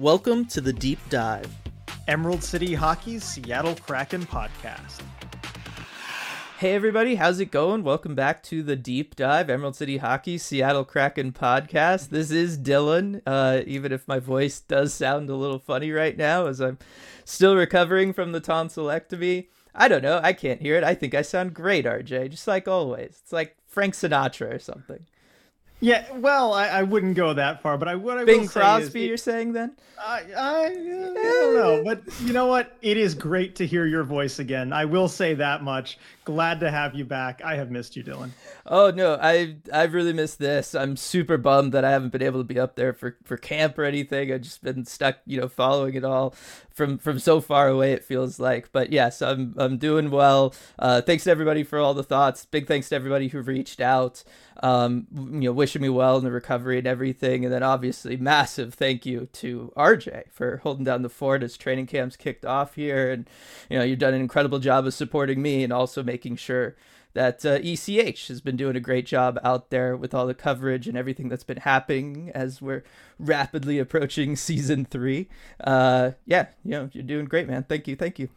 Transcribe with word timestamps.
Welcome 0.00 0.46
to 0.46 0.62
the 0.62 0.72
Deep 0.72 0.98
Dive, 1.10 1.54
Emerald 2.08 2.42
City 2.42 2.72
Hockey's 2.72 3.22
Seattle 3.22 3.74
Kraken 3.74 4.22
podcast. 4.22 5.02
Hey 6.56 6.72
everybody, 6.72 7.16
how's 7.16 7.38
it 7.38 7.50
going? 7.50 7.82
Welcome 7.82 8.14
back 8.14 8.42
to 8.44 8.62
the 8.62 8.76
Deep 8.76 9.14
Dive 9.14 9.50
Emerald 9.50 9.76
City 9.76 9.98
Hockey 9.98 10.38
Seattle 10.38 10.86
Kraken 10.86 11.32
podcast. 11.32 12.08
This 12.08 12.30
is 12.30 12.56
Dylan. 12.56 13.20
Uh, 13.26 13.60
even 13.66 13.92
if 13.92 14.08
my 14.08 14.18
voice 14.18 14.60
does 14.60 14.94
sound 14.94 15.28
a 15.28 15.36
little 15.36 15.58
funny 15.58 15.90
right 15.90 16.16
now, 16.16 16.46
as 16.46 16.62
I'm 16.62 16.78
still 17.26 17.54
recovering 17.54 18.14
from 18.14 18.32
the 18.32 18.40
tonsillectomy. 18.40 19.48
I 19.74 19.88
don't 19.88 20.02
know. 20.02 20.18
I 20.22 20.32
can't 20.32 20.62
hear 20.62 20.76
it. 20.76 20.82
I 20.82 20.94
think 20.94 21.14
I 21.14 21.20
sound 21.20 21.52
great, 21.52 21.84
RJ. 21.84 22.30
Just 22.30 22.48
like 22.48 22.66
always. 22.66 23.20
It's 23.22 23.34
like 23.34 23.58
Frank 23.66 23.92
Sinatra 23.92 24.54
or 24.54 24.58
something. 24.58 25.04
Yeah, 25.80 26.04
well, 26.16 26.52
I, 26.52 26.68
I 26.68 26.82
wouldn't 26.82 27.16
go 27.16 27.32
that 27.32 27.62
far, 27.62 27.78
but 27.78 27.88
I 27.88 27.94
would. 27.94 28.18
I 28.18 28.24
Bing 28.24 28.42
will 28.42 28.48
Crosby, 28.48 28.90
say 28.90 29.06
you're 29.06 29.16
saying 29.16 29.54
then? 29.54 29.72
I, 29.98 30.22
I, 30.36 30.64
I 30.66 30.68
don't 30.74 31.54
know, 31.54 31.82
but 31.84 32.02
you 32.20 32.34
know 32.34 32.46
what? 32.46 32.76
It 32.82 32.98
is 32.98 33.14
great 33.14 33.56
to 33.56 33.66
hear 33.66 33.86
your 33.86 34.04
voice 34.04 34.38
again. 34.38 34.72
I 34.74 34.84
will 34.84 35.08
say 35.08 35.34
that 35.34 35.62
much. 35.62 35.98
Glad 36.30 36.60
to 36.60 36.70
have 36.70 36.94
you 36.94 37.04
back. 37.04 37.42
I 37.44 37.56
have 37.56 37.72
missed 37.72 37.96
you, 37.96 38.04
Dylan. 38.04 38.30
Oh 38.64 38.92
no, 38.92 39.18
I 39.20 39.56
I've 39.72 39.94
really 39.94 40.12
missed 40.12 40.38
this. 40.38 40.76
I'm 40.76 40.96
super 40.96 41.36
bummed 41.36 41.72
that 41.72 41.84
I 41.84 41.90
haven't 41.90 42.12
been 42.12 42.22
able 42.22 42.38
to 42.38 42.44
be 42.44 42.56
up 42.56 42.76
there 42.76 42.92
for, 42.92 43.16
for 43.24 43.36
camp 43.36 43.76
or 43.76 43.82
anything. 43.82 44.32
I've 44.32 44.42
just 44.42 44.62
been 44.62 44.84
stuck, 44.84 45.16
you 45.26 45.40
know, 45.40 45.48
following 45.48 45.94
it 45.94 46.04
all 46.04 46.32
from 46.70 46.98
from 46.98 47.18
so 47.18 47.40
far 47.40 47.68
away. 47.68 47.92
It 47.92 48.04
feels 48.04 48.38
like, 48.38 48.70
but 48.70 48.92
yes, 48.92 49.20
I'm 49.20 49.54
I'm 49.58 49.76
doing 49.76 50.10
well. 50.10 50.54
Uh, 50.78 51.00
thanks 51.00 51.24
to 51.24 51.30
everybody 51.30 51.64
for 51.64 51.80
all 51.80 51.94
the 51.94 52.04
thoughts. 52.04 52.44
Big 52.44 52.68
thanks 52.68 52.88
to 52.90 52.94
everybody 52.94 53.28
who 53.28 53.40
reached 53.40 53.80
out. 53.80 54.22
Um, 54.62 55.06
you 55.14 55.48
know, 55.48 55.52
wishing 55.52 55.80
me 55.80 55.88
well 55.88 56.18
in 56.18 56.24
the 56.24 56.30
recovery 56.30 56.78
and 56.78 56.86
everything, 56.86 57.44
and 57.44 57.52
then 57.52 57.62
obviously 57.62 58.16
massive 58.16 58.74
thank 58.74 59.06
you 59.06 59.26
to 59.32 59.72
RJ 59.76 60.30
for 60.30 60.58
holding 60.58 60.84
down 60.84 61.02
the 61.02 61.08
fort 61.08 61.42
as 61.42 61.56
training 61.56 61.86
camps 61.86 62.16
kicked 62.16 62.44
off 62.44 62.74
here, 62.74 63.10
and 63.10 63.28
you 63.68 63.78
know, 63.78 63.84
you've 63.84 63.98
done 63.98 64.14
an 64.14 64.20
incredible 64.20 64.58
job 64.58 64.86
of 64.86 64.94
supporting 64.94 65.40
me 65.42 65.64
and 65.64 65.72
also 65.72 66.02
making 66.02 66.19
sure 66.36 66.76
that 67.12 67.44
uh, 67.44 67.58
ECH 67.62 68.28
has 68.28 68.40
been 68.40 68.56
doing 68.56 68.76
a 68.76 68.80
great 68.80 69.04
job 69.04 69.38
out 69.42 69.70
there 69.70 69.96
with 69.96 70.14
all 70.14 70.26
the 70.28 70.34
coverage 70.34 70.86
and 70.86 70.96
everything 70.96 71.28
that's 71.28 71.42
been 71.42 71.56
happening 71.58 72.30
as 72.34 72.62
we're 72.62 72.84
rapidly 73.18 73.78
approaching 73.80 74.36
season 74.36 74.84
three. 74.84 75.28
Uh, 75.62 76.12
yeah, 76.24 76.46
you 76.64 76.70
know, 76.70 76.88
you're 76.92 77.02
doing 77.02 77.24
great, 77.24 77.48
man. 77.48 77.64
Thank 77.64 77.88
you, 77.88 77.96
thank 77.96 78.18
you. 78.20 78.28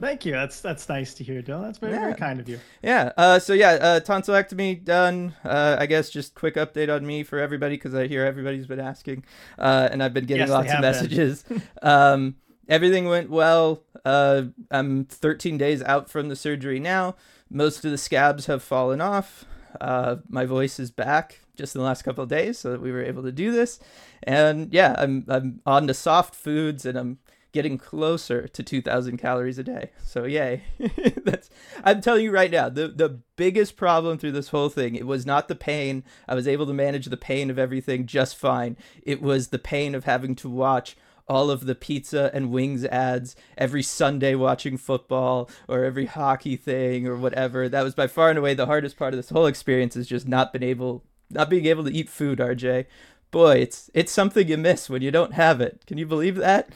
Thank 0.00 0.24
you. 0.24 0.32
That's 0.32 0.60
that's 0.62 0.88
nice 0.88 1.12
to 1.14 1.24
hear, 1.24 1.42
Dylan. 1.42 1.64
That's 1.64 1.76
very, 1.78 1.92
Yeah. 1.92 2.00
very 2.00 2.14
kind 2.14 2.40
of 2.40 2.48
you. 2.48 2.58
Yeah. 2.82 3.12
Uh, 3.16 3.38
so 3.38 3.52
yeah, 3.52 3.72
uh, 3.72 4.00
tonsillectomy 4.00 4.82
done. 4.82 5.34
Uh, 5.44 5.76
I 5.78 5.84
guess 5.84 6.08
just 6.08 6.34
quick 6.34 6.54
update 6.54 6.94
on 6.94 7.06
me 7.06 7.22
for 7.24 7.38
everybody 7.38 7.74
because 7.76 7.94
I 7.94 8.06
hear 8.06 8.24
everybody's 8.24 8.66
been 8.66 8.80
asking, 8.80 9.24
uh, 9.58 9.90
and 9.92 10.02
I've 10.02 10.14
been 10.14 10.24
getting 10.24 10.46
Yes, 10.46 10.50
lots 10.50 10.72
of 10.72 10.80
messages. 10.80 11.44
um, 11.82 12.36
everything 12.68 13.06
went 13.06 13.30
well. 13.30 13.82
Uh, 14.04 14.44
I'm 14.70 15.04
13 15.04 15.58
days 15.58 15.82
out 15.82 16.10
from 16.10 16.28
the 16.28 16.36
surgery 16.36 16.78
now. 16.78 17.16
Most 17.50 17.84
of 17.84 17.90
the 17.90 17.98
scabs 17.98 18.46
have 18.46 18.62
fallen 18.62 19.00
off. 19.00 19.44
Uh, 19.80 20.16
my 20.28 20.44
voice 20.44 20.78
is 20.78 20.90
back 20.90 21.40
just 21.56 21.74
in 21.74 21.80
the 21.80 21.84
last 21.84 22.02
couple 22.02 22.24
of 22.24 22.30
days, 22.30 22.58
so 22.58 22.70
that 22.70 22.80
we 22.80 22.92
were 22.92 23.02
able 23.02 23.22
to 23.22 23.32
do 23.32 23.52
this. 23.52 23.78
And 24.22 24.72
yeah, 24.72 24.94
I'm 24.98 25.24
I'm 25.28 25.60
on 25.66 25.86
to 25.86 25.94
soft 25.94 26.34
foods, 26.34 26.86
and 26.86 26.98
I'm 26.98 27.18
getting 27.52 27.76
closer 27.76 28.48
to 28.48 28.62
2000 28.62 29.18
calories 29.18 29.58
a 29.58 29.62
day. 29.62 29.90
So 30.02 30.24
yay. 30.24 30.62
That's 31.24 31.50
I'm 31.84 32.00
telling 32.00 32.24
you 32.24 32.30
right 32.30 32.50
now, 32.50 32.68
the 32.68 32.88
the 32.88 33.20
biggest 33.36 33.76
problem 33.76 34.18
through 34.18 34.32
this 34.32 34.48
whole 34.48 34.70
thing, 34.70 34.94
it 34.94 35.06
was 35.06 35.26
not 35.26 35.48
the 35.48 35.54
pain. 35.54 36.04
I 36.26 36.34
was 36.34 36.48
able 36.48 36.66
to 36.66 36.72
manage 36.72 37.06
the 37.06 37.16
pain 37.16 37.50
of 37.50 37.58
everything 37.58 38.06
just 38.06 38.36
fine. 38.36 38.76
It 39.02 39.20
was 39.20 39.48
the 39.48 39.58
pain 39.58 39.94
of 39.94 40.04
having 40.04 40.34
to 40.36 40.48
watch 40.48 40.96
all 41.28 41.50
of 41.50 41.66
the 41.66 41.74
pizza 41.74 42.30
and 42.34 42.50
wings 42.50 42.84
ads 42.84 43.36
every 43.56 43.82
Sunday 43.82 44.34
watching 44.34 44.76
football 44.76 45.48
or 45.68 45.84
every 45.84 46.06
hockey 46.06 46.56
thing 46.56 47.06
or 47.06 47.16
whatever. 47.16 47.68
That 47.68 47.82
was 47.82 47.94
by 47.94 48.06
far 48.06 48.30
and 48.30 48.38
away 48.38 48.54
the 48.54 48.66
hardest 48.66 48.96
part 48.96 49.14
of 49.14 49.18
this 49.18 49.30
whole 49.30 49.46
experience 49.46 49.96
is 49.96 50.06
just 50.06 50.28
not 50.28 50.52
been 50.52 50.62
able 50.62 51.04
not 51.30 51.48
being 51.50 51.66
able 51.66 51.84
to 51.84 51.92
eat 51.92 52.08
food, 52.08 52.38
RJ. 52.38 52.86
Boy, 53.30 53.56
it's 53.56 53.90
it's 53.94 54.12
something 54.12 54.46
you 54.46 54.58
miss 54.58 54.90
when 54.90 55.02
you 55.02 55.10
don't 55.10 55.32
have 55.32 55.60
it. 55.60 55.82
Can 55.86 55.98
you 55.98 56.06
believe 56.06 56.36
that? 56.36 56.68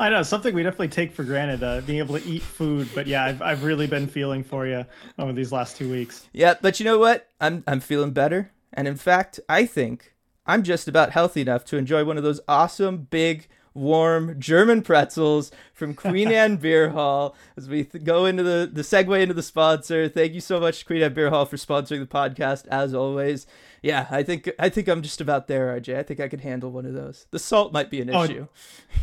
I 0.00 0.10
know 0.10 0.22
something 0.22 0.54
we 0.54 0.62
definitely 0.62 0.88
take 0.88 1.12
for 1.12 1.24
granted, 1.24 1.62
uh, 1.62 1.80
being 1.80 1.98
able 1.98 2.18
to 2.18 2.24
eat 2.24 2.42
food. 2.42 2.88
But 2.94 3.06
yeah, 3.06 3.24
I've 3.24 3.42
I've 3.42 3.64
really 3.64 3.86
been 3.86 4.06
feeling 4.06 4.44
for 4.44 4.66
you 4.66 4.84
over 5.18 5.32
these 5.32 5.50
last 5.50 5.76
two 5.76 5.90
weeks. 5.90 6.28
Yeah, 6.32 6.54
but 6.60 6.78
you 6.78 6.84
know 6.84 6.98
what? 6.98 7.28
I'm 7.40 7.64
I'm 7.66 7.80
feeling 7.80 8.12
better, 8.12 8.52
and 8.72 8.86
in 8.86 8.96
fact, 8.96 9.40
I 9.48 9.64
think 9.66 10.14
I'm 10.46 10.62
just 10.62 10.88
about 10.88 11.10
healthy 11.10 11.40
enough 11.40 11.64
to 11.66 11.76
enjoy 11.76 12.04
one 12.04 12.16
of 12.16 12.22
those 12.22 12.40
awesome 12.46 13.08
big 13.10 13.48
warm 13.78 14.38
German 14.40 14.82
pretzels 14.82 15.50
from 15.72 15.94
Queen 15.94 16.28
Anne 16.28 16.56
Beer 16.58 16.90
Hall 16.90 17.34
as 17.56 17.68
we 17.68 17.84
th- 17.84 18.04
go 18.04 18.26
into 18.26 18.42
the 18.42 18.68
the 18.72 18.82
segue 18.82 19.20
into 19.20 19.34
the 19.34 19.42
sponsor. 19.42 20.08
Thank 20.08 20.34
you 20.34 20.40
so 20.40 20.58
much 20.60 20.84
Queen 20.86 21.02
Anne 21.02 21.14
Beer 21.14 21.30
Hall 21.30 21.46
for 21.46 21.56
sponsoring 21.56 22.00
the 22.00 22.06
podcast 22.06 22.66
as 22.68 22.94
always. 22.94 23.46
Yeah, 23.80 24.08
I 24.10 24.24
think 24.24 24.50
I 24.58 24.68
think 24.70 24.88
I'm 24.88 25.02
just 25.02 25.20
about 25.20 25.46
there, 25.46 25.78
RJ. 25.80 25.96
I 25.96 26.02
think 26.02 26.18
I 26.18 26.26
could 26.26 26.40
handle 26.40 26.72
one 26.72 26.84
of 26.84 26.94
those. 26.94 27.26
The 27.30 27.38
salt 27.38 27.72
might 27.72 27.90
be 27.90 28.00
an 28.00 28.12
Oh, 28.12 28.24
issue. 28.24 28.48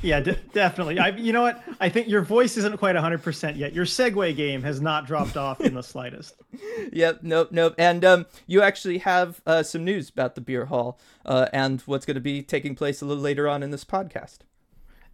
Yeah, 0.01 0.19
de- 0.19 0.35
definitely. 0.53 0.99
I, 0.99 1.09
you 1.09 1.31
know 1.31 1.43
what? 1.43 1.63
I 1.79 1.87
think 1.87 2.09
your 2.09 2.21
voice 2.21 2.57
isn't 2.57 2.77
quite 2.77 2.97
100% 2.97 3.55
yet. 3.55 3.71
Your 3.71 3.85
segue 3.85 4.35
game 4.35 4.63
has 4.63 4.81
not 4.81 5.07
dropped 5.07 5.37
off 5.37 5.61
in 5.61 5.75
the 5.75 5.83
slightest. 5.93 6.35
Yep, 6.91 7.19
nope, 7.21 7.49
nope. 7.53 7.75
And 7.77 8.03
um, 8.03 8.25
you 8.47 8.61
actually 8.61 8.97
have 8.97 9.41
uh, 9.47 9.63
some 9.63 9.85
news 9.85 10.09
about 10.09 10.35
the 10.35 10.41
beer 10.41 10.65
hall 10.65 10.99
uh, 11.25 11.47
and 11.53 11.79
what's 11.85 12.05
going 12.05 12.15
to 12.15 12.21
be 12.21 12.43
taking 12.43 12.75
place 12.75 13.01
a 13.01 13.05
little 13.05 13.23
later 13.23 13.47
on 13.47 13.63
in 13.63 13.71
this 13.71 13.85
podcast. 13.85 14.39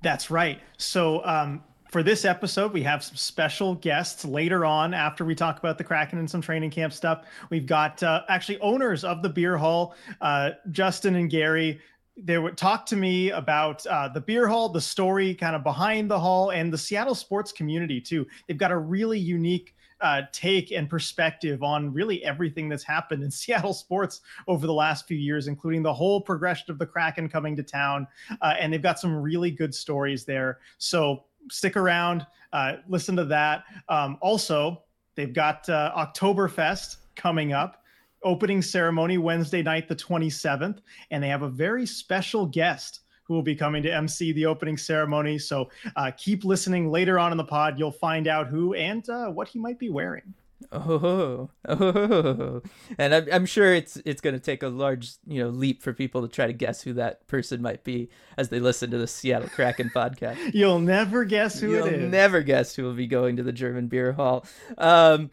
That's 0.01 0.31
right. 0.31 0.59
So, 0.77 1.23
um, 1.25 1.63
for 1.91 2.03
this 2.03 2.23
episode, 2.23 2.71
we 2.71 2.83
have 2.83 3.03
some 3.03 3.17
special 3.17 3.75
guests 3.75 4.23
later 4.23 4.65
on 4.65 4.93
after 4.93 5.25
we 5.25 5.35
talk 5.35 5.59
about 5.59 5.77
the 5.77 5.83
Kraken 5.83 6.19
and 6.19 6.29
some 6.29 6.41
training 6.41 6.71
camp 6.71 6.93
stuff. 6.93 7.25
We've 7.49 7.65
got 7.65 8.01
uh, 8.01 8.21
actually 8.29 8.59
owners 8.59 9.03
of 9.03 9.21
the 9.21 9.27
beer 9.27 9.57
hall, 9.57 9.95
uh, 10.21 10.51
Justin 10.71 11.15
and 11.15 11.29
Gary. 11.29 11.81
They 12.15 12.37
would 12.37 12.57
talk 12.57 12.85
to 12.87 12.95
me 12.95 13.31
about 13.31 13.85
uh, 13.87 14.07
the 14.07 14.21
beer 14.21 14.47
hall, 14.47 14.69
the 14.69 14.79
story 14.79 15.35
kind 15.35 15.53
of 15.53 15.63
behind 15.63 16.09
the 16.09 16.19
hall, 16.19 16.51
and 16.51 16.71
the 16.71 16.77
Seattle 16.77 17.15
sports 17.15 17.51
community 17.51 17.99
too. 17.99 18.25
They've 18.47 18.57
got 18.57 18.71
a 18.71 18.77
really 18.77 19.19
unique 19.19 19.75
uh, 20.01 20.23
take 20.31 20.71
and 20.71 20.89
perspective 20.89 21.63
on 21.63 21.93
really 21.93 22.23
everything 22.23 22.69
that's 22.69 22.83
happened 22.83 23.23
in 23.23 23.31
Seattle 23.41 23.73
sports 23.73 24.21
over 24.47 24.67
the 24.67 24.73
last 24.73 25.07
few 25.07 25.17
years, 25.17 25.47
including 25.47 25.83
the 25.83 25.93
whole 25.93 26.21
progression 26.21 26.71
of 26.71 26.79
the 26.79 26.85
Kraken 26.85 27.29
coming 27.29 27.55
to 27.55 27.63
town. 27.63 28.07
Uh, 28.41 28.55
and 28.59 28.73
they've 28.73 28.81
got 28.81 28.99
some 28.99 29.15
really 29.15 29.51
good 29.51 29.73
stories 29.73 30.25
there. 30.25 30.59
So 30.77 31.25
stick 31.49 31.77
around, 31.77 32.25
uh, 32.53 32.77
listen 32.87 33.15
to 33.15 33.25
that. 33.25 33.63
Um, 33.89 34.17
also, 34.21 34.83
they've 35.15 35.33
got 35.33 35.67
uh, 35.69 35.91
Oktoberfest 35.97 36.97
coming 37.15 37.53
up, 37.53 37.83
opening 38.23 38.61
ceremony 38.61 39.17
Wednesday 39.17 39.61
night, 39.63 39.87
the 39.87 39.95
27th, 39.95 40.79
and 41.09 41.23
they 41.23 41.29
have 41.29 41.41
a 41.41 41.49
very 41.49 41.85
special 41.85 42.45
guest 42.45 43.01
who 43.31 43.35
will 43.35 43.41
be 43.41 43.55
coming 43.55 43.81
to 43.81 43.89
MC 43.89 44.33
the 44.33 44.45
opening 44.45 44.75
ceremony. 44.75 45.39
So 45.39 45.69
uh, 45.95 46.11
keep 46.17 46.43
listening 46.43 46.91
later 46.91 47.17
on 47.17 47.31
in 47.31 47.37
the 47.37 47.45
pod. 47.45 47.79
You'll 47.79 47.89
find 47.89 48.27
out 48.27 48.47
who 48.47 48.73
and 48.73 49.07
uh, 49.09 49.27
what 49.27 49.47
he 49.47 49.57
might 49.57 49.79
be 49.79 49.89
wearing. 49.89 50.33
Oh, 50.73 51.49
oh, 51.67 52.61
and 52.97 53.15
I'm, 53.15 53.27
I'm 53.31 53.45
sure 53.45 53.73
it's 53.73 53.97
it's 54.05 54.21
going 54.21 54.35
to 54.35 54.39
take 54.39 54.63
a 54.63 54.67
large 54.67 55.13
you 55.25 55.41
know 55.41 55.49
leap 55.49 55.81
for 55.81 55.91
people 55.91 56.21
to 56.21 56.27
try 56.27 56.45
to 56.45 56.53
guess 56.53 56.81
who 56.81 56.93
that 56.93 57.25
person 57.27 57.61
might 57.61 57.83
be 57.83 58.09
as 58.37 58.49
they 58.49 58.59
listen 58.59 58.91
to 58.91 58.97
the 58.97 59.07
Seattle 59.07 59.49
Kraken 59.49 59.89
podcast. 59.95 60.53
You'll 60.53 60.79
never 60.79 61.23
guess 61.23 61.59
who 61.59 61.73
it 61.73 61.85
is, 61.85 62.01
You'll 62.01 62.09
never 62.09 62.41
guess 62.41 62.75
who 62.75 62.83
will 62.83 62.93
be 62.93 63.07
going 63.07 63.37
to 63.37 63.43
the 63.43 63.53
German 63.53 63.87
beer 63.87 64.11
hall. 64.11 64.45
Um, 64.77 65.31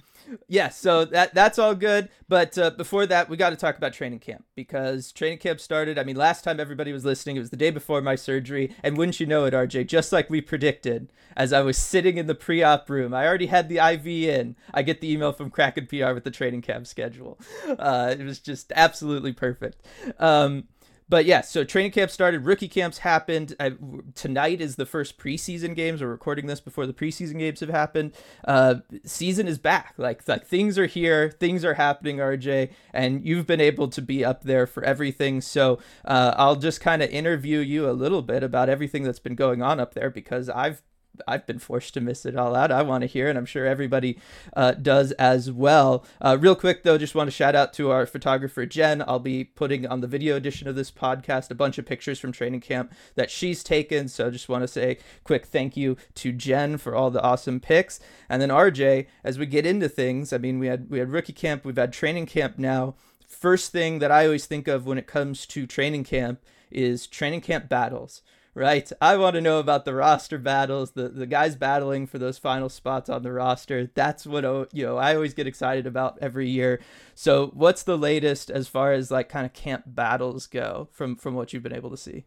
yeah, 0.48 0.68
so 0.68 1.04
that 1.06 1.34
that's 1.34 1.58
all 1.58 1.74
good. 1.74 2.08
But 2.28 2.56
uh, 2.58 2.70
before 2.70 3.06
that, 3.06 3.28
we 3.28 3.36
got 3.36 3.50
to 3.50 3.56
talk 3.56 3.76
about 3.76 3.92
training 3.92 4.18
camp 4.18 4.44
because 4.54 5.12
training 5.12 5.38
camp 5.38 5.60
started. 5.60 5.98
I 5.98 6.04
mean, 6.04 6.16
last 6.16 6.44
time 6.44 6.60
everybody 6.60 6.92
was 6.92 7.04
listening, 7.04 7.36
it 7.36 7.40
was 7.40 7.50
the 7.50 7.56
day 7.56 7.70
before 7.70 8.00
my 8.00 8.14
surgery, 8.14 8.74
and 8.82 8.96
wouldn't 8.96 9.20
you 9.20 9.26
know 9.26 9.44
it, 9.44 9.54
RJ? 9.54 9.86
Just 9.86 10.12
like 10.12 10.28
we 10.28 10.40
predicted, 10.40 11.12
as 11.36 11.52
I 11.52 11.62
was 11.62 11.78
sitting 11.78 12.18
in 12.18 12.26
the 12.26 12.34
pre-op 12.34 12.88
room, 12.90 13.14
I 13.14 13.26
already 13.26 13.46
had 13.46 13.68
the 13.68 13.78
IV 13.78 14.06
in. 14.06 14.56
I 14.74 14.82
get 14.82 15.00
the 15.00 15.10
email 15.12 15.32
from 15.32 15.50
Kraken 15.50 15.86
PR 15.86 16.12
with 16.12 16.24
the 16.24 16.30
training 16.30 16.62
camp 16.62 16.86
schedule. 16.86 17.38
Uh, 17.78 18.14
it 18.18 18.24
was 18.24 18.40
just 18.40 18.72
absolutely 18.74 19.32
perfect. 19.32 19.84
Um, 20.18 20.64
but 21.08 21.24
yeah, 21.24 21.40
so 21.40 21.64
training 21.64 21.92
camp 21.92 22.10
started, 22.10 22.44
rookie 22.44 22.68
camps 22.68 22.98
happened. 22.98 23.54
I, 23.58 23.72
tonight 24.14 24.60
is 24.60 24.76
the 24.76 24.86
first 24.86 25.18
preseason 25.18 25.74
games. 25.74 26.02
We're 26.02 26.08
recording 26.08 26.46
this 26.46 26.60
before 26.60 26.86
the 26.86 26.92
preseason 26.92 27.38
games 27.38 27.60
have 27.60 27.70
happened. 27.70 28.12
Uh, 28.46 28.76
season 29.04 29.48
is 29.48 29.58
back. 29.58 29.94
Like 29.96 30.26
like 30.28 30.46
things 30.46 30.78
are 30.78 30.86
here, 30.86 31.30
things 31.30 31.64
are 31.64 31.74
happening, 31.74 32.18
RJ, 32.18 32.72
and 32.92 33.26
you've 33.26 33.46
been 33.46 33.60
able 33.60 33.88
to 33.88 34.02
be 34.02 34.24
up 34.24 34.42
there 34.42 34.66
for 34.66 34.84
everything. 34.84 35.40
So 35.40 35.78
uh, 36.04 36.34
I'll 36.36 36.56
just 36.56 36.80
kind 36.80 37.02
of 37.02 37.10
interview 37.10 37.60
you 37.60 37.88
a 37.88 37.92
little 37.92 38.22
bit 38.22 38.42
about 38.42 38.68
everything 38.68 39.02
that's 39.02 39.18
been 39.18 39.34
going 39.34 39.62
on 39.62 39.80
up 39.80 39.94
there 39.94 40.10
because 40.10 40.48
I've 40.48 40.82
I've 41.26 41.46
been 41.46 41.58
forced 41.58 41.94
to 41.94 42.00
miss 42.00 42.24
it 42.26 42.36
all 42.36 42.54
out. 42.54 42.70
I 42.70 42.82
want 42.82 43.02
to 43.02 43.06
hear, 43.06 43.28
and 43.28 43.38
I'm 43.38 43.46
sure 43.46 43.66
everybody 43.66 44.18
uh, 44.56 44.72
does 44.72 45.12
as 45.12 45.50
well. 45.50 46.04
Uh, 46.20 46.36
real 46.38 46.54
quick 46.54 46.82
though, 46.82 46.98
just 46.98 47.14
want 47.14 47.28
to 47.28 47.32
shout 47.36 47.54
out 47.54 47.72
to 47.74 47.90
our 47.90 48.06
photographer 48.06 48.66
Jen. 48.66 49.02
I'll 49.06 49.18
be 49.18 49.44
putting 49.44 49.86
on 49.86 50.00
the 50.00 50.06
video 50.06 50.36
edition 50.36 50.68
of 50.68 50.76
this 50.76 50.90
podcast 50.90 51.50
a 51.50 51.54
bunch 51.54 51.78
of 51.78 51.86
pictures 51.86 52.18
from 52.18 52.32
training 52.32 52.60
camp 52.60 52.92
that 53.14 53.30
she's 53.30 53.62
taken. 53.62 54.08
So 54.08 54.30
just 54.30 54.48
want 54.48 54.62
to 54.62 54.68
say 54.68 54.98
quick 55.24 55.46
thank 55.46 55.76
you 55.76 55.96
to 56.16 56.32
Jen 56.32 56.78
for 56.78 56.94
all 56.94 57.10
the 57.10 57.22
awesome 57.22 57.60
pics, 57.60 58.00
and 58.28 58.40
then 58.40 58.50
RJ 58.50 59.06
as 59.24 59.38
we 59.38 59.46
get 59.46 59.66
into 59.66 59.88
things. 59.88 60.32
I 60.32 60.38
mean, 60.38 60.58
we 60.58 60.66
had 60.66 60.90
we 60.90 60.98
had 60.98 61.10
rookie 61.10 61.32
camp, 61.32 61.64
we've 61.64 61.76
had 61.76 61.92
training 61.92 62.26
camp 62.26 62.58
now. 62.58 62.94
First 63.26 63.72
thing 63.72 63.98
that 63.98 64.10
I 64.10 64.24
always 64.24 64.46
think 64.46 64.68
of 64.68 64.86
when 64.86 64.98
it 64.98 65.06
comes 65.06 65.46
to 65.46 65.66
training 65.66 66.04
camp 66.04 66.40
is 66.70 67.06
training 67.06 67.42
camp 67.42 67.68
battles 67.68 68.22
right? 68.58 68.90
I 69.00 69.16
want 69.16 69.34
to 69.34 69.40
know 69.40 69.60
about 69.60 69.84
the 69.84 69.94
roster 69.94 70.36
battles, 70.36 70.90
the 70.90 71.08
the 71.08 71.26
guys 71.26 71.56
battling 71.56 72.06
for 72.06 72.18
those 72.18 72.38
final 72.38 72.68
spots 72.68 73.08
on 73.08 73.22
the 73.22 73.32
roster. 73.32 73.90
That's 73.94 74.26
what 74.26 74.44
oh, 74.44 74.66
you 74.72 74.84
know 74.84 74.96
I 74.98 75.14
always 75.14 75.32
get 75.32 75.46
excited 75.46 75.86
about 75.86 76.18
every 76.20 76.48
year. 76.48 76.80
So, 77.14 77.50
what's 77.54 77.84
the 77.84 77.96
latest 77.96 78.50
as 78.50 78.68
far 78.68 78.92
as 78.92 79.10
like 79.10 79.28
kind 79.28 79.46
of 79.46 79.52
camp 79.52 79.84
battles 79.86 80.46
go 80.46 80.88
from 80.92 81.16
from 81.16 81.34
what 81.34 81.52
you've 81.52 81.62
been 81.62 81.74
able 81.74 81.90
to 81.90 81.96
see? 81.96 82.24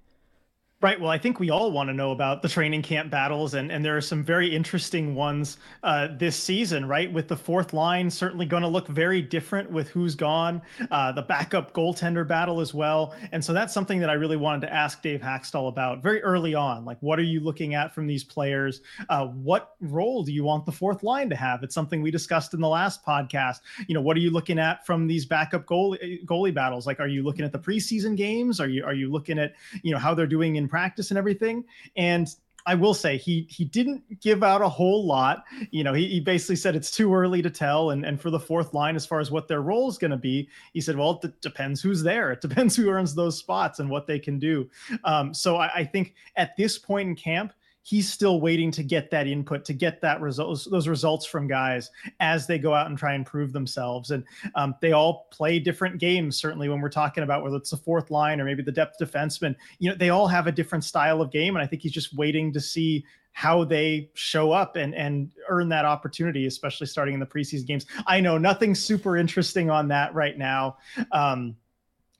Right. 0.81 0.99
Well, 0.99 1.11
I 1.11 1.19
think 1.19 1.39
we 1.39 1.51
all 1.51 1.71
want 1.71 1.89
to 1.89 1.93
know 1.93 2.09
about 2.09 2.41
the 2.41 2.49
training 2.49 2.81
camp 2.81 3.11
battles, 3.11 3.53
and, 3.53 3.71
and 3.71 3.85
there 3.85 3.95
are 3.95 4.01
some 4.01 4.23
very 4.23 4.47
interesting 4.53 5.13
ones 5.13 5.57
uh, 5.83 6.07
this 6.17 6.35
season, 6.35 6.87
right? 6.87 7.13
With 7.13 7.27
the 7.27 7.37
fourth 7.37 7.71
line 7.71 8.09
certainly 8.09 8.47
going 8.47 8.63
to 8.63 8.67
look 8.67 8.87
very 8.87 9.21
different 9.21 9.69
with 9.69 9.89
who's 9.89 10.15
gone, 10.15 10.59
uh, 10.89 11.11
the 11.11 11.21
backup 11.21 11.73
goaltender 11.73 12.27
battle 12.27 12.59
as 12.61 12.73
well. 12.73 13.13
And 13.31 13.45
so 13.45 13.53
that's 13.53 13.75
something 13.75 13.99
that 13.99 14.09
I 14.09 14.13
really 14.13 14.37
wanted 14.37 14.61
to 14.61 14.73
ask 14.73 15.03
Dave 15.03 15.21
Hakstol 15.21 15.69
about 15.69 16.01
very 16.01 16.19
early 16.23 16.55
on. 16.55 16.83
Like, 16.83 16.97
what 17.01 17.19
are 17.19 17.23
you 17.23 17.41
looking 17.41 17.75
at 17.75 17.93
from 17.93 18.07
these 18.07 18.23
players? 18.23 18.81
Uh, 19.07 19.27
what 19.27 19.75
role 19.81 20.23
do 20.23 20.33
you 20.33 20.43
want 20.43 20.65
the 20.65 20.71
fourth 20.71 21.03
line 21.03 21.29
to 21.29 21.35
have? 21.35 21.61
It's 21.61 21.75
something 21.75 22.01
we 22.01 22.09
discussed 22.09 22.55
in 22.55 22.59
the 22.59 22.67
last 22.67 23.05
podcast. 23.05 23.57
You 23.85 23.93
know, 23.93 24.01
what 24.01 24.17
are 24.17 24.21
you 24.21 24.31
looking 24.31 24.57
at 24.57 24.83
from 24.83 25.05
these 25.05 25.27
backup 25.27 25.67
goalie, 25.67 26.25
goalie 26.25 26.51
battles? 26.55 26.87
Like, 26.87 26.99
are 26.99 27.07
you 27.07 27.21
looking 27.21 27.45
at 27.45 27.51
the 27.51 27.59
preseason 27.59 28.17
games? 28.17 28.59
Are 28.59 28.67
you 28.67 28.83
are 28.83 28.95
you 28.95 29.11
looking 29.11 29.37
at 29.37 29.53
you 29.83 29.91
know 29.91 29.99
how 29.99 30.15
they're 30.15 30.25
doing 30.25 30.55
in 30.55 30.70
practice 30.71 31.11
and 31.11 31.17
everything. 31.17 31.63
And 31.95 32.27
I 32.65 32.75
will 32.75 32.93
say 32.93 33.17
he 33.17 33.47
he 33.49 33.65
didn't 33.65 34.19
give 34.21 34.43
out 34.43 34.61
a 34.61 34.69
whole 34.69 35.05
lot. 35.05 35.43
You 35.71 35.83
know, 35.83 35.93
he, 35.93 36.07
he 36.07 36.19
basically 36.19 36.55
said 36.55 36.75
it's 36.75 36.91
too 36.91 37.13
early 37.13 37.41
to 37.41 37.49
tell. 37.49 37.91
And 37.91 38.05
and 38.05 38.21
for 38.21 38.29
the 38.29 38.39
fourth 38.39 38.73
line, 38.73 38.95
as 38.95 39.05
far 39.05 39.19
as 39.19 39.31
what 39.31 39.47
their 39.47 39.61
role 39.61 39.89
is 39.89 39.97
going 39.97 40.11
to 40.11 40.17
be, 40.17 40.47
he 40.73 40.81
said, 40.81 40.95
well, 40.95 41.19
it 41.23 41.27
d- 41.27 41.33
depends 41.41 41.81
who's 41.81 42.03
there. 42.03 42.31
It 42.31 42.41
depends 42.41 42.75
who 42.75 42.89
earns 42.89 43.15
those 43.15 43.37
spots 43.37 43.79
and 43.79 43.89
what 43.89 44.07
they 44.07 44.19
can 44.19 44.39
do. 44.39 44.69
Um, 45.03 45.33
so 45.33 45.57
I, 45.57 45.71
I 45.77 45.83
think 45.83 46.13
at 46.35 46.55
this 46.55 46.77
point 46.77 47.09
in 47.09 47.15
camp, 47.15 47.53
he's 47.83 48.11
still 48.11 48.39
waiting 48.39 48.71
to 48.71 48.83
get 48.83 49.09
that 49.11 49.27
input 49.27 49.65
to 49.65 49.73
get 49.73 50.01
that 50.01 50.21
results 50.21 50.65
those 50.65 50.87
results 50.87 51.25
from 51.25 51.47
guys 51.47 51.89
as 52.19 52.45
they 52.45 52.59
go 52.59 52.73
out 52.73 52.87
and 52.87 52.97
try 52.97 53.13
and 53.13 53.25
prove 53.25 53.53
themselves. 53.53 54.11
And 54.11 54.23
um, 54.55 54.75
they 54.81 54.91
all 54.91 55.27
play 55.31 55.59
different 55.59 55.99
games 55.99 56.37
certainly 56.37 56.69
when 56.69 56.81
we're 56.81 56.89
talking 56.89 57.23
about 57.23 57.43
whether 57.43 57.55
it's 57.55 57.71
the 57.71 57.77
fourth 57.77 58.11
line 58.11 58.39
or 58.39 58.45
maybe 58.45 58.63
the 58.63 58.71
depth 58.71 58.97
defenseman. 59.01 59.55
You 59.79 59.89
know 59.89 59.95
they 59.95 60.09
all 60.09 60.27
have 60.27 60.47
a 60.47 60.51
different 60.51 60.83
style 60.83 61.21
of 61.21 61.31
game 61.31 61.55
and 61.55 61.63
i 61.63 61.67
think 61.67 61.81
he's 61.81 61.91
just 61.91 62.15
waiting 62.15 62.53
to 62.53 62.59
see 62.59 63.03
how 63.33 63.63
they 63.63 64.09
show 64.13 64.51
up 64.51 64.75
and 64.75 64.93
and 64.93 65.31
earn 65.47 65.69
that 65.69 65.85
opportunity 65.85 66.47
especially 66.47 66.85
starting 66.85 67.13
in 67.13 67.19
the 67.19 67.25
preseason 67.25 67.65
games. 67.65 67.85
I 68.05 68.19
know 68.19 68.37
nothing 68.37 68.75
super 68.75 69.17
interesting 69.17 69.69
on 69.69 69.87
that 69.89 70.13
right 70.13 70.37
now. 70.37 70.77
Um, 71.11 71.55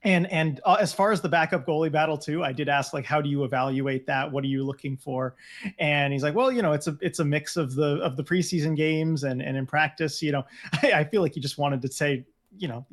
and 0.04 0.30
and 0.32 0.60
uh, 0.64 0.76
as 0.80 0.92
far 0.92 1.12
as 1.12 1.20
the 1.20 1.28
backup 1.28 1.66
goalie 1.66 1.90
battle 1.90 2.18
too, 2.18 2.42
I 2.42 2.52
did 2.52 2.68
ask 2.68 2.92
like, 2.92 3.04
how 3.04 3.20
do 3.20 3.28
you 3.28 3.44
evaluate 3.44 4.06
that? 4.06 4.30
What 4.30 4.44
are 4.44 4.48
you 4.48 4.64
looking 4.64 4.96
for? 4.96 5.36
And 5.78 6.12
he's 6.12 6.22
like, 6.22 6.34
well, 6.34 6.50
you 6.50 6.62
know, 6.62 6.72
it's 6.72 6.86
a 6.86 6.96
it's 7.00 7.20
a 7.20 7.24
mix 7.24 7.56
of 7.56 7.74
the 7.74 7.96
of 7.98 8.16
the 8.16 8.24
preseason 8.24 8.76
games 8.76 9.24
and 9.24 9.40
and 9.40 9.56
in 9.56 9.66
practice, 9.66 10.22
you 10.22 10.32
know, 10.32 10.44
I, 10.82 10.92
I 10.92 11.04
feel 11.04 11.22
like 11.22 11.34
he 11.34 11.40
just 11.40 11.58
wanted 11.58 11.82
to 11.82 11.88
say, 11.92 12.24
you 12.56 12.68
know, 12.68 12.84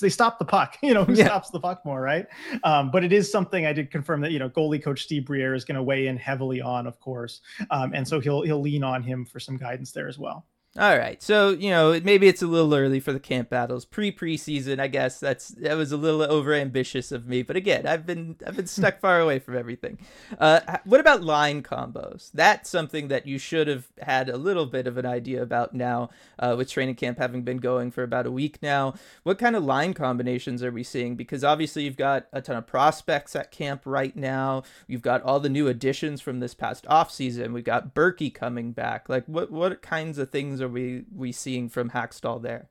they 0.00 0.08
stop 0.08 0.38
the 0.38 0.44
puck. 0.44 0.76
You 0.82 0.94
know, 0.94 1.04
who 1.04 1.14
yeah. 1.14 1.26
stops 1.26 1.50
the 1.50 1.58
puck 1.58 1.84
more, 1.84 2.00
right? 2.00 2.26
Um, 2.62 2.90
but 2.90 3.02
it 3.02 3.12
is 3.12 3.30
something 3.30 3.66
I 3.66 3.72
did 3.72 3.90
confirm 3.90 4.20
that 4.20 4.30
you 4.30 4.38
know 4.38 4.48
goalie 4.48 4.82
coach 4.82 5.02
Steve 5.02 5.24
Briere 5.26 5.54
is 5.54 5.64
going 5.64 5.76
to 5.76 5.82
weigh 5.82 6.06
in 6.06 6.16
heavily 6.16 6.60
on, 6.60 6.86
of 6.86 7.00
course, 7.00 7.40
um, 7.70 7.92
and 7.94 8.06
so 8.06 8.20
he'll 8.20 8.42
he'll 8.42 8.60
lean 8.60 8.84
on 8.84 9.02
him 9.02 9.24
for 9.24 9.40
some 9.40 9.56
guidance 9.56 9.92
there 9.92 10.08
as 10.08 10.18
well. 10.18 10.46
All 10.78 10.98
right, 10.98 11.22
so 11.22 11.50
you 11.50 11.70
know 11.70 11.98
maybe 12.04 12.28
it's 12.28 12.42
a 12.42 12.46
little 12.46 12.74
early 12.74 13.00
for 13.00 13.10
the 13.10 13.20
camp 13.20 13.48
battles 13.48 13.86
pre 13.86 14.12
preseason. 14.12 14.78
I 14.78 14.88
guess 14.88 15.18
that's 15.18 15.48
that 15.48 15.74
was 15.74 15.90
a 15.90 15.96
little 15.96 16.22
over 16.22 16.52
ambitious 16.52 17.12
of 17.12 17.26
me, 17.26 17.42
but 17.42 17.56
again, 17.56 17.86
I've 17.86 18.04
been 18.04 18.36
I've 18.46 18.56
been 18.56 18.66
stuck 18.66 19.00
far 19.00 19.18
away 19.18 19.38
from 19.38 19.56
everything. 19.56 19.98
Uh, 20.38 20.60
what 20.84 21.00
about 21.00 21.22
line 21.22 21.62
combos? 21.62 22.30
That's 22.34 22.68
something 22.68 23.08
that 23.08 23.26
you 23.26 23.38
should 23.38 23.68
have 23.68 23.88
had 24.02 24.28
a 24.28 24.36
little 24.36 24.66
bit 24.66 24.86
of 24.86 24.98
an 24.98 25.06
idea 25.06 25.42
about 25.42 25.72
now, 25.72 26.10
uh, 26.38 26.54
with 26.58 26.70
training 26.70 26.96
camp 26.96 27.16
having 27.16 27.42
been 27.42 27.56
going 27.56 27.90
for 27.90 28.02
about 28.02 28.26
a 28.26 28.30
week 28.30 28.58
now. 28.60 28.92
What 29.22 29.38
kind 29.38 29.56
of 29.56 29.64
line 29.64 29.94
combinations 29.94 30.62
are 30.62 30.72
we 30.72 30.82
seeing? 30.82 31.16
Because 31.16 31.42
obviously 31.42 31.84
you've 31.84 31.96
got 31.96 32.26
a 32.34 32.42
ton 32.42 32.56
of 32.56 32.66
prospects 32.66 33.34
at 33.34 33.50
camp 33.50 33.80
right 33.86 34.14
now. 34.14 34.62
You've 34.86 35.00
got 35.00 35.22
all 35.22 35.40
the 35.40 35.48
new 35.48 35.68
additions 35.68 36.20
from 36.20 36.40
this 36.40 36.52
past 36.52 36.86
off 36.86 37.10
season. 37.10 37.54
We've 37.54 37.64
got 37.64 37.94
Berkey 37.94 38.34
coming 38.34 38.72
back. 38.72 39.08
Like 39.08 39.24
what 39.24 39.50
what 39.50 39.80
kinds 39.80 40.18
of 40.18 40.28
things 40.28 40.60
are 40.60 40.65
are 40.66 40.70
we 40.70 41.04
we 41.14 41.32
seeing 41.32 41.68
from 41.68 41.90
Hakstol 41.90 42.42
there? 42.42 42.68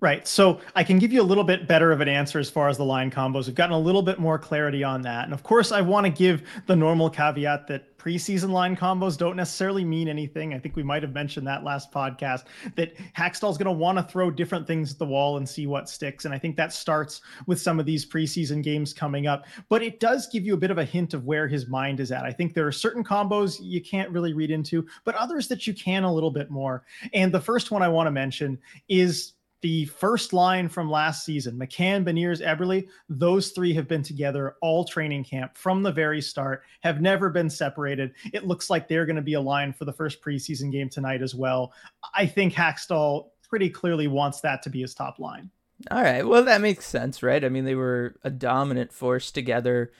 Right. 0.00 0.26
So 0.26 0.62
I 0.74 0.82
can 0.82 0.98
give 0.98 1.12
you 1.12 1.20
a 1.20 1.22
little 1.22 1.44
bit 1.44 1.68
better 1.68 1.92
of 1.92 2.00
an 2.00 2.08
answer 2.08 2.38
as 2.38 2.48
far 2.48 2.70
as 2.70 2.78
the 2.78 2.84
line 2.84 3.10
combos. 3.10 3.46
We've 3.46 3.54
gotten 3.54 3.74
a 3.74 3.78
little 3.78 4.00
bit 4.00 4.18
more 4.18 4.38
clarity 4.38 4.82
on 4.82 5.02
that. 5.02 5.24
And 5.24 5.34
of 5.34 5.42
course, 5.42 5.72
I 5.72 5.82
want 5.82 6.06
to 6.06 6.10
give 6.10 6.42
the 6.66 6.74
normal 6.74 7.10
caveat 7.10 7.66
that 7.66 7.98
preseason 7.98 8.48
line 8.48 8.74
combos 8.74 9.18
don't 9.18 9.36
necessarily 9.36 9.84
mean 9.84 10.08
anything. 10.08 10.54
I 10.54 10.58
think 10.58 10.74
we 10.74 10.82
might 10.82 11.02
have 11.02 11.12
mentioned 11.12 11.46
that 11.46 11.64
last 11.64 11.92
podcast 11.92 12.44
that 12.76 12.96
Hakstol's 13.14 13.58
going 13.58 13.66
to 13.66 13.72
want 13.72 13.98
to 13.98 14.02
throw 14.02 14.30
different 14.30 14.66
things 14.66 14.90
at 14.90 14.98
the 14.98 15.04
wall 15.04 15.36
and 15.36 15.46
see 15.46 15.66
what 15.66 15.86
sticks. 15.86 16.24
And 16.24 16.32
I 16.32 16.38
think 16.38 16.56
that 16.56 16.72
starts 16.72 17.20
with 17.46 17.60
some 17.60 17.78
of 17.78 17.84
these 17.84 18.06
preseason 18.06 18.62
games 18.62 18.94
coming 18.94 19.26
up. 19.26 19.44
But 19.68 19.82
it 19.82 20.00
does 20.00 20.28
give 20.28 20.46
you 20.46 20.54
a 20.54 20.56
bit 20.56 20.70
of 20.70 20.78
a 20.78 20.84
hint 20.84 21.12
of 21.12 21.26
where 21.26 21.46
his 21.46 21.68
mind 21.68 22.00
is 22.00 22.10
at. 22.10 22.24
I 22.24 22.32
think 22.32 22.54
there 22.54 22.66
are 22.66 22.72
certain 22.72 23.04
combos 23.04 23.58
you 23.60 23.82
can't 23.82 24.08
really 24.08 24.32
read 24.32 24.50
into, 24.50 24.86
but 25.04 25.14
others 25.16 25.46
that 25.48 25.66
you 25.66 25.74
can 25.74 26.04
a 26.04 26.14
little 26.14 26.30
bit 26.30 26.50
more. 26.50 26.84
And 27.12 27.30
the 27.30 27.40
first 27.40 27.70
one 27.70 27.82
I 27.82 27.88
want 27.88 28.06
to 28.06 28.12
mention 28.12 28.58
is 28.88 29.34
the 29.62 29.84
first 29.86 30.32
line 30.32 30.68
from 30.68 30.90
last 30.90 31.24
season, 31.24 31.56
McCann, 31.56 32.04
Beniers, 32.04 32.40
Eberle, 32.44 32.86
those 33.08 33.50
three 33.50 33.74
have 33.74 33.88
been 33.88 34.02
together 34.02 34.56
all 34.62 34.84
training 34.84 35.24
camp 35.24 35.56
from 35.56 35.82
the 35.82 35.92
very 35.92 36.20
start, 36.20 36.62
have 36.80 37.00
never 37.00 37.28
been 37.28 37.50
separated. 37.50 38.12
It 38.32 38.46
looks 38.46 38.70
like 38.70 38.88
they're 38.88 39.06
going 39.06 39.16
to 39.16 39.22
be 39.22 39.34
a 39.34 39.40
line 39.40 39.72
for 39.72 39.84
the 39.84 39.92
first 39.92 40.22
preseason 40.22 40.72
game 40.72 40.88
tonight 40.88 41.22
as 41.22 41.34
well. 41.34 41.72
I 42.14 42.26
think 42.26 42.54
Hakstol 42.54 43.30
pretty 43.48 43.68
clearly 43.68 44.08
wants 44.08 44.40
that 44.40 44.62
to 44.62 44.70
be 44.70 44.80
his 44.80 44.94
top 44.94 45.18
line. 45.18 45.50
All 45.90 46.02
right. 46.02 46.26
Well, 46.26 46.44
that 46.44 46.60
makes 46.60 46.86
sense, 46.86 47.22
right? 47.22 47.44
I 47.44 47.48
mean, 47.48 47.64
they 47.64 47.74
were 47.74 48.16
a 48.22 48.30
dominant 48.30 48.92
force 48.92 49.30
together. 49.30 49.92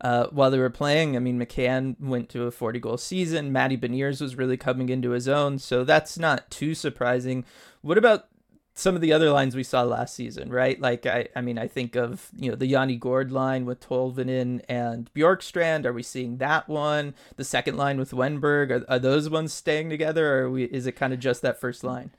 Uh, 0.00 0.26
while 0.30 0.50
they 0.50 0.58
were 0.58 0.70
playing, 0.70 1.16
I 1.16 1.18
mean, 1.18 1.38
McCann 1.38 1.98
went 1.98 2.28
to 2.30 2.44
a 2.44 2.50
40 2.50 2.78
goal 2.78 2.98
season. 2.98 3.52
Matty 3.52 3.76
Beniers 3.76 4.20
was 4.20 4.36
really 4.36 4.56
coming 4.56 4.88
into 4.88 5.10
his 5.10 5.28
own, 5.28 5.58
so 5.58 5.82
that's 5.82 6.18
not 6.18 6.50
too 6.50 6.74
surprising. 6.74 7.44
What 7.80 7.96
about 7.96 8.26
some 8.74 8.96
of 8.96 9.00
the 9.00 9.12
other 9.12 9.30
lines 9.30 9.54
we 9.54 9.62
saw 9.62 9.82
last 9.82 10.14
season, 10.14 10.50
right? 10.50 10.80
Like 10.80 11.06
I, 11.06 11.28
I 11.36 11.40
mean, 11.40 11.58
I 11.58 11.68
think 11.68 11.94
of 11.94 12.28
you 12.36 12.50
know 12.50 12.56
the 12.56 12.66
Yanni 12.66 12.96
Gourde 12.96 13.30
line 13.30 13.64
with 13.64 13.80
Tolvanen 13.80 14.62
and 14.68 15.12
Bjorkstrand. 15.14 15.84
Are 15.84 15.92
we 15.92 16.02
seeing 16.02 16.38
that 16.38 16.68
one? 16.68 17.14
The 17.36 17.44
second 17.44 17.76
line 17.76 17.98
with 17.98 18.10
Wenberg. 18.10 18.70
Are, 18.70 18.84
are 18.88 18.98
those 18.98 19.30
ones 19.30 19.52
staying 19.52 19.90
together, 19.90 20.40
or 20.40 20.50
we, 20.50 20.64
is 20.64 20.86
it 20.86 20.92
kind 20.92 21.12
of 21.12 21.20
just 21.20 21.40
that 21.42 21.60
first 21.60 21.84
line? 21.84 22.10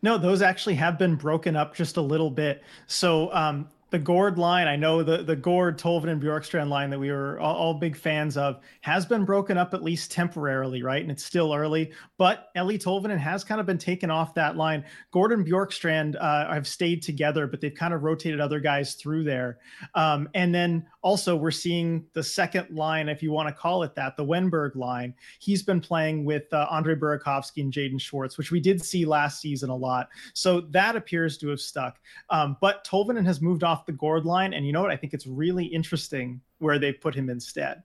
No, 0.00 0.18
those 0.18 0.42
actually 0.42 0.74
have 0.76 0.98
been 0.98 1.14
broken 1.14 1.54
up 1.54 1.76
just 1.76 1.96
a 1.96 2.02
little 2.02 2.30
bit. 2.30 2.62
So 2.86 3.32
um, 3.32 3.68
the 3.92 3.98
Gourde 3.98 4.38
line, 4.38 4.66
I 4.68 4.74
know 4.74 5.02
the 5.02 5.18
the 5.22 5.36
Gourde, 5.36 5.78
Tolvanen, 5.78 6.12
and 6.12 6.22
Bjorkstrand 6.22 6.70
line 6.70 6.88
that 6.88 6.98
we 6.98 7.12
were 7.12 7.38
all, 7.38 7.54
all, 7.54 7.74
big 7.74 7.94
fans 7.94 8.38
of 8.38 8.58
has 8.80 9.04
been 9.04 9.26
broken 9.26 9.58
up 9.58 9.74
at 9.74 9.82
least 9.82 10.10
temporarily, 10.10 10.82
right? 10.82 11.02
And 11.02 11.10
it's 11.10 11.24
still 11.24 11.52
early, 11.52 11.92
but 12.16 12.48
Eeli 12.56 12.82
Tolvanen 12.82 13.18
has 13.18 13.44
kind 13.44 13.60
of 13.60 13.66
been 13.66 13.76
taken 13.76 14.10
off 14.10 14.32
that 14.34 14.56
line. 14.56 14.82
Gourde 15.10 15.32
and 15.32 15.46
Bjorkstrand 15.46 16.16
uh, 16.18 16.52
have 16.52 16.66
stayed 16.66 17.02
together, 17.02 17.46
but 17.46 17.60
they've 17.60 17.74
kind 17.74 17.92
of 17.92 18.02
rotated 18.02 18.40
other 18.40 18.60
guys 18.60 18.94
through 18.94 19.24
there. 19.24 19.58
Um, 19.94 20.26
and 20.32 20.54
then 20.54 20.86
also 21.02 21.36
we're 21.36 21.50
seeing 21.50 22.06
the 22.14 22.22
second 22.22 22.70
line, 22.70 23.10
if 23.10 23.22
you 23.22 23.30
want 23.30 23.48
to 23.48 23.54
call 23.54 23.82
it 23.82 23.94
that, 23.96 24.16
the 24.16 24.24
Wenberg 24.24 24.74
line. 24.74 25.12
He's 25.38 25.62
been 25.62 25.82
playing 25.82 26.24
with 26.24 26.50
uh, 26.54 26.66
Andre 26.70 26.94
Burakovsky 26.94 27.60
and 27.60 27.72
Jaden 27.72 28.00
Schwartz, 28.00 28.38
which 28.38 28.50
we 28.50 28.60
did 28.60 28.82
see 28.82 29.04
last 29.04 29.38
season 29.42 29.68
a 29.68 29.76
lot. 29.76 30.08
So 30.32 30.62
that 30.70 30.96
appears 30.96 31.36
to 31.38 31.48
have 31.48 31.60
stuck. 31.60 32.00
Um, 32.30 32.56
but 32.62 32.86
Tolvanen 32.86 33.26
has 33.26 33.42
moved 33.42 33.62
off 33.62 33.81
the 33.86 33.92
Gourde 33.92 34.24
line. 34.24 34.52
And 34.54 34.66
you 34.66 34.72
know 34.72 34.82
what? 34.82 34.90
I 34.90 34.96
think 34.96 35.14
it's 35.14 35.26
really 35.26 35.64
interesting 35.64 36.40
where 36.58 36.78
they 36.78 36.92
put 36.92 37.14
him 37.14 37.30
instead. 37.30 37.82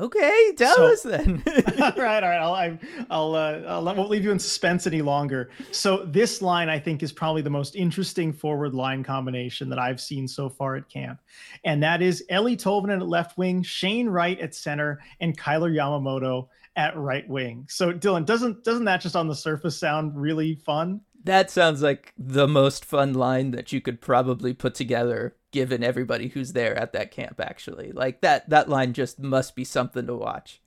Okay, 0.00 0.52
tell 0.56 0.74
so, 0.74 0.86
us 0.86 1.02
then. 1.02 1.42
all 1.80 1.92
right, 1.98 2.24
all 2.24 2.30
right. 2.30 2.40
I'll, 2.40 2.54
I, 2.54 2.78
I'll, 3.10 3.34
uh, 3.34 3.60
I'll 3.66 3.84
won't 3.84 4.08
leave 4.08 4.24
you 4.24 4.30
in 4.30 4.38
suspense 4.38 4.86
any 4.86 5.02
longer. 5.02 5.50
So 5.70 6.06
this 6.06 6.40
line, 6.40 6.70
I 6.70 6.78
think, 6.78 7.02
is 7.02 7.12
probably 7.12 7.42
the 7.42 7.50
most 7.50 7.76
interesting 7.76 8.32
forward 8.32 8.72
line 8.72 9.04
combination 9.04 9.68
that 9.68 9.78
I've 9.78 10.00
seen 10.00 10.26
so 10.26 10.48
far 10.48 10.76
at 10.76 10.88
camp, 10.88 11.20
and 11.64 11.82
that 11.82 12.00
is 12.00 12.24
Eeli 12.30 12.56
Tolvanen 12.56 13.02
at 13.02 13.06
left 13.06 13.36
wing, 13.36 13.62
Shane 13.62 14.08
Wright 14.08 14.40
at 14.40 14.54
center, 14.54 14.98
and 15.20 15.36
Kailer 15.36 15.70
Yamamoto 15.70 16.48
at 16.76 16.96
right 16.96 17.28
wing. 17.28 17.66
So 17.68 17.92
Dylan, 17.92 18.24
doesn't 18.24 18.64
doesn't 18.64 18.86
that 18.86 19.02
just 19.02 19.14
on 19.14 19.28
the 19.28 19.34
surface 19.34 19.76
sound 19.76 20.18
really 20.18 20.54
fun? 20.54 21.02
That 21.24 21.50
sounds 21.50 21.82
like 21.82 22.12
the 22.18 22.48
most 22.48 22.84
fun 22.84 23.14
line 23.14 23.52
that 23.52 23.72
you 23.72 23.80
could 23.80 24.00
probably 24.00 24.52
put 24.54 24.74
together 24.74 25.36
given 25.52 25.84
everybody 25.84 26.28
who's 26.28 26.54
there 26.54 26.76
at 26.76 26.92
that 26.94 27.10
camp 27.10 27.40
actually. 27.40 27.92
Like 27.92 28.22
that 28.22 28.48
that 28.50 28.68
line 28.68 28.92
just 28.92 29.20
must 29.20 29.54
be 29.54 29.64
something 29.64 30.06
to 30.06 30.14
watch. 30.14 30.60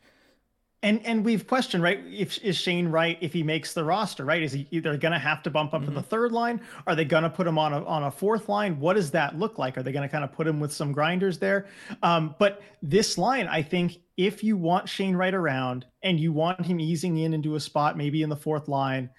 And 0.83 1.03
and 1.03 1.25
we've 1.25 1.47
questioned 1.47 1.81
right 1.81 1.99
if 2.05 2.37
is 2.43 2.55
Shane 2.55 2.89
Wright 2.89 3.17
if 3.19 3.33
he 3.33 3.41
makes 3.41 3.73
the 3.73 3.83
roster 3.83 4.23
right 4.23 4.43
is 4.43 4.51
he 4.51 4.67
either 4.69 4.95
going 4.97 5.13
to 5.13 5.19
have 5.19 5.41
to 5.43 5.49
bump 5.49 5.73
up 5.73 5.81
mm-hmm. 5.81 5.89
to 5.89 5.95
the 5.95 6.01
mm-hmm. 6.01 6.09
third 6.09 6.31
line 6.31 6.61
are 6.85 6.95
they 6.95 7.05
going 7.05 7.23
to 7.23 7.29
put 7.29 7.47
him 7.47 7.57
on 7.57 7.73
a 7.73 7.83
on 7.85 8.03
a 8.03 8.11
fourth 8.11 8.47
line 8.49 8.79
what 8.79 8.93
does 8.93 9.09
that 9.11 9.37
look 9.39 9.57
like 9.57 9.77
are 9.77 9.83
they 9.83 9.91
going 9.91 10.07
to 10.07 10.11
kind 10.11 10.23
of 10.23 10.31
put 10.31 10.45
him 10.45 10.59
with 10.59 10.71
some 10.71 10.91
grinders 10.91 11.39
there 11.39 11.65
um, 12.03 12.35
but 12.37 12.61
this 12.83 13.17
line 13.17 13.47
I 13.47 13.63
think 13.63 13.97
if 14.15 14.43
you 14.43 14.57
want 14.57 14.87
Shane 14.87 15.15
Wright 15.15 15.33
around 15.33 15.87
and 16.03 16.19
you 16.19 16.31
want 16.31 16.63
him 16.63 16.79
easing 16.79 17.17
in 17.17 17.33
into 17.33 17.55
a 17.55 17.59
spot 17.59 17.97
maybe 17.97 18.21
in 18.21 18.29
the 18.29 18.35
fourth 18.35 18.67
line 18.67 19.09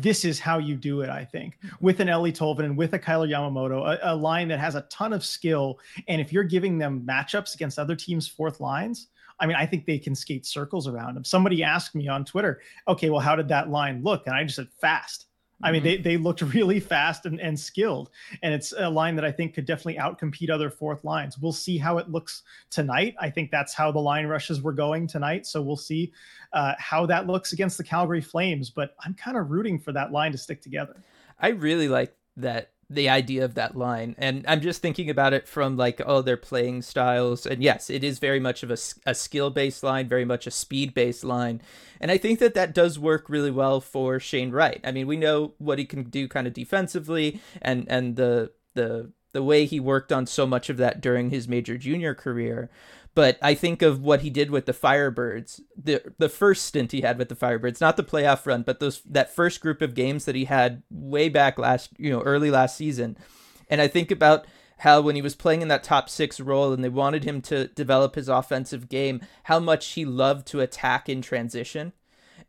this 0.00 0.24
is 0.24 0.40
how 0.40 0.58
you 0.58 0.76
do 0.76 1.00
it, 1.02 1.10
I 1.10 1.24
think, 1.24 1.58
with 1.80 2.00
an 2.00 2.08
Eeli 2.08 2.32
Tolvanen, 2.32 2.64
and 2.64 2.76
with 2.76 2.94
a 2.94 2.98
Kailer 2.98 3.28
Yamamoto, 3.28 3.86
a, 3.86 4.12
a, 4.12 4.14
line 4.14 4.48
that 4.48 4.58
has 4.58 4.74
a 4.74 4.82
ton 4.82 5.12
of 5.12 5.24
skill. 5.24 5.78
And 6.08 6.20
if 6.20 6.32
you're 6.32 6.44
giving 6.44 6.78
them 6.78 7.04
matchups 7.06 7.54
against 7.54 7.78
other 7.78 7.94
teams' 7.94 8.26
fourth 8.26 8.60
lines, 8.60 9.08
I 9.40 9.46
mean, 9.46 9.56
I 9.56 9.66
think 9.66 9.84
they 9.84 9.98
can 9.98 10.14
skate 10.14 10.46
circles 10.46 10.86
around 10.86 11.14
them. 11.14 11.24
Somebody 11.24 11.62
asked 11.62 11.94
me 11.94 12.08
on 12.08 12.24
Twitter, 12.24 12.60
okay, 12.88 13.10
well, 13.10 13.20
how 13.20 13.36
did 13.36 13.48
that 13.48 13.70
line 13.70 14.02
look? 14.02 14.26
And 14.26 14.34
I 14.34 14.44
just 14.44 14.56
said 14.56 14.68
fast. 14.80 15.26
I 15.62 15.72
mean, 15.72 15.82
mm-hmm. 15.82 16.02
they, 16.02 16.16
they 16.16 16.16
looked 16.16 16.42
really 16.54 16.80
fast 16.80 17.26
and, 17.26 17.40
and 17.40 17.58
skilled. 17.58 18.10
And 18.42 18.52
it's 18.52 18.74
a 18.76 18.88
line 18.88 19.16
that 19.16 19.24
I 19.24 19.32
think 19.32 19.54
could 19.54 19.64
definitely 19.64 19.96
outcompete 19.96 20.50
other 20.50 20.70
fourth 20.70 21.04
lines. 21.04 21.38
We'll 21.38 21.52
see 21.52 21.78
how 21.78 21.98
it 21.98 22.10
looks 22.10 22.42
tonight. 22.70 23.14
I 23.18 23.30
think 23.30 23.50
that's 23.50 23.74
how 23.74 23.90
the 23.90 24.00
line 24.00 24.26
rushes 24.26 24.60
were 24.60 24.72
going 24.72 25.06
tonight. 25.06 25.46
So 25.46 25.62
we'll 25.62 25.76
see 25.76 26.12
uh, 26.52 26.74
how 26.78 27.06
that 27.06 27.26
looks 27.26 27.52
against 27.52 27.78
the 27.78 27.84
Calgary 27.84 28.20
Flames. 28.20 28.70
But 28.70 28.94
I'm 29.04 29.14
kind 29.14 29.36
of 29.36 29.50
rooting 29.50 29.78
for 29.78 29.92
that 29.92 30.12
line 30.12 30.32
to 30.32 30.38
stick 30.38 30.60
together. 30.60 30.96
I 31.38 31.48
really 31.48 31.88
like 31.88 32.14
that 32.36 32.70
the 32.94 33.08
idea 33.08 33.44
of 33.44 33.54
that 33.54 33.76
line. 33.76 34.14
And 34.18 34.44
i'm 34.48 34.60
just 34.60 34.82
thinking 34.82 35.10
about 35.10 35.32
it 35.32 35.46
from 35.48 35.76
like 35.76 36.00
oh 36.06 36.22
their 36.22 36.36
playing 36.36 36.82
styles. 36.82 37.46
And 37.46 37.62
yes 37.62 37.90
it 37.90 38.04
is 38.04 38.18
very 38.18 38.40
much 38.40 38.62
of 38.62 38.70
a, 38.70 38.78
a 39.06 39.14
skill 39.14 39.50
based 39.50 39.82
line 39.82 40.08
very 40.08 40.24
much 40.24 40.46
a 40.46 40.50
speed 40.50 40.94
based 40.94 41.24
line. 41.24 41.60
And 42.00 42.10
i 42.10 42.18
think 42.18 42.38
that 42.38 42.54
that 42.54 42.74
does 42.74 42.98
work 42.98 43.28
really 43.28 43.50
well 43.50 43.80
for 43.80 44.18
shane 44.20 44.50
wright. 44.50 44.80
I 44.84 44.92
mean 44.92 45.06
we 45.06 45.16
know 45.16 45.54
what 45.58 45.78
he 45.78 45.84
can 45.84 46.04
do 46.04 46.28
kind 46.28 46.46
of 46.46 46.52
defensively 46.52 47.40
and 47.60 47.86
and 47.88 48.16
the 48.16 48.52
the 48.74 49.12
the 49.32 49.42
way 49.42 49.66
he 49.66 49.80
worked 49.80 50.12
on 50.12 50.26
so 50.26 50.46
much 50.46 50.70
of 50.70 50.76
that 50.76 51.00
during 51.00 51.30
his 51.30 51.48
major 51.48 51.76
junior 51.76 52.14
career 52.14 52.70
but 53.14 53.38
I 53.40 53.54
think 53.54 53.80
of 53.82 54.02
what 54.02 54.22
he 54.22 54.30
did 54.30 54.50
with 54.50 54.66
the 54.66 54.72
Firebirds, 54.72 55.60
the 55.76 56.12
the 56.18 56.28
first 56.28 56.66
stint 56.66 56.92
he 56.92 57.02
had 57.02 57.18
with 57.18 57.28
the 57.28 57.36
Firebirds, 57.36 57.80
not 57.80 57.96
the 57.96 58.02
playoff 58.02 58.46
run, 58.46 58.62
but 58.62 58.80
those 58.80 59.02
that 59.02 59.34
first 59.34 59.60
group 59.60 59.80
of 59.80 59.94
games 59.94 60.24
that 60.24 60.34
he 60.34 60.46
had 60.46 60.82
way 60.90 61.28
back 61.28 61.58
last, 61.58 61.90
you 61.96 62.10
know, 62.10 62.22
early 62.22 62.50
last 62.50 62.76
season. 62.76 63.16
And 63.68 63.80
I 63.80 63.88
think 63.88 64.10
about 64.10 64.46
how 64.78 65.00
when 65.00 65.14
he 65.14 65.22
was 65.22 65.36
playing 65.36 65.62
in 65.62 65.68
that 65.68 65.84
top 65.84 66.10
six 66.10 66.40
role 66.40 66.72
and 66.72 66.82
they 66.82 66.88
wanted 66.88 67.24
him 67.24 67.40
to 67.42 67.68
develop 67.68 68.16
his 68.16 68.28
offensive 68.28 68.88
game, 68.88 69.20
how 69.44 69.60
much 69.60 69.92
he 69.92 70.04
loved 70.04 70.46
to 70.48 70.60
attack 70.60 71.08
in 71.08 71.22
transition. 71.22 71.92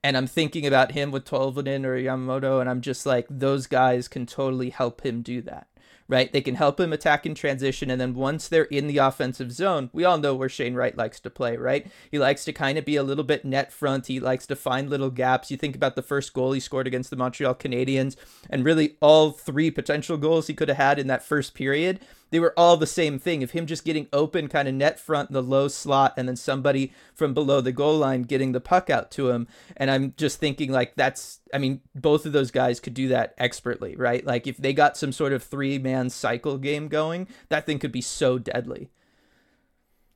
And 0.04 0.18
I'm 0.18 0.28
thinking 0.28 0.66
about 0.66 0.92
him 0.92 1.12
with 1.12 1.26
Tolvanen 1.26 1.86
or 1.86 1.98
Yamamoto, 1.98 2.60
and 2.60 2.70
I'm 2.70 2.82
just 2.82 3.06
like, 3.06 3.26
those 3.30 3.66
guys 3.66 4.08
can 4.08 4.26
totally 4.26 4.70
help 4.70 5.04
him 5.04 5.22
do 5.22 5.42
that 5.44 5.68
right? 6.08 6.32
They 6.32 6.42
can 6.42 6.56
help 6.56 6.80
him 6.80 6.94
attack 6.94 7.26
in 7.26 7.34
transition. 7.34 7.90
And 7.90 8.00
then 8.00 8.14
once 8.14 8.48
they're 8.48 8.64
in 8.66 8.88
the 8.88 9.00
offensive 9.00 9.52
zone, 9.52 9.90
we 9.92 10.04
all 10.04 10.18
know 10.18 10.36
where 10.36 10.50
Shane 10.50 10.76
Wright 10.76 10.96
likes 10.96 11.20
to 11.22 11.30
play, 11.30 11.58
right? 11.58 11.88
He 12.12 12.20
likes 12.20 12.46
to 12.46 12.54
kind 12.54 12.78
of 12.78 12.86
be 12.86 12.96
a 12.96 13.04
little 13.04 13.24
bit 13.24 13.46
net 13.46 13.72
front. 13.72 14.08
He 14.08 14.20
likes 14.20 14.46
to 14.48 14.56
find 14.56 14.90
little 14.90 15.10
gaps. 15.10 15.50
You 15.50 15.58
think 15.58 15.76
about 15.76 15.96
the 15.96 16.02
first 16.02 16.34
goal 16.34 16.52
he 16.52 16.60
scored 16.60 16.88
against 16.88 17.10
the 17.10 17.16
Montreal 17.16 17.56
Canadiens, 17.56 18.16
and 18.50 18.64
really 18.64 18.98
all 19.02 19.32
three 19.32 19.72
potential 19.72 20.18
goals 20.18 20.48
he 20.48 20.54
could 20.54 20.70
have 20.70 20.78
had 20.78 21.00
in 21.00 21.08
that 21.08 21.24
first 21.24 21.54
period 21.54 22.00
they 22.32 22.39
were 22.39 22.53
all 22.58 22.77
the 22.77 22.88
same 22.88 23.20
thing. 23.20 23.44
Of 23.44 23.51
him 23.51 23.65
just 23.65 23.86
getting 23.86 24.08
open 24.13 24.48
kind 24.48 24.67
of 24.67 24.74
net 24.74 25.00
front 25.00 25.32
the 25.32 25.41
low 25.41 25.67
slot 25.67 26.13
and 26.17 26.27
then 26.27 26.36
somebody 26.36 26.91
from 27.13 27.34
below 27.34 27.62
the 27.62 27.72
goal 27.72 27.98
line 27.98 28.24
getting 28.24 28.51
the 28.51 28.62
puck 28.62 28.89
out 28.89 29.12
to 29.12 29.29
him 29.29 29.48
and 29.77 29.89
i'm 29.91 30.13
just 30.17 30.39
thinking 30.39 30.72
like 30.72 30.96
that's 30.96 31.39
i 31.53 31.58
mean 31.58 31.82
both 31.94 32.25
of 32.25 32.32
those 32.32 32.51
guys 32.51 32.79
could 32.79 32.94
do 32.94 33.08
that 33.10 33.34
expertly 33.38 33.96
right? 33.96 34.25
Like 34.25 34.48
if 34.48 34.58
they 34.58 34.74
got 34.74 34.98
some 34.98 35.12
sort 35.12 35.34
of 35.34 35.44
three 35.44 35.77
man 35.77 36.10
cycle 36.10 36.58
game 36.58 36.88
going 36.88 37.27
that 37.50 37.65
thing 37.65 37.79
could 37.79 37.91
be 37.91 38.01
so 38.01 38.38
deadly 38.38 38.89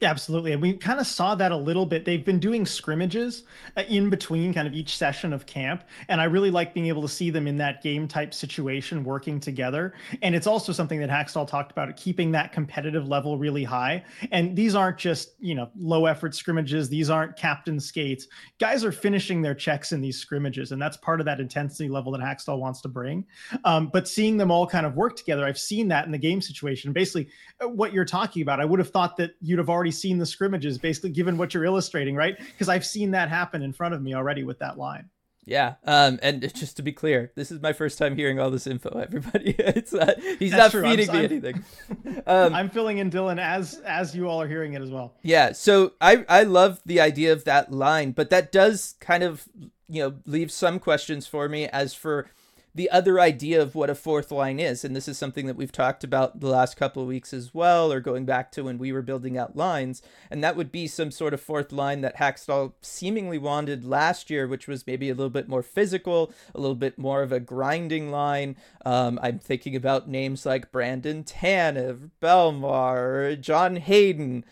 yeah, 0.01 0.09
absolutely. 0.09 0.53
And 0.53 0.61
we 0.61 0.73
kind 0.77 1.01
of 1.01 1.07
saw 1.07 1.35
that 1.35 1.51
a 1.51 1.57
little 1.57 1.85
bit. 1.85 2.05
They've 2.05 2.23
been 2.23 2.39
doing 2.39 2.65
scrimmages 2.65 3.43
uh, 3.75 3.83
in 3.89 4.09
between 4.09 4.53
kind 4.53 4.65
of 4.65 4.73
each 4.73 4.95
session 4.95 5.33
of 5.33 5.45
camp. 5.45 5.83
And 6.07 6.21
I 6.21 6.23
really 6.23 6.51
like 6.51 6.73
being 6.73 6.85
able 6.85 7.01
to 7.01 7.09
see 7.09 7.29
them 7.29 7.47
in 7.47 7.57
that 7.57 7.83
game 7.83 8.07
type 8.07 8.33
situation 8.33 9.03
working 9.03 9.41
together. 9.41 9.93
And 10.21 10.35
it's 10.35 10.47
also 10.47 10.71
something 10.71 11.01
that 11.01 11.09
Hakstol 11.09 11.45
talked 11.45 11.73
about, 11.73 11.93
keeping 11.97 12.31
that 12.31 12.53
competitive 12.53 13.09
level 13.09 13.37
really 13.37 13.65
high. 13.65 14.05
And 14.31 14.55
these 14.55 14.73
aren't 14.73 14.97
just, 14.97 15.33
you 15.39 15.53
know, 15.53 15.69
low 15.77 16.05
effort 16.05 16.33
scrimmages. 16.33 16.87
These 16.87 17.09
aren't 17.09 17.35
captain 17.35 17.77
skates. 17.77 18.27
Guys 18.57 18.85
are 18.85 18.93
finishing 18.93 19.41
their 19.41 19.55
checks 19.55 19.91
in 19.91 19.99
these 19.99 20.17
scrimmages. 20.17 20.71
And 20.71 20.81
that's 20.81 20.95
part 20.95 21.19
of 21.19 21.25
that 21.25 21.41
intensity 21.41 21.89
level 21.89 22.13
that 22.13 22.21
Hakstol 22.21 22.57
wants 22.57 22.79
to 22.81 22.87
bring. 22.87 23.25
Um, 23.65 23.89
but 23.91 24.07
seeing 24.07 24.37
them 24.37 24.49
all 24.49 24.65
kind 24.65 24.85
of 24.85 24.95
work 24.95 25.17
together, 25.17 25.45
I've 25.45 25.59
seen 25.59 25.89
that 25.89 26.05
in 26.05 26.13
the 26.13 26.17
game 26.17 26.41
situation. 26.41 26.93
Basically, 26.93 27.27
uh, 27.61 27.67
what 27.67 27.91
you're 27.91 28.05
talking 28.05 28.41
about, 28.41 28.61
I 28.61 28.65
would 28.65 28.79
have 28.79 28.91
thought 28.91 29.17
that 29.17 29.31
you'd 29.41 29.59
have 29.59 29.69
already 29.69 29.88
already 29.89 29.97
seen 29.97 30.17
the 30.19 30.25
scrimmages, 30.25 30.77
basically, 30.77 31.09
given 31.09 31.37
what 31.37 31.53
you're 31.53 31.65
illustrating, 31.65 32.15
right? 32.15 32.37
Because 32.37 32.69
I've 32.69 32.85
seen 32.85 33.11
that 33.11 33.29
happen 33.29 33.61
in 33.61 33.73
front 33.73 33.93
of 33.93 34.01
me 34.01 34.13
already 34.13 34.43
with 34.43 34.59
that 34.59 34.77
line. 34.77 35.09
Yeah, 35.45 35.75
um, 35.85 36.19
and 36.21 36.41
just 36.53 36.77
to 36.77 36.83
be 36.83 36.91
clear, 36.91 37.31
this 37.35 37.49
is 37.49 37.59
my 37.59 37.73
first 37.73 37.97
time 37.97 38.15
hearing 38.15 38.39
all 38.39 38.51
this 38.51 38.67
info. 38.67 38.99
Everybody, 38.99 39.51
it's 39.57 39.93
uh, 39.95 40.13
he's 40.37 40.51
That's 40.51 40.61
not 40.61 40.71
true. 40.71 40.83
feeding 40.83 41.09
I'm, 41.09 41.15
me 41.15 41.19
I'm, 41.19 41.25
anything. 41.25 41.63
Um, 42.27 42.53
I'm 42.53 42.69
filling 42.69 42.99
in 42.99 43.09
Dylan 43.09 43.39
as 43.39 43.81
as 43.83 44.15
you 44.15 44.27
all 44.27 44.39
are 44.39 44.47
hearing 44.47 44.73
it 44.73 44.83
as 44.83 44.91
well. 44.91 45.15
Yeah, 45.23 45.53
so 45.53 45.93
I 45.99 46.23
I 46.29 46.43
love 46.43 46.79
the 46.85 46.99
idea 46.99 47.33
of 47.33 47.45
that 47.45 47.71
line, 47.71 48.11
but 48.11 48.29
that 48.29 48.51
does 48.51 48.93
kind 48.99 49.23
of 49.23 49.47
you 49.87 50.03
know 50.03 50.15
leave 50.25 50.51
some 50.51 50.77
questions 50.77 51.25
for 51.25 51.49
me 51.49 51.67
as 51.67 51.95
for 51.95 52.29
the 52.73 52.89
other 52.91 53.19
idea 53.19 53.61
of 53.61 53.75
what 53.75 53.89
a 53.89 53.95
fourth 53.95 54.31
line 54.31 54.59
is. 54.59 54.85
And 54.85 54.95
this 54.95 55.07
is 55.07 55.17
something 55.17 55.47
that 55.47 55.55
we've 55.55 55.71
talked 55.71 56.03
about 56.03 56.39
the 56.39 56.47
last 56.47 56.77
couple 56.77 57.01
of 57.01 57.07
weeks 57.07 57.33
as 57.33 57.53
well, 57.53 57.91
or 57.91 57.99
going 57.99 58.25
back 58.25 58.51
to 58.53 58.63
when 58.63 58.77
we 58.77 58.91
were 58.91 59.01
building 59.01 59.37
out 59.37 59.55
lines. 59.55 60.01
And 60.29 60.43
that 60.43 60.55
would 60.55 60.71
be 60.71 60.87
some 60.87 61.11
sort 61.11 61.33
of 61.33 61.41
fourth 61.41 61.71
line 61.71 62.01
that 62.01 62.17
Hakstol 62.17 62.73
seemingly 62.81 63.37
wanted 63.37 63.85
last 63.85 64.29
year, 64.29 64.47
which 64.47 64.67
was 64.67 64.85
maybe 64.85 65.09
a 65.09 65.15
little 65.15 65.29
bit 65.29 65.49
more 65.49 65.63
physical, 65.63 66.31
a 66.53 66.59
little 66.59 66.75
bit 66.75 66.97
more 66.97 67.23
of 67.23 67.31
a 67.31 67.39
grinding 67.39 68.11
line. 68.11 68.55
Um, 68.85 69.19
I'm 69.21 69.39
thinking 69.39 69.75
about 69.75 70.07
names 70.07 70.45
like 70.45 70.71
Brandon 70.71 71.23
Tanev, 71.23 72.11
Bellemare, 72.21 73.39
John 73.41 73.77
Hayden 73.77 74.45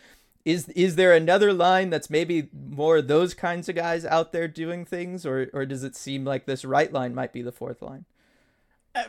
is 0.48 0.70
is 0.70 0.96
there 0.96 1.12
another 1.12 1.52
line 1.52 1.90
that's 1.90 2.10
maybe 2.10 2.48
more 2.54 3.02
those 3.02 3.34
kinds 3.34 3.68
of 3.68 3.76
guys 3.76 4.06
out 4.06 4.32
there 4.32 4.48
doing 4.48 4.86
things 4.86 5.26
or 5.26 5.50
or 5.52 5.66
does 5.66 5.84
it 5.84 5.94
seem 5.94 6.24
like 6.24 6.46
this 6.46 6.64
Wright 6.64 6.92
line 6.92 7.14
might 7.14 7.34
be 7.34 7.42
the 7.42 7.52
fourth 7.52 7.82
line 7.82 8.06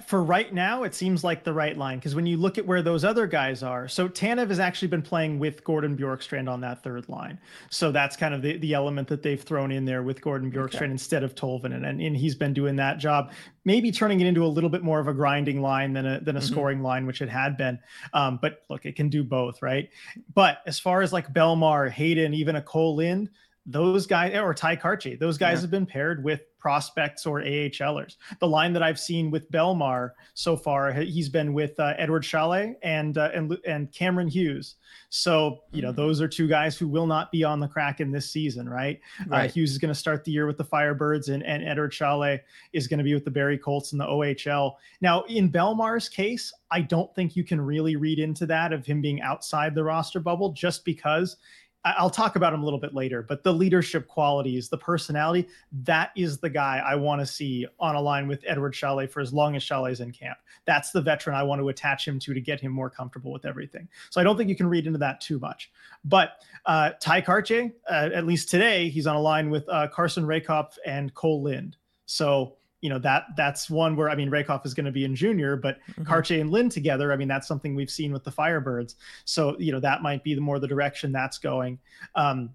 for 0.09 0.23
right 0.23 0.53
now, 0.53 0.83
it 0.83 0.95
seems 0.95 1.25
like 1.25 1.45
the 1.45 1.53
Wright 1.53 1.77
line 1.77 1.99
because 1.99 2.15
when 2.15 2.27
you 2.27 2.37
look 2.37 2.59
at 2.59 2.67
where 2.67 2.83
those 2.83 3.05
other 3.05 3.27
guys 3.27 3.63
are, 3.63 3.89
so 3.89 4.09
Tanev 4.09 4.49
has 4.49 4.59
actually 4.59 4.89
been 4.89 5.03
playing 5.03 5.39
with 5.39 5.65
Gourde 5.65 5.85
and 5.85 5.99
Bjorkstrand 5.99 6.51
on 6.51 6.61
that 6.63 6.83
third 6.83 7.09
line. 7.09 7.39
So 7.71 7.93
that's 7.93 8.17
kind 8.17 8.35
of 8.35 8.43
the, 8.43 8.59
the 8.59 8.75
element 8.75 9.09
that 9.09 9.23
they've 9.23 9.41
thrown 9.41 9.71
in 9.71 9.85
there 9.85 10.03
with 10.03 10.21
Gourde 10.21 10.43
and 10.43 10.53
Bjorkstrand 10.53 10.83
okay. 10.83 10.91
instead 10.91 11.23
of 11.23 11.35
Tolvanen. 11.35 11.89
And, 11.89 12.01
and 12.01 12.17
he's 12.17 12.35
been 12.35 12.53
doing 12.53 12.77
that 12.77 12.99
job, 12.99 13.33
maybe 13.65 13.91
turning 13.93 14.21
it 14.21 14.27
into 14.27 14.45
a 14.45 14.49
little 14.49 14.71
bit 14.71 14.83
more 14.83 15.01
of 15.01 15.09
a 15.09 15.15
grinding 15.15 15.61
line 15.61 15.93
than 15.93 16.07
a, 16.07 16.21
than 16.21 16.37
a 16.37 16.41
mm-hmm. 16.41 16.53
scoring 16.53 16.83
line, 16.83 17.07
which 17.07 17.23
it 17.23 17.29
had 17.29 17.57
been. 17.57 17.79
Um, 18.13 18.39
but 18.41 18.63
look, 18.69 18.87
it 18.87 18.97
can 18.97 19.09
do 19.09 19.25
both, 19.25 19.63
right? 19.63 19.91
But 20.35 20.59
as 20.67 20.79
far 20.79 21.03
as 21.03 21.13
like 21.13 21.33
Bellemare, 21.33 21.91
Hayden, 21.91 22.35
even 22.35 22.57
a 22.57 22.63
Cole 22.63 22.97
Lind, 22.97 23.31
those 23.69 24.07
guys 24.07 24.35
or 24.35 24.55
Tye 24.55 24.77
Kartye, 24.77 25.19
those 25.19 25.39
guys 25.39 25.59
yeah. 25.59 25.63
have 25.63 25.71
been 25.71 25.87
paired 25.87 26.25
with 26.25 26.41
prospects 26.59 27.27
or 27.27 27.41
AHLers. 27.41 28.17
The 28.41 28.49
line 28.49 28.73
that 28.73 28.83
I've 28.83 28.99
seen 28.99 29.31
with 29.31 29.51
Bellemare 29.51 30.13
so 30.35 30.57
far, 30.57 30.93
he's 30.93 31.29
been 31.29 31.53
with 31.53 31.79
uh, 31.79 31.95
Eduard 31.99 32.25
Šalé 32.25 32.75
and 32.83 33.17
uh, 33.17 33.31
and 33.35 33.57
and 33.67 33.93
Cameron 33.93 34.29
Hughes. 34.29 34.77
So 35.11 35.61
you 35.73 35.83
know 35.83 35.93
mm. 35.93 35.97
those 35.97 36.21
are 36.21 36.29
two 36.29 36.49
guys 36.49 36.77
who 36.77 36.89
will 36.89 37.07
not 37.07 37.31
be 37.33 37.45
on 37.45 37.61
the 37.61 37.69
Kraken 37.69 38.11
this 38.11 38.31
season, 38.31 38.69
right? 38.69 39.01
Uh, 39.21 39.25
right. 39.29 39.51
Uh, 39.51 39.53
Hughes 39.53 39.71
is 39.71 39.79
going 39.79 39.93
to 39.93 39.99
start 39.99 40.25
the 40.25 40.33
year 40.33 40.47
with 40.47 40.59
the 40.59 40.65
Firebirds, 40.65 41.33
and 41.33 41.43
and 41.43 41.63
Eduard 41.63 41.93
Šalé 41.93 42.41
is 42.73 42.87
going 42.87 42.99
to 42.99 43.05
be 43.05 43.15
with 43.15 43.25
the 43.25 43.31
Barrie 43.31 43.59
Colts 43.59 43.93
in 43.93 43.99
the 43.99 44.07
OHL. 44.07 44.75
Now 45.01 45.23
in 45.23 45.51
Bellemare's 45.51 46.09
case, 46.09 46.53
I 46.71 46.81
don't 46.81 47.15
think 47.15 47.37
you 47.37 47.45
can 47.45 47.61
really 47.61 47.97
read 47.97 48.19
into 48.19 48.47
that 48.47 48.73
of 48.73 48.85
him 48.85 49.01
being 49.01 49.21
outside 49.23 49.75
the 49.75 49.85
roster 49.85 50.21
bubble 50.21 50.53
just 50.53 50.85
because 50.85 51.37
I'll 51.97 52.11
talk 52.11 52.37
about 52.37 52.53
him 52.53 52.63
a 52.63 52.65
little 52.65 52.81
bit 52.81 52.95
later, 52.95 53.23
but 53.23 53.43
the 53.43 53.53
leadership 53.53 54.09
qualities, 54.09 54.69
the 54.69 54.79
personality, 54.79 55.49
that 55.85 56.11
is 56.17 56.39
the 56.39 56.51
guy 56.51 56.83
I 56.85 56.95
want 56.97 57.21
to 57.21 57.27
see 57.27 57.67
on 57.79 57.95
a 57.95 58.01
line 58.01 58.27
with 58.27 58.45
Eduard 58.47 58.75
Šalé 58.75 59.09
for 59.09 59.21
as 59.21 59.33
long 59.33 59.57
as 59.57 59.63
Šalé's 59.63 60.01
in 60.01 60.13
camp. 60.13 60.39
That's 60.65 60.91
the 60.91 61.01
veteran 61.01 61.37
I 61.37 61.43
want 61.43 61.61
to 61.61 61.69
attach 61.69 62.07
him 62.07 62.19
to 62.21 62.35
to 62.35 62.41
get 62.41 62.61
him 62.61 62.73
more 62.73 62.91
comfortable 62.91 63.33
with 63.33 63.47
everything. 63.47 63.89
So 64.11 64.21
I 64.21 64.25
don't 64.25 64.37
think 64.37 64.49
you 64.49 64.57
can 64.57 64.69
read 64.69 64.87
into 64.87 64.99
that 64.99 65.21
too 65.21 65.39
much. 65.39 65.71
But 66.05 66.43
uh, 66.67 66.91
Tye 67.01 67.23
Kartye, 67.23 67.73
uh, 67.91 68.11
at 68.15 68.27
least 68.27 68.51
today, 68.51 68.89
he's 68.89 69.07
on 69.07 69.17
a 69.17 69.21
line 69.21 69.51
with 69.51 69.69
uh, 69.69 69.89
Carson 69.89 70.25
Rehkopf 70.25 70.75
and 70.85 71.15
Cole 71.15 71.43
Lind. 71.43 71.77
So 72.07 72.57
you 72.81 72.89
know 72.89 72.99
that 73.01 73.25
that's 73.37 73.69
one 73.69 73.97
where 73.97 74.09
I 74.09 74.15
mean 74.15 74.31
Rehkopf 74.31 74.65
is 74.65 74.75
going 74.75 74.87
to 74.87 74.93
be 74.93 75.05
in 75.05 75.15
junior, 75.15 75.57
but 75.57 75.79
mm-hmm. 75.91 76.05
Kartye 76.05 76.41
and 76.41 76.51
Lind 76.51 76.73
together, 76.73 77.13
I 77.13 77.17
mean 77.17 77.29
that's 77.29 77.49
something 77.49 77.75
we've 77.75 77.91
seen 77.91 78.13
with 78.13 78.25
the 78.25 78.31
Firebirds. 78.31 78.95
So 79.25 79.57
you 79.59 79.73
know 79.73 79.81
that 79.81 80.03
might 80.03 80.23
be 80.23 80.35
the 80.35 80.41
more 80.41 80.59
the 80.59 80.69
direction 80.69 81.13
that's 81.13 81.39
going. 81.39 81.79
Um, 82.15 82.51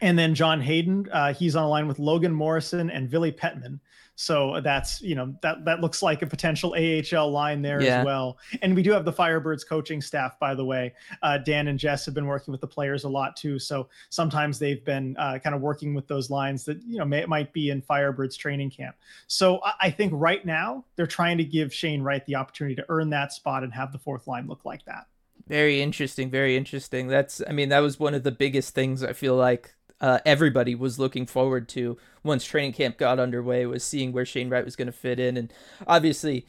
and 0.00 0.18
then 0.18 0.34
John 0.34 0.60
Hayden, 0.60 1.08
uh, 1.12 1.32
he's 1.34 1.56
on 1.56 1.64
a 1.64 1.68
line 1.68 1.88
with 1.88 1.98
Logan 1.98 2.32
Morrison 2.32 2.90
and 2.90 3.08
Ville 3.08 3.32
Petman. 3.32 3.80
So 4.20 4.60
that's 4.64 5.00
you 5.00 5.14
know 5.14 5.32
that 5.42 5.64
that 5.64 5.80
looks 5.80 6.02
like 6.02 6.22
a 6.22 6.26
potential 6.26 6.74
AHL 6.74 7.30
line 7.30 7.62
there 7.62 7.80
yeah. 7.80 8.00
as 8.00 8.04
well. 8.04 8.38
And 8.62 8.74
we 8.74 8.82
do 8.82 8.90
have 8.90 9.04
the 9.04 9.12
Firebirds 9.12 9.64
coaching 9.64 10.02
staff, 10.02 10.40
by 10.40 10.56
the 10.56 10.64
way. 10.64 10.92
Uh, 11.22 11.38
Dan 11.38 11.68
and 11.68 11.78
Jess 11.78 12.04
have 12.04 12.14
been 12.14 12.26
working 12.26 12.50
with 12.50 12.60
the 12.60 12.66
players 12.66 13.04
a 13.04 13.08
lot 13.08 13.36
too. 13.36 13.60
So 13.60 13.88
sometimes 14.10 14.58
they've 14.58 14.84
been 14.84 15.16
uh, 15.18 15.38
kind 15.38 15.54
of 15.54 15.60
working 15.60 15.94
with 15.94 16.08
those 16.08 16.30
lines 16.30 16.64
that 16.64 16.82
you 16.82 16.98
know 16.98 17.04
may, 17.04 17.26
might 17.26 17.52
be 17.52 17.70
in 17.70 17.80
Firebirds 17.80 18.36
training 18.36 18.70
camp. 18.70 18.96
So 19.28 19.60
I, 19.62 19.74
I 19.82 19.90
think 19.90 20.12
right 20.12 20.44
now 20.44 20.84
they're 20.96 21.06
trying 21.06 21.38
to 21.38 21.44
give 21.44 21.72
Shane 21.72 22.02
Wright 22.02 22.26
the 22.26 22.34
opportunity 22.34 22.74
to 22.74 22.84
earn 22.88 23.10
that 23.10 23.32
spot 23.32 23.62
and 23.62 23.72
have 23.72 23.92
the 23.92 23.98
fourth 24.00 24.26
line 24.26 24.48
look 24.48 24.64
like 24.64 24.84
that. 24.86 25.06
Very 25.46 25.80
interesting. 25.80 26.28
Very 26.28 26.56
interesting. 26.56 27.06
That's 27.06 27.40
I 27.48 27.52
mean 27.52 27.68
that 27.68 27.80
was 27.80 28.00
one 28.00 28.14
of 28.14 28.24
the 28.24 28.32
biggest 28.32 28.74
things 28.74 29.04
I 29.04 29.12
feel 29.12 29.36
like 29.36 29.76
uh, 30.00 30.18
everybody 30.24 30.74
was 30.74 30.98
looking 30.98 31.26
forward 31.26 31.68
to 31.70 31.98
once 32.22 32.44
training 32.44 32.72
camp 32.72 32.98
got 32.98 33.18
underway 33.18 33.66
was 33.66 33.84
seeing 33.84 34.12
where 34.12 34.26
Shane 34.26 34.48
Wright 34.48 34.64
was 34.64 34.76
going 34.76 34.86
to 34.86 34.92
fit 34.92 35.18
in, 35.18 35.36
and 35.36 35.52
obviously 35.86 36.46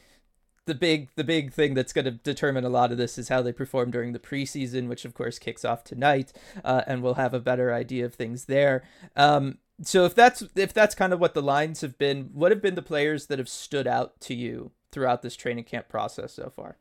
the 0.66 0.74
big 0.74 1.08
the 1.16 1.24
big 1.24 1.52
thing 1.52 1.74
that's 1.74 1.92
going 1.92 2.04
to 2.04 2.12
determine 2.12 2.64
a 2.64 2.68
lot 2.68 2.92
of 2.92 2.98
this 2.98 3.18
is 3.18 3.28
how 3.28 3.42
they 3.42 3.52
perform 3.52 3.90
during 3.90 4.12
the 4.12 4.18
preseason, 4.18 4.88
which 4.88 5.04
of 5.04 5.14
course 5.14 5.38
kicks 5.38 5.64
off 5.64 5.82
tonight, 5.82 6.32
uh, 6.64 6.82
and 6.86 7.02
we'll 7.02 7.14
have 7.14 7.34
a 7.34 7.40
better 7.40 7.72
idea 7.72 8.04
of 8.04 8.14
things 8.14 8.44
there. 8.44 8.84
Um, 9.16 9.58
so 9.82 10.04
if 10.04 10.14
that's 10.14 10.44
if 10.54 10.72
that's 10.72 10.94
kind 10.94 11.12
of 11.12 11.20
what 11.20 11.34
the 11.34 11.42
lines 11.42 11.80
have 11.80 11.98
been, 11.98 12.30
what 12.32 12.52
have 12.52 12.62
been 12.62 12.74
the 12.74 12.82
players 12.82 13.26
that 13.26 13.38
have 13.38 13.48
stood 13.48 13.86
out 13.86 14.20
to 14.22 14.34
you 14.34 14.70
throughout 14.92 15.22
this 15.22 15.36
training 15.36 15.64
camp 15.64 15.88
process 15.88 16.34
so 16.34 16.52
far? 16.54 16.76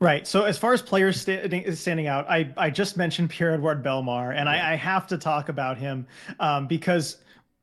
Right. 0.00 0.26
So 0.26 0.44
as 0.44 0.56
far 0.56 0.72
as 0.72 0.80
players 0.80 1.20
st- 1.20 1.76
standing 1.76 2.06
out, 2.06 2.28
I, 2.28 2.50
I 2.56 2.70
just 2.70 2.96
mentioned 2.96 3.28
Pierre 3.28 3.52
Edouard 3.52 3.84
Bellemare, 3.84 4.34
and 4.34 4.48
I, 4.48 4.72
I, 4.72 4.74
have 4.74 5.06
to 5.08 5.18
talk 5.18 5.50
about 5.50 5.76
him 5.76 6.06
um, 6.38 6.66
because 6.66 7.18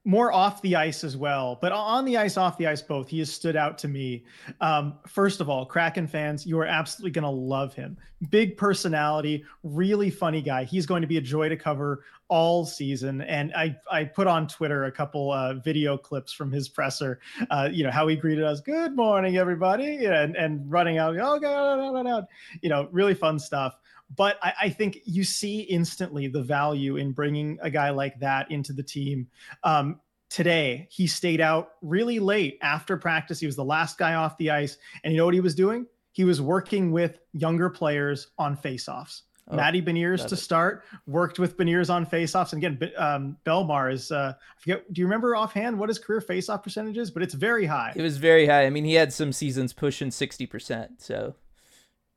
more 0.08 0.32
off 0.32 0.62
the 0.62 0.74
ice 0.74 1.04
as 1.04 1.18
well, 1.18 1.58
but 1.60 1.74
on 1.74 2.06
the 2.06 2.16
ice, 2.16 2.38
off 2.38 2.58
the 2.58 2.66
ice, 2.66 2.82
both. 2.82 3.10
He 3.10 3.20
has 3.20 3.30
stood 3.30 3.58
out 3.58 3.78
to 3.80 3.90
me. 3.90 4.24
Um, 4.62 4.94
first 5.06 5.42
of 5.42 5.50
all, 5.50 5.66
Kraken 5.66 6.08
fans, 6.08 6.46
you 6.46 6.58
are 6.60 6.66
absolutely 6.66 7.12
going 7.12 7.24
to 7.24 7.30
love 7.30 7.74
him. 7.74 7.98
Big 8.30 8.56
personality, 8.56 9.44
really 9.64 10.10
funny 10.10 10.42
guy. 10.42 10.64
He's 10.64 10.86
going 10.86 11.02
to 11.02 11.10
be 11.10 11.18
a 11.18 11.22
joy 11.22 11.50
to 11.50 11.58
cover 11.58 12.06
all 12.30 12.66
season. 12.66 13.20
And 13.20 13.54
I, 13.54 13.76
I 13.92 14.06
put 14.06 14.28
on 14.28 14.48
Twitter 14.48 14.86
a 14.86 14.92
couple 14.94 15.30
uh, 15.34 15.56
video 15.56 15.98
clips 15.98 16.32
from 16.32 16.54
his 16.54 16.70
presser. 16.70 17.20
Uh, 17.50 17.68
you 17.70 17.84
know 17.84 17.92
how 17.92 18.08
he 18.08 18.16
greeted 18.16 18.46
us, 18.46 18.62
"Good 18.62 18.96
morning, 18.96 19.36
everybody," 19.36 20.06
and 20.06 20.38
and 20.38 20.72
running 20.72 20.98
out, 20.98 21.18
"Oh 21.18 21.38
God, 21.38 22.28
you 22.62 22.70
know, 22.70 22.88
really 22.94 23.14
fun 23.14 23.40
stuff 23.40 23.78
but 24.16 24.38
I, 24.42 24.54
I, 24.64 24.70
think 24.70 25.00
you 25.06 25.24
see 25.24 25.62
instantly 25.62 26.28
the 26.28 26.42
value 26.42 26.96
in 26.98 27.12
bringing 27.12 27.60
a 27.62 27.70
guy 27.70 27.90
like 27.90 28.20
that 28.20 28.50
into 28.52 28.74
the 28.74 28.84
team. 28.84 29.28
Um, 29.64 30.00
today, 30.30 30.88
he 30.90 31.08
stayed 31.08 31.42
out 31.42 31.74
really 31.82 32.20
late 32.20 32.58
after 32.62 32.98
practice. 32.98 33.40
He 33.40 33.46
was 33.46 33.56
the 33.56 33.66
last 33.66 33.98
guy 33.98 34.16
off 34.16 34.38
the 34.38 34.52
ice, 34.52 34.78
and 35.04 35.14
you 35.14 35.18
know 35.18 35.26
what 35.26 35.34
he 35.34 35.42
was 35.42 35.56
doing? 35.56 35.86
He 36.12 36.24
was 36.24 36.42
working 36.42 36.92
with 36.92 37.20
younger 37.34 37.70
players 37.70 38.28
on 38.38 38.58
faceoffs. 38.58 39.22
Oh, 39.50 39.56
Matty 39.56 39.82
Beniers 39.82 40.28
to 40.28 40.36
start 40.36 40.84
worked 41.06 41.40
with 41.40 41.56
Beniers 41.56 41.90
on 41.90 42.06
faceoffs, 42.06 42.52
and 42.52 42.64
again, 42.64 42.92
um, 42.98 43.38
Bellemare 43.46 43.94
is. 43.94 44.12
Uh, 44.12 44.34
I 44.36 44.60
forget. 44.60 44.92
Do 44.92 45.00
you 45.00 45.06
remember 45.06 45.38
offhand 45.38 45.80
what 45.80 45.88
his 45.88 46.00
career 46.00 46.20
faceoff 46.20 46.64
percentage 46.64 46.98
is? 46.98 47.12
But 47.12 47.24
it's 47.24 47.34
very 47.34 47.66
high. 47.66 47.94
It 47.96 48.02
was 48.02 48.18
very 48.18 48.48
high. 48.48 48.66
I 48.66 48.70
mean, 48.70 48.84
he 48.84 48.96
had 48.96 49.14
some 49.14 49.32
seasons 49.32 49.72
pushing 49.72 50.12
sixty 50.12 50.46
percent. 50.46 51.02
So 51.02 51.36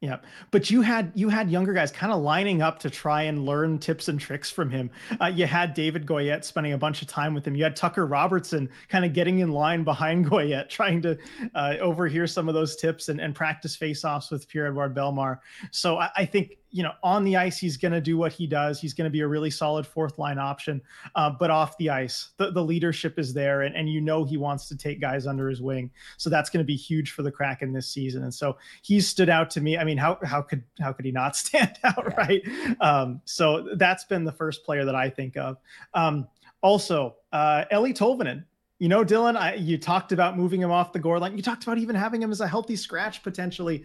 yeah, 0.00 0.16
but 0.50 0.70
you 0.70 0.80
had 0.80 1.12
you 1.14 1.28
had 1.28 1.50
younger 1.50 1.74
guys 1.74 1.90
kind 1.92 2.10
of 2.10 2.22
lining 2.22 2.62
up 2.62 2.78
to 2.78 2.88
try 2.88 3.24
and 3.24 3.44
learn 3.44 3.78
tips 3.78 4.08
and 4.08 4.18
tricks 4.18 4.50
from 4.50 4.70
him. 4.70 4.90
Uh, 5.20 5.26
you 5.26 5.46
had 5.46 5.74
David 5.74 6.06
Goyette 6.06 6.42
spending 6.44 6.72
a 6.72 6.78
bunch 6.78 7.02
of 7.02 7.08
time 7.08 7.34
with 7.34 7.46
him. 7.46 7.54
You 7.54 7.64
had 7.64 7.76
Tucker 7.76 8.06
Robertson 8.06 8.70
kind 8.88 9.04
of 9.04 9.12
getting 9.12 9.40
in 9.40 9.52
line 9.52 9.84
behind 9.84 10.24
Goyette, 10.30 10.70
trying 10.70 11.02
to 11.02 11.18
uh, 11.54 11.76
overhear 11.80 12.26
some 12.26 12.48
of 12.48 12.54
those 12.54 12.76
tips 12.76 13.10
and, 13.10 13.20
and 13.20 13.34
practice 13.34 13.76
face-offs 13.76 14.30
with 14.30 14.48
Pierre 14.48 14.68
Edouard 14.68 14.94
Bellemare. 14.94 15.38
So 15.70 15.98
I, 15.98 16.08
I 16.16 16.24
think 16.24 16.56
you 16.70 16.82
know, 16.82 16.92
on 17.02 17.24
the 17.24 17.36
ice, 17.36 17.58
he's 17.58 17.76
going 17.76 17.92
to 17.92 18.00
do 18.00 18.16
what 18.16 18.32
he 18.32 18.46
does. 18.46 18.80
He's 18.80 18.94
going 18.94 19.06
to 19.06 19.10
be 19.10 19.20
a 19.20 19.26
really 19.26 19.50
solid 19.50 19.86
fourth 19.86 20.18
line 20.18 20.38
option. 20.38 20.80
Uh, 21.14 21.30
but 21.30 21.50
off 21.50 21.76
the 21.78 21.90
ice, 21.90 22.30
the, 22.36 22.52
the 22.52 22.62
leadership 22.62 23.18
is 23.18 23.34
there, 23.34 23.62
and, 23.62 23.74
and 23.74 23.88
you 23.88 24.00
know 24.00 24.24
he 24.24 24.36
wants 24.36 24.68
to 24.68 24.76
take 24.76 25.00
guys 25.00 25.26
under 25.26 25.48
his 25.48 25.60
wing. 25.60 25.90
So 26.16 26.30
that's 26.30 26.48
going 26.48 26.62
to 26.62 26.66
be 26.66 26.76
huge 26.76 27.10
for 27.10 27.22
the 27.22 27.30
Kraken 27.30 27.72
this 27.72 27.88
season. 27.88 28.22
And 28.22 28.32
so 28.32 28.56
he's 28.82 29.08
stood 29.08 29.28
out 29.28 29.50
to 29.50 29.60
me. 29.60 29.78
I 29.78 29.84
mean, 29.84 29.98
how 29.98 30.18
how 30.24 30.42
could 30.42 30.62
how 30.80 30.92
could 30.92 31.04
he 31.04 31.12
not 31.12 31.36
stand 31.36 31.78
out, 31.82 32.04
yeah. 32.08 32.14
right? 32.16 32.42
Um, 32.80 33.20
so 33.24 33.68
that's 33.76 34.04
been 34.04 34.24
the 34.24 34.32
first 34.32 34.64
player 34.64 34.84
that 34.84 34.94
I 34.94 35.10
think 35.10 35.36
of. 35.36 35.56
Um, 35.94 36.28
also, 36.62 37.16
uh, 37.32 37.64
Eeli 37.72 37.94
Tolvanen, 37.94 38.44
you 38.78 38.88
know, 38.88 39.04
Dylan, 39.04 39.36
I, 39.36 39.54
you 39.54 39.76
talked 39.76 40.12
about 40.12 40.36
moving 40.36 40.60
him 40.60 40.70
off 40.70 40.92
the 40.92 40.98
Gourde 40.98 41.20
line. 41.20 41.36
You 41.36 41.42
talked 41.42 41.64
about 41.64 41.78
even 41.78 41.94
having 41.94 42.22
him 42.22 42.30
as 42.30 42.40
a 42.40 42.48
healthy 42.48 42.76
scratch 42.76 43.22
potentially. 43.22 43.84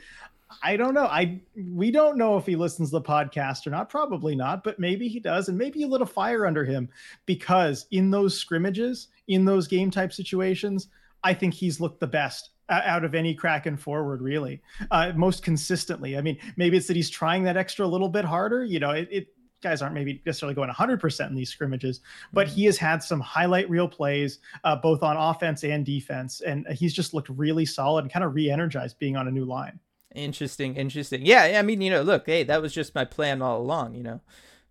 I 0.63 0.77
don't 0.77 0.93
know. 0.93 1.05
I 1.05 1.41
we 1.55 1.91
don't 1.91 2.17
know 2.17 2.37
if 2.37 2.45
he 2.45 2.55
listens 2.55 2.89
to 2.89 2.99
the 2.99 3.01
podcast 3.01 3.67
or 3.67 3.69
not. 3.69 3.89
Probably 3.89 4.35
not, 4.35 4.63
but 4.63 4.79
maybe 4.79 5.07
he 5.07 5.19
does, 5.19 5.49
and 5.49 5.57
maybe 5.57 5.79
you 5.79 5.87
lit 5.87 6.01
a 6.01 6.05
fire 6.05 6.45
under 6.45 6.63
him 6.63 6.89
because 7.25 7.85
in 7.91 8.11
those 8.11 8.37
scrimmages, 8.37 9.07
in 9.27 9.45
those 9.45 9.67
game 9.67 9.91
type 9.91 10.13
situations, 10.13 10.87
I 11.23 11.33
think 11.33 11.53
he's 11.53 11.79
looked 11.79 11.99
the 11.99 12.07
best 12.07 12.51
out 12.69 13.03
of 13.03 13.13
any 13.13 13.33
Kraken 13.33 13.77
forward, 13.77 14.21
really, 14.21 14.61
uh, 14.91 15.11
most 15.15 15.43
consistently. 15.43 16.17
I 16.17 16.21
mean, 16.21 16.37
maybe 16.55 16.77
it's 16.77 16.87
that 16.87 16.95
he's 16.95 17.09
trying 17.09 17.43
that 17.43 17.57
extra 17.57 17.85
little 17.85 18.09
bit 18.09 18.25
harder. 18.25 18.63
You 18.63 18.79
know, 18.79 18.91
it, 18.91 19.07
it 19.11 19.27
guys 19.61 19.81
aren't 19.81 19.95
maybe 19.95 20.21
necessarily 20.25 20.53
going 20.53 20.69
100% 20.69 21.27
in 21.27 21.35
these 21.35 21.49
scrimmages, 21.49 22.01
but 22.33 22.47
he 22.47 22.65
has 22.65 22.77
had 22.77 23.01
some 23.01 23.19
highlight 23.19 23.69
reel 23.69 23.87
plays, 23.87 24.39
uh, 24.63 24.75
both 24.75 25.01
on 25.03 25.17
offense 25.17 25.63
and 25.63 25.85
defense. 25.85 26.41
And 26.41 26.67
he's 26.67 26.93
just 26.93 27.13
looked 27.13 27.29
really 27.29 27.65
solid 27.65 28.03
and 28.03 28.13
kind 28.13 28.23
of 28.23 28.35
re 28.35 28.49
energized 28.49 28.99
being 28.99 29.15
on 29.15 29.27
a 29.27 29.31
new 29.31 29.45
line. 29.45 29.79
Interesting, 30.15 30.75
interesting. 30.75 31.25
Yeah, 31.25 31.58
I 31.60 31.62
mean, 31.62 31.82
you 31.82 31.91
know, 31.91 32.01
look, 32.01 32.25
hey, 32.25 32.43
that 32.43 32.62
was 32.62 32.73
just 32.73 32.95
my 32.95 33.06
plan 33.06 33.41
all 33.41 33.62
along, 33.62 33.95
you 33.95 34.04
know. 34.04 34.21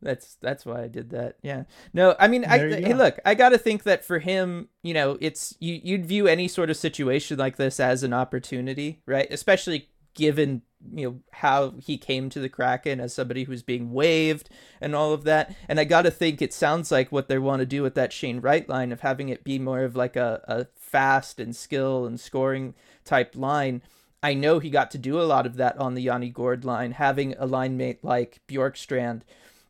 That's 0.04 0.36
that's 0.40 0.66
why 0.66 0.82
I 0.82 0.88
did 0.88 1.10
that. 1.10 1.36
Yeah. 1.42 1.64
No, 1.92 2.14
I 2.20 2.28
mean, 2.28 2.44
I 2.44 2.58
hey, 2.58 2.94
look, 2.94 3.18
I 3.24 3.34
got 3.34 3.50
to 3.50 3.58
think 3.58 3.84
that 3.84 4.04
for 4.04 4.18
him, 4.18 4.68
you 4.82 4.92
know, 4.92 5.16
it's 5.20 5.54
you 5.60 5.80
you'd 5.82 6.06
view 6.06 6.26
any 6.26 6.46
sort 6.46 6.68
of 6.68 6.76
situation 6.76 7.38
like 7.38 7.56
this 7.56 7.80
as 7.80 8.02
an 8.02 8.12
opportunity, 8.12 9.00
right? 9.06 9.26
Especially 9.30 9.88
given 10.14 10.62
you 10.92 11.08
know 11.08 11.20
how 11.32 11.70
he 11.78 11.96
came 11.96 12.28
to 12.30 12.40
the 12.40 12.48
Kraken 12.48 13.00
as 13.00 13.14
somebody 13.14 13.44
who's 13.44 13.62
being 13.62 13.92
waived 13.92 14.50
and 14.80 14.94
all 14.94 15.12
of 15.14 15.24
that. 15.24 15.54
And 15.68 15.80
I 15.80 15.84
got 15.84 16.02
to 16.02 16.10
think 16.10 16.42
it 16.42 16.52
sounds 16.52 16.92
like 16.92 17.10
what 17.10 17.28
they 17.28 17.38
want 17.38 17.60
to 17.60 17.66
do 17.66 17.82
with 17.82 17.94
that 17.94 18.12
Shane 18.12 18.40
Wright 18.40 18.68
line 18.68 18.92
of 18.92 19.00
having 19.00 19.30
it 19.30 19.42
be 19.42 19.58
more 19.58 19.84
of 19.84 19.96
like 19.96 20.16
a, 20.16 20.42
a 20.46 20.66
fast 20.78 21.40
and 21.40 21.56
skill 21.56 22.04
and 22.04 22.20
scoring 22.20 22.74
type 23.04 23.34
line 23.34 23.82
I 24.24 24.32
know 24.32 24.58
he 24.58 24.70
got 24.70 24.90
to 24.92 24.98
do 24.98 25.20
a 25.20 25.28
lot 25.28 25.44
of 25.44 25.56
that 25.56 25.76
on 25.76 25.92
the 25.92 26.00
Yanni 26.00 26.30
Gourde 26.30 26.64
line, 26.64 26.92
having 26.92 27.34
a 27.38 27.44
line 27.44 27.76
mate 27.76 28.02
like 28.02 28.40
Bjorkstrand. 28.48 29.20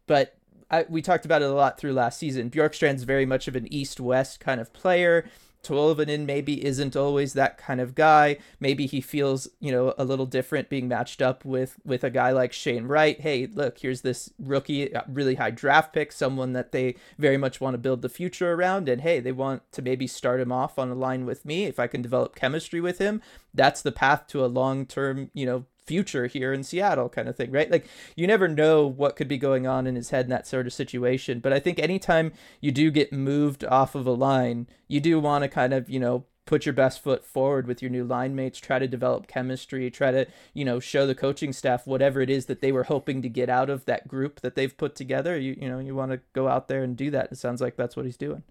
But 0.06 0.36
I, 0.70 0.86
we 0.88 1.02
talked 1.02 1.24
about 1.24 1.42
it 1.42 1.50
a 1.50 1.52
lot 1.52 1.76
through 1.76 1.92
last 1.92 2.20
season. 2.20 2.52
Bjorkstrand's 2.52 3.02
very 3.02 3.26
much 3.26 3.48
of 3.48 3.56
an 3.56 3.66
east 3.72 3.98
west 3.98 4.38
kind 4.38 4.60
of 4.60 4.72
player. 4.72 5.28
Tolvanen 5.64 6.26
maybe 6.26 6.64
isn't 6.64 6.94
always 6.94 7.32
that 7.32 7.58
kind 7.58 7.80
of 7.80 7.94
guy. 7.94 8.38
Maybe 8.60 8.86
he 8.86 9.00
feels, 9.00 9.48
you 9.60 9.72
know, 9.72 9.94
a 9.98 10.04
little 10.04 10.26
different 10.26 10.68
being 10.68 10.88
matched 10.88 11.22
up 11.22 11.44
with 11.44 11.76
with 11.84 12.04
a 12.04 12.10
guy 12.10 12.30
like 12.30 12.52
Shane 12.52 12.86
Wright. 12.86 13.20
Hey, 13.20 13.46
look, 13.46 13.78
here's 13.78 14.02
this 14.02 14.30
rookie, 14.38 14.92
really 15.08 15.36
high 15.36 15.50
draft 15.50 15.92
pick, 15.92 16.12
someone 16.12 16.52
that 16.52 16.72
they 16.72 16.96
very 17.18 17.36
much 17.36 17.60
want 17.60 17.74
to 17.74 17.78
build 17.78 18.02
the 18.02 18.08
future 18.08 18.52
around. 18.52 18.88
And 18.88 19.00
hey, 19.00 19.20
they 19.20 19.32
want 19.32 19.62
to 19.72 19.82
maybe 19.82 20.06
start 20.06 20.40
him 20.40 20.52
off 20.52 20.78
on 20.78 20.90
a 20.90 20.94
line 20.94 21.26
with 21.26 21.44
me. 21.44 21.64
If 21.64 21.78
I 21.80 21.86
can 21.86 22.02
develop 22.02 22.36
chemistry 22.36 22.80
with 22.80 22.98
him, 22.98 23.22
that's 23.52 23.82
the 23.82 23.92
path 23.92 24.26
to 24.28 24.44
a 24.44 24.46
long 24.46 24.86
term, 24.86 25.30
you 25.32 25.46
know, 25.46 25.64
future 25.86 26.26
here 26.26 26.52
in 26.52 26.62
Seattle 26.62 27.08
kind 27.08 27.28
of 27.28 27.36
thing, 27.36 27.50
right? 27.50 27.70
Like 27.70 27.86
you 28.16 28.26
never 28.26 28.48
know 28.48 28.86
what 28.86 29.16
could 29.16 29.28
be 29.28 29.38
going 29.38 29.66
on 29.66 29.86
in 29.86 29.94
his 29.96 30.10
head 30.10 30.26
in 30.26 30.30
that 30.30 30.46
sort 30.46 30.66
of 30.66 30.72
situation. 30.72 31.40
But 31.40 31.52
I 31.52 31.60
think 31.60 31.78
anytime 31.78 32.32
you 32.60 32.72
do 32.72 32.90
get 32.90 33.12
moved 33.12 33.64
off 33.64 33.94
of 33.94 34.06
a 34.06 34.12
line, 34.12 34.66
you 34.88 35.00
do 35.00 35.20
want 35.20 35.42
to 35.42 35.48
kind 35.48 35.72
of, 35.72 35.88
you 35.88 36.00
know, 36.00 36.24
put 36.46 36.66
your 36.66 36.72
best 36.74 37.02
foot 37.02 37.24
forward 37.24 37.66
with 37.66 37.80
your 37.80 37.90
new 37.90 38.04
line 38.04 38.34
mates, 38.34 38.58
try 38.58 38.78
to 38.78 38.86
develop 38.86 39.26
chemistry, 39.26 39.90
try 39.90 40.10
to, 40.10 40.26
you 40.52 40.64
know, 40.64 40.78
show 40.78 41.06
the 41.06 41.14
coaching 41.14 41.52
staff 41.52 41.86
whatever 41.86 42.20
it 42.20 42.28
is 42.28 42.46
that 42.46 42.60
they 42.60 42.70
were 42.72 42.84
hoping 42.84 43.22
to 43.22 43.28
get 43.28 43.48
out 43.48 43.70
of 43.70 43.84
that 43.86 44.06
group 44.06 44.40
that 44.40 44.54
they've 44.54 44.76
put 44.76 44.94
together. 44.94 45.38
You 45.38 45.56
you 45.60 45.68
know, 45.68 45.78
you 45.78 45.94
want 45.94 46.12
to 46.12 46.20
go 46.32 46.48
out 46.48 46.68
there 46.68 46.82
and 46.82 46.96
do 46.96 47.10
that. 47.10 47.32
It 47.32 47.38
sounds 47.38 47.60
like 47.60 47.76
that's 47.76 47.96
what 47.96 48.04
he's 48.04 48.16
doing. 48.16 48.42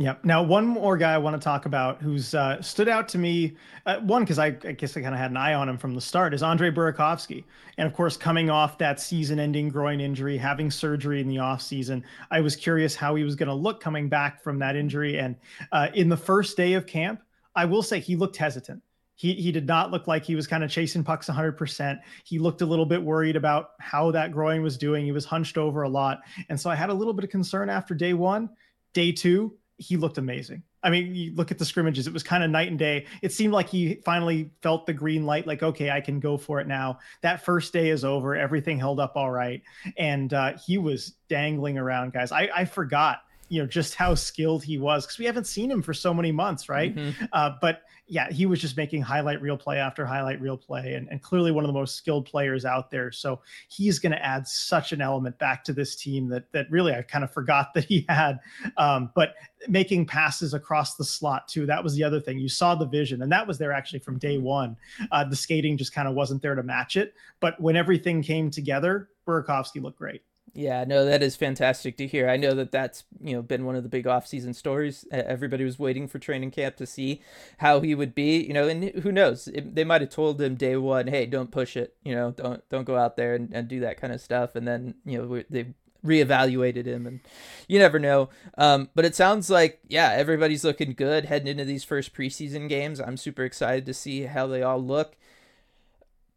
Yeah. 0.00 0.14
Now, 0.24 0.42
one 0.42 0.66
more 0.66 0.96
guy 0.96 1.12
I 1.12 1.18
want 1.18 1.38
to 1.38 1.44
talk 1.44 1.66
about 1.66 2.00
who's 2.00 2.34
uh, 2.34 2.62
stood 2.62 2.88
out 2.88 3.06
to 3.10 3.18
me, 3.18 3.58
uh, 3.84 3.98
one, 3.98 4.22
because 4.22 4.38
I, 4.38 4.46
I, 4.46 4.72
guess 4.72 4.96
I 4.96 5.02
kind 5.02 5.12
of 5.12 5.20
had 5.20 5.30
an 5.30 5.36
eye 5.36 5.52
on 5.52 5.68
him 5.68 5.76
from 5.76 5.94
the 5.94 6.00
start, 6.00 6.32
is 6.32 6.42
Andre 6.42 6.70
Burakovsky. 6.70 7.44
And 7.76 7.86
of 7.86 7.92
course, 7.92 8.16
coming 8.16 8.48
off 8.48 8.78
that 8.78 8.98
season 8.98 9.38
ending 9.38 9.68
groin 9.68 10.00
injury, 10.00 10.38
having 10.38 10.70
surgery 10.70 11.20
in 11.20 11.28
the 11.28 11.36
offseason, 11.36 12.02
I 12.30 12.40
was 12.40 12.56
curious 12.56 12.96
how 12.96 13.14
he 13.14 13.24
was 13.24 13.36
going 13.36 13.50
to 13.50 13.54
look 13.54 13.82
coming 13.82 14.08
back 14.08 14.42
from 14.42 14.58
that 14.60 14.74
injury. 14.74 15.18
And 15.18 15.36
uh, 15.70 15.88
in 15.92 16.08
the 16.08 16.16
first 16.16 16.56
day 16.56 16.72
of 16.72 16.86
camp, 16.86 17.20
I 17.54 17.66
will 17.66 17.82
say 17.82 18.00
he 18.00 18.16
looked 18.16 18.38
hesitant. 18.38 18.82
He, 19.16 19.34
he 19.34 19.52
did 19.52 19.66
not 19.66 19.90
look 19.90 20.06
like 20.06 20.24
he 20.24 20.34
was 20.34 20.46
kind 20.46 20.64
of 20.64 20.70
chasing 20.70 21.04
pucks 21.04 21.28
100%. 21.28 22.00
He 22.24 22.38
looked 22.38 22.62
a 22.62 22.66
little 22.66 22.86
bit 22.86 23.02
worried 23.02 23.36
about 23.36 23.72
how 23.80 24.12
that 24.12 24.32
groin 24.32 24.62
was 24.62 24.78
doing. 24.78 25.04
He 25.04 25.12
was 25.12 25.26
hunched 25.26 25.58
over 25.58 25.82
a 25.82 25.90
lot. 25.90 26.22
And 26.48 26.58
so 26.58 26.70
I 26.70 26.74
had 26.74 26.88
a 26.88 26.94
little 26.94 27.12
bit 27.12 27.24
of 27.24 27.30
concern 27.30 27.68
after 27.68 27.94
day 27.94 28.14
one. 28.14 28.48
Day 28.94 29.12
two, 29.12 29.56
he 29.80 29.96
looked 29.96 30.18
amazing. 30.18 30.62
I 30.82 30.90
mean, 30.90 31.14
you 31.14 31.34
look 31.34 31.50
at 31.50 31.58
the 31.58 31.64
scrimmages, 31.64 32.06
it 32.06 32.12
was 32.12 32.22
kind 32.22 32.44
of 32.44 32.50
night 32.50 32.68
and 32.68 32.78
day. 32.78 33.06
It 33.22 33.32
seemed 33.32 33.54
like 33.54 33.68
he 33.68 33.94
finally 34.04 34.50
felt 34.62 34.84
the 34.84 34.92
green 34.92 35.24
light, 35.24 35.46
like, 35.46 35.62
okay, 35.62 35.90
I 35.90 36.02
can 36.02 36.20
go 36.20 36.36
for 36.36 36.60
it 36.60 36.66
now. 36.66 36.98
That 37.22 37.44
first 37.44 37.72
day 37.72 37.88
is 37.88 38.04
over. 38.04 38.36
Everything 38.36 38.78
held 38.78 39.00
up 39.00 39.16
all 39.16 39.30
right. 39.30 39.62
And 39.96 40.34
uh, 40.34 40.52
he 40.58 40.76
was 40.76 41.14
dangling 41.28 41.78
around, 41.78 42.12
guys. 42.12 42.30
I, 42.30 42.50
I 42.54 42.64
forgot 42.66 43.20
you 43.50 43.60
know 43.60 43.66
just 43.66 43.94
how 43.94 44.14
skilled 44.14 44.64
he 44.64 44.78
was 44.78 45.04
because 45.04 45.18
we 45.18 45.26
haven't 45.26 45.46
seen 45.46 45.70
him 45.70 45.82
for 45.82 45.92
so 45.92 46.14
many 46.14 46.32
months 46.32 46.68
right 46.68 46.94
mm-hmm. 46.94 47.24
uh, 47.32 47.50
but 47.60 47.82
yeah, 48.10 48.28
he 48.28 48.44
was 48.44 48.60
just 48.60 48.76
making 48.76 49.02
highlight 49.02 49.40
reel 49.40 49.56
play 49.56 49.78
after 49.78 50.04
highlight 50.04 50.40
reel 50.40 50.56
play 50.56 50.94
and, 50.94 51.08
and 51.10 51.22
clearly 51.22 51.52
one 51.52 51.62
of 51.62 51.68
the 51.68 51.72
most 51.72 51.94
skilled 51.94 52.26
players 52.26 52.64
out 52.64 52.90
there. 52.90 53.12
So 53.12 53.40
he's 53.68 54.00
going 54.00 54.10
to 54.10 54.22
add 54.22 54.48
such 54.48 54.90
an 54.90 55.00
element 55.00 55.38
back 55.38 55.62
to 55.64 55.72
this 55.72 55.94
team 55.94 56.28
that 56.30 56.50
that 56.50 56.68
really 56.70 56.92
I 56.92 57.02
kind 57.02 57.22
of 57.22 57.32
forgot 57.32 57.72
that 57.74 57.84
he 57.84 58.04
had. 58.08 58.40
Um, 58.76 59.12
but 59.14 59.34
making 59.68 60.06
passes 60.06 60.54
across 60.54 60.96
the 60.96 61.04
slot 61.04 61.46
too, 61.46 61.66
that 61.66 61.84
was 61.84 61.94
the 61.94 62.02
other 62.02 62.20
thing. 62.20 62.40
You 62.40 62.48
saw 62.48 62.74
the 62.74 62.84
vision, 62.84 63.22
and 63.22 63.30
that 63.30 63.46
was 63.46 63.58
there 63.58 63.72
actually 63.72 64.00
from 64.00 64.18
day 64.18 64.38
one. 64.38 64.76
Uh, 65.12 65.22
the 65.22 65.36
skating 65.36 65.76
just 65.78 65.92
kind 65.92 66.08
of 66.08 66.14
wasn't 66.14 66.42
there 66.42 66.56
to 66.56 66.64
match 66.64 66.96
it. 66.96 67.14
But 67.38 67.60
when 67.60 67.76
everything 67.76 68.22
came 68.24 68.50
together, 68.50 69.08
Burakovsky 69.24 69.80
looked 69.80 69.98
great. 69.98 70.22
Yeah, 70.52 70.84
no, 70.84 71.04
that 71.04 71.22
is 71.22 71.36
fantastic 71.36 71.96
to 71.98 72.08
hear. 72.08 72.28
I 72.28 72.36
know 72.36 72.54
that 72.54 72.72
that's 72.72 73.04
you 73.22 73.34
know 73.36 73.42
been 73.42 73.64
one 73.64 73.76
of 73.76 73.84
the 73.84 73.88
big 73.88 74.06
off-season 74.08 74.52
stories. 74.54 75.04
Everybody 75.12 75.64
was 75.64 75.78
waiting 75.78 76.08
for 76.08 76.18
training 76.18 76.50
camp 76.50 76.76
to 76.76 76.86
see 76.86 77.22
how 77.58 77.80
he 77.80 77.94
would 77.94 78.14
be. 78.16 78.42
You 78.42 78.54
know, 78.54 78.66
and 78.66 78.84
who 79.02 79.12
knows? 79.12 79.46
It, 79.48 79.76
they 79.76 79.84
might 79.84 80.00
have 80.00 80.10
told 80.10 80.40
him 80.40 80.56
day 80.56 80.76
one, 80.76 81.06
"Hey, 81.06 81.26
don't 81.26 81.52
push 81.52 81.76
it. 81.76 81.94
You 82.02 82.16
know, 82.16 82.32
don't 82.32 82.68
don't 82.68 82.84
go 82.84 82.96
out 82.96 83.16
there 83.16 83.36
and, 83.36 83.50
and 83.52 83.68
do 83.68 83.78
that 83.80 84.00
kind 84.00 84.12
of 84.12 84.20
stuff." 84.20 84.56
And 84.56 84.66
then 84.66 84.94
you 85.04 85.18
know 85.18 85.42
they 85.48 85.66
reevaluated 86.04 86.84
him, 86.86 87.06
and 87.06 87.20
you 87.68 87.78
never 87.78 88.00
know. 88.00 88.28
Um, 88.58 88.88
but 88.96 89.04
it 89.04 89.14
sounds 89.14 89.50
like 89.50 89.78
yeah, 89.88 90.10
everybody's 90.12 90.64
looking 90.64 90.94
good 90.94 91.26
heading 91.26 91.48
into 91.48 91.64
these 91.64 91.84
first 91.84 92.12
preseason 92.12 92.68
games. 92.68 93.00
I'm 93.00 93.16
super 93.16 93.44
excited 93.44 93.86
to 93.86 93.94
see 93.94 94.22
how 94.22 94.48
they 94.48 94.62
all 94.62 94.82
look. 94.82 95.14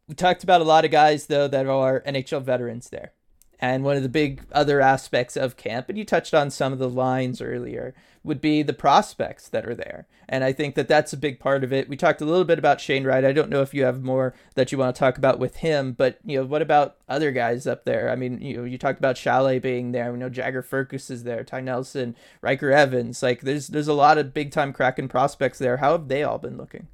We 0.06 0.14
talked 0.14 0.44
about 0.44 0.60
a 0.60 0.64
lot 0.64 0.84
of 0.84 0.90
guys 0.92 1.26
though 1.26 1.48
that 1.48 1.66
are 1.66 2.00
NHL 2.02 2.42
veterans 2.42 2.90
there 2.90 3.12
and 3.60 3.84
one 3.84 3.96
of 3.96 4.02
the 4.02 4.08
big 4.08 4.42
other 4.52 4.80
aspects 4.80 5.36
of 5.36 5.56
camp, 5.56 5.88
and 5.88 5.96
you 5.96 6.04
touched 6.04 6.34
on 6.34 6.50
some 6.50 6.72
of 6.72 6.78
the 6.78 6.88
lines 6.88 7.40
earlier, 7.40 7.94
would 8.24 8.40
be 8.40 8.62
the 8.62 8.72
prospects 8.72 9.48
that 9.48 9.66
are 9.66 9.74
there. 9.74 10.06
And 10.28 10.42
I 10.42 10.52
think 10.52 10.74
that 10.74 10.88
that's 10.88 11.12
a 11.12 11.18
big 11.18 11.38
part 11.38 11.62
of 11.62 11.72
it. 11.72 11.88
We 11.88 11.96
talked 11.96 12.22
a 12.22 12.24
little 12.24 12.44
bit 12.44 12.58
about 12.58 12.80
Shane 12.80 13.04
Wright. 13.04 13.24
I 13.24 13.32
don't 13.32 13.50
know 13.50 13.60
if 13.60 13.74
you 13.74 13.84
have 13.84 14.02
more 14.02 14.34
that 14.54 14.72
you 14.72 14.78
want 14.78 14.96
to 14.96 14.98
talk 14.98 15.18
about 15.18 15.38
with 15.38 15.56
him, 15.56 15.92
but 15.92 16.18
you 16.24 16.38
know, 16.38 16.46
what 16.46 16.62
about 16.62 16.96
other 17.08 17.30
guys 17.30 17.66
up 17.66 17.84
there? 17.84 18.08
I 18.08 18.16
mean, 18.16 18.40
you 18.40 18.56
know, 18.56 18.64
you 18.64 18.78
talked 18.78 18.98
about 18.98 19.16
Šalé 19.16 19.60
being 19.60 19.92
there. 19.92 20.10
We 20.10 20.18
know 20.18 20.30
Jagger 20.30 20.62
Firkus 20.62 21.10
is 21.10 21.24
there, 21.24 21.44
Ty 21.44 21.60
Nelson, 21.60 22.16
Ryker 22.40 22.70
Evans. 22.70 23.22
Like 23.22 23.42
there's 23.42 23.68
there's 23.68 23.88
a 23.88 23.92
lot 23.92 24.16
of 24.16 24.32
big 24.32 24.50
time 24.50 24.72
Kraken 24.72 25.08
prospects 25.08 25.58
there. 25.58 25.76
How 25.76 25.92
have 25.92 26.08
they 26.08 26.22
all 26.22 26.38
been 26.38 26.56
looking? 26.56 26.88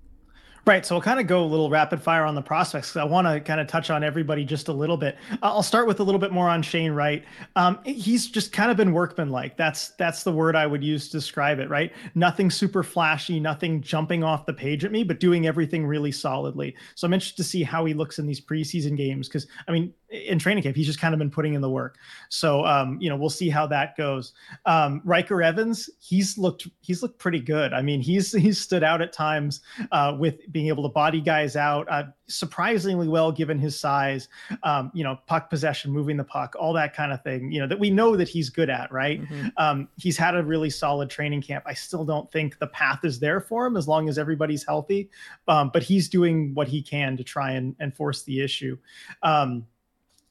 Right. 0.67 0.85
So 0.85 0.95
we'll 0.95 1.03
kind 1.03 1.19
of 1.19 1.27
go 1.27 1.43
a 1.43 1.47
little 1.47 1.71
rapid 1.71 2.03
fire 2.03 2.25
on 2.25 2.35
the 2.35 2.43
prospects. 2.43 2.95
I 2.95 3.05
want 3.05 3.27
to 3.27 3.41
kind 3.41 3.61
of 3.61 3.67
touch 3.67 3.89
on 3.89 4.05
everybody 4.05 4.45
just 4.45 4.69
a 4.69 4.73
little 4.73 4.99
bit. 4.99 5.17
I'll 5.43 5.63
start 5.63 5.87
with 5.87 6.01
a 6.01 6.03
little 6.03 6.19
bit 6.19 6.33
more 6.33 6.51
on 6.51 6.63
Shane 6.63 6.93
Wright. 6.93 7.25
Um, 7.57 7.79
he's 7.85 8.27
just 8.27 8.53
kind 8.53 8.71
of 8.71 8.77
been 8.77 8.93
workmanlike. 8.93 9.57
That's 9.57 9.91
that's 9.93 10.23
the 10.23 10.33
word 10.33 10.57
I 10.57 10.67
would 10.67 10.85
use 10.85 11.07
to 11.07 11.13
describe 11.13 11.61
it. 11.61 11.71
Right. 11.71 11.93
Nothing 12.15 12.51
super 12.51 12.83
flashy, 12.83 13.41
nothing 13.41 13.81
jumping 13.81 14.23
off 14.23 14.45
the 14.45 14.53
page 14.53 14.85
at 14.85 14.93
me, 14.93 15.03
but 15.03 15.19
doing 15.19 15.47
everything 15.47 15.87
really 15.87 16.13
solidly. 16.13 16.77
So 16.95 17.07
I'm 17.07 17.15
interested 17.15 17.39
to 17.39 17.49
see 17.49 17.63
how 17.63 17.87
he 17.87 17.95
looks 17.95 18.19
in 18.19 18.27
these 18.27 18.41
preseason 18.41 18.97
games 18.97 19.29
because 19.29 19.47
I 19.67 19.73
mean, 19.73 19.95
in 20.11 20.39
training 20.39 20.63
camp, 20.63 20.77
he's 20.77 20.87
just 20.87 21.01
kind 21.01 21.15
of 21.15 21.19
been 21.19 21.31
putting 21.31 21.55
in 21.55 21.63
the 21.63 21.71
work. 21.71 21.97
So 22.29 22.67
um, 22.67 22.99
you 23.01 23.09
know, 23.09 23.17
we'll 23.17 23.31
see 23.31 23.49
how 23.49 23.67
that 23.69 23.97
goes. 23.97 24.35
Um, 24.67 25.01
Ryker 25.05 25.43
Evans, 25.43 25.89
he's 26.01 26.37
looked 26.37 26.69
he's 26.83 27.03
looked 27.03 27.19
pretty 27.19 27.41
good. 27.41 27.73
I 27.73 27.81
mean, 27.81 28.03
he's 28.03 28.33
he's 28.41 28.61
stood 28.61 28.83
out 28.83 29.01
at 29.01 29.15
times 29.15 29.61
uh, 29.91 30.15
with 30.19 30.50
being 30.51 30.69
able 30.69 30.83
to 30.83 30.89
body 30.89 31.21
guys 31.21 31.57
out 31.57 31.87
uh, 31.91 32.05
surprisingly 32.29 33.09
well 33.09 33.33
given 33.33 33.59
his 33.59 33.79
size. 33.79 34.29
Um, 34.63 34.91
you 34.95 35.05
know, 35.05 35.19
puck 35.27 35.51
possession, 35.51 35.93
moving 35.93 36.17
the 36.17 36.25
puck, 36.25 36.55
all 36.59 36.73
that 36.75 36.95
kind 36.95 37.13
of 37.13 37.23
thing. 37.23 37.51
You 37.53 37.61
know 37.61 37.67
that 37.67 37.79
we 37.79 37.91
know 37.91 38.17
that 38.17 38.29
he's 38.29 38.51
good 38.51 38.71
at. 38.71 38.93
Right. 38.93 39.23
Mm-hmm. 39.23 39.49
Um, 39.57 39.89
he's 39.97 40.17
had 40.17 40.35
a 40.35 40.43
really 40.43 40.71
solid 40.71 41.11
training 41.11 41.43
camp. 41.43 41.65
I 41.67 41.75
still 41.75 42.05
don't 42.05 42.31
think 42.31 42.59
the 42.59 42.69
path 42.69 43.05
is 43.05 43.21
there 43.21 43.41
for 43.41 43.67
him 43.67 43.77
as 43.77 43.89
long 43.89 44.09
as 44.09 44.19
everybody's 44.19 44.65
healthy. 44.65 45.11
Um, 45.49 45.71
but 45.73 45.83
he's 45.83 46.09
doing 46.09 46.55
what 46.55 46.69
he 46.69 46.83
can 46.83 47.17
to 47.17 47.25
try 47.25 47.53
and, 47.53 47.75
and 47.81 47.95
force 47.95 48.23
the 48.23 48.41
issue. 48.41 48.79
Um, 49.23 49.67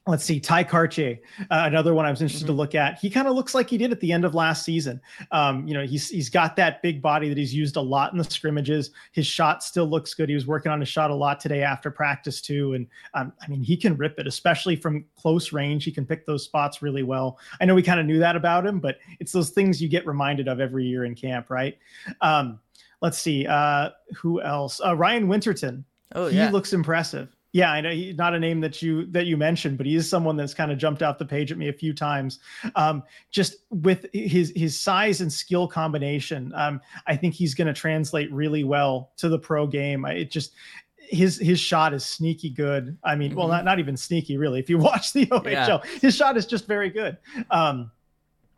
let's 0.10 0.24
see, 0.24 0.39
Ty 0.39 0.63
Kartye, 0.63 1.19
uh, 1.39 1.45
another 1.50 1.93
one 1.93 2.06
I 2.06 2.12
was 2.12 2.22
interested 2.22 2.45
mm-hmm. 2.45 2.54
to 2.54 2.58
look 2.58 2.76
at. 2.76 3.00
He 3.00 3.10
kind 3.10 3.28
of 3.28 3.36
looks 3.36 3.54
like 3.54 3.69
he 3.69 3.78
did 3.78 3.91
at 3.91 4.00
the 4.00 4.12
end 4.12 4.26
of 4.26 4.36
last 4.36 4.65
season. 4.65 5.00
Um, 5.32 5.67
you 5.67 5.74
know, 5.74 5.86
he's 5.86 6.10
he's 6.10 6.30
got 6.30 6.56
that 6.58 6.82
big 6.82 7.02
body 7.02 7.30
that 7.30 7.38
he's 7.38 7.54
used 7.54 7.76
a 7.76 7.82
lot 7.82 8.12
in 8.12 8.17
the 8.17 8.24
scrimmages. 8.24 8.91
His 9.12 9.26
shot 9.28 9.63
still 9.63 9.88
looks 9.88 10.13
good. 10.13 10.30
He 10.30 10.36
was 10.36 10.48
working 10.48 10.72
on 10.72 10.80
his 10.80 10.89
shot 10.89 11.12
a 11.12 11.15
lot 11.15 11.39
today 11.39 11.63
after 11.63 11.91
practice 11.91 12.41
too, 12.41 12.74
and 12.74 12.88
um, 13.13 13.32
I 13.41 13.48
mean, 13.48 13.62
he 13.62 13.78
can 13.78 13.95
rip 13.95 14.19
it, 14.19 14.28
especially 14.28 14.76
from 14.76 15.06
close 15.15 15.54
range. 15.54 15.84
He 15.84 15.91
can 15.91 16.06
pick 16.06 16.26
those 16.26 16.43
spots 16.43 16.82
really 16.82 17.04
well. 17.04 17.39
I 17.62 17.65
know 17.65 17.76
we 17.76 17.84
kind 17.84 18.00
of 18.00 18.06
knew 18.06 18.19
that 18.19 18.36
about 18.36 18.65
him, 18.65 18.80
but 18.80 18.98
it's 19.19 19.32
those 19.32 19.52
things 19.52 19.82
you 19.82 19.88
get 19.88 20.06
reminded 20.06 20.48
of 20.48 20.60
every 20.60 20.86
year 20.86 21.06
in 21.06 21.15
camp, 21.15 21.50
right? 21.50 21.78
Um, 22.22 22.60
let's 23.02 23.17
see, 23.17 23.45
uh, 23.48 23.89
who 24.15 24.41
else? 24.41 24.82
Uh, 24.84 24.95
Ryan 24.95 25.28
Winterton. 25.28 25.86
Oh, 26.15 26.28
yeah. 26.28 26.48
He 26.48 26.52
looks 26.52 26.74
impressive. 26.74 27.36
Yeah, 27.51 27.71
I 27.71 27.81
know 27.81 27.89
he's 27.89 28.15
not 28.15 28.35
a 28.35 28.39
name 28.39 28.62
that 28.62 28.81
you 28.81 29.07
that 29.07 29.25
you 29.25 29.35
mentioned, 29.35 29.77
but 29.77 29.88
he 29.88 29.95
is 29.95 30.07
someone 30.07 30.38
that's 30.38 30.53
kind 30.53 30.71
of 30.71 30.77
jumped 30.77 31.01
off 31.01 31.17
the 31.17 31.25
page 31.25 31.51
at 31.51 31.57
me 31.57 31.69
a 31.69 31.73
few 31.73 31.93
times. 31.93 32.39
Um, 32.75 33.01
just 33.31 33.57
with 33.71 34.05
his 34.13 34.53
his 34.55 34.79
size 34.79 35.21
and 35.21 35.33
skill 35.33 35.67
combination, 35.67 36.53
um, 36.55 36.79
I 37.07 37.15
think 37.15 37.33
he's 37.33 37.55
going 37.55 37.67
to 37.67 37.73
translate 37.73 38.31
really 38.31 38.63
well 38.63 39.12
to 39.17 39.29
the 39.29 39.39
pro 39.39 39.65
game. 39.65 40.05
It 40.05 40.29
just 40.29 40.53
his 40.97 41.39
his 41.39 41.59
shot 41.59 41.93
is 41.93 42.05
sneaky 42.05 42.51
good. 42.51 42.97
I 43.03 43.15
mean, 43.15 43.31
mm-hmm. 43.31 43.39
well, 43.39 43.47
not 43.47 43.65
not 43.65 43.79
even 43.79 43.97
sneaky 43.97 44.38
really. 44.38 44.59
If 44.59 44.69
you 44.69 44.77
watch 44.79 45.13
the 45.13 45.25
OHL, 45.27 45.45
yeah. 45.51 45.79
his 46.01 46.15
shot 46.15 46.38
is 46.38 46.45
just 46.45 46.67
very 46.67 46.89
good. 46.89 47.17
Um, 47.49 47.91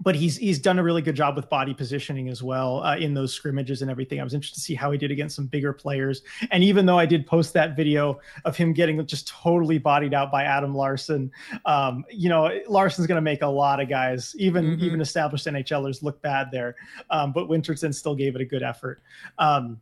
but 0.02 0.16
he's 0.16 0.38
he's 0.38 0.60
done 0.60 0.80
a 0.80 0.84
really 0.84 1.02
good 1.02 1.16
job 1.16 1.36
with 1.36 1.48
body 1.50 1.74
positioning 1.74 2.30
as 2.30 2.42
well 2.42 2.84
uh, 2.84 2.98
in 2.98 3.14
those 3.14 3.34
scrimmages 3.34 3.82
and 3.82 3.92
everything. 3.92 4.20
I 4.20 4.24
was 4.24 4.34
interested 4.34 4.56
to 4.56 4.62
see 4.62 4.76
how 4.76 4.92
he 4.92 4.98
did 4.98 5.12
against 5.12 5.36
some 5.36 5.46
bigger 5.46 5.74
players. 5.74 6.24
And 6.52 6.64
even 6.64 6.86
though 6.86 6.98
I 6.98 7.06
did 7.06 7.26
post 7.26 7.54
that 7.54 7.76
video 7.76 8.20
of 8.46 8.58
him 8.58 8.74
getting 8.74 9.06
just 9.06 9.28
totally 9.28 9.78
bodied 9.78 10.14
out 10.14 10.32
by 10.32 10.44
Adam 10.44 10.76
Larsson, 10.76 11.32
um, 11.66 12.04
you 12.12 12.30
know 12.30 12.50
Larsson's 12.68 13.08
going 13.08 13.18
to 13.18 13.22
make 13.22 13.42
a 13.42 13.48
lot 13.48 13.80
of 13.80 13.90
guys, 13.90 14.36
even 14.38 14.66
mm-hmm. 14.66 14.84
even 14.84 15.02
established 15.02 15.46
NHLers, 15.46 16.02
look 16.02 16.22
bad 16.22 16.50
there. 16.52 16.76
Um, 17.10 17.32
but 17.32 17.48
Winterton 17.48 17.94
still 17.94 18.16
gave 18.16 18.36
it 18.36 18.42
a 18.42 18.46
good 18.46 18.64
effort. 18.64 19.02
Um, 19.38 19.80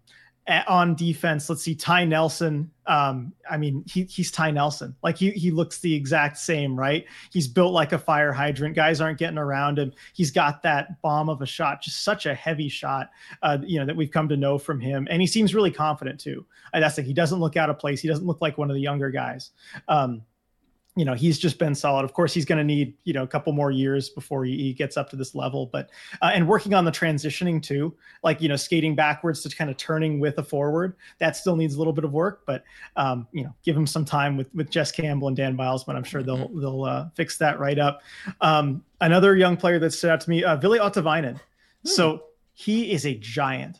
on 0.67 0.95
defense, 0.95 1.49
let's 1.49 1.61
see, 1.61 1.75
Ty 1.75 2.05
Nelson. 2.05 2.71
Um, 2.87 3.33
I 3.49 3.57
mean, 3.57 3.83
he, 3.87 4.03
he's 4.03 4.31
Ty 4.31 4.51
Nelson. 4.51 4.95
Like 5.03 5.15
he 5.15 5.29
he 5.31 5.51
looks 5.51 5.79
the 5.79 5.93
exact 5.93 6.37
same, 6.37 6.77
right? 6.77 7.05
He's 7.31 7.47
built 7.47 7.71
like 7.71 7.91
a 7.91 7.99
fire 7.99 8.31
hydrant. 8.31 8.75
Guys 8.75 8.99
aren't 8.99 9.19
getting 9.19 9.37
around 9.37 9.77
him. 9.77 9.93
He's 10.13 10.31
got 10.31 10.63
that 10.63 10.99
bomb 11.01 11.29
of 11.29 11.41
a 11.41 11.45
shot, 11.45 11.81
just 11.81 12.03
such 12.03 12.25
a 12.25 12.33
heavy 12.33 12.67
shot, 12.67 13.11
uh, 13.43 13.59
you 13.61 13.79
know, 13.79 13.85
that 13.85 13.95
we've 13.95 14.11
come 14.11 14.27
to 14.29 14.37
know 14.37 14.57
from 14.57 14.79
him. 14.79 15.07
And 15.11 15.21
he 15.21 15.27
seems 15.27 15.53
really 15.53 15.71
confident 15.71 16.19
too. 16.19 16.45
And 16.73 16.83
that's 16.83 16.97
like 16.97 17.05
he 17.05 17.13
doesn't 17.13 17.39
look 17.39 17.55
out 17.55 17.69
of 17.69 17.77
place. 17.77 18.01
He 18.01 18.07
doesn't 18.07 18.25
look 18.25 18.41
like 18.41 18.57
one 18.57 18.71
of 18.71 18.75
the 18.75 18.81
younger 18.81 19.11
guys. 19.11 19.51
Um, 19.87 20.23
you 20.95 21.05
know 21.05 21.13
he's 21.13 21.37
just 21.37 21.59
been 21.59 21.75
solid 21.75 22.03
of 22.03 22.13
course 22.13 22.33
he's 22.33 22.45
going 22.45 22.57
to 22.57 22.63
need 22.63 22.93
you 23.03 23.13
know 23.13 23.23
a 23.23 23.27
couple 23.27 23.53
more 23.53 23.71
years 23.71 24.09
before 24.09 24.43
he, 24.43 24.57
he 24.57 24.73
gets 24.73 24.97
up 24.97 25.09
to 25.09 25.15
this 25.15 25.35
level 25.35 25.67
but 25.67 25.89
uh, 26.21 26.31
and 26.33 26.47
working 26.47 26.73
on 26.73 26.83
the 26.83 26.91
transitioning 26.91 27.61
too 27.61 27.95
like 28.23 28.41
you 28.41 28.49
know 28.49 28.55
skating 28.55 28.95
backwards 28.95 29.41
to 29.41 29.55
kind 29.55 29.69
of 29.69 29.77
turning 29.77 30.19
with 30.19 30.37
a 30.39 30.43
forward 30.43 30.95
that 31.19 31.35
still 31.35 31.55
needs 31.55 31.75
a 31.75 31.77
little 31.77 31.93
bit 31.93 32.03
of 32.03 32.11
work 32.11 32.41
but 32.45 32.63
um, 32.95 33.27
you 33.31 33.43
know 33.43 33.53
give 33.63 33.77
him 33.77 33.85
some 33.85 34.03
time 34.03 34.35
with 34.35 34.53
with 34.53 34.69
jess 34.69 34.91
campbell 34.91 35.27
and 35.27 35.37
dan 35.37 35.55
but 35.55 35.95
i'm 35.95 36.03
sure 36.03 36.23
they'll 36.23 36.37
mm-hmm. 36.37 36.59
they'll 36.59 36.83
uh, 36.83 37.07
fix 37.15 37.37
that 37.37 37.59
right 37.59 37.79
up 37.79 38.01
um, 38.41 38.83
another 39.01 39.35
young 39.35 39.55
player 39.55 39.79
that 39.79 39.91
stood 39.91 40.09
out 40.09 40.19
to 40.19 40.29
me 40.29 40.43
uh, 40.43 40.55
ville 40.55 40.79
ottavainen 40.79 41.33
hmm. 41.33 41.39
so 41.83 42.23
he 42.53 42.91
is 42.91 43.05
a 43.05 43.13
giant 43.15 43.77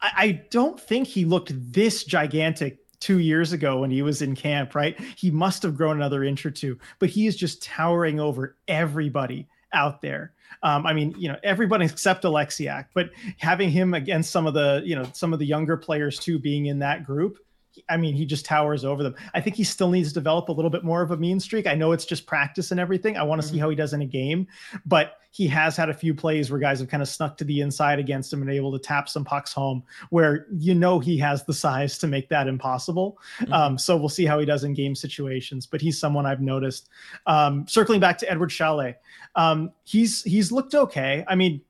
I, 0.00 0.12
I 0.16 0.32
don't 0.50 0.78
think 0.78 1.08
he 1.08 1.24
looked 1.24 1.52
this 1.72 2.04
gigantic 2.04 2.85
two 3.00 3.18
years 3.18 3.52
ago 3.52 3.78
when 3.78 3.90
he 3.90 4.02
was 4.02 4.22
in 4.22 4.34
camp, 4.34 4.74
right? 4.74 4.98
He 5.16 5.30
must 5.30 5.62
have 5.62 5.76
grown 5.76 5.96
another 5.96 6.24
inch 6.24 6.44
or 6.46 6.50
two, 6.50 6.78
but 6.98 7.08
he 7.08 7.26
is 7.26 7.36
just 7.36 7.62
towering 7.62 8.20
over 8.20 8.56
everybody 8.68 9.48
out 9.72 10.00
there. 10.00 10.32
Um, 10.62 10.86
I 10.86 10.92
mean, 10.92 11.14
you 11.18 11.28
know, 11.28 11.36
everybody 11.42 11.84
except 11.86 12.24
Oleksiak, 12.24 12.86
but 12.94 13.10
having 13.38 13.70
him 13.70 13.94
against 13.94 14.30
some 14.30 14.46
of 14.46 14.54
the, 14.54 14.82
you 14.84 14.96
know, 14.96 15.08
some 15.12 15.32
of 15.32 15.38
the 15.38 15.46
younger 15.46 15.76
players 15.76 16.18
too 16.18 16.38
being 16.38 16.66
in 16.66 16.78
that 16.80 17.04
group, 17.04 17.38
I 17.88 17.96
mean, 17.96 18.14
he 18.14 18.26
just 18.26 18.44
towers 18.44 18.84
over 18.84 19.02
them. 19.02 19.14
I 19.34 19.40
think 19.40 19.56
he 19.56 19.64
still 19.64 19.90
needs 19.90 20.08
to 20.08 20.14
develop 20.14 20.48
a 20.48 20.52
little 20.52 20.70
bit 20.70 20.84
more 20.84 21.02
of 21.02 21.10
a 21.10 21.16
mean 21.16 21.40
streak. 21.40 21.66
I 21.66 21.74
know 21.74 21.92
it's 21.92 22.04
just 22.04 22.26
practice 22.26 22.70
and 22.70 22.80
everything. 22.80 23.16
I 23.16 23.22
want 23.22 23.40
to 23.40 23.46
mm-hmm. 23.46 23.56
see 23.56 23.60
how 23.60 23.68
he 23.68 23.76
does 23.76 23.92
in 23.92 24.02
a 24.02 24.06
game, 24.06 24.46
but 24.84 25.18
he 25.30 25.46
has 25.48 25.76
had 25.76 25.90
a 25.90 25.94
few 25.94 26.14
plays 26.14 26.50
where 26.50 26.58
guys 26.58 26.80
have 26.80 26.88
kind 26.88 27.02
of 27.02 27.08
snuck 27.08 27.36
to 27.36 27.44
the 27.44 27.60
inside 27.60 27.98
against 27.98 28.32
him 28.32 28.40
and 28.40 28.50
able 28.50 28.72
to 28.72 28.78
tap 28.78 29.06
some 29.06 29.22
pucks 29.22 29.52
home 29.52 29.82
where 30.08 30.46
you 30.56 30.74
know 30.74 30.98
he 30.98 31.18
has 31.18 31.44
the 31.44 31.52
size 31.52 31.98
to 31.98 32.06
make 32.06 32.30
that 32.30 32.48
impossible. 32.48 33.18
Mm-hmm. 33.40 33.52
Um, 33.52 33.78
so 33.78 33.98
we'll 33.98 34.08
see 34.08 34.24
how 34.24 34.38
he 34.38 34.46
does 34.46 34.64
in 34.64 34.72
game 34.72 34.94
situations, 34.94 35.66
but 35.66 35.82
he's 35.82 35.98
someone 35.98 36.24
I've 36.24 36.40
noticed. 36.40 36.88
Um, 37.26 37.66
circling 37.68 38.00
back 38.00 38.16
to 38.18 38.30
Eduard 38.30 38.48
Šalé, 38.48 38.94
um, 39.34 39.72
he's 39.84 40.22
he's 40.22 40.50
looked 40.50 40.74
okay. 40.74 41.24
I 41.28 41.34
mean, 41.34 41.60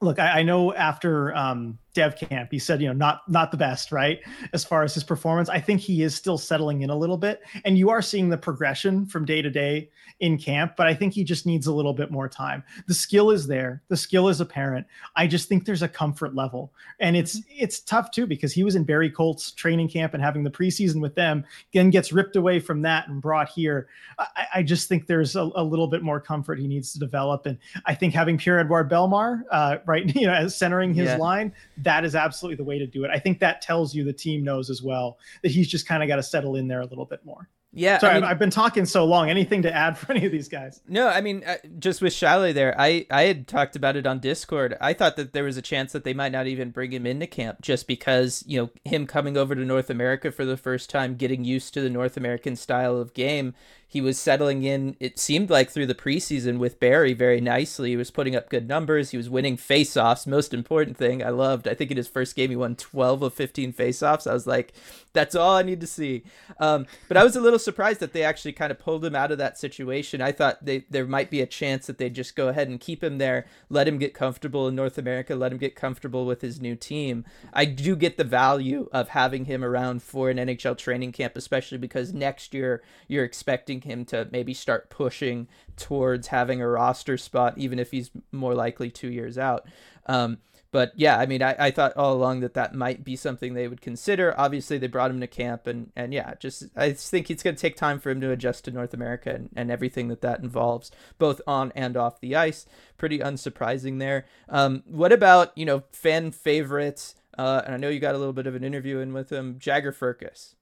look, 0.00 0.18
I, 0.18 0.40
I 0.40 0.42
know 0.42 0.72
after 0.72 1.34
um, 1.34 1.78
dev 1.94 2.16
camp. 2.16 2.48
He 2.50 2.58
said 2.58 2.80
you 2.80 2.88
know 2.88 2.94
not 2.94 3.22
not 3.28 3.50
the 3.50 3.56
best 3.56 3.92
right? 3.92 4.20
As 4.52 4.64
far 4.64 4.82
as 4.82 4.94
his 4.94 5.04
performance 5.04 5.48
i 5.48 5.60
think 5.60 5.80
he 5.80 6.02
is 6.02 6.14
still 6.14 6.38
settling 6.38 6.82
in 6.82 6.90
a 6.90 6.96
little 6.96 7.16
bit. 7.16 7.42
And 7.64 7.76
you 7.76 7.90
are 7.90 8.02
seeing 8.02 8.28
the 8.28 8.38
progression 8.38 9.06
from 9.06 9.24
day 9.24 9.42
to 9.42 9.50
day 9.50 9.90
in 10.20 10.36
camp 10.36 10.74
but 10.76 10.86
i 10.86 10.94
think 10.94 11.14
he 11.14 11.24
just 11.24 11.46
needs 11.46 11.66
a 11.66 11.72
little 11.72 11.94
bit 11.94 12.10
more 12.10 12.28
time. 12.28 12.62
The 12.86 12.94
skill 12.94 13.30
is 13.30 13.46
there. 13.46 13.82
The 13.88 13.96
skill 13.96 14.28
is 14.28 14.40
apparent. 14.40 14.86
I 15.16 15.26
just 15.26 15.48
think 15.48 15.64
there's 15.64 15.82
a 15.82 15.88
comfort 15.88 16.34
level. 16.34 16.72
And 16.98 17.16
it's 17.16 17.40
mm-hmm. 17.40 17.56
it's 17.58 17.80
tough 17.80 18.10
too 18.10 18.26
because 18.26 18.52
he 18.52 18.64
was 18.64 18.76
in 18.76 18.84
barrie 18.84 19.10
colt's 19.10 19.52
training 19.52 19.88
camp 19.88 20.14
and 20.14 20.22
having 20.22 20.44
the 20.44 20.50
preseason 20.50 21.00
with 21.00 21.14
them 21.14 21.44
then 21.72 21.90
gets 21.90 22.12
ripped 22.12 22.36
away 22.36 22.60
from 22.60 22.82
that 22.82 23.08
and 23.08 23.20
brought 23.20 23.48
here. 23.48 23.88
I, 24.18 24.46
I 24.56 24.62
just 24.62 24.88
think 24.88 25.06
there's 25.06 25.36
a, 25.36 25.50
a, 25.54 25.64
little 25.70 25.86
bit 25.86 26.02
more 26.02 26.20
comfort 26.20 26.58
he 26.58 26.66
needs 26.66 26.92
to 26.92 26.98
develop. 26.98 27.46
And 27.46 27.58
i 27.86 27.94
think 27.94 28.14
having 28.14 28.38
pierre-edouard 28.38 28.90
bellemare 28.90 29.42
uh, 29.50 29.78
right 29.86 30.14
you 30.20 30.26
know 30.26 30.32
as 30.32 30.56
centering 30.56 30.94
his 30.94 31.06
yeah. 31.06 31.16
line 31.16 31.52
that 31.82 32.04
is 32.04 32.14
absolutely 32.14 32.56
the 32.56 32.64
way 32.64 32.78
to 32.78 32.86
do 32.86 33.04
it. 33.04 33.10
I 33.12 33.18
think 33.18 33.40
that 33.40 33.62
tells 33.62 33.94
you 33.94 34.04
the 34.04 34.12
team 34.12 34.44
knows 34.44 34.70
as 34.70 34.82
well 34.82 35.18
that 35.42 35.50
he's 35.50 35.68
just 35.68 35.86
kind 35.86 36.02
of 36.02 36.08
got 36.08 36.16
to 36.16 36.22
settle 36.22 36.56
in 36.56 36.68
there 36.68 36.80
a 36.80 36.86
little 36.86 37.06
bit 37.06 37.24
more. 37.24 37.48
Yeah, 37.72 37.98
sorry, 37.98 38.14
I 38.14 38.20
mean, 38.20 38.24
I've 38.24 38.38
been 38.38 38.50
talking 38.50 38.84
so 38.84 39.04
long. 39.04 39.30
Anything 39.30 39.62
to 39.62 39.72
add 39.72 39.96
for 39.96 40.10
any 40.10 40.26
of 40.26 40.32
these 40.32 40.48
guys? 40.48 40.80
No, 40.88 41.06
I 41.06 41.20
mean, 41.20 41.44
uh, 41.46 41.56
just 41.78 42.02
with 42.02 42.12
Šalé 42.12 42.52
there, 42.52 42.74
I 42.76 43.06
I 43.12 43.22
had 43.22 43.46
talked 43.46 43.76
about 43.76 43.94
it 43.94 44.08
on 44.08 44.18
Discord. 44.18 44.76
I 44.80 44.92
thought 44.92 45.14
that 45.16 45.32
there 45.32 45.44
was 45.44 45.56
a 45.56 45.62
chance 45.62 45.92
that 45.92 46.02
they 46.02 46.12
might 46.12 46.32
not 46.32 46.48
even 46.48 46.70
bring 46.70 46.92
him 46.92 47.06
into 47.06 47.28
camp 47.28 47.62
just 47.62 47.86
because 47.86 48.42
you 48.44 48.60
know 48.60 48.70
him 48.84 49.06
coming 49.06 49.36
over 49.36 49.54
to 49.54 49.64
North 49.64 49.88
America 49.88 50.32
for 50.32 50.44
the 50.44 50.56
first 50.56 50.90
time, 50.90 51.14
getting 51.14 51.44
used 51.44 51.72
to 51.74 51.80
the 51.80 51.90
North 51.90 52.16
American 52.16 52.56
style 52.56 52.96
of 52.96 53.14
game, 53.14 53.54
he 53.90 54.00
was 54.00 54.20
settling 54.20 54.62
in, 54.62 54.94
it 55.00 55.18
seemed 55.18 55.50
like 55.50 55.68
through 55.68 55.86
the 55.86 55.96
preseason 55.96 56.58
with 56.58 56.78
Barrie 56.78 57.12
very 57.12 57.40
nicely. 57.40 57.90
He 57.90 57.96
was 57.96 58.12
putting 58.12 58.36
up 58.36 58.48
good 58.48 58.68
numbers. 58.68 59.10
He 59.10 59.16
was 59.16 59.28
winning 59.28 59.56
faceoffs. 59.56 60.28
Most 60.28 60.54
important 60.54 60.96
thing 60.96 61.24
I 61.24 61.30
loved. 61.30 61.66
I 61.66 61.74
think 61.74 61.90
in 61.90 61.96
his 61.96 62.06
first 62.06 62.36
game, 62.36 62.50
he 62.50 62.56
won 62.56 62.76
12 62.76 63.22
of 63.22 63.34
15 63.34 63.72
faceoffs. 63.72 64.30
I 64.30 64.32
was 64.32 64.46
like, 64.46 64.74
that's 65.12 65.34
all 65.34 65.56
I 65.56 65.64
need 65.64 65.80
to 65.80 65.88
see. 65.88 66.22
Um, 66.60 66.86
but 67.08 67.16
I 67.16 67.24
was 67.24 67.34
a 67.34 67.40
little 67.40 67.58
surprised 67.58 67.98
that 67.98 68.12
they 68.12 68.22
actually 68.22 68.52
kind 68.52 68.70
of 68.70 68.78
pulled 68.78 69.04
him 69.04 69.16
out 69.16 69.32
of 69.32 69.38
that 69.38 69.58
situation. 69.58 70.22
I 70.22 70.30
thought 70.30 70.64
they, 70.64 70.84
there 70.88 71.04
might 71.04 71.28
be 71.28 71.40
a 71.40 71.46
chance 71.46 71.88
that 71.88 71.98
they'd 71.98 72.14
just 72.14 72.36
go 72.36 72.46
ahead 72.46 72.68
and 72.68 72.78
keep 72.78 73.02
him 73.02 73.18
there, 73.18 73.44
let 73.70 73.88
him 73.88 73.98
get 73.98 74.14
comfortable 74.14 74.68
in 74.68 74.76
North 74.76 74.98
America, 74.98 75.34
let 75.34 75.50
him 75.50 75.58
get 75.58 75.74
comfortable 75.74 76.26
with 76.26 76.42
his 76.42 76.60
new 76.60 76.76
team. 76.76 77.24
I 77.52 77.64
do 77.64 77.96
get 77.96 78.18
the 78.18 78.24
value 78.24 78.88
of 78.92 79.08
having 79.08 79.46
him 79.46 79.64
around 79.64 80.04
for 80.04 80.30
an 80.30 80.36
NHL 80.36 80.78
training 80.78 81.10
camp, 81.10 81.36
especially 81.36 81.78
because 81.78 82.12
next 82.12 82.54
year 82.54 82.84
you're 83.08 83.24
expecting 83.24 83.79
him 83.84 84.04
to 84.06 84.28
maybe 84.30 84.54
start 84.54 84.90
pushing 84.90 85.48
towards 85.76 86.28
having 86.28 86.60
a 86.60 86.68
roster 86.68 87.16
spot, 87.16 87.56
even 87.56 87.78
if 87.78 87.90
he's 87.90 88.10
more 88.32 88.54
likely 88.54 88.90
two 88.90 89.10
years 89.10 89.38
out. 89.38 89.66
Um, 90.06 90.38
but 90.72 90.92
yeah, 90.94 91.18
I 91.18 91.26
mean, 91.26 91.42
I, 91.42 91.56
I 91.58 91.70
thought 91.72 91.96
all 91.96 92.14
along 92.14 92.40
that 92.40 92.54
that 92.54 92.74
might 92.74 93.02
be 93.02 93.16
something 93.16 93.54
they 93.54 93.66
would 93.66 93.80
consider. 93.80 94.34
Obviously, 94.38 94.78
they 94.78 94.86
brought 94.86 95.10
him 95.10 95.20
to 95.20 95.26
camp, 95.26 95.66
and, 95.66 95.90
and 95.96 96.14
yeah, 96.14 96.34
just 96.38 96.64
I 96.76 96.92
think 96.92 97.28
it's 97.28 97.42
going 97.42 97.56
to 97.56 97.60
take 97.60 97.76
time 97.76 97.98
for 97.98 98.10
him 98.10 98.20
to 98.20 98.30
adjust 98.30 98.64
to 98.64 98.70
North 98.70 98.94
America 98.94 99.30
and, 99.30 99.50
and 99.56 99.70
everything 99.70 100.08
that 100.08 100.20
that 100.20 100.40
involves, 100.40 100.92
both 101.18 101.40
on 101.46 101.72
and 101.74 101.96
off 101.96 102.20
the 102.20 102.36
ice. 102.36 102.66
Pretty 102.98 103.18
unsurprising 103.18 103.98
there. 103.98 104.26
Um, 104.48 104.84
what 104.86 105.12
about 105.12 105.56
you 105.58 105.64
know 105.64 105.82
fan 105.90 106.30
favorites? 106.30 107.16
Uh, 107.36 107.62
and 107.64 107.74
I 107.74 107.78
know 107.78 107.88
you 107.88 108.00
got 108.00 108.14
a 108.14 108.18
little 108.18 108.32
bit 108.32 108.46
of 108.46 108.54
an 108.54 108.64
interview 108.64 108.98
in 108.98 109.12
with 109.12 109.30
him, 109.30 109.58
Jagger 109.58 109.92
Firkus. 109.92 110.54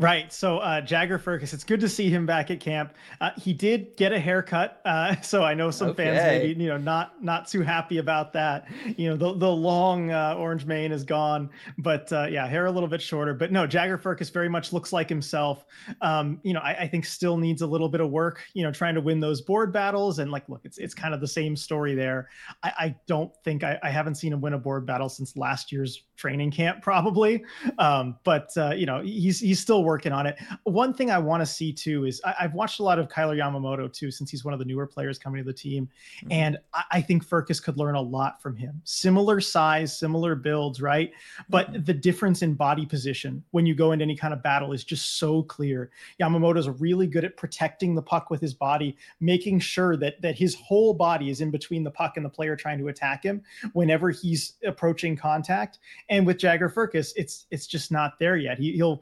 Right. 0.00 0.32
So 0.32 0.58
uh, 0.58 0.80
Jagger 0.80 1.18
Firkus, 1.18 1.52
it's 1.52 1.62
good 1.62 1.80
to 1.80 1.88
see 1.88 2.08
him 2.08 2.24
back 2.24 2.50
at 2.50 2.58
camp. 2.58 2.94
Uh, 3.20 3.30
he 3.36 3.52
did 3.52 3.96
get 3.98 4.12
a 4.12 4.18
haircut, 4.18 4.80
uh, 4.86 5.20
so 5.20 5.42
I 5.42 5.52
know 5.52 5.70
some 5.70 5.90
okay. 5.90 6.04
fans 6.04 6.24
maybe 6.24 6.62
you 6.62 6.68
know 6.70 6.78
not 6.78 7.22
not 7.22 7.46
too 7.46 7.60
happy 7.60 7.98
about 7.98 8.32
that. 8.32 8.66
You 8.96 9.10
know 9.10 9.16
the 9.16 9.38
the 9.38 9.50
long 9.50 10.10
uh, 10.10 10.36
orange 10.38 10.64
mane 10.64 10.90
is 10.90 11.04
gone, 11.04 11.50
but 11.76 12.10
uh, 12.12 12.26
yeah, 12.30 12.46
hair 12.46 12.64
a 12.64 12.70
little 12.70 12.88
bit 12.88 13.02
shorter. 13.02 13.34
But 13.34 13.52
no, 13.52 13.66
Jagger 13.66 13.98
Firkus 13.98 14.32
very 14.32 14.48
much 14.48 14.72
looks 14.72 14.90
like 14.90 15.08
himself. 15.08 15.66
Um, 16.00 16.40
you 16.42 16.54
know, 16.54 16.60
I, 16.60 16.80
I, 16.80 16.88
think 16.88 17.04
still 17.04 17.36
needs 17.36 17.60
a 17.62 17.66
little 17.66 17.88
bit 17.88 18.00
of 18.00 18.10
work. 18.10 18.42
You 18.54 18.62
know, 18.62 18.72
trying 18.72 18.94
to 18.94 19.00
win 19.02 19.20
those 19.20 19.42
board 19.42 19.70
battles 19.72 20.18
and 20.18 20.30
like, 20.30 20.48
look, 20.48 20.62
it's 20.64 20.78
it's 20.78 20.94
kind 20.94 21.12
of 21.12 21.20
the 21.20 21.28
same 21.28 21.56
story 21.56 21.94
there. 21.94 22.28
I, 22.62 22.72
I 22.78 22.96
don't 23.06 23.32
think 23.44 23.64
I, 23.64 23.78
I 23.82 23.90
haven't 23.90 24.14
seen 24.14 24.32
him 24.32 24.40
win 24.40 24.54
a 24.54 24.58
board 24.58 24.86
battle 24.86 25.10
since 25.10 25.36
last 25.36 25.70
year's 25.70 26.04
training 26.16 26.52
camp, 26.52 26.80
probably. 26.82 27.44
Um, 27.78 28.16
but 28.24 28.50
uh, 28.56 28.70
you 28.70 28.86
know, 28.86 29.02
he's 29.02 29.40
he's 29.40 29.60
still 29.70 29.84
working 29.84 30.10
on 30.10 30.26
it. 30.26 30.36
One 30.64 30.92
thing 30.92 31.12
I 31.12 31.18
want 31.20 31.42
to 31.42 31.46
see 31.46 31.72
too 31.72 32.04
is 32.04 32.20
I, 32.24 32.34
have 32.40 32.54
watched 32.54 32.80
a 32.80 32.82
lot 32.82 32.98
of 32.98 33.08
Kailer 33.08 33.36
Yamamoto 33.36 33.92
too, 33.92 34.10
since 34.10 34.28
he's 34.28 34.44
one 34.44 34.52
of 34.52 34.58
the 34.58 34.64
newer 34.64 34.84
players 34.84 35.16
coming 35.16 35.40
to 35.40 35.46
the 35.46 35.56
team, 35.56 35.88
mm-hmm. 36.16 36.32
and 36.32 36.58
I, 36.74 36.82
I, 36.90 37.00
think 37.00 37.24
Firkus 37.24 37.62
could 37.62 37.78
learn 37.78 37.94
a 37.94 38.00
lot 38.00 38.42
from 38.42 38.56
him. 38.56 38.82
Similar 38.82 39.40
size, 39.40 39.96
similar 39.96 40.34
builds, 40.34 40.82
right? 40.82 41.12
But 41.48 41.72
mm-hmm. 41.72 41.84
the 41.84 41.94
difference 41.94 42.42
in 42.42 42.54
body 42.54 42.84
position 42.84 43.44
when 43.52 43.64
you 43.64 43.76
go 43.76 43.92
into 43.92 44.02
any 44.02 44.16
kind 44.16 44.34
of 44.34 44.42
battle 44.42 44.72
is 44.72 44.82
just 44.82 45.18
so 45.20 45.44
clear. 45.44 45.92
Yamamoto's 46.20 46.68
really 46.80 47.06
good 47.06 47.24
at 47.24 47.36
protecting 47.36 47.94
the 47.94 48.02
puck 48.02 48.28
with 48.28 48.40
his 48.40 48.54
body, 48.54 48.96
making 49.20 49.60
sure 49.60 49.96
that 49.98 50.20
that 50.20 50.36
his 50.36 50.56
whole 50.56 50.94
body 50.94 51.30
is 51.30 51.42
in 51.42 51.52
between 51.52 51.84
the 51.84 51.92
puck 51.92 52.16
and 52.16 52.26
the 52.26 52.30
player 52.30 52.56
trying 52.56 52.78
to 52.80 52.88
attack 52.88 53.22
him 53.22 53.40
whenever 53.72 54.10
he's 54.10 54.54
approaching 54.66 55.16
contact 55.16 55.78
and 56.08 56.26
with 56.26 56.38
Jagger 56.38 56.68
Firkus, 56.68 57.12
it's 57.14 57.46
it's 57.52 57.68
just 57.68 57.92
not 57.92 58.18
there 58.18 58.36
yet. 58.36 58.58
He, 58.58 58.72
he'll 58.72 59.00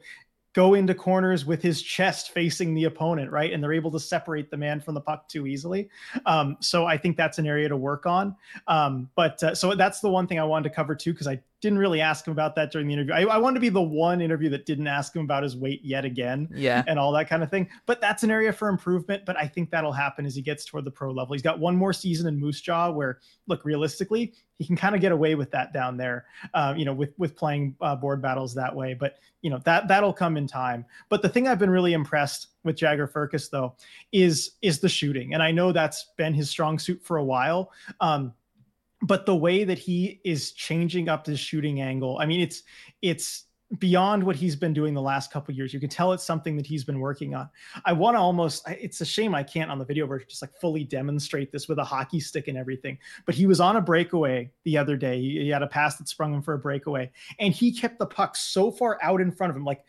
go 0.53 0.73
into 0.73 0.95
corners 0.95 1.45
with 1.45 1.61
his 1.61 1.81
chest 1.81 2.31
facing 2.31 2.73
the 2.73 2.85
opponent, 2.85 3.31
right? 3.31 3.53
And 3.53 3.63
they're 3.63 3.73
able 3.73 3.91
to 3.91 3.99
separate 3.99 4.49
the 4.49 4.57
man 4.57 4.81
from 4.81 4.95
the 4.95 5.01
puck 5.01 5.27
too 5.29 5.45
easily. 5.45 5.89
Um, 6.25 6.57
so 6.59 6.85
I 6.85 6.97
think 6.97 7.17
that's 7.17 7.37
an 7.37 7.45
area 7.45 7.69
to 7.69 7.77
work 7.77 8.05
on. 8.05 8.35
Um, 8.67 9.09
but 9.15 9.41
uh, 9.43 9.53
so 9.53 9.75
that's 9.75 9.99
the 9.99 10.09
one 10.09 10.27
thing 10.27 10.39
I 10.39 10.43
wanted 10.43 10.69
to 10.69 10.75
cover 10.75 10.95
too, 10.95 11.13
because 11.13 11.27
I 11.27 11.39
didn't 11.61 11.79
really 11.79 11.99
ask 11.99 12.25
him 12.25 12.31
about 12.31 12.55
that 12.55 12.71
during 12.71 12.87
the 12.87 12.93
interview. 12.93 13.13
I, 13.13 13.21
I 13.23 13.37
wanted 13.37 13.55
to 13.55 13.59
be 13.59 13.69
the 13.69 13.81
one 13.81 14.21
interview 14.21 14.49
that 14.49 14.65
didn't 14.65 14.87
ask 14.87 15.15
him 15.15 15.23
about 15.23 15.43
his 15.43 15.57
weight 15.57 15.81
yet 15.83 16.05
again, 16.05 16.47
yeah, 16.53 16.83
and 16.87 16.97
all 16.97 17.11
that 17.11 17.27
kind 17.27 17.43
of 17.43 17.49
thing. 17.49 17.67
But 17.85 17.99
that's 17.99 18.23
an 18.23 18.31
area 18.31 18.53
for 18.53 18.69
improvement. 18.69 19.23
But 19.25 19.37
I 19.37 19.47
think 19.47 19.69
that'll 19.69 19.91
happen 19.91 20.25
as 20.25 20.35
he 20.35 20.41
gets 20.41 20.65
toward 20.65 20.85
the 20.85 20.91
pro 20.91 21.11
level. 21.11 21.33
He's 21.33 21.41
got 21.41 21.59
one 21.59 21.75
more 21.75 21.93
season 21.93 22.27
in 22.27 22.39
Moose 22.39 22.61
Jaw, 22.61 22.91
where 22.91 23.19
look 23.47 23.65
realistically, 23.65 24.33
he 24.57 24.65
can 24.65 24.75
kind 24.75 24.95
of 24.95 25.01
get 25.01 25.11
away 25.11 25.35
with 25.35 25.51
that 25.51 25.73
down 25.73 25.97
there, 25.97 26.25
uh, 26.53 26.73
you 26.77 26.85
know, 26.85 26.93
with 26.93 27.13
with 27.17 27.35
playing 27.35 27.75
uh, 27.81 27.95
board 27.95 28.21
battles 28.21 28.53
that 28.55 28.75
way. 28.75 28.93
But 28.93 29.15
you 29.41 29.49
know 29.49 29.59
that 29.65 29.87
that'll 29.87 30.13
come 30.13 30.37
in 30.37 30.47
time. 30.47 30.85
But 31.09 31.21
the 31.21 31.29
thing 31.29 31.47
I've 31.47 31.59
been 31.59 31.69
really 31.69 31.93
impressed 31.93 32.47
with 32.63 32.75
Jagger 32.75 33.07
Firkus 33.07 33.49
though 33.49 33.75
is 34.11 34.51
is 34.61 34.79
the 34.79 34.89
shooting, 34.89 35.33
and 35.33 35.43
I 35.43 35.51
know 35.51 35.71
that's 35.71 36.11
been 36.17 36.33
his 36.33 36.49
strong 36.49 36.79
suit 36.79 37.01
for 37.03 37.17
a 37.17 37.23
while. 37.23 37.71
Um, 38.01 38.33
but 39.01 39.25
the 39.25 39.35
way 39.35 39.63
that 39.63 39.79
he 39.79 40.19
is 40.23 40.51
changing 40.51 41.09
up 41.09 41.25
his 41.25 41.39
shooting 41.39 41.81
angle, 41.81 42.17
I 42.19 42.25
mean, 42.25 42.41
it's 42.41 42.63
it's 43.01 43.45
beyond 43.77 44.23
what 44.23 44.35
he's 44.35 44.55
been 44.55 44.73
doing 44.73 44.95
the 44.95 45.01
last 45.01 45.31
couple 45.31 45.53
years. 45.53 45.73
You 45.73 45.79
can 45.79 45.89
tell 45.89 46.11
it's 46.11 46.23
something 46.23 46.57
that 46.57 46.65
he's 46.65 46.83
been 46.83 46.99
working 46.99 47.35
on. 47.35 47.49
I 47.85 47.93
want 47.93 48.15
to 48.15 48.19
almost 48.19 48.67
it's 48.67 48.99
a 49.01 49.05
shame 49.05 49.35
I 49.35 49.43
can't 49.43 49.69
on 49.69 49.77
the 49.77 49.85
video 49.85 50.07
version 50.07 50.27
just 50.27 50.41
like 50.41 50.59
fully 50.59 50.83
demonstrate 50.83 51.51
this 51.51 51.67
with 51.67 51.77
a 51.77 51.83
hockey 51.83 52.19
stick 52.19 52.47
and 52.47 52.57
everything. 52.57 52.97
But 53.25 53.35
he 53.35 53.45
was 53.45 53.59
on 53.59 53.75
a 53.75 53.81
breakaway 53.81 54.51
the 54.63 54.77
other 54.77 54.97
day. 54.97 55.21
He, 55.21 55.43
he 55.43 55.49
had 55.49 55.61
a 55.61 55.67
pass 55.67 55.97
that 55.97 56.09
sprung 56.09 56.33
him 56.33 56.41
for 56.41 56.55
a 56.55 56.59
breakaway 56.59 57.11
and 57.39 57.53
he 57.53 57.71
kept 57.71 57.99
the 57.99 58.07
puck 58.07 58.35
so 58.35 58.71
far 58.71 58.97
out 59.03 59.21
in 59.21 59.31
front 59.31 59.51
of 59.51 59.57
him 59.57 59.65
like 59.65 59.83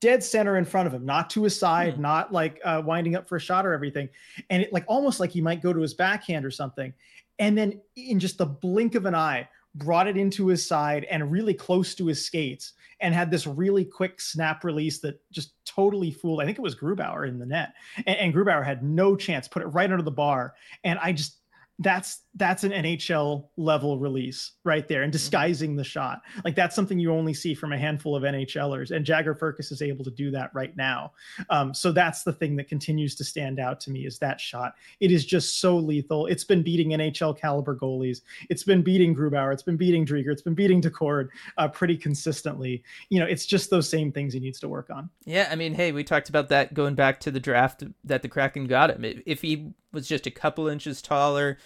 dead 0.00 0.22
center 0.22 0.56
in 0.56 0.64
front 0.64 0.86
of 0.86 0.92
him, 0.92 1.04
not 1.04 1.30
to 1.30 1.42
his 1.42 1.58
side, 1.58 1.94
mm. 1.94 1.98
not 1.98 2.32
like 2.32 2.60
uh, 2.64 2.82
winding 2.84 3.16
up 3.16 3.28
for 3.28 3.36
a 3.36 3.40
shot 3.40 3.66
or 3.66 3.72
everything. 3.72 4.08
And 4.50 4.62
it 4.62 4.72
like 4.72 4.84
almost 4.86 5.20
like 5.20 5.30
he 5.30 5.40
might 5.40 5.62
go 5.62 5.72
to 5.72 5.80
his 5.80 5.94
backhand 5.94 6.44
or 6.44 6.50
something 6.50 6.92
and 7.38 7.56
then 7.56 7.80
in 7.96 8.18
just 8.18 8.38
the 8.38 8.46
blink 8.46 8.94
of 8.94 9.06
an 9.06 9.14
eye 9.14 9.48
brought 9.74 10.08
it 10.08 10.16
into 10.16 10.46
his 10.46 10.66
side 10.66 11.04
and 11.04 11.30
really 11.30 11.54
close 11.54 11.94
to 11.94 12.06
his 12.06 12.24
skates 12.24 12.72
and 13.00 13.14
had 13.14 13.30
this 13.30 13.46
really 13.46 13.84
quick 13.84 14.20
snap 14.20 14.64
release 14.64 15.00
that 15.00 15.20
just 15.30 15.52
totally 15.66 16.10
fooled. 16.10 16.40
I 16.40 16.46
think 16.46 16.58
it 16.58 16.62
was 16.62 16.74
Grubauer 16.74 17.28
in 17.28 17.38
the 17.38 17.46
net, 17.46 17.74
and, 18.06 18.16
and 18.16 18.34
Grubauer 18.34 18.64
had 18.64 18.82
no 18.82 19.16
chance. 19.16 19.48
Put 19.48 19.62
it 19.62 19.66
right 19.66 19.90
under 19.90 20.02
the 20.02 20.10
bar, 20.10 20.54
and 20.84 20.98
I 21.00 21.12
just 21.12 21.38
that's 21.78 22.22
that's 22.36 22.64
an 22.64 22.70
NHL 22.70 23.48
level 23.56 23.98
release 23.98 24.52
right 24.64 24.86
there 24.88 25.02
and 25.02 25.10
mm-hmm. 25.10 25.18
disguising 25.18 25.70
mm-hmm. 25.70 25.78
the 25.78 25.84
shot. 25.84 26.22
Like 26.44 26.54
that's 26.54 26.74
something 26.74 26.98
you 26.98 27.12
only 27.12 27.34
see 27.34 27.54
from 27.54 27.72
a 27.72 27.78
handful 27.78 28.16
of 28.16 28.22
NHLers, 28.22 28.90
and 28.90 29.04
Jagger 29.04 29.34
Firkus 29.34 29.72
is 29.72 29.82
able 29.82 30.04
to 30.04 30.10
do 30.10 30.30
that 30.30 30.50
right 30.54 30.74
now. 30.76 31.12
Um, 31.50 31.74
so 31.74 31.92
that's 31.92 32.22
the 32.22 32.32
thing 32.32 32.56
that 32.56 32.68
continues 32.68 33.14
to 33.16 33.24
stand 33.24 33.58
out 33.58 33.80
to 33.80 33.90
me 33.90 34.06
is 34.06 34.18
that 34.18 34.40
shot. 34.40 34.74
It 35.00 35.10
is 35.10 35.24
just 35.24 35.60
so 35.60 35.76
lethal. 35.76 36.26
It's 36.26 36.44
been 36.44 36.62
beating 36.62 36.90
NHL 36.90 37.38
caliber 37.38 37.76
goalies. 37.76 38.22
It's 38.48 38.62
been 38.62 38.82
beating 38.82 39.14
Grubauer. 39.14 39.52
It's 39.52 39.62
been 39.62 39.76
beating 39.76 40.06
Driedger. 40.06 40.32
It's 40.32 40.42
been 40.42 40.54
beating 40.54 40.80
Daccord 40.80 41.28
uh, 41.58 41.68
pretty 41.68 41.96
consistently. 41.96 42.82
You 43.10 43.20
know, 43.20 43.26
it's 43.26 43.46
just 43.46 43.70
those 43.70 43.88
same 43.88 44.12
things 44.12 44.32
he 44.32 44.40
needs 44.40 44.60
to 44.60 44.68
work 44.68 44.88
on. 44.90 45.10
Yeah, 45.24 45.48
I 45.50 45.56
mean, 45.56 45.74
hey, 45.74 45.92
we 45.92 46.04
talked 46.04 46.28
about 46.28 46.48
that 46.48 46.74
going 46.74 46.94
back 46.94 47.20
to 47.20 47.30
the 47.30 47.40
draft 47.40 47.82
that 48.04 48.22
the 48.22 48.28
Kraken 48.28 48.66
got 48.66 48.90
him. 48.90 49.22
If 49.26 49.42
he 49.42 49.72
was 49.96 50.06
just 50.06 50.26
a 50.26 50.30
couple 50.30 50.68
inches 50.68 51.02
taller, 51.02 51.58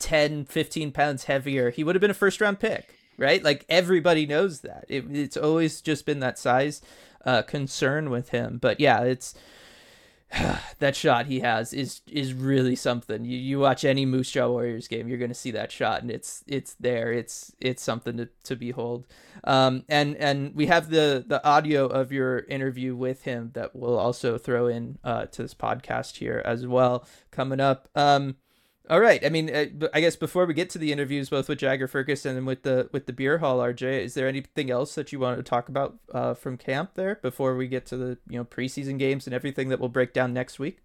10, 0.00 0.46
15 0.46 0.90
pounds 0.90 1.24
heavier, 1.24 1.70
he 1.70 1.84
would 1.84 1.94
have 1.94 2.00
been 2.00 2.10
a 2.10 2.14
first 2.14 2.40
round 2.40 2.58
pick, 2.58 2.96
right? 3.16 3.44
Like 3.44 3.64
everybody 3.68 4.26
knows 4.26 4.62
that. 4.62 4.86
It, 4.88 5.04
it's 5.10 5.36
always 5.36 5.80
just 5.80 6.04
been 6.04 6.18
that 6.18 6.38
size 6.38 6.82
uh, 7.24 7.42
concern 7.42 8.10
with 8.10 8.30
him. 8.30 8.58
But 8.60 8.80
yeah, 8.80 9.02
it's 9.02 9.34
that 10.78 10.96
shot 10.96 11.26
he 11.26 11.40
has 11.40 11.72
is 11.72 12.00
is 12.06 12.34
really 12.34 12.76
something. 12.76 13.24
You 13.24 13.38
you 13.38 13.58
watch 13.58 13.84
any 13.84 14.06
Moose 14.06 14.30
Jaw 14.30 14.48
Warriors 14.48 14.88
game, 14.88 15.08
you're 15.08 15.18
gonna 15.18 15.34
see 15.34 15.50
that 15.52 15.70
shot, 15.70 16.02
and 16.02 16.10
it's 16.10 16.42
it's 16.46 16.74
there. 16.74 17.12
It's 17.12 17.52
it's 17.60 17.82
something 17.82 18.16
to, 18.16 18.28
to 18.44 18.56
behold. 18.56 19.06
Um, 19.44 19.84
and 19.88 20.16
and 20.16 20.54
we 20.54 20.66
have 20.66 20.90
the 20.90 21.24
the 21.26 21.44
audio 21.46 21.86
of 21.86 22.12
your 22.12 22.40
interview 22.40 22.96
with 22.96 23.22
him 23.22 23.50
that 23.54 23.76
we'll 23.76 23.98
also 23.98 24.38
throw 24.38 24.66
in 24.66 24.98
uh, 25.04 25.26
to 25.26 25.42
this 25.42 25.54
podcast 25.54 26.16
here 26.16 26.42
as 26.44 26.66
well 26.66 27.06
coming 27.30 27.60
up. 27.60 27.88
Um, 27.94 28.36
all 28.90 29.00
right. 29.00 29.24
I 29.24 29.30
mean, 29.30 29.54
uh, 29.54 29.88
I 29.94 30.00
guess 30.00 30.14
before 30.14 30.44
we 30.44 30.52
get 30.52 30.68
to 30.70 30.78
the 30.78 30.92
interviews, 30.92 31.30
both 31.30 31.48
with 31.48 31.58
Jagger 31.58 31.88
Firkus 31.88 32.26
and 32.26 32.46
with 32.46 32.62
the 32.62 32.90
with 32.92 33.06
the 33.06 33.14
beer 33.14 33.38
hall, 33.38 33.58
RJ, 33.58 34.04
is 34.04 34.14
there 34.14 34.28
anything 34.28 34.70
else 34.70 34.94
that 34.94 35.10
you 35.10 35.18
want 35.18 35.38
to 35.38 35.42
talk 35.42 35.68
about 35.70 35.96
uh, 36.12 36.34
from 36.34 36.58
camp 36.58 36.90
there 36.94 37.16
before 37.16 37.56
we 37.56 37.66
get 37.66 37.86
to 37.86 37.96
the 37.96 38.18
you 38.28 38.38
know 38.38 38.44
preseason 38.44 38.98
games 38.98 39.26
and 39.26 39.32
everything 39.32 39.70
that 39.70 39.80
we'll 39.80 39.88
break 39.88 40.12
down 40.12 40.34
next 40.34 40.58
week? 40.58 40.80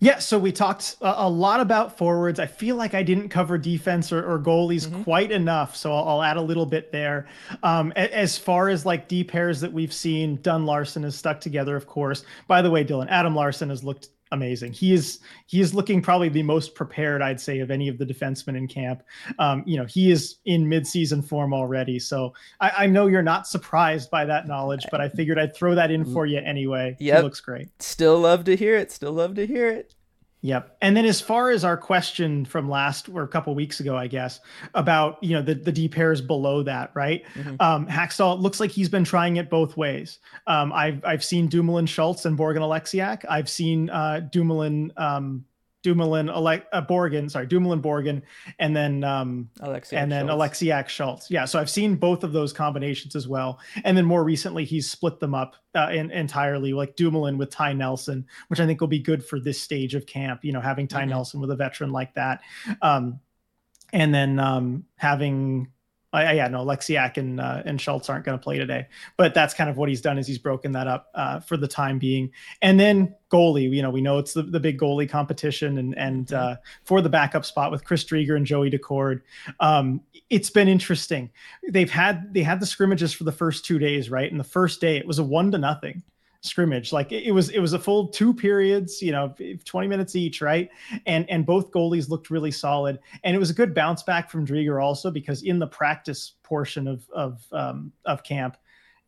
Yeah, 0.00 0.18
so 0.18 0.38
we 0.38 0.50
talked 0.50 0.96
a, 1.00 1.28
lot 1.28 1.60
about 1.60 1.96
forwards. 1.96 2.40
I 2.40 2.46
feel 2.46 2.74
like 2.74 2.94
I 2.94 3.02
didn't 3.02 3.28
cover 3.28 3.56
defense 3.58 4.12
or, 4.12 4.24
or 4.28 4.38
goalies 4.38 4.88
mm-hmm. 4.88 5.02
quite 5.04 5.30
enough, 5.30 5.76
so 5.76 5.92
I'll, 5.92 6.08
I'll, 6.08 6.22
add 6.22 6.36
a 6.36 6.42
little 6.42 6.66
bit 6.66 6.90
there. 6.90 7.28
Um, 7.62 7.92
as 7.92 8.36
far 8.36 8.68
as 8.68 8.84
like 8.84 9.06
D 9.06 9.22
pairs 9.22 9.60
that 9.60 9.72
we've 9.72 9.92
seen, 9.92 10.36
Dunn 10.42 10.66
Larsson 10.66 11.04
has 11.04 11.14
stuck 11.14 11.40
together, 11.40 11.76
of 11.76 11.86
course. 11.86 12.24
By 12.48 12.60
the 12.60 12.70
way, 12.70 12.84
Dylan, 12.84 13.06
Adam 13.08 13.36
Larsson 13.36 13.70
has 13.70 13.84
looked 13.84 14.08
amazing. 14.34 14.72
He 14.72 14.92
is 14.92 15.20
he 15.46 15.60
is 15.60 15.74
looking 15.74 16.02
probably 16.02 16.28
the 16.28 16.42
most 16.42 16.74
prepared, 16.74 17.22
I'd 17.22 17.40
say, 17.40 17.60
of 17.60 17.70
any 17.70 17.88
of 17.88 17.96
the 17.98 18.04
defensemen 18.04 18.56
in 18.56 18.68
camp. 18.68 19.02
Um, 19.38 19.62
you 19.66 19.78
know, 19.78 19.86
he 19.86 20.10
is 20.10 20.36
in 20.44 20.66
midseason 20.66 21.26
form 21.26 21.54
already. 21.54 21.98
So 21.98 22.34
I, 22.60 22.70
I, 22.78 22.86
know 22.86 23.06
you're 23.06 23.22
not 23.22 23.46
surprised 23.46 24.10
by 24.10 24.24
that 24.26 24.46
knowledge, 24.46 24.84
but 24.90 25.00
I 25.00 25.08
figured 25.08 25.38
I'd 25.38 25.56
throw 25.56 25.74
that 25.74 25.90
in 25.90 26.04
for 26.04 26.26
you 26.26 26.38
anyway. 26.38 26.96
Yeah, 27.00 27.20
looks 27.20 27.40
great. 27.40 27.68
Still 27.82 28.18
love 28.18 28.44
to 28.44 28.56
hear 28.56 28.76
it. 28.76 28.92
Still 28.92 29.12
love 29.12 29.34
to 29.36 29.46
hear 29.46 29.70
it. 29.70 29.94
Yep. 30.44 30.76
And 30.82 30.94
then 30.94 31.06
as 31.06 31.22
far 31.22 31.48
as 31.48 31.64
our 31.64 31.78
question 31.78 32.44
from 32.44 32.68
last 32.68 33.08
or 33.08 33.22
a 33.22 33.28
couple 33.28 33.54
weeks 33.54 33.80
ago, 33.80 33.96
I 33.96 34.08
guess, 34.08 34.40
about 34.74 35.16
you 35.22 35.30
know 35.30 35.40
the 35.40 35.54
the 35.54 35.72
D 35.72 35.88
pairs 35.88 36.20
below 36.20 36.62
that, 36.64 36.90
right? 36.92 37.24
Mm-hmm. 37.34 37.56
Um, 37.60 37.86
Hakstol 37.86 38.38
looks 38.38 38.60
like 38.60 38.70
he's 38.70 38.90
been 38.90 39.04
trying 39.04 39.38
it 39.38 39.48
both 39.48 39.78
ways. 39.78 40.18
Um, 40.46 40.70
I've 40.74 41.02
I've 41.02 41.24
seen 41.24 41.48
Dumoulin 41.48 41.86
Schultz 41.86 42.26
and 42.26 42.38
Borgen 42.38 42.58
Oleksiak. 42.58 43.24
I've 43.26 43.48
seen 43.48 43.88
uh, 43.88 44.20
Dumoulin 44.30 44.92
um, 44.98 45.46
Dumoulin, 45.84 46.30
Ale- 46.30 46.62
uh, 46.72 46.82
Borgen, 46.82 47.30
sorry, 47.30 47.46
Dumoulin 47.46 47.82
Borgen, 47.82 48.22
and 48.58 48.74
then 48.74 49.04
um, 49.04 49.50
Oleksiak 49.60 49.98
and 49.98 50.10
then 50.10 50.26
Schultz. 50.26 50.58
Oleksiak 50.58 50.88
Schultz. 50.88 51.30
Yeah, 51.30 51.44
so 51.44 51.60
I've 51.60 51.68
seen 51.68 51.96
both 51.96 52.24
of 52.24 52.32
those 52.32 52.54
combinations 52.54 53.14
as 53.14 53.28
well. 53.28 53.60
And 53.84 53.96
then 53.96 54.06
more 54.06 54.24
recently, 54.24 54.64
he's 54.64 54.90
split 54.90 55.20
them 55.20 55.34
up 55.34 55.56
uh, 55.74 55.90
in, 55.92 56.10
entirely, 56.10 56.72
like 56.72 56.96
Dumoulin 56.96 57.36
with 57.36 57.50
Ty 57.50 57.74
Nelson, 57.74 58.26
which 58.48 58.60
I 58.60 58.66
think 58.66 58.80
will 58.80 58.88
be 58.88 58.98
good 58.98 59.22
for 59.22 59.38
this 59.38 59.60
stage 59.60 59.94
of 59.94 60.06
camp. 60.06 60.42
You 60.42 60.52
know, 60.52 60.60
having 60.60 60.88
Ty 60.88 61.02
mm-hmm. 61.02 61.10
Nelson 61.10 61.40
with 61.40 61.50
a 61.50 61.56
veteran 61.56 61.92
like 61.92 62.14
that, 62.14 62.40
um, 62.80 63.20
and 63.92 64.12
then 64.14 64.38
um, 64.40 64.86
having 64.96 65.68
uh, 66.14 66.32
yeah, 66.32 66.48
no, 66.48 66.64
Oleksiak 66.64 67.16
and 67.16 67.40
uh, 67.40 67.62
and 67.64 67.80
Schultz 67.80 68.08
aren't 68.08 68.24
going 68.24 68.38
to 68.38 68.42
play 68.42 68.58
today, 68.58 68.86
but 69.16 69.34
that's 69.34 69.52
kind 69.52 69.68
of 69.68 69.76
what 69.76 69.88
he's 69.88 70.00
done 70.00 70.18
is 70.18 70.26
he's 70.26 70.38
broken 70.38 70.72
that 70.72 70.86
up 70.86 71.10
uh, 71.14 71.40
for 71.40 71.56
the 71.56 71.68
time 71.68 71.98
being. 71.98 72.30
And 72.62 72.78
then 72.78 73.14
goalie, 73.30 73.70
you 73.70 73.82
know, 73.82 73.90
we 73.90 74.00
know 74.00 74.18
it's 74.18 74.32
the, 74.32 74.42
the 74.42 74.60
big 74.60 74.78
goalie 74.78 75.08
competition, 75.08 75.78
and 75.78 75.96
and 75.98 76.26
mm-hmm. 76.28 76.52
uh, 76.52 76.56
for 76.84 77.00
the 77.00 77.08
backup 77.08 77.44
spot 77.44 77.70
with 77.70 77.84
Chris 77.84 78.04
Driedger 78.04 78.36
and 78.36 78.46
Joey 78.46 78.70
Daccord, 78.70 79.22
um, 79.60 80.00
it's 80.30 80.50
been 80.50 80.68
interesting. 80.68 81.30
They've 81.68 81.90
had 81.90 82.32
they 82.32 82.42
had 82.42 82.60
the 82.60 82.66
scrimmages 82.66 83.12
for 83.12 83.24
the 83.24 83.32
first 83.32 83.64
two 83.64 83.78
days, 83.78 84.10
right? 84.10 84.30
And 84.30 84.38
the 84.38 84.44
first 84.44 84.80
day 84.80 84.96
it 84.96 85.06
was 85.06 85.18
a 85.18 85.24
one 85.24 85.50
to 85.52 85.58
nothing 85.58 86.02
scrimmage. 86.44 86.92
Like 86.92 87.10
it, 87.10 87.32
was 87.32 87.48
it 87.48 87.58
was 87.58 87.72
a 87.72 87.78
full 87.78 88.08
two 88.08 88.34
periods, 88.34 89.00
you 89.02 89.12
know, 89.12 89.34
20 89.64 89.88
minutes 89.88 90.14
each, 90.14 90.40
right? 90.40 90.68
And 91.06 91.28
and 91.30 91.44
both 91.44 91.70
goalies 91.70 92.08
looked 92.08 92.30
really 92.30 92.50
solid. 92.50 92.98
And 93.24 93.34
it 93.34 93.38
was 93.38 93.50
a 93.50 93.54
good 93.54 93.74
bounce 93.74 94.02
back 94.02 94.30
from 94.30 94.46
Driedger 94.46 94.82
also 94.82 95.10
because 95.10 95.42
in 95.42 95.58
the 95.58 95.66
practice 95.66 96.34
portion 96.42 96.86
of 96.86 97.08
of 97.10 97.44
um, 97.52 97.92
of 98.04 98.22
camp, 98.22 98.56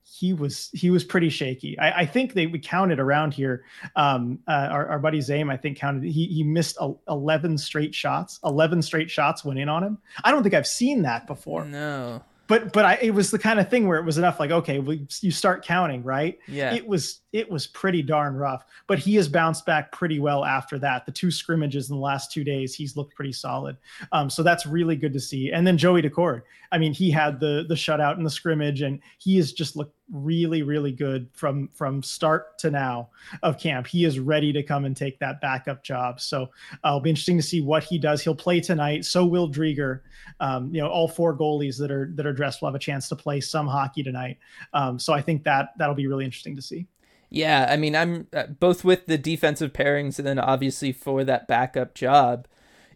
he 0.02 0.32
was 0.32 0.70
he 0.72 0.90
was 0.90 1.04
pretty 1.04 1.28
shaky. 1.28 1.78
I, 1.78 2.00
I 2.00 2.06
think 2.06 2.32
they 2.32 2.46
we 2.46 2.58
counted 2.58 2.98
around 2.98 3.34
here. 3.34 3.64
Um, 3.96 4.38
uh, 4.48 4.68
our, 4.70 4.86
our 4.86 4.98
buddy 4.98 5.18
Zame, 5.18 5.52
I 5.52 5.56
think 5.56 5.78
counted 5.78 6.04
he 6.04 6.26
he 6.26 6.42
missed 6.42 6.76
a, 6.80 6.92
eleven 7.08 7.58
straight 7.58 7.94
shots. 7.94 8.40
Eleven 8.44 8.82
straight 8.82 9.10
shots 9.10 9.44
went 9.44 9.58
in 9.58 9.68
on 9.68 9.82
him. 9.82 9.98
I 10.24 10.30
don't 10.30 10.42
think 10.42 10.54
I've 10.54 10.66
seen 10.66 11.02
that 11.02 11.26
before. 11.26 11.64
No 11.64 12.22
but 12.46 12.72
but 12.72 12.84
I 12.84 12.98
it 13.00 13.14
was 13.14 13.30
the 13.30 13.38
kind 13.38 13.58
of 13.60 13.68
thing 13.68 13.86
where 13.86 13.98
it 13.98 14.04
was 14.04 14.18
enough 14.18 14.40
like 14.40 14.50
okay 14.50 14.78
we, 14.78 15.06
you 15.20 15.30
start 15.30 15.64
counting 15.64 16.02
right? 16.02 16.38
Yeah. 16.46 16.74
It 16.74 16.86
was 16.86 17.20
it 17.32 17.50
was 17.50 17.66
pretty 17.66 18.02
darn 18.02 18.36
rough 18.36 18.64
but 18.86 18.98
he 18.98 19.14
has 19.16 19.28
bounced 19.28 19.66
back 19.66 19.92
pretty 19.92 20.18
well 20.18 20.44
after 20.44 20.78
that. 20.78 21.06
The 21.06 21.12
two 21.12 21.30
scrimmages 21.30 21.90
in 21.90 21.96
the 21.96 22.02
last 22.02 22.32
two 22.32 22.44
days 22.44 22.74
he's 22.74 22.96
looked 22.96 23.14
pretty 23.14 23.32
solid. 23.32 23.76
Um, 24.12 24.30
so 24.30 24.42
that's 24.42 24.66
really 24.66 24.96
good 24.96 25.12
to 25.12 25.20
see. 25.20 25.52
And 25.52 25.66
then 25.66 25.78
Joey 25.78 26.02
Daccord 26.02 26.42
I 26.72 26.78
mean 26.78 26.92
he 26.92 27.10
had 27.10 27.40
the 27.40 27.64
the 27.68 27.74
shutout 27.74 28.16
in 28.16 28.24
the 28.24 28.30
scrimmage 28.30 28.82
and 28.82 29.00
he 29.18 29.36
has 29.36 29.52
just 29.52 29.76
looked 29.76 29.94
really 30.10 30.62
really 30.62 30.92
good 30.92 31.28
from 31.32 31.68
from 31.74 32.02
start 32.02 32.58
to 32.58 32.70
now 32.70 33.10
of 33.42 33.58
camp. 33.58 33.86
He 33.86 34.04
is 34.04 34.18
ready 34.18 34.52
to 34.52 34.62
come 34.62 34.84
and 34.84 34.96
take 34.96 35.18
that 35.18 35.40
backup 35.40 35.82
job. 35.82 36.20
So 36.20 36.44
uh, 36.84 36.88
it'll 36.88 37.00
be 37.00 37.10
interesting 37.10 37.36
to 37.36 37.42
see 37.42 37.60
what 37.60 37.84
he 37.84 37.98
does. 37.98 38.22
He'll 38.22 38.34
play 38.34 38.60
tonight. 38.60 39.04
So 39.04 39.24
will 39.24 39.50
Driedger 39.50 40.00
um, 40.40 40.74
you 40.74 40.80
know 40.80 40.88
all 40.88 41.08
four 41.08 41.36
goalies 41.36 41.78
that 41.78 41.90
are 41.90 42.10
that 42.14 42.26
are 42.26 42.32
dressed 42.32 42.60
will 42.60 42.68
have 42.68 42.74
a 42.74 42.80
chance 42.80 43.08
to 43.08 43.16
play 43.16 43.40
some 43.40 43.66
hockey 43.66 44.02
tonight. 44.02 44.38
Um, 44.72 44.98
so 44.98 45.12
I 45.12 45.20
think 45.20 45.44
that 45.44 45.70
that'll 45.78 45.94
be 45.94 46.06
really 46.06 46.24
interesting 46.24 46.56
to 46.56 46.62
see. 46.62 46.86
Yeah 47.30 47.66
I 47.68 47.76
mean 47.76 47.96
I'm 47.96 48.28
uh, 48.32 48.46
both 48.46 48.84
with 48.84 49.06
the 49.06 49.18
defensive 49.18 49.72
pairings 49.72 50.18
and 50.18 50.26
then 50.26 50.38
obviously 50.38 50.92
for 50.92 51.24
that 51.24 51.48
backup 51.48 51.94
job 51.94 52.46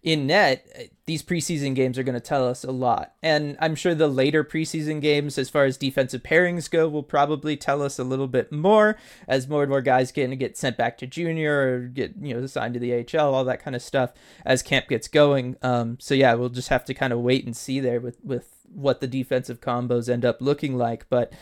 in 0.02 0.26
net, 0.26 0.90
these 1.04 1.22
preseason 1.22 1.74
games 1.74 1.98
are 1.98 2.02
going 2.02 2.14
to 2.14 2.20
tell 2.20 2.48
us 2.48 2.64
a 2.64 2.70
lot. 2.70 3.14
And 3.22 3.56
I'm 3.60 3.74
sure 3.74 3.94
the 3.94 4.08
later 4.08 4.42
preseason 4.42 5.00
games, 5.00 5.36
as 5.36 5.50
far 5.50 5.64
as 5.64 5.76
defensive 5.76 6.22
pairings 6.22 6.70
go, 6.70 6.88
will 6.88 7.02
probably 7.02 7.56
tell 7.56 7.82
us 7.82 7.98
a 7.98 8.04
little 8.04 8.28
bit 8.28 8.50
more 8.50 8.96
as 9.28 9.48
more 9.48 9.62
and 9.62 9.70
more 9.70 9.82
guys 9.82 10.10
get 10.12 10.30
get 10.38 10.56
sent 10.56 10.78
back 10.78 10.96
to 10.98 11.06
junior 11.06 11.60
or 11.60 11.80
get, 11.80 12.14
you 12.20 12.34
know, 12.34 12.42
assigned 12.42 12.74
to 12.74 12.80
the 12.80 12.94
AHL, 12.94 13.34
all 13.34 13.44
that 13.44 13.62
kind 13.62 13.76
of 13.76 13.82
stuff 13.82 14.12
as 14.46 14.62
camp 14.62 14.88
gets 14.88 15.08
going. 15.08 15.56
Um, 15.62 15.98
so 16.00 16.14
yeah, 16.14 16.32
we'll 16.34 16.48
just 16.48 16.68
have 16.68 16.84
to 16.86 16.94
kind 16.94 17.12
of 17.12 17.18
wait 17.18 17.44
and 17.44 17.56
see 17.56 17.80
there 17.80 18.00
with, 18.00 18.24
with 18.24 18.48
what 18.72 19.00
the 19.00 19.06
defensive 19.06 19.60
combos 19.60 20.08
end 20.08 20.24
up 20.24 20.40
looking 20.40 20.78
like. 20.78 21.06
But 21.10 21.32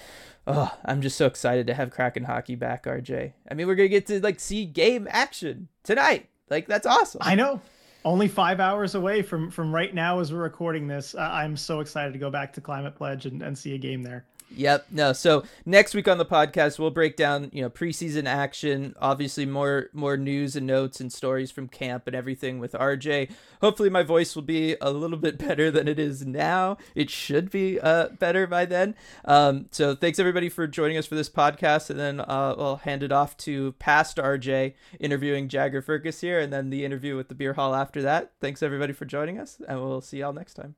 oh, 0.48 0.76
I'm 0.84 1.00
just 1.00 1.16
so 1.16 1.26
excited 1.26 1.68
to 1.68 1.74
have 1.74 1.90
Kraken 1.90 2.24
hockey 2.24 2.56
back, 2.56 2.86
RJ. 2.86 3.34
I 3.48 3.54
mean, 3.54 3.68
we're 3.68 3.76
going 3.76 3.90
to 3.90 3.96
get 3.96 4.06
to 4.06 4.20
like 4.20 4.40
see 4.40 4.64
game 4.64 5.06
action 5.10 5.68
tonight. 5.84 6.28
Like 6.50 6.66
that's 6.66 6.86
awesome. 6.86 7.20
I 7.22 7.34
know 7.34 7.60
only 8.08 8.26
five 8.26 8.58
hours 8.58 8.94
away 8.94 9.20
from 9.20 9.50
from 9.50 9.72
right 9.72 9.94
now 9.94 10.18
as 10.18 10.32
we're 10.32 10.38
recording 10.38 10.86
this. 10.86 11.14
I'm 11.14 11.58
so 11.58 11.80
excited 11.80 12.14
to 12.14 12.18
go 12.18 12.30
back 12.30 12.54
to 12.54 12.60
Climate 12.62 12.94
Pledge 12.94 13.26
and, 13.26 13.42
and 13.42 13.56
see 13.56 13.74
a 13.74 13.78
game 13.78 14.02
there. 14.02 14.24
Yep. 14.56 14.86
No. 14.90 15.12
So 15.12 15.44
next 15.66 15.94
week 15.94 16.08
on 16.08 16.18
the 16.18 16.24
podcast, 16.24 16.78
we'll 16.78 16.90
break 16.90 17.16
down, 17.16 17.50
you 17.52 17.62
know, 17.62 17.70
preseason 17.70 18.26
action, 18.26 18.94
obviously 19.00 19.44
more 19.44 19.90
more 19.92 20.16
news 20.16 20.56
and 20.56 20.66
notes 20.66 21.00
and 21.00 21.12
stories 21.12 21.50
from 21.50 21.68
camp 21.68 22.06
and 22.06 22.16
everything 22.16 22.58
with 22.58 22.72
RJ. 22.72 23.30
Hopefully 23.60 23.90
my 23.90 24.02
voice 24.02 24.34
will 24.34 24.42
be 24.42 24.76
a 24.80 24.90
little 24.90 25.18
bit 25.18 25.38
better 25.38 25.70
than 25.70 25.86
it 25.86 25.98
is 25.98 26.24
now. 26.24 26.78
It 26.94 27.10
should 27.10 27.50
be 27.50 27.78
uh 27.80 28.08
better 28.18 28.46
by 28.46 28.64
then. 28.64 28.94
Um 29.24 29.66
so 29.70 29.94
thanks 29.94 30.18
everybody 30.18 30.48
for 30.48 30.66
joining 30.66 30.96
us 30.96 31.06
for 31.06 31.14
this 31.14 31.28
podcast 31.28 31.90
and 31.90 31.98
then 31.98 32.20
uh 32.20 32.24
I'll 32.58 32.76
hand 32.76 33.02
it 33.02 33.12
off 33.12 33.36
to 33.38 33.72
past 33.72 34.16
RJ 34.16 34.74
interviewing 34.98 35.48
Jagger 35.48 35.82
Firkus 35.82 36.20
here 36.20 36.40
and 36.40 36.52
then 36.52 36.70
the 36.70 36.84
interview 36.84 37.16
with 37.16 37.28
the 37.28 37.34
beer 37.34 37.52
hall 37.54 37.74
after 37.74 38.02
that. 38.02 38.32
Thanks 38.40 38.62
everybody 38.62 38.92
for 38.94 39.04
joining 39.04 39.38
us 39.38 39.60
and 39.68 39.80
we'll 39.80 40.00
see 40.00 40.18
y'all 40.18 40.32
next 40.32 40.54
time. 40.54 40.74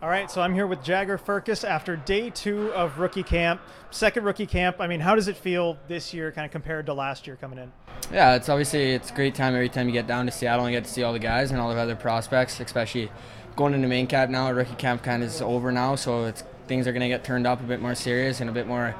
All 0.00 0.08
right, 0.08 0.30
so 0.30 0.40
I'm 0.40 0.54
here 0.54 0.68
with 0.68 0.84
Jagger 0.84 1.18
Firkus 1.18 1.68
after 1.68 1.96
day 1.96 2.30
two 2.30 2.72
of 2.72 3.00
rookie 3.00 3.24
camp, 3.24 3.60
second 3.90 4.22
rookie 4.22 4.46
camp. 4.46 4.76
I 4.78 4.86
mean, 4.86 5.00
how 5.00 5.16
does 5.16 5.26
it 5.26 5.36
feel 5.36 5.76
this 5.88 6.14
year, 6.14 6.30
kind 6.30 6.44
of 6.44 6.52
compared 6.52 6.86
to 6.86 6.94
last 6.94 7.26
year 7.26 7.34
coming 7.34 7.58
in? 7.58 7.72
Yeah, 8.12 8.36
it's 8.36 8.48
obviously 8.48 8.92
it's 8.92 9.10
a 9.10 9.14
great 9.14 9.34
time 9.34 9.56
every 9.56 9.68
time 9.68 9.88
you 9.88 9.92
get 9.92 10.06
down 10.06 10.26
to 10.26 10.30
Seattle 10.30 10.66
and 10.66 10.72
get 10.72 10.84
to 10.84 10.90
see 10.90 11.02
all 11.02 11.12
the 11.12 11.18
guys 11.18 11.50
and 11.50 11.58
all 11.58 11.74
the 11.74 11.80
other 11.80 11.96
prospects, 11.96 12.60
especially 12.60 13.10
going 13.56 13.74
into 13.74 13.88
main 13.88 14.06
camp 14.06 14.30
now. 14.30 14.52
Rookie 14.52 14.76
camp 14.76 15.02
kind 15.02 15.24
of 15.24 15.30
is 15.30 15.42
over 15.42 15.72
now, 15.72 15.96
so 15.96 16.26
it's 16.26 16.44
things 16.68 16.86
are 16.86 16.92
going 16.92 17.00
to 17.00 17.08
get 17.08 17.24
turned 17.24 17.44
up 17.44 17.58
a 17.58 17.64
bit 17.64 17.82
more 17.82 17.96
serious 17.96 18.40
and 18.40 18.48
a 18.48 18.52
bit 18.52 18.68
more, 18.68 18.94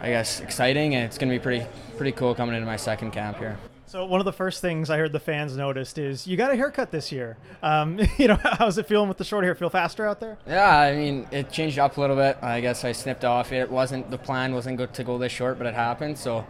I 0.00 0.08
guess, 0.08 0.40
exciting. 0.40 0.94
And 0.94 1.04
it's 1.04 1.18
going 1.18 1.30
to 1.30 1.38
be 1.38 1.42
pretty 1.42 1.66
pretty 1.98 2.12
cool 2.12 2.34
coming 2.34 2.54
into 2.54 2.64
my 2.64 2.76
second 2.76 3.10
camp 3.10 3.36
here. 3.36 3.58
So 3.92 4.06
one 4.06 4.22
of 4.22 4.24
the 4.24 4.32
first 4.32 4.62
things 4.62 4.88
I 4.88 4.96
heard 4.96 5.12
the 5.12 5.20
fans 5.20 5.54
noticed 5.54 5.98
is 5.98 6.26
you 6.26 6.38
got 6.38 6.50
a 6.50 6.56
haircut 6.56 6.90
this 6.90 7.12
year. 7.12 7.36
Um, 7.62 8.00
you 8.16 8.26
know, 8.26 8.36
how's 8.42 8.78
it 8.78 8.86
feeling 8.86 9.06
with 9.06 9.18
the 9.18 9.24
short 9.24 9.44
hair? 9.44 9.54
Feel 9.54 9.68
faster 9.68 10.06
out 10.06 10.18
there? 10.18 10.38
Yeah, 10.46 10.78
I 10.78 10.96
mean, 10.96 11.28
it 11.30 11.52
changed 11.52 11.78
up 11.78 11.98
a 11.98 12.00
little 12.00 12.16
bit. 12.16 12.38
I 12.40 12.62
guess 12.62 12.86
I 12.86 12.92
snipped 12.92 13.22
off. 13.22 13.52
It 13.52 13.70
wasn't 13.70 14.10
the 14.10 14.16
plan 14.16 14.54
wasn't 14.54 14.78
good 14.78 14.94
to 14.94 15.04
go 15.04 15.18
this 15.18 15.30
short, 15.30 15.58
but 15.58 15.66
it 15.66 15.74
happened. 15.74 16.16
So 16.16 16.46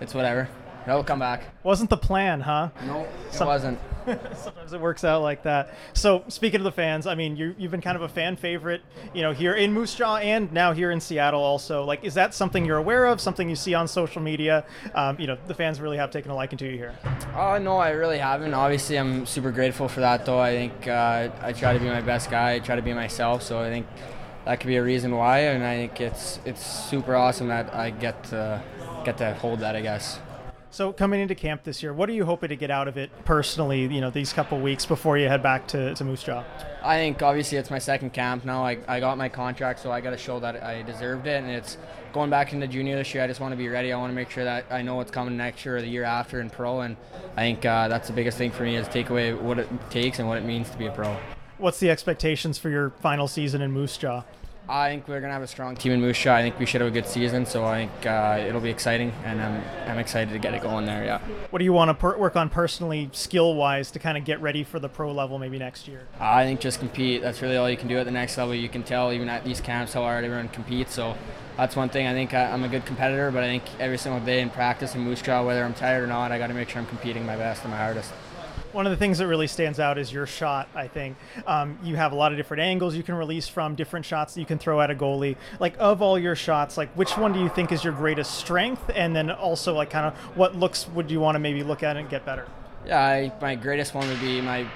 it's 0.00 0.14
whatever. 0.14 0.48
It'll 0.86 1.04
come 1.04 1.18
back. 1.18 1.42
Wasn't 1.64 1.90
the 1.90 1.98
plan, 1.98 2.40
huh? 2.40 2.70
No, 2.86 3.00
it 3.02 3.10
Some- 3.34 3.48
wasn't. 3.48 3.78
Sometimes 4.36 4.72
it 4.72 4.80
works 4.80 5.04
out 5.04 5.22
like 5.22 5.42
that. 5.42 5.74
So 5.92 6.24
speaking 6.28 6.60
of 6.60 6.64
the 6.64 6.72
fans, 6.72 7.06
I 7.06 7.14
mean, 7.14 7.36
you, 7.36 7.54
you've 7.58 7.70
been 7.70 7.80
kind 7.80 7.96
of 7.96 8.02
a 8.02 8.08
fan 8.08 8.36
favorite, 8.36 8.82
you 9.12 9.22
know, 9.22 9.32
here 9.32 9.54
in 9.54 9.72
Moose 9.72 9.94
Jaw 9.94 10.16
and 10.16 10.52
now 10.52 10.72
here 10.72 10.90
in 10.90 11.00
Seattle 11.00 11.42
also. 11.42 11.84
Like, 11.84 12.04
is 12.04 12.14
that 12.14 12.34
something 12.34 12.64
you're 12.64 12.76
aware 12.78 13.06
of? 13.06 13.20
Something 13.20 13.48
you 13.48 13.56
see 13.56 13.74
on 13.74 13.88
social 13.88 14.22
media? 14.22 14.64
Um, 14.94 15.18
you 15.18 15.26
know, 15.26 15.36
the 15.46 15.54
fans 15.54 15.80
really 15.80 15.96
have 15.96 16.10
taken 16.10 16.30
a 16.30 16.34
liking 16.34 16.58
to 16.58 16.66
you 16.66 16.76
here. 16.76 16.94
Oh 17.34 17.58
no, 17.58 17.76
I 17.78 17.90
really 17.90 18.18
haven't. 18.18 18.54
Obviously, 18.54 18.96
I'm 18.96 19.26
super 19.26 19.50
grateful 19.50 19.88
for 19.88 20.00
that. 20.00 20.24
Though 20.24 20.38
I 20.38 20.52
think 20.52 20.86
uh, 20.86 21.30
I 21.42 21.52
try 21.52 21.72
to 21.72 21.80
be 21.80 21.86
my 21.86 22.00
best 22.00 22.30
guy. 22.30 22.54
I 22.54 22.58
try 22.60 22.76
to 22.76 22.82
be 22.82 22.94
myself. 22.94 23.42
So 23.42 23.58
I 23.58 23.70
think 23.70 23.86
that 24.44 24.60
could 24.60 24.68
be 24.68 24.76
a 24.76 24.82
reason 24.82 25.14
why. 25.14 25.40
And 25.40 25.64
I 25.64 25.76
think 25.76 26.00
it's 26.00 26.38
it's 26.44 26.64
super 26.64 27.16
awesome 27.16 27.48
that 27.48 27.74
I 27.74 27.90
get 27.90 28.22
to 28.24 28.62
get 29.04 29.18
to 29.18 29.34
hold 29.34 29.60
that. 29.60 29.74
I 29.74 29.80
guess. 29.80 30.20
So 30.70 30.92
coming 30.92 31.20
into 31.20 31.34
camp 31.34 31.62
this 31.64 31.82
year, 31.82 31.92
what 31.92 32.08
are 32.08 32.12
you 32.12 32.24
hoping 32.24 32.50
to 32.50 32.56
get 32.56 32.70
out 32.70 32.88
of 32.88 32.96
it 32.96 33.10
personally? 33.24 33.82
You 33.82 34.00
know, 34.00 34.10
these 34.10 34.32
couple 34.32 34.60
weeks 34.60 34.84
before 34.84 35.16
you 35.16 35.28
head 35.28 35.42
back 35.42 35.66
to, 35.68 35.94
to 35.94 36.04
Moose 36.04 36.22
Jaw. 36.22 36.44
I 36.82 36.96
think 36.96 37.22
obviously 37.22 37.58
it's 37.58 37.70
my 37.70 37.78
second 37.78 38.12
camp 38.12 38.44
now. 38.44 38.64
I, 38.64 38.78
I 38.86 39.00
got 39.00 39.16
my 39.16 39.28
contract, 39.28 39.80
so 39.80 39.90
I 39.90 40.00
got 40.00 40.10
to 40.10 40.18
show 40.18 40.38
that 40.40 40.62
I 40.62 40.82
deserved 40.82 41.26
it. 41.26 41.42
And 41.42 41.50
it's 41.50 41.78
going 42.12 42.30
back 42.30 42.52
into 42.52 42.66
junior 42.66 42.96
this 42.96 43.14
year. 43.14 43.24
I 43.24 43.26
just 43.26 43.40
want 43.40 43.52
to 43.52 43.56
be 43.56 43.68
ready. 43.68 43.92
I 43.92 43.96
want 43.96 44.10
to 44.10 44.14
make 44.14 44.30
sure 44.30 44.44
that 44.44 44.66
I 44.70 44.82
know 44.82 44.96
what's 44.96 45.10
coming 45.10 45.36
next 45.36 45.64
year 45.64 45.78
or 45.78 45.80
the 45.80 45.88
year 45.88 46.04
after 46.04 46.40
in 46.40 46.50
pro. 46.50 46.80
And 46.80 46.96
I 47.36 47.40
think 47.40 47.64
uh, 47.64 47.88
that's 47.88 48.08
the 48.08 48.14
biggest 48.14 48.36
thing 48.36 48.50
for 48.50 48.64
me 48.64 48.76
is 48.76 48.86
take 48.88 49.10
away 49.10 49.32
what 49.34 49.58
it 49.58 49.68
takes 49.90 50.18
and 50.18 50.28
what 50.28 50.36
it 50.38 50.44
means 50.44 50.68
to 50.70 50.78
be 50.78 50.86
a 50.86 50.92
pro. 50.92 51.16
What's 51.58 51.80
the 51.80 51.88
expectations 51.88 52.58
for 52.58 52.68
your 52.68 52.90
final 52.90 53.28
season 53.28 53.62
in 53.62 53.72
Moose 53.72 53.96
Jaw? 53.96 54.24
I 54.68 54.88
think 54.88 55.06
we're 55.06 55.20
gonna 55.20 55.32
have 55.32 55.42
a 55.42 55.46
strong 55.46 55.76
team 55.76 55.92
in 55.92 56.00
Moose 56.00 56.18
Jaw. 56.18 56.34
I 56.34 56.42
think 56.42 56.58
we 56.58 56.66
should 56.66 56.80
have 56.80 56.90
a 56.90 56.94
good 56.94 57.06
season, 57.06 57.46
so 57.46 57.64
I 57.64 57.86
think 57.86 58.06
uh, 58.06 58.44
it'll 58.46 58.60
be 58.60 58.70
exciting, 58.70 59.12
and 59.24 59.40
I'm, 59.40 59.62
I'm 59.88 59.98
excited 59.98 60.32
to 60.32 60.40
get 60.40 60.54
it 60.54 60.62
going 60.62 60.86
there. 60.86 61.04
Yeah. 61.04 61.20
What 61.50 61.60
do 61.60 61.64
you 61.64 61.72
want 61.72 61.90
to 61.90 61.94
per- 61.94 62.16
work 62.16 62.34
on 62.34 62.50
personally, 62.50 63.08
skill 63.12 63.54
wise, 63.54 63.92
to 63.92 64.00
kind 64.00 64.18
of 64.18 64.24
get 64.24 64.40
ready 64.40 64.64
for 64.64 64.80
the 64.80 64.88
pro 64.88 65.12
level 65.12 65.38
maybe 65.38 65.58
next 65.58 65.86
year? 65.86 66.00
I 66.18 66.44
think 66.44 66.58
just 66.58 66.80
compete. 66.80 67.22
That's 67.22 67.42
really 67.42 67.56
all 67.56 67.70
you 67.70 67.76
can 67.76 67.86
do 67.86 67.96
at 67.98 68.06
the 68.06 68.10
next 68.10 68.36
level. 68.38 68.54
You 68.54 68.68
can 68.68 68.82
tell 68.82 69.12
even 69.12 69.28
at 69.28 69.44
these 69.44 69.60
camps 69.60 69.92
how 69.92 70.02
hard 70.02 70.24
everyone 70.24 70.48
competes. 70.48 70.94
So 70.94 71.16
that's 71.56 71.76
one 71.76 71.88
thing. 71.88 72.08
I 72.08 72.12
think 72.12 72.34
I'm 72.34 72.64
a 72.64 72.68
good 72.68 72.84
competitor, 72.86 73.30
but 73.30 73.44
I 73.44 73.46
think 73.46 73.62
every 73.78 73.98
single 73.98 74.20
day 74.20 74.40
in 74.40 74.50
practice 74.50 74.96
in 74.96 75.02
Moose 75.02 75.22
Jaw, 75.22 75.44
whether 75.46 75.62
I'm 75.64 75.74
tired 75.74 76.02
or 76.02 76.08
not, 76.08 76.32
I 76.32 76.38
got 76.38 76.48
to 76.48 76.54
make 76.54 76.68
sure 76.68 76.82
I'm 76.82 76.88
competing 76.88 77.24
my 77.24 77.36
best 77.36 77.62
and 77.62 77.70
my 77.70 77.78
hardest 77.78 78.12
one 78.72 78.86
of 78.86 78.90
the 78.90 78.96
things 78.96 79.18
that 79.18 79.26
really 79.26 79.46
stands 79.46 79.80
out 79.80 79.98
is 79.98 80.12
your 80.12 80.26
shot. 80.26 80.68
I 80.74 80.88
think 80.88 81.16
um, 81.46 81.78
you 81.82 81.96
have 81.96 82.12
a 82.12 82.14
lot 82.14 82.32
of 82.32 82.38
different 82.38 82.62
angles 82.62 82.94
you 82.94 83.02
can 83.02 83.14
release 83.14 83.48
from, 83.48 83.74
different 83.74 84.06
shots 84.06 84.34
that 84.34 84.40
you 84.40 84.46
can 84.46 84.58
throw 84.58 84.80
at 84.80 84.90
a 84.90 84.94
goalie. 84.94 85.36
Like 85.60 85.74
of 85.78 86.02
all 86.02 86.18
your 86.18 86.36
shots, 86.36 86.76
like 86.76 86.90
which 86.90 87.16
one 87.16 87.32
do 87.32 87.40
you 87.40 87.48
think 87.48 87.72
is 87.72 87.84
your 87.84 87.92
greatest 87.92 88.34
strength, 88.34 88.90
and 88.94 89.14
then 89.14 89.30
also 89.30 89.74
like 89.74 89.90
kind 89.90 90.06
of 90.06 90.14
what 90.36 90.56
looks 90.56 90.88
would 90.88 91.10
you 91.10 91.20
want 91.20 91.34
to 91.34 91.38
maybe 91.38 91.62
look 91.62 91.82
at 91.82 91.96
and 91.96 92.08
get 92.08 92.24
better? 92.24 92.46
Yeah, 92.86 93.00
I, 93.00 93.32
my 93.40 93.54
greatest 93.54 93.94
one 93.94 94.06
would 94.08 94.20
be 94.20 94.40
my 94.40 94.66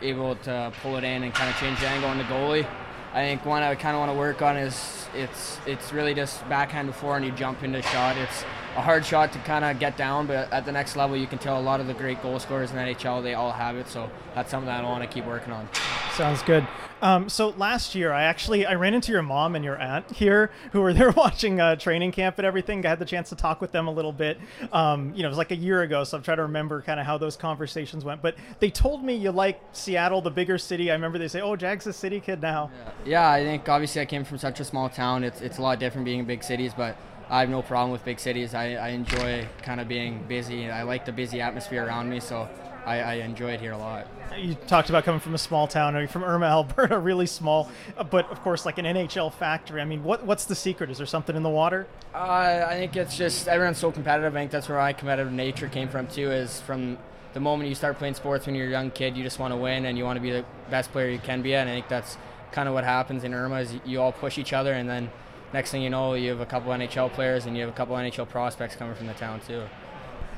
able 0.00 0.36
to 0.36 0.72
pull 0.82 0.96
it 0.96 1.04
in 1.04 1.22
and 1.22 1.34
kind 1.34 1.50
of 1.50 1.56
change 1.56 1.80
the 1.80 1.88
angle 1.88 2.08
on 2.08 2.18
the 2.18 2.24
goalie. 2.24 2.66
I 3.12 3.22
think 3.22 3.44
one 3.44 3.62
I 3.62 3.74
kind 3.74 3.96
of 3.96 4.00
want 4.00 4.12
to 4.12 4.18
work 4.18 4.42
on 4.42 4.56
is 4.56 5.06
it's 5.14 5.58
it's 5.66 5.92
really 5.92 6.14
just 6.14 6.46
backhand 6.48 6.88
before 6.88 7.16
and 7.16 7.24
you 7.24 7.32
jump 7.32 7.62
into 7.62 7.82
shot. 7.82 8.16
It's 8.16 8.44
a 8.78 8.80
hard 8.80 9.04
shot 9.04 9.32
to 9.32 9.38
kind 9.40 9.64
of 9.64 9.80
get 9.80 9.96
down, 9.96 10.28
but 10.28 10.50
at 10.52 10.64
the 10.64 10.70
next 10.70 10.94
level, 10.94 11.16
you 11.16 11.26
can 11.26 11.38
tell 11.38 11.58
a 11.58 11.60
lot 11.60 11.80
of 11.80 11.88
the 11.88 11.94
great 11.94 12.22
goal 12.22 12.38
scorers 12.38 12.70
in 12.70 12.76
the 12.76 12.82
NHL, 12.82 13.22
they 13.24 13.34
all 13.34 13.50
have 13.50 13.76
it. 13.76 13.88
So 13.88 14.08
that's 14.36 14.52
something 14.52 14.66
that 14.66 14.84
I 14.84 14.88
want 14.88 15.02
to 15.02 15.08
keep 15.08 15.26
working 15.26 15.52
on. 15.52 15.68
Sounds 16.12 16.42
good. 16.42 16.66
Um, 17.02 17.28
so 17.28 17.50
last 17.50 17.94
year, 17.94 18.12
I 18.12 18.24
actually 18.24 18.66
I 18.66 18.74
ran 18.74 18.94
into 18.94 19.12
your 19.12 19.22
mom 19.22 19.54
and 19.56 19.64
your 19.64 19.80
aunt 19.80 20.10
here, 20.12 20.50
who 20.72 20.80
were 20.80 20.92
there 20.92 21.10
watching 21.16 21.60
uh, 21.60 21.74
training 21.74 22.12
camp 22.12 22.38
and 22.38 22.46
everything. 22.46 22.86
I 22.86 22.90
had 22.90 23.00
the 23.00 23.04
chance 23.04 23.28
to 23.30 23.36
talk 23.36 23.60
with 23.60 23.72
them 23.72 23.88
a 23.88 23.90
little 23.90 24.12
bit. 24.12 24.38
Um, 24.72 25.12
you 25.14 25.22
know, 25.22 25.28
it 25.28 25.30
was 25.30 25.38
like 25.38 25.50
a 25.50 25.56
year 25.56 25.82
ago, 25.82 26.04
so 26.04 26.16
I'm 26.16 26.22
trying 26.22 26.36
to 26.36 26.44
remember 26.44 26.80
kind 26.82 27.00
of 27.00 27.06
how 27.06 27.18
those 27.18 27.36
conversations 27.36 28.04
went. 28.04 28.22
But 28.22 28.36
they 28.60 28.70
told 28.70 29.04
me 29.04 29.14
you 29.14 29.32
like 29.32 29.60
Seattle, 29.72 30.22
the 30.22 30.30
bigger 30.30 30.58
city. 30.58 30.90
I 30.90 30.94
remember 30.94 31.18
they 31.18 31.28
say, 31.28 31.40
"Oh, 31.40 31.56
Jag's 31.56 31.86
a 31.86 31.92
city 31.92 32.20
kid 32.20 32.40
now." 32.40 32.70
Yeah. 33.04 33.10
yeah, 33.10 33.30
I 33.30 33.44
think 33.44 33.68
obviously 33.68 34.00
I 34.00 34.04
came 34.04 34.24
from 34.24 34.38
such 34.38 34.60
a 34.60 34.64
small 34.64 34.88
town. 34.88 35.24
It's 35.24 35.40
it's 35.40 35.58
a 35.58 35.62
lot 35.62 35.80
different 35.80 36.04
being 36.04 36.20
in 36.20 36.24
big 36.24 36.44
cities, 36.44 36.72
but 36.76 36.96
I 37.30 37.40
have 37.40 37.50
no 37.50 37.62
problem 37.62 37.90
with 37.90 38.04
big 38.04 38.18
cities. 38.18 38.54
I, 38.54 38.74
I 38.74 38.88
enjoy 38.88 39.46
kind 39.62 39.80
of 39.80 39.88
being 39.88 40.24
busy. 40.28 40.70
I 40.70 40.82
like 40.82 41.04
the 41.04 41.12
busy 41.12 41.40
atmosphere 41.40 41.84
around 41.84 42.08
me, 42.08 42.20
so 42.20 42.48
I, 42.86 43.00
I 43.00 43.14
enjoy 43.16 43.52
it 43.52 43.60
here 43.60 43.72
a 43.72 43.78
lot. 43.78 44.06
You 44.38 44.54
talked 44.54 44.88
about 44.88 45.04
coming 45.04 45.20
from 45.20 45.34
a 45.34 45.38
small 45.38 45.66
town. 45.66 45.94
Are 45.94 46.00
you 46.00 46.06
from 46.06 46.24
Irma, 46.24 46.46
Alberta? 46.46 46.98
Really 46.98 47.26
small, 47.26 47.70
but 48.10 48.30
of 48.30 48.40
course, 48.40 48.64
like 48.64 48.78
an 48.78 48.86
NHL 48.86 49.32
factory. 49.34 49.82
I 49.82 49.84
mean, 49.84 50.02
what 50.04 50.24
what's 50.24 50.46
the 50.46 50.54
secret? 50.54 50.90
Is 50.90 50.96
there 50.96 51.06
something 51.06 51.36
in 51.36 51.42
the 51.42 51.50
water? 51.50 51.86
Uh, 52.14 52.66
I 52.66 52.74
think 52.78 52.96
it's 52.96 53.16
just 53.16 53.46
everyone's 53.46 53.78
so 53.78 53.92
competitive. 53.92 54.34
I 54.34 54.40
think 54.40 54.50
that's 54.50 54.68
where 54.68 54.78
my 54.78 54.94
competitive 54.94 55.32
nature 55.32 55.68
came 55.68 55.88
from 55.88 56.06
too. 56.06 56.30
Is 56.30 56.62
from 56.62 56.96
the 57.34 57.40
moment 57.40 57.68
you 57.68 57.74
start 57.74 57.98
playing 57.98 58.14
sports 58.14 58.46
when 58.46 58.54
you're 58.54 58.68
a 58.68 58.70
young 58.70 58.90
kid, 58.90 59.16
you 59.18 59.22
just 59.22 59.38
want 59.38 59.52
to 59.52 59.56
win 59.56 59.84
and 59.84 59.98
you 59.98 60.04
want 60.04 60.16
to 60.16 60.22
be 60.22 60.30
the 60.30 60.44
best 60.70 60.90
player 60.92 61.10
you 61.10 61.18
can 61.18 61.42
be. 61.42 61.54
And 61.54 61.68
I 61.68 61.74
think 61.74 61.88
that's 61.88 62.16
kind 62.52 62.68
of 62.68 62.74
what 62.74 62.84
happens 62.84 63.22
in 63.22 63.34
Irma. 63.34 63.56
Is 63.56 63.74
you 63.84 64.00
all 64.00 64.12
push 64.12 64.38
each 64.38 64.54
other, 64.54 64.72
and 64.72 64.88
then 64.88 65.10
next 65.52 65.70
thing 65.70 65.82
you 65.82 65.90
know, 65.90 66.14
you 66.14 66.30
have 66.30 66.40
a 66.40 66.46
couple 66.46 66.72
NHL 66.72 67.12
players 67.12 67.46
and 67.46 67.56
you 67.56 67.62
have 67.62 67.70
a 67.70 67.76
couple 67.76 67.96
NHL 67.96 68.28
prospects 68.28 68.76
coming 68.76 68.94
from 68.94 69.06
the 69.06 69.14
town 69.14 69.40
too. 69.46 69.62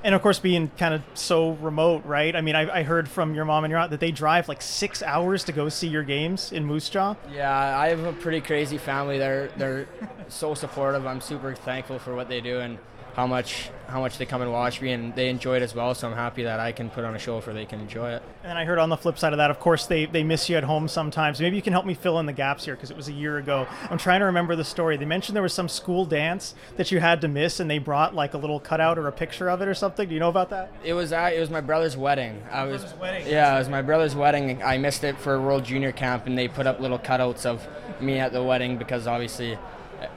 And 0.02 0.14
of 0.14 0.22
course, 0.22 0.38
being 0.38 0.70
kind 0.78 0.94
of 0.94 1.02
so 1.12 1.52
remote, 1.52 2.04
right? 2.06 2.34
I 2.34 2.40
mean, 2.40 2.56
I, 2.56 2.78
I, 2.78 2.82
heard 2.84 3.06
from 3.06 3.34
your 3.34 3.44
mom 3.44 3.64
and 3.64 3.70
your 3.70 3.78
aunt 3.78 3.90
that 3.90 4.00
they 4.00 4.10
drive 4.10 4.48
like 4.48 4.62
six 4.62 5.02
hours 5.02 5.44
to 5.44 5.52
go 5.52 5.68
see 5.68 5.88
your 5.88 6.02
games 6.02 6.52
in 6.52 6.64
Moose 6.64 6.88
Jaw. 6.88 7.16
Yeah, 7.30 7.78
I 7.78 7.88
have 7.88 8.04
a 8.04 8.14
pretty 8.14 8.40
crazy 8.40 8.78
family. 8.78 9.18
They're 9.18 9.48
they're 9.58 9.88
so 10.28 10.54
supportive. 10.54 11.06
I'm 11.06 11.20
super 11.20 11.54
thankful 11.54 11.98
for 11.98 12.14
what 12.14 12.30
they 12.30 12.40
do, 12.40 12.60
and 12.60 12.78
how 13.14 13.26
much 13.26 13.70
how 13.90 14.00
much 14.00 14.18
they 14.18 14.26
come 14.26 14.40
and 14.40 14.52
watch 14.52 14.80
me 14.80 14.92
and 14.92 15.12
they 15.16 15.28
enjoy 15.28 15.56
it 15.56 15.62
as 15.62 15.74
well. 15.74 15.94
So 15.94 16.08
I'm 16.08 16.14
happy 16.14 16.44
that 16.44 16.60
I 16.60 16.70
can 16.70 16.90
put 16.90 17.04
on 17.04 17.16
a 17.16 17.18
show 17.18 17.40
for 17.40 17.52
they 17.52 17.66
can 17.66 17.80
enjoy 17.80 18.12
it. 18.12 18.22
And 18.44 18.56
I 18.56 18.64
heard 18.64 18.78
on 18.78 18.88
the 18.88 18.96
flip 18.96 19.18
side 19.18 19.32
of 19.32 19.38
that, 19.38 19.50
of 19.50 19.58
course, 19.58 19.86
they 19.86 20.06
they 20.06 20.22
miss 20.22 20.48
you 20.48 20.56
at 20.56 20.64
home 20.64 20.86
sometimes. 20.86 21.40
Maybe 21.40 21.56
you 21.56 21.62
can 21.62 21.72
help 21.72 21.86
me 21.86 21.94
fill 21.94 22.18
in 22.20 22.26
the 22.26 22.32
gaps 22.32 22.64
here 22.64 22.74
because 22.76 22.90
it 22.90 22.96
was 22.96 23.08
a 23.08 23.12
year 23.12 23.38
ago. 23.38 23.66
I'm 23.90 23.98
trying 23.98 24.20
to 24.20 24.26
remember 24.26 24.54
the 24.54 24.64
story. 24.64 24.96
They 24.96 25.04
mentioned 25.04 25.34
there 25.34 25.42
was 25.42 25.52
some 25.52 25.68
school 25.68 26.04
dance 26.04 26.54
that 26.76 26.92
you 26.92 27.00
had 27.00 27.20
to 27.22 27.28
miss, 27.28 27.58
and 27.60 27.68
they 27.68 27.78
brought 27.78 28.14
like 28.14 28.34
a 28.34 28.38
little 28.38 28.60
cutout 28.60 28.98
or 28.98 29.08
a 29.08 29.12
picture 29.12 29.50
of 29.50 29.60
it 29.60 29.68
or 29.68 29.74
something. 29.74 30.08
Do 30.08 30.14
you 30.14 30.20
know 30.20 30.28
about 30.28 30.50
that? 30.50 30.72
It 30.84 30.92
was 30.94 31.12
uh, 31.12 31.30
it 31.34 31.40
was 31.40 31.50
my 31.50 31.60
brother's 31.60 31.96
wedding. 31.96 32.42
I 32.50 32.64
was 32.64 32.94
wedding. 33.00 33.26
yeah, 33.26 33.54
it 33.56 33.58
was 33.58 33.68
my 33.68 33.82
brother's 33.82 34.14
wedding. 34.14 34.62
I 34.62 34.78
missed 34.78 35.02
it 35.04 35.18
for 35.18 35.40
World 35.40 35.64
Junior 35.64 35.92
Camp, 35.92 36.26
and 36.26 36.38
they 36.38 36.46
put 36.48 36.66
up 36.66 36.78
little 36.80 36.98
cutouts 36.98 37.44
of 37.44 37.66
me 38.00 38.18
at 38.18 38.32
the 38.32 38.42
wedding 38.42 38.78
because 38.78 39.06
obviously 39.06 39.58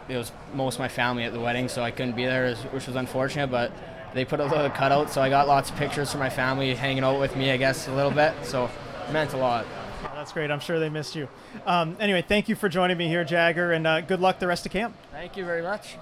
it 0.10 0.18
was 0.18 0.32
most 0.54 0.76
of 0.76 0.80
my 0.80 0.88
family 0.88 1.24
at 1.24 1.34
the 1.34 1.40
wedding, 1.40 1.68
so 1.68 1.82
I 1.82 1.92
couldn't 1.92 2.16
be 2.16 2.26
there, 2.26 2.56
which 2.72 2.88
was 2.88 2.96
unfortunate. 2.96 3.48
But 3.48 3.72
they 4.14 4.26
put 4.26 4.40
a 4.40 4.46
little 4.46 4.70
cutout, 4.70 5.10
so 5.12 5.22
I 5.22 5.30
got 5.30 5.48
lots 5.48 5.70
of 5.70 5.76
pictures 5.76 6.12
from 6.12 6.20
my 6.20 6.30
family 6.30 6.74
hanging 6.76 7.04
out 7.04 7.20
with 7.20 7.36
me, 7.36 7.52
I 7.52 7.58
guess, 7.58 7.88
a 7.88 7.94
little 7.94 8.12
bit. 8.12 8.34
So 8.44 8.70
it 9.08 9.14
meant 9.14 9.34
a 9.34 9.38
lot. 9.38 9.66
Oh, 10.04 10.12
that's 10.16 10.32
great. 10.34 10.52
I'm 10.52 10.60
sure 10.60 10.80
they 10.80 10.90
missed 10.90 11.16
you. 11.16 11.28
Um, 11.66 11.98
anyway, 12.00 12.22
thank 12.22 12.50
you 12.50 12.56
for 12.56 12.70
joining 12.70 12.98
me 12.98 13.08
here, 13.08 13.24
Jagger, 13.24 13.72
and 13.72 13.88
uh, 13.88 14.02
good 14.02 14.20
luck 14.20 14.40
the 14.40 14.48
rest 14.48 14.66
of 14.66 14.72
camp. 14.72 14.96
Thank 15.12 15.38
you 15.38 15.46
very 15.46 15.62
much. 15.62 15.98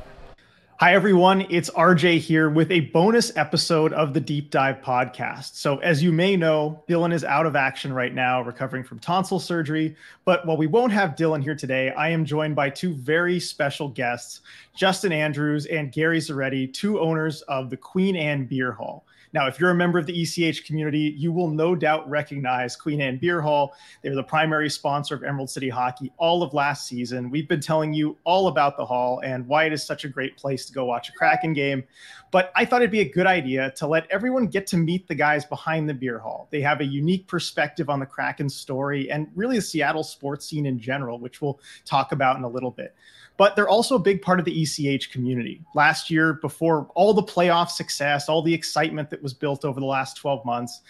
Hi, 0.82 0.96
everyone. 0.96 1.46
It's 1.52 1.70
RJ 1.70 2.18
here 2.22 2.50
with 2.50 2.72
a 2.72 2.80
bonus 2.80 3.32
episode 3.38 3.94
of 3.94 4.16
the 4.16 4.20
Deep 4.20 4.50
Dive 4.50 4.82
podcast. 4.82 5.54
So, 5.54 5.78
as 5.78 6.02
you 6.02 6.12
may 6.12 6.36
know, 6.36 6.84
Dylan 6.90 7.14
is 7.14 7.24
out 7.24 7.46
of 7.46 7.56
action 7.56 7.94
right 7.94 8.12
now, 8.12 8.42
recovering 8.42 8.84
from 8.84 8.98
tonsil 8.98 9.40
surgery. 9.40 9.96
But 10.26 10.44
while 10.48 10.58
we 10.58 10.66
won't 10.66 10.92
have 10.92 11.12
Dylan 11.12 11.44
here 11.44 11.54
today, 11.54 11.92
I 11.92 12.10
am 12.10 12.26
joined 12.26 12.56
by 12.56 12.72
two 12.72 12.96
very 12.96 13.40
special 13.40 13.90
guests 13.90 14.42
Justin 14.76 15.12
Andrews 15.12 15.68
and 15.68 15.92
Gary 15.92 16.18
Zaretti, 16.18 16.74
two 16.74 17.00
owners 17.00 17.44
of 17.44 17.70
the 17.70 17.78
Queen 17.78 18.16
Anne 18.16 18.46
Beer 18.46 18.72
Hall. 18.72 19.06
Now, 19.34 19.48
if 19.48 19.60
you're 19.60 19.70
a 19.70 19.76
member 19.76 19.98
of 19.98 20.06
the 20.06 20.22
ECH 20.22 20.66
community, 20.66 21.16
you 21.18 21.32
will 21.32 21.50
no 21.50 21.76
doubt 21.76 22.10
recognize 22.10 22.76
Queen 22.76 23.00
Anne 23.00 23.18
Beer 23.18 23.42
Hall. 23.42 23.74
They're 24.02 24.16
the 24.16 24.24
primary 24.24 24.70
sponsor 24.70 25.16
of 25.16 25.24
Emerald 25.24 25.50
City 25.50 25.70
Hockey 25.70 26.12
all 26.18 26.44
of 26.44 26.54
last 26.54 26.88
season. 26.88 27.30
We've 27.30 27.48
been 27.48 27.62
telling 27.62 27.94
you 27.94 28.18
all 28.26 28.48
about 28.48 28.76
the 28.78 28.86
hall 28.86 29.22
and 29.24 29.48
why 29.48 29.66
it 29.66 29.74
is 29.74 29.84
such 29.84 30.04
a 30.04 30.10
great 30.10 30.38
place 30.38 30.66
to 30.66 30.74
go 30.74 30.86
watch 30.86 31.10
a 31.10 31.14
Kraken 31.14 31.54
game. 31.54 31.84
But 32.32 32.52
I 32.56 32.66
thought 32.66 32.82
it'd 32.82 32.92
be 32.92 33.02
a 33.02 33.10
good 33.10 33.28
idea 33.28 33.72
to 33.72 33.88
let 33.88 34.10
everyone 34.10 34.48
get 34.48 34.68
to 34.68 34.78
meet 34.78 35.08
the 35.08 35.16
guys 35.16 35.46
behind 35.46 35.88
the 35.88 35.94
beer 35.94 36.20
hall. 36.20 36.48
They 36.50 36.62
have 36.62 36.80
a 36.82 36.86
unique 36.86 37.28
perspective 37.28 37.90
on 37.90 38.00
the 38.00 38.06
Kraken 38.06 38.50
story 38.50 39.12
and 39.12 39.28
really 39.36 39.58
the 39.58 39.62
Seattle 39.62 40.04
sports 40.04 40.46
scene 40.46 40.66
in 40.66 40.80
general, 40.80 41.20
which 41.20 41.42
we'll 41.42 41.60
talk 41.86 42.12
about 42.12 42.38
in 42.38 42.44
a 42.44 42.50
little 42.50 42.72
bit 42.72 42.96
but 43.38 43.56
they're 43.56 43.70
also 43.70 43.96
a 43.96 44.00
big 44.00 44.22
part 44.22 44.40
of 44.40 44.46
the 44.46 44.62
ECH 44.62 45.12
community. 45.12 45.62
Last 45.74 46.10
year, 46.10 46.34
before 46.34 46.88
all 46.96 47.14
the 47.14 47.24
playoff 47.24 47.70
success, 47.70 48.30
all 48.30 48.42
the 48.42 48.54
excitement 48.54 49.10
that 49.10 49.22
was 49.22 49.34
built 49.34 49.66
over 49.66 49.80
the 49.80 49.86
last 49.86 50.18
12 50.18 50.46
months. 50.46 50.82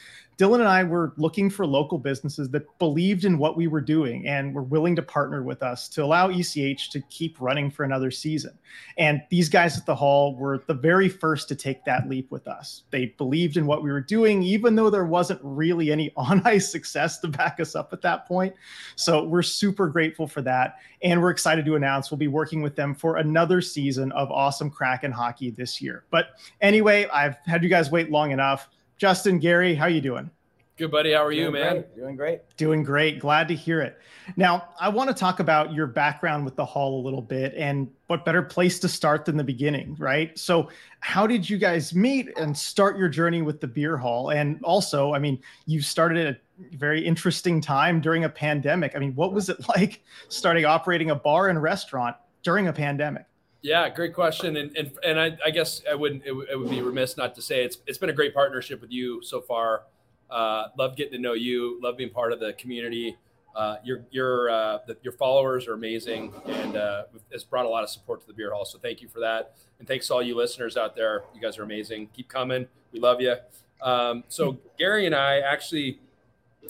Dylan 0.42 0.60
and 0.60 0.68
I 0.68 0.84
were 0.84 1.14
looking 1.18 1.52
for 1.52 1.68
local 1.68 2.00
businesses 2.00 2.50
that 2.50 2.66
believed 2.80 3.26
in 3.26 3.38
what 3.38 3.56
we 3.56 3.68
were 3.68 3.80
doing 3.80 4.28
and 4.28 4.56
were 4.56 4.64
willing 4.64 4.96
to 4.96 5.04
partner 5.04 5.44
with 5.44 5.62
us 5.62 5.88
to 5.90 6.04
allow 6.04 6.32
ECH 6.32 6.90
to 6.90 7.02
keep 7.12 7.40
running 7.40 7.70
for 7.70 7.84
another 7.84 8.10
season. 8.10 8.58
And 8.98 9.22
these 9.30 9.50
guys 9.50 9.78
at 9.78 9.86
the 9.86 9.94
Hall 9.94 10.36
were 10.36 10.64
the 10.66 10.74
very 10.74 11.10
first 11.10 11.48
to 11.50 11.56
take 11.56 11.86
that 11.86 12.10
leap 12.10 12.32
with 12.32 12.48
us. 12.48 12.86
They 12.90 13.14
believed 13.20 13.56
in 13.56 13.68
what 13.68 13.84
we 13.84 13.92
were 13.92 14.02
doing, 14.02 14.42
even 14.42 14.74
though 14.74 14.90
there 14.90 15.06
wasn't 15.06 15.40
really 15.44 15.92
any 15.92 16.12
on 16.18 16.42
ice 16.44 16.72
success 16.72 17.20
to 17.20 17.28
back 17.28 17.60
us 17.60 17.76
up 17.76 17.94
at 17.94 18.02
that 18.02 18.28
point. 18.28 18.56
So 18.96 19.24
we're 19.24 19.44
super 19.44 19.90
grateful 19.90 20.26
for 20.26 20.42
that. 20.42 20.78
And 21.04 21.22
we're 21.22 21.30
excited 21.30 21.66
to 21.66 21.76
announce 21.76 22.10
we'll 22.10 22.18
be 22.18 22.28
working 22.28 22.64
with 22.64 22.76
them 22.76 22.96
for 22.96 23.18
another 23.18 23.62
season 23.62 24.12
of 24.14 24.32
awesome 24.32 24.72
Kraken 24.72 25.12
hockey 25.12 25.52
this 25.52 25.80
year. 25.80 26.06
But 26.10 26.30
anyway, 26.62 27.08
I've 27.14 27.36
had 27.46 27.62
you 27.62 27.70
guys 27.70 27.92
wait 27.92 28.10
long 28.10 28.32
enough. 28.32 28.70
Justin, 29.02 29.40
Gary, 29.40 29.74
how 29.74 29.88
you 29.88 30.00
doing? 30.00 30.30
Good, 30.78 30.92
buddy. 30.92 31.14
How 31.14 31.26
are 31.26 31.32
Doing 31.32 31.46
you, 31.46 31.52
man? 31.52 31.74
great. 31.74 31.96
Doing 31.96 32.16
great. 32.16 32.42
Doing 32.56 32.84
great. 32.84 33.20
Glad 33.20 33.48
to 33.48 33.56
hear 33.56 33.82
it. 33.82 33.98
Now, 34.36 34.70
I 34.80 34.90
want 34.90 35.10
to 35.10 35.16
talk 35.16 35.40
about 35.40 35.74
your 35.74 35.88
background 35.88 36.46
with 36.46 36.56
the 36.56 36.64
Hall 36.64 37.02
a 37.02 37.04
little 37.04 37.24
bit 37.24 37.56
and 37.58 37.90
what 38.06 38.26
better 38.26 38.44
place 38.44 38.78
to 38.82 38.88
start 38.88 39.26
than 39.26 39.38
the 39.38 39.44
beginning, 39.44 39.96
right? 39.98 40.38
So, 40.38 40.70
how 41.00 41.26
did 41.26 41.50
you 41.50 41.58
guys 41.58 41.96
meet 41.96 42.30
and 42.38 42.56
start 42.56 42.96
your 42.96 43.10
journey 43.10 43.42
with 43.42 43.60
the 43.60 43.66
Beer 43.66 43.98
Hall? 43.98 44.30
And 44.30 44.64
also, 44.64 45.16
I 45.16 45.18
mean, 45.18 45.42
you 45.66 45.82
started 45.82 46.28
at 46.28 46.36
a 46.36 46.78
very 46.78 47.04
interesting 47.04 47.60
time 47.60 48.02
during 48.02 48.26
a 48.26 48.30
pandemic. 48.30 48.96
I 48.96 49.00
mean, 49.00 49.16
what 49.16 49.34
was 49.34 49.50
it 49.50 49.68
like 49.76 50.04
starting 50.28 50.66
operating 50.66 51.10
a 51.10 51.16
bar 51.16 51.50
and 51.50 51.60
restaurant 51.60 52.16
during 52.44 52.68
a 52.68 52.74
pandemic? 52.74 53.26
Yeah, 53.62 53.88
great 53.90 54.14
question. 54.14 54.58
And 54.58 54.76
and, 54.76 54.92
and 55.04 55.20
I, 55.20 55.38
I 55.46 55.52
guess 55.52 55.82
I 55.90 55.94
wouldn't 55.96 56.24
it, 56.26 56.32
would- 56.32 56.50
it 56.50 56.58
would 56.60 56.70
be 56.70 56.82
remiss 56.82 57.18
not 57.18 57.36
to 57.36 57.42
say 57.42 57.64
it's 57.64 57.78
it's 57.86 57.98
been 57.98 58.10
a 58.10 58.14
great 58.14 58.34
partnership 58.34 58.82
with 58.82 58.92
you 58.92 59.22
so 59.24 59.42
far. 59.42 59.84
Uh, 60.30 60.68
love 60.78 60.96
getting 60.96 61.14
to 61.14 61.20
know 61.20 61.34
you. 61.34 61.80
Love 61.82 61.98
being 61.98 62.10
part 62.10 62.32
of 62.34 62.40
the 62.40 62.54
community. 62.54 63.18
Uh, 63.56 63.76
your 63.84 64.02
your 64.10 64.50
uh, 64.50 64.80
the, 64.88 64.98
your 65.04 65.14
followers 65.14 65.68
are 65.68 65.74
amazing, 65.74 66.34
and 66.48 66.76
uh, 66.78 67.04
it's 67.32 67.44
brought 67.44 67.66
a 67.66 67.70
lot 67.70 67.84
of 67.84 67.90
support 67.90 68.22
to 68.22 68.28
the 68.28 68.34
beer 68.34 68.52
hall. 68.52 68.64
So 68.66 68.80
thank 68.80 69.02
you 69.02 69.10
for 69.10 69.20
that, 69.20 69.54
and 69.78 69.88
thanks 69.88 70.08
to 70.08 70.14
all 70.16 70.24
you 70.24 70.36
listeners 70.36 70.78
out 70.78 70.96
there. 70.96 71.24
You 71.36 71.42
guys 71.42 71.58
are 71.60 71.64
amazing. 71.64 72.08
Keep 72.16 72.30
coming. 72.30 72.66
We 72.94 73.00
love 73.00 73.20
you. 73.22 73.36
Um, 73.82 74.24
so 74.30 74.58
Gary 74.80 75.06
and 75.06 75.14
I 75.14 75.40
actually 75.40 76.00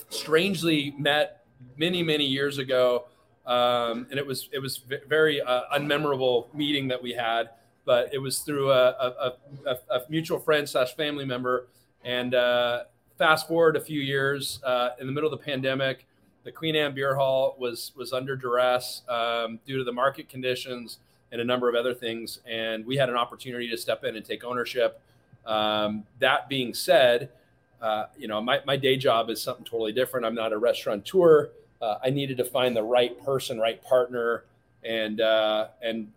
strangely 0.10 0.94
met 0.98 1.44
many 1.78 2.04
many 2.04 2.26
years 2.26 2.58
ago, 2.58 3.06
um, 3.46 4.08
and 4.10 4.20
it 4.20 4.26
was 4.26 4.50
it 4.52 4.60
was 4.60 4.82
very 5.08 5.42
uh, 5.42 5.62
unmemorable 5.76 6.54
meeting 6.54 6.88
that 6.90 7.02
we 7.02 7.14
had. 7.14 7.50
But 7.84 8.14
it 8.14 8.20
was 8.20 8.40
through 8.40 8.72
a, 8.72 8.90
a, 8.90 9.34
a, 9.66 9.78
a 9.90 10.02
mutual 10.08 10.40
friend 10.40 10.70
slash 10.70 10.96
family 10.96 11.26
member, 11.26 11.68
and 12.04 12.36
uh, 12.36 12.84
fast 13.18 13.48
forward 13.48 13.76
a 13.76 13.82
few 13.82 14.00
years 14.00 14.62
uh, 14.64 14.90
in 15.00 15.08
the 15.08 15.14
middle 15.14 15.34
of 15.34 15.40
the 15.40 15.44
pandemic 15.44 16.06
the 16.44 16.52
Queen 16.52 16.76
Anne 16.76 16.94
Beer 16.94 17.16
Hall 17.16 17.56
was 17.60 17.92
was 17.96 18.14
under 18.14 18.36
duress 18.36 19.04
um, 19.08 19.60
due 19.66 19.78
to 19.78 19.84
the 19.84 19.92
market 19.92 20.30
conditions 20.30 21.00
and 21.32 21.40
a 21.40 21.44
number 21.44 21.70
of 21.70 21.76
other 21.76 21.94
things, 21.94 22.40
and 22.46 22.86
we 22.86 22.98
had 22.98 23.10
an 23.10 23.16
opportunity 23.16 23.70
to 23.70 23.78
step 23.78 24.04
in 24.04 24.16
and 24.16 24.26
take 24.26 24.44
ownership. 24.44 25.02
Um, 25.46 26.04
that 26.20 26.50
being 26.50 26.74
said, 26.74 27.30
uh, 27.82 28.06
you 28.18 28.28
know 28.28 28.42
my, 28.42 28.60
my 28.66 28.76
day 28.76 28.98
job 28.98 29.30
is 29.30 29.42
something 29.42 29.66
totally 29.66 29.92
different. 29.92 30.26
I'm 30.26 30.36
not 30.36 30.52
a 30.52 30.58
restaurateur. 30.58 31.50
Uh, 31.82 31.98
I 32.04 32.10
needed 32.10 32.38
to 32.38 32.46
find 32.46 32.76
the 32.76 32.84
right 32.84 33.20
person, 33.24 33.60
right 33.60 33.84
partner, 33.84 34.44
and 34.84 35.20
uh, 35.20 35.68
and 35.82 36.12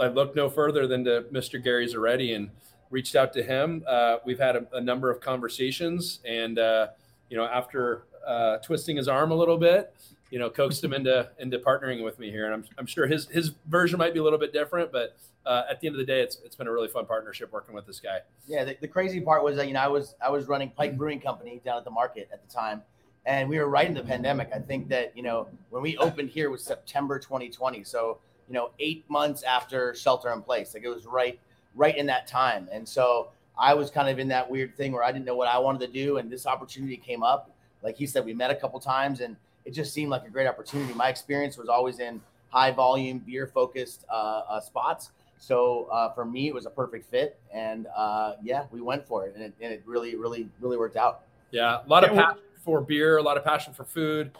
I 0.00 0.08
looked 0.08 0.36
no 0.36 0.48
further 0.48 0.86
than 0.86 1.04
to 1.04 1.24
Mr. 1.32 1.62
Gary 1.62 1.86
Zaretti 1.86 2.34
and 2.34 2.50
reached 2.90 3.14
out 3.14 3.32
to 3.34 3.42
him. 3.42 3.84
Uh, 3.86 4.16
we've 4.24 4.38
had 4.38 4.56
a, 4.56 4.66
a 4.72 4.80
number 4.80 5.10
of 5.10 5.20
conversations, 5.20 6.20
and 6.24 6.58
uh, 6.58 6.88
you 7.28 7.36
know 7.36 7.44
after 7.44 8.02
uh, 8.26 8.58
twisting 8.58 8.96
his 8.96 9.08
arm 9.08 9.30
a 9.30 9.34
little 9.34 9.58
bit, 9.58 9.94
you 10.30 10.38
know, 10.38 10.48
coaxed 10.48 10.82
him 10.82 10.92
into 10.92 11.28
into 11.38 11.58
partnering 11.58 12.04
with 12.04 12.18
me 12.18 12.30
here. 12.30 12.46
And 12.46 12.54
I'm, 12.54 12.64
I'm 12.78 12.86
sure 12.86 13.06
his 13.06 13.26
his 13.26 13.52
version 13.66 13.98
might 13.98 14.14
be 14.14 14.20
a 14.20 14.22
little 14.22 14.38
bit 14.38 14.52
different, 14.52 14.92
but 14.92 15.16
uh, 15.44 15.64
at 15.68 15.80
the 15.80 15.86
end 15.86 15.96
of 15.96 15.98
the 15.98 16.06
day, 16.06 16.20
it's 16.20 16.38
it's 16.44 16.56
been 16.56 16.68
a 16.68 16.72
really 16.72 16.88
fun 16.88 17.06
partnership 17.06 17.52
working 17.52 17.74
with 17.74 17.86
this 17.86 18.00
guy. 18.00 18.20
Yeah, 18.46 18.64
the, 18.64 18.76
the 18.80 18.88
crazy 18.88 19.20
part 19.20 19.42
was 19.42 19.56
that 19.56 19.66
you 19.66 19.74
know 19.74 19.80
I 19.80 19.88
was 19.88 20.14
I 20.24 20.30
was 20.30 20.46
running 20.46 20.70
Pike 20.70 20.96
Brewing 20.96 21.20
Company 21.20 21.60
down 21.64 21.78
at 21.78 21.84
the 21.84 21.90
market 21.90 22.28
at 22.32 22.46
the 22.46 22.52
time, 22.52 22.82
and 23.26 23.48
we 23.48 23.58
were 23.58 23.68
right 23.68 23.86
in 23.86 23.94
the 23.94 24.02
pandemic. 24.02 24.50
I 24.54 24.58
think 24.58 24.88
that 24.88 25.16
you 25.16 25.22
know 25.22 25.48
when 25.70 25.82
we 25.82 25.96
opened 25.98 26.30
here 26.30 26.50
was 26.50 26.62
September 26.62 27.18
2020, 27.18 27.84
so 27.84 28.18
you 28.48 28.54
know 28.54 28.70
eight 28.78 29.04
months 29.08 29.42
after 29.42 29.94
shelter 29.94 30.32
in 30.32 30.42
place, 30.42 30.74
like 30.74 30.84
it 30.84 30.88
was 30.88 31.06
right 31.06 31.38
right 31.74 31.96
in 31.96 32.06
that 32.06 32.26
time. 32.26 32.68
And 32.72 32.88
so 32.88 33.28
I 33.58 33.74
was 33.74 33.90
kind 33.90 34.08
of 34.08 34.18
in 34.18 34.28
that 34.28 34.50
weird 34.50 34.76
thing 34.76 34.92
where 34.92 35.04
I 35.04 35.12
didn't 35.12 35.24
know 35.24 35.36
what 35.36 35.48
I 35.48 35.58
wanted 35.58 35.80
to 35.86 35.92
do, 35.92 36.16
and 36.18 36.30
this 36.30 36.46
opportunity 36.46 36.96
came 36.96 37.22
up. 37.22 37.50
Like 37.82 37.96
he 37.96 38.06
said, 38.06 38.24
we 38.24 38.34
met 38.34 38.50
a 38.50 38.54
couple 38.54 38.80
times, 38.80 39.20
and 39.20 39.36
it 39.64 39.72
just 39.72 39.92
seemed 39.92 40.10
like 40.10 40.24
a 40.26 40.30
great 40.30 40.46
opportunity. 40.46 40.92
My 40.94 41.08
experience 41.08 41.56
was 41.56 41.68
always 41.68 41.98
in 42.00 42.20
high 42.48 42.70
volume 42.72 43.18
beer 43.18 43.46
focused 43.46 44.04
uh, 44.10 44.42
uh, 44.48 44.60
spots. 44.60 45.10
So 45.38 45.84
uh, 45.90 46.12
for 46.12 46.24
me, 46.24 46.48
it 46.48 46.54
was 46.54 46.66
a 46.66 46.70
perfect 46.70 47.10
fit, 47.10 47.38
and 47.52 47.86
uh, 47.96 48.34
yeah, 48.42 48.64
we 48.70 48.80
went 48.80 49.06
for 49.06 49.26
it, 49.26 49.34
and 49.34 49.44
it, 49.44 49.54
and 49.60 49.72
it 49.72 49.82
really, 49.86 50.14
really, 50.16 50.48
really 50.60 50.76
worked 50.76 50.96
out. 50.96 51.22
Yeah, 51.50 51.78
a 51.84 51.88
lot 51.88 52.04
of 52.04 52.10
Yeah, 52.10 52.16
well- 52.16 52.26
passion 52.32 52.42
for 52.64 52.80
beer, 52.80 53.18
a 53.18 53.22
lot 53.22 53.36
of 53.36 53.44
passion 53.44 53.72
for 53.72 53.84
food, 53.84 54.32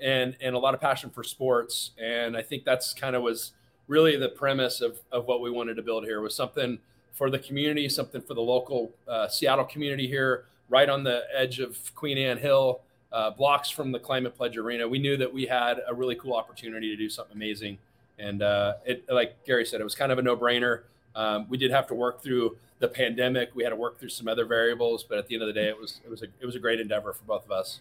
and 0.00 0.36
and 0.40 0.54
a 0.54 0.58
lot 0.58 0.74
of 0.74 0.80
passion 0.80 1.10
for 1.10 1.22
sports. 1.22 1.92
And 2.00 2.36
I 2.36 2.42
think 2.42 2.64
that's 2.64 2.92
kind 2.92 3.16
of 3.16 3.22
was 3.22 3.52
really 3.88 4.16
the 4.16 4.28
premise 4.28 4.80
of 4.80 5.00
of 5.10 5.26
what 5.26 5.40
we 5.40 5.50
wanted 5.50 5.74
to 5.74 5.82
build 5.82 6.04
here 6.04 6.20
was 6.20 6.34
something 6.34 6.78
for 7.12 7.30
the 7.30 7.38
community, 7.38 7.88
something 7.88 8.22
for 8.22 8.34
the 8.34 8.40
local 8.40 8.90
uh, 9.06 9.28
Seattle 9.28 9.64
community 9.64 10.06
here, 10.06 10.44
right 10.68 10.88
on 10.88 11.04
the 11.04 11.24
edge 11.34 11.60
of 11.60 11.94
Queen 11.94 12.16
Anne 12.16 12.38
Hill, 12.38 12.80
uh, 13.12 13.30
blocks 13.30 13.68
from 13.68 13.92
the 13.92 13.98
Climate 13.98 14.34
Pledge 14.34 14.56
Arena. 14.56 14.88
We 14.88 14.98
knew 14.98 15.16
that 15.18 15.32
we 15.32 15.46
had 15.46 15.80
a 15.86 15.94
really 15.94 16.14
cool 16.14 16.34
opportunity 16.34 16.88
to 16.88 16.96
do 16.96 17.10
something 17.10 17.36
amazing, 17.36 17.78
and 18.18 18.42
uh, 18.42 18.74
it 18.84 19.04
like 19.10 19.44
Gary 19.44 19.64
said, 19.64 19.80
it 19.80 19.84
was 19.84 19.94
kind 19.94 20.12
of 20.12 20.18
a 20.18 20.22
no 20.22 20.36
brainer. 20.36 20.82
Um, 21.14 21.46
we 21.48 21.58
did 21.58 21.70
have 21.70 21.86
to 21.88 21.94
work 21.94 22.22
through 22.22 22.56
the 22.78 22.88
pandemic. 22.88 23.50
We 23.54 23.62
had 23.62 23.70
to 23.70 23.76
work 23.76 23.98
through 23.98 24.08
some 24.10 24.28
other 24.28 24.44
variables, 24.44 25.04
but 25.04 25.18
at 25.18 25.26
the 25.28 25.34
end 25.34 25.42
of 25.42 25.46
the 25.46 25.52
day, 25.52 25.68
it 25.68 25.78
was 25.78 26.00
it 26.04 26.10
was 26.10 26.22
a 26.22 26.26
it 26.40 26.46
was 26.46 26.54
a 26.54 26.58
great 26.58 26.80
endeavor 26.80 27.12
for 27.12 27.24
both 27.24 27.44
of 27.44 27.52
us. 27.52 27.80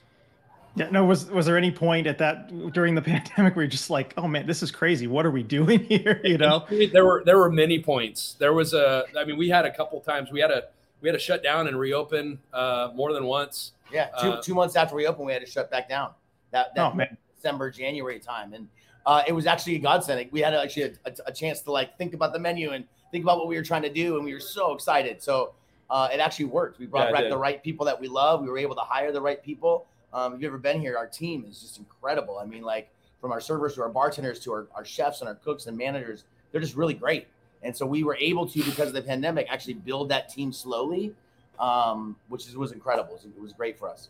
Yeah, 0.76 0.90
no, 0.90 1.04
was 1.04 1.26
was 1.30 1.46
there 1.46 1.58
any 1.58 1.72
point 1.72 2.08
at 2.08 2.18
that 2.20 2.72
during 2.72 2.96
the 2.96 3.02
pandemic 3.14 3.56
where 3.56 3.64
you're 3.64 3.70
just 3.72 3.90
like, 3.90 4.14
oh 4.18 4.28
man, 4.28 4.48
this 4.48 4.64
is 4.64 4.72
crazy. 4.72 5.08
What 5.08 5.26
are 5.26 5.32
we 5.32 5.44
doing 5.44 5.80
here? 5.90 6.22
You 6.24 6.38
know? 6.38 6.66
there 6.94 7.06
were 7.06 7.24
there 7.26 7.38
were 7.38 7.52
many 7.52 7.82
points. 7.82 8.36
There 8.40 8.54
was 8.54 8.74
a 8.74 9.06
I 9.18 9.26
mean, 9.26 9.38
we 9.38 9.50
had 9.50 9.66
a 9.66 9.76
couple 9.76 10.00
times 10.02 10.32
we 10.32 10.40
had 10.40 10.52
a 10.52 10.66
we 11.02 11.10
had 11.10 11.14
to 11.14 11.20
shut 11.20 11.42
down 11.44 11.68
and 11.68 11.80
reopen 11.80 12.40
uh, 12.54 12.92
more 12.94 13.12
than 13.12 13.26
once. 13.26 13.74
Yeah, 13.92 14.10
two, 14.22 14.32
Uh, 14.34 14.42
two 14.42 14.54
months 14.54 14.76
after 14.76 14.96
we 14.96 15.08
opened, 15.08 15.26
we 15.26 15.34
had 15.34 15.44
to 15.44 15.50
shut 15.50 15.70
back 15.70 15.90
down. 15.90 16.12
That, 16.52 16.74
that 16.76 16.92
Oh 16.92 16.96
man. 16.96 17.18
December, 17.36 17.72
January 17.72 18.20
time, 18.20 18.54
and 18.54 18.68
uh, 19.06 19.24
it 19.28 19.32
was 19.32 19.48
actually 19.48 19.76
a 19.76 19.80
godsend. 19.80 20.30
We 20.32 20.42
had 20.42 20.54
actually 20.54 20.84
a, 20.84 20.94
a, 21.06 21.14
a 21.28 21.34
chance 21.34 21.62
to 21.62 21.72
like 21.72 21.98
think 21.98 22.14
about 22.14 22.34
the 22.34 22.40
menu 22.40 22.72
and 22.72 22.86
think 23.12 23.24
about 23.24 23.38
what 23.38 23.48
we 23.48 23.56
were 23.56 23.64
trying 23.64 23.82
to 23.84 23.94
do, 23.94 24.16
and 24.16 24.26
we 24.26 24.34
were 24.34 24.40
so 24.40 24.74
excited. 24.74 25.22
So 25.22 25.54
uh, 25.90 26.10
it 26.14 26.20
actually 26.20 26.46
worked. 26.46 26.80
We 26.80 26.86
brought 26.86 27.08
Yeah, 27.08 27.12
back 27.14 27.24
did. 27.24 27.32
the 27.32 27.38
right 27.38 27.62
people 27.62 27.86
that 27.86 28.00
we 28.00 28.08
love. 28.08 28.42
We 28.42 28.50
were 28.50 28.58
able 28.58 28.76
to 28.76 28.82
hire 28.82 29.12
the 29.12 29.22
right 29.22 29.44
people. 29.44 29.86
Um, 30.14 30.34
if 30.34 30.42
you've 30.42 30.50
ever 30.50 30.58
been 30.58 30.80
here, 30.80 30.98
our 30.98 31.08
team 31.08 31.46
is 31.50 31.62
just 31.62 31.78
incredible. 31.78 32.38
I 32.38 32.46
mean, 32.46 32.64
like 32.64 32.90
from 33.20 33.32
our 33.32 33.42
servers 33.42 33.76
to 33.76 33.82
our 33.82 33.90
bartenders 33.90 34.40
to 34.42 34.52
our, 34.52 34.68
our 34.76 34.86
chefs 34.86 35.22
and 35.22 35.28
our 35.28 35.36
cooks 35.36 35.68
and 35.68 35.78
managers, 35.78 36.24
they're 36.52 36.62
just 36.62 36.76
really 36.76 36.94
great. 36.94 37.28
And 37.64 37.76
so 37.76 37.86
we 37.86 38.04
were 38.04 38.18
able 38.20 38.48
to, 38.48 38.64
because 38.64 38.88
of 38.88 38.94
the 38.94 39.02
pandemic, 39.02 39.48
actually 39.50 39.76
build 39.76 40.10
that 40.10 40.30
team 40.30 40.52
slowly, 40.52 41.14
um, 41.60 42.16
which 42.30 42.48
is, 42.48 42.58
was 42.58 42.72
incredible. 42.72 43.14
It 43.16 43.26
was, 43.26 43.26
it 43.38 43.42
was 43.42 43.54
great 43.54 43.78
for 43.78 43.88
us. 43.88 44.10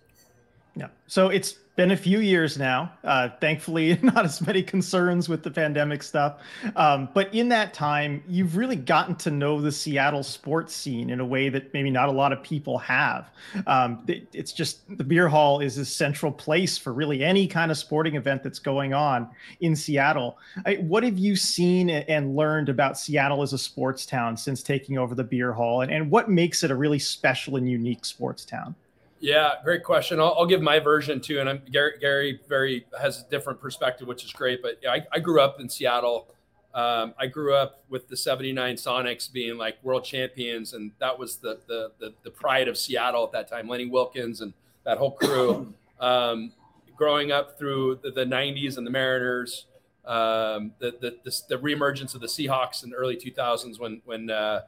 Yeah. 0.75 0.87
So 1.07 1.27
it's 1.29 1.55
been 1.75 1.91
a 1.91 1.97
few 1.97 2.19
years 2.19 2.57
now. 2.57 2.91
Uh, 3.03 3.29
thankfully, 3.39 3.97
not 4.03 4.23
as 4.25 4.45
many 4.45 4.61
concerns 4.61 5.27
with 5.29 5.41
the 5.43 5.51
pandemic 5.51 6.03
stuff. 6.03 6.39
Um, 6.75 7.09
but 7.13 7.33
in 7.33 7.49
that 7.49 7.73
time, 7.73 8.23
you've 8.27 8.55
really 8.57 8.75
gotten 8.75 9.15
to 9.15 9.31
know 9.31 9.59
the 9.61 9.71
Seattle 9.71 10.23
sports 10.23 10.73
scene 10.75 11.09
in 11.09 11.19
a 11.19 11.25
way 11.25 11.49
that 11.49 11.73
maybe 11.73 11.89
not 11.89 12.07
a 12.09 12.11
lot 12.11 12.31
of 12.33 12.43
people 12.43 12.77
have. 12.77 13.29
Um, 13.67 14.03
it- 14.07 14.27
it's 14.33 14.53
just 14.53 14.79
the 14.97 15.03
beer 15.03 15.27
hall 15.27 15.59
is 15.59 15.77
a 15.77 15.85
central 15.85 16.31
place 16.31 16.77
for 16.77 16.93
really 16.93 17.23
any 17.23 17.47
kind 17.47 17.71
of 17.71 17.77
sporting 17.77 18.15
event 18.15 18.43
that's 18.43 18.59
going 18.59 18.93
on 18.93 19.29
in 19.61 19.75
Seattle. 19.75 20.37
I, 20.65 20.75
what 20.75 21.03
have 21.03 21.17
you 21.17 21.35
seen 21.35 21.89
and 21.89 22.35
learned 22.35 22.69
about 22.69 22.97
Seattle 22.97 23.41
as 23.43 23.53
a 23.53 23.57
sports 23.57 24.05
town 24.05 24.37
since 24.37 24.61
taking 24.61 24.97
over 24.97 25.15
the 25.15 25.23
beer 25.23 25.51
hall? 25.53 25.81
And, 25.81 25.91
and 25.91 26.11
what 26.11 26.29
makes 26.29 26.63
it 26.63 26.71
a 26.71 26.75
really 26.75 26.99
special 26.99 27.55
and 27.55 27.69
unique 27.69 28.05
sports 28.05 28.45
town? 28.45 28.75
Yeah, 29.21 29.53
great 29.63 29.83
question. 29.83 30.19
I'll, 30.19 30.33
I'll 30.37 30.47
give 30.47 30.63
my 30.63 30.79
version 30.79 31.21
too, 31.21 31.39
and 31.39 31.47
I'm 31.47 31.61
Gary. 31.71 31.93
Gary 32.01 32.39
very 32.49 32.85
has 32.99 33.21
a 33.21 33.29
different 33.29 33.61
perspective, 33.61 34.07
which 34.07 34.25
is 34.25 34.33
great. 34.33 34.63
But 34.63 34.79
yeah, 34.81 34.93
I, 34.93 35.05
I 35.13 35.19
grew 35.19 35.39
up 35.39 35.59
in 35.59 35.69
Seattle. 35.69 36.27
Um, 36.73 37.13
I 37.19 37.27
grew 37.27 37.53
up 37.53 37.83
with 37.87 38.07
the 38.07 38.17
'79 38.17 38.75
Sonics 38.75 39.31
being 39.31 39.57
like 39.57 39.77
world 39.83 40.03
champions, 40.03 40.73
and 40.73 40.91
that 40.99 41.17
was 41.17 41.37
the, 41.37 41.59
the 41.67 41.91
the 41.99 42.13
the 42.23 42.31
pride 42.31 42.67
of 42.67 42.77
Seattle 42.77 43.23
at 43.23 43.31
that 43.33 43.47
time. 43.47 43.67
Lenny 43.67 43.87
Wilkens 43.87 44.41
and 44.41 44.53
that 44.83 44.97
whole 44.97 45.11
crew. 45.11 45.73
Um, 46.01 46.51
growing 46.97 47.31
up 47.31 47.59
through 47.59 47.99
the, 48.01 48.09
the 48.09 48.25
'90s 48.25 48.79
and 48.79 48.87
the 48.87 48.89
Mariners, 48.89 49.67
um, 50.03 50.71
the, 50.79 50.95
the 50.99 51.17
the 51.23 51.41
the 51.47 51.57
reemergence 51.59 52.15
of 52.15 52.21
the 52.21 52.27
Seahawks 52.27 52.83
in 52.83 52.89
the 52.89 52.95
early 52.95 53.15
2000s 53.15 53.79
when 53.79 54.01
when 54.05 54.31
uh, 54.31 54.61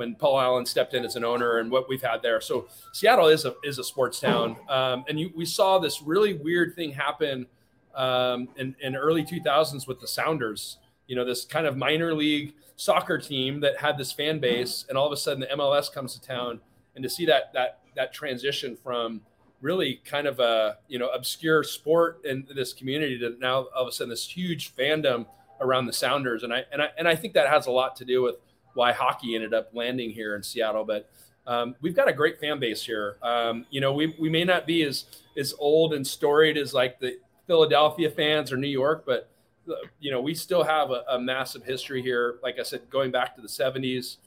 when 0.00 0.14
Paul 0.14 0.40
Allen 0.40 0.64
stepped 0.64 0.94
in 0.94 1.04
as 1.04 1.14
an 1.14 1.24
owner 1.24 1.58
and 1.58 1.70
what 1.70 1.86
we've 1.86 2.00
had 2.00 2.22
there. 2.22 2.40
So 2.40 2.66
Seattle 2.92 3.26
is 3.26 3.44
a 3.44 3.54
is 3.62 3.78
a 3.78 3.84
sports 3.84 4.18
town, 4.18 4.56
um, 4.70 5.04
and 5.08 5.20
you, 5.20 5.30
we 5.36 5.44
saw 5.44 5.78
this 5.78 6.00
really 6.00 6.32
weird 6.32 6.74
thing 6.74 6.92
happen 6.92 7.46
um, 7.94 8.48
in, 8.56 8.74
in 8.80 8.96
early 8.96 9.22
2000s 9.22 9.86
with 9.86 10.00
the 10.00 10.08
Sounders. 10.08 10.78
You 11.06 11.16
know, 11.16 11.24
this 11.26 11.44
kind 11.44 11.66
of 11.66 11.76
minor 11.76 12.14
league 12.14 12.54
soccer 12.76 13.18
team 13.18 13.60
that 13.60 13.76
had 13.76 13.98
this 13.98 14.10
fan 14.10 14.40
base, 14.40 14.86
and 14.88 14.96
all 14.96 15.06
of 15.06 15.12
a 15.12 15.18
sudden 15.18 15.40
the 15.40 15.48
MLS 15.48 15.92
comes 15.92 16.14
to 16.14 16.26
town, 16.26 16.60
and 16.94 17.02
to 17.02 17.10
see 17.10 17.26
that 17.26 17.52
that 17.52 17.80
that 17.94 18.14
transition 18.14 18.78
from 18.82 19.20
really 19.60 20.00
kind 20.06 20.26
of 20.26 20.40
a 20.40 20.78
you 20.88 20.98
know 20.98 21.10
obscure 21.10 21.62
sport 21.62 22.24
in 22.24 22.46
this 22.56 22.72
community 22.72 23.18
to 23.18 23.36
now 23.38 23.66
all 23.76 23.82
of 23.82 23.88
a 23.88 23.92
sudden 23.92 24.08
this 24.08 24.26
huge 24.26 24.74
fandom 24.74 25.26
around 25.60 25.84
the 25.84 25.92
Sounders, 25.92 26.42
and 26.42 26.54
I 26.54 26.64
and 26.72 26.80
I 26.80 26.88
and 26.96 27.06
I 27.06 27.16
think 27.16 27.34
that 27.34 27.48
has 27.48 27.66
a 27.66 27.70
lot 27.70 27.96
to 27.96 28.06
do 28.06 28.22
with 28.22 28.36
why 28.74 28.92
hockey 28.92 29.34
ended 29.34 29.54
up 29.54 29.70
landing 29.72 30.10
here 30.10 30.36
in 30.36 30.42
Seattle. 30.42 30.84
But 30.84 31.10
um, 31.46 31.74
we've 31.80 31.96
got 31.96 32.08
a 32.08 32.12
great 32.12 32.38
fan 32.38 32.60
base 32.60 32.84
here. 32.84 33.16
Um, 33.22 33.66
you 33.70 33.80
know, 33.80 33.92
we, 33.92 34.14
we 34.18 34.28
may 34.28 34.44
not 34.44 34.66
be 34.66 34.82
as 34.82 35.04
as 35.36 35.54
old 35.58 35.94
and 35.94 36.06
storied 36.06 36.56
as 36.56 36.74
like 36.74 36.98
the 37.00 37.18
Philadelphia 37.46 38.10
fans 38.10 38.52
or 38.52 38.56
New 38.56 38.68
York, 38.68 39.04
but 39.06 39.28
uh, 39.68 39.74
you 39.98 40.10
know, 40.10 40.20
we 40.20 40.34
still 40.34 40.62
have 40.62 40.90
a, 40.90 41.04
a 41.08 41.18
massive 41.18 41.64
history 41.64 42.02
here. 42.02 42.36
Like 42.42 42.58
I 42.58 42.62
said, 42.62 42.88
going 42.90 43.10
back 43.10 43.34
to 43.36 43.40
the 43.40 43.48
'70s 43.48 44.18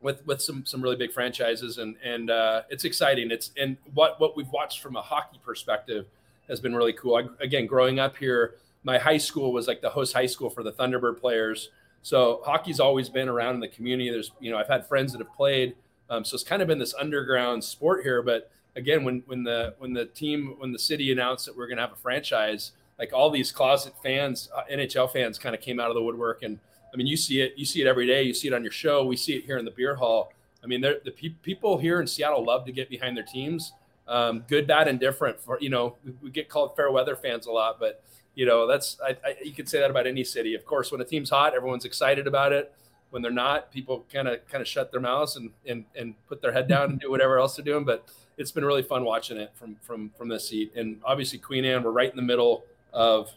with 0.00 0.24
with 0.26 0.40
some 0.40 0.64
some 0.66 0.82
really 0.82 0.96
big 0.96 1.12
franchises, 1.12 1.78
and 1.78 1.96
and 2.04 2.30
uh, 2.30 2.62
it's 2.68 2.84
exciting. 2.84 3.30
It's 3.30 3.50
and 3.56 3.76
what 3.94 4.20
what 4.20 4.36
we've 4.36 4.50
watched 4.50 4.80
from 4.80 4.96
a 4.96 5.02
hockey 5.02 5.40
perspective 5.44 6.06
has 6.48 6.60
been 6.60 6.74
really 6.74 6.92
cool. 6.92 7.16
I, 7.16 7.42
again, 7.42 7.66
growing 7.66 7.98
up 7.98 8.16
here, 8.16 8.56
my 8.84 8.98
high 8.98 9.16
school 9.16 9.52
was 9.52 9.66
like 9.66 9.80
the 9.80 9.90
host 9.90 10.12
high 10.12 10.26
school 10.26 10.50
for 10.50 10.62
the 10.62 10.72
Thunderbird 10.72 11.18
players. 11.20 11.70
So 12.04 12.42
hockey's 12.44 12.80
always 12.80 13.08
been 13.08 13.30
around 13.30 13.54
in 13.54 13.60
the 13.60 13.68
community. 13.68 14.10
There's, 14.10 14.30
you 14.38 14.50
know, 14.50 14.58
I've 14.58 14.68
had 14.68 14.86
friends 14.86 15.12
that 15.12 15.20
have 15.20 15.32
played. 15.32 15.74
Um, 16.10 16.22
so 16.22 16.34
it's 16.34 16.44
kind 16.44 16.60
of 16.60 16.68
been 16.68 16.78
this 16.78 16.92
underground 16.92 17.64
sport 17.64 18.02
here. 18.02 18.20
But 18.20 18.50
again, 18.76 19.04
when 19.04 19.22
when 19.24 19.42
the 19.42 19.74
when 19.78 19.94
the 19.94 20.04
team 20.04 20.54
when 20.58 20.70
the 20.70 20.78
city 20.78 21.10
announced 21.10 21.46
that 21.46 21.56
we're 21.56 21.66
going 21.66 21.78
to 21.78 21.82
have 21.82 21.92
a 21.92 21.96
franchise, 21.96 22.72
like 22.98 23.14
all 23.14 23.30
these 23.30 23.50
closet 23.50 23.94
fans, 24.02 24.50
uh, 24.54 24.64
NHL 24.70 25.10
fans, 25.10 25.38
kind 25.38 25.54
of 25.54 25.62
came 25.62 25.80
out 25.80 25.88
of 25.88 25.94
the 25.94 26.02
woodwork. 26.02 26.42
And 26.42 26.58
I 26.92 26.96
mean, 26.98 27.06
you 27.06 27.16
see 27.16 27.40
it, 27.40 27.54
you 27.56 27.64
see 27.64 27.80
it 27.80 27.86
every 27.86 28.06
day. 28.06 28.22
You 28.22 28.34
see 28.34 28.48
it 28.48 28.54
on 28.54 28.62
your 28.62 28.70
show. 28.70 29.06
We 29.06 29.16
see 29.16 29.36
it 29.36 29.46
here 29.46 29.56
in 29.56 29.64
the 29.64 29.70
beer 29.70 29.94
hall. 29.94 30.30
I 30.62 30.66
mean, 30.66 30.82
the 30.82 31.10
pe- 31.10 31.36
people 31.42 31.78
here 31.78 32.02
in 32.02 32.06
Seattle 32.06 32.44
love 32.44 32.66
to 32.66 32.72
get 32.72 32.90
behind 32.90 33.16
their 33.16 33.24
teams. 33.24 33.72
Um, 34.06 34.44
good, 34.46 34.66
bad, 34.66 34.88
and 34.88 35.00
different. 35.00 35.40
For 35.40 35.58
you 35.58 35.70
know, 35.70 35.96
we 36.22 36.28
get 36.30 36.50
called 36.50 36.76
fair 36.76 36.90
weather 36.90 37.16
fans 37.16 37.46
a 37.46 37.50
lot, 37.50 37.80
but 37.80 38.04
you 38.34 38.46
know 38.46 38.66
that's 38.66 38.98
I, 39.02 39.16
I, 39.24 39.36
you 39.42 39.52
could 39.52 39.68
say 39.68 39.80
that 39.80 39.90
about 39.90 40.06
any 40.06 40.24
city. 40.24 40.54
Of 40.54 40.64
course, 40.64 40.90
when 40.90 41.00
a 41.00 41.04
team's 41.04 41.30
hot, 41.30 41.54
everyone's 41.54 41.84
excited 41.84 42.26
about 42.26 42.52
it. 42.52 42.72
When 43.10 43.22
they're 43.22 43.30
not, 43.30 43.70
people 43.70 44.04
kind 44.12 44.26
of 44.28 44.46
kind 44.48 44.60
of 44.60 44.68
shut 44.68 44.90
their 44.90 45.00
mouths 45.00 45.36
and, 45.36 45.50
and 45.66 45.84
and 45.94 46.14
put 46.26 46.42
their 46.42 46.52
head 46.52 46.68
down 46.68 46.90
and 46.90 47.00
do 47.00 47.10
whatever 47.10 47.38
else 47.38 47.56
they're 47.56 47.64
doing. 47.64 47.84
But 47.84 48.08
it's 48.36 48.50
been 48.50 48.64
really 48.64 48.82
fun 48.82 49.04
watching 49.04 49.36
it 49.36 49.52
from 49.54 49.76
from 49.82 50.10
from 50.18 50.28
this 50.28 50.48
seat. 50.48 50.72
And 50.74 51.00
obviously, 51.04 51.38
Queen 51.38 51.64
Anne, 51.64 51.82
we're 51.82 51.92
right 51.92 52.10
in 52.10 52.16
the 52.16 52.22
middle 52.22 52.64
of 52.92 53.30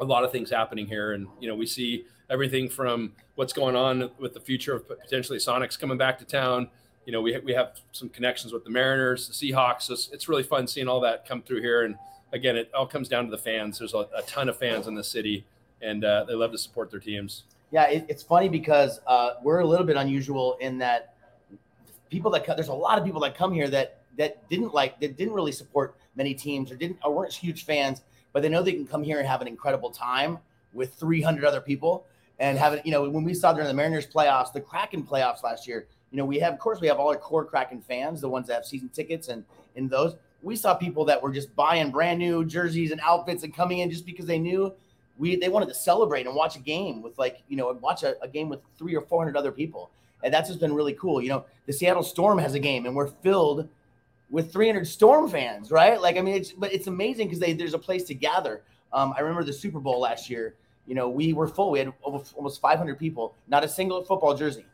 a 0.00 0.04
lot 0.04 0.24
of 0.24 0.32
things 0.32 0.50
happening 0.50 0.86
here, 0.86 1.12
and 1.12 1.28
you 1.40 1.48
know 1.48 1.54
we 1.54 1.66
see 1.66 2.04
everything 2.30 2.68
from 2.68 3.12
what's 3.34 3.52
going 3.52 3.74
on 3.76 4.10
with 4.18 4.32
the 4.32 4.40
future 4.40 4.74
of 4.74 4.88
potentially 4.88 5.38
Sonics 5.38 5.78
coming 5.78 5.98
back 5.98 6.18
to 6.18 6.24
town. 6.24 6.68
You 7.04 7.12
know, 7.12 7.20
we, 7.20 7.36
we 7.38 7.52
have 7.54 7.80
some 7.92 8.08
connections 8.08 8.52
with 8.52 8.64
the 8.64 8.70
Mariners, 8.70 9.26
the 9.26 9.34
Seahawks. 9.34 9.82
So 9.82 9.94
it's, 9.94 10.10
it's 10.12 10.28
really 10.28 10.44
fun 10.44 10.66
seeing 10.66 10.86
all 10.86 11.00
that 11.00 11.26
come 11.26 11.42
through 11.42 11.60
here. 11.60 11.82
And 11.82 11.96
again, 12.32 12.56
it 12.56 12.70
all 12.74 12.86
comes 12.86 13.08
down 13.08 13.24
to 13.24 13.30
the 13.30 13.38
fans. 13.38 13.78
There's 13.78 13.94
a, 13.94 14.06
a 14.16 14.22
ton 14.26 14.48
of 14.48 14.58
fans 14.58 14.86
in 14.86 14.94
the 14.94 15.04
city, 15.04 15.44
and 15.82 16.04
uh, 16.04 16.24
they 16.24 16.34
love 16.34 16.52
to 16.52 16.58
support 16.58 16.90
their 16.90 17.00
teams. 17.00 17.44
Yeah, 17.70 17.88
it, 17.88 18.06
it's 18.08 18.22
funny 18.22 18.48
because 18.48 19.00
uh, 19.06 19.34
we're 19.42 19.60
a 19.60 19.66
little 19.66 19.86
bit 19.86 19.96
unusual 19.96 20.56
in 20.60 20.78
that 20.78 21.14
people 22.10 22.30
that 22.32 22.44
come, 22.44 22.56
there's 22.56 22.68
a 22.68 22.74
lot 22.74 22.98
of 22.98 23.04
people 23.04 23.20
that 23.20 23.36
come 23.36 23.52
here 23.52 23.68
that 23.68 23.98
that 24.18 24.48
didn't 24.48 24.74
like 24.74 25.00
that 25.00 25.16
didn't 25.16 25.34
really 25.34 25.52
support 25.52 25.96
many 26.16 26.34
teams 26.34 26.70
or 26.70 26.76
didn't 26.76 26.98
or 27.04 27.14
weren't 27.14 27.32
huge 27.32 27.64
fans, 27.64 28.02
but 28.32 28.42
they 28.42 28.48
know 28.48 28.62
they 28.62 28.72
can 28.72 28.86
come 28.86 29.02
here 29.02 29.18
and 29.18 29.26
have 29.26 29.40
an 29.40 29.48
incredible 29.48 29.90
time 29.90 30.38
with 30.72 30.94
300 30.94 31.44
other 31.44 31.60
people 31.60 32.06
and 32.38 32.58
have 32.58 32.74
it. 32.74 32.84
You 32.84 32.92
know, 32.92 33.08
when 33.08 33.24
we 33.24 33.34
saw 33.34 33.52
during 33.52 33.68
the 33.68 33.74
Mariners 33.74 34.06
playoffs, 34.06 34.52
the 34.52 34.60
Kraken 34.60 35.04
playoffs 35.04 35.42
last 35.44 35.68
year, 35.68 35.86
you 36.10 36.18
know, 36.18 36.24
we 36.24 36.40
have 36.40 36.52
of 36.52 36.58
course 36.58 36.80
we 36.80 36.88
have 36.88 36.98
all 36.98 37.08
our 37.08 37.16
core 37.16 37.44
Kraken 37.44 37.80
fans, 37.80 38.20
the 38.20 38.28
ones 38.28 38.48
that 38.48 38.54
have 38.54 38.64
season 38.64 38.88
tickets 38.88 39.28
and 39.28 39.44
in 39.76 39.88
those 39.88 40.16
we 40.42 40.56
saw 40.56 40.74
people 40.74 41.04
that 41.06 41.22
were 41.22 41.30
just 41.30 41.54
buying 41.54 41.90
brand 41.90 42.18
new 42.18 42.44
jerseys 42.44 42.90
and 42.90 43.00
outfits 43.02 43.42
and 43.42 43.54
coming 43.54 43.78
in 43.78 43.90
just 43.90 44.06
because 44.06 44.26
they 44.26 44.38
knew 44.38 44.72
we 45.18 45.36
they 45.36 45.48
wanted 45.48 45.68
to 45.68 45.74
celebrate 45.74 46.26
and 46.26 46.34
watch 46.34 46.56
a 46.56 46.60
game 46.60 47.02
with 47.02 47.18
like 47.18 47.42
you 47.48 47.56
know 47.56 47.70
watch 47.80 48.02
a, 48.02 48.20
a 48.22 48.28
game 48.28 48.48
with 48.48 48.60
three 48.78 48.96
or 48.96 49.02
four 49.02 49.22
hundred 49.22 49.36
other 49.36 49.52
people. 49.52 49.90
And 50.22 50.34
that's 50.34 50.48
just 50.48 50.60
been 50.60 50.74
really 50.74 50.94
cool. 50.94 51.22
You 51.22 51.28
know 51.28 51.44
the 51.66 51.72
seattle 51.72 52.02
storm 52.02 52.38
has 52.38 52.54
a 52.54 52.58
game 52.58 52.86
and 52.86 52.96
we're 52.96 53.08
filled 53.08 53.68
with 54.30 54.52
300 54.52 54.86
storm 54.86 55.28
fans 55.28 55.70
right? 55.70 56.00
Like 56.00 56.16
i 56.16 56.20
mean 56.20 56.36
it's 56.36 56.52
but 56.52 56.72
it's 56.72 56.86
amazing 56.86 57.26
because 57.26 57.40
they 57.40 57.52
there's 57.52 57.74
a 57.74 57.78
place 57.78 58.04
to 58.04 58.14
gather. 58.14 58.62
Um, 58.92 59.14
i 59.16 59.20
remember 59.20 59.44
the 59.44 59.52
super 59.52 59.78
bowl 59.78 60.00
last 60.00 60.30
year. 60.30 60.54
You 60.86 60.94
know 60.94 61.08
we 61.08 61.32
were 61.32 61.46
full. 61.46 61.70
We 61.70 61.78
had 61.80 61.92
almost 62.02 62.60
500 62.60 62.98
people 62.98 63.34
not 63.46 63.62
a 63.62 63.68
single 63.68 64.02
football 64.02 64.34
jersey. 64.34 64.64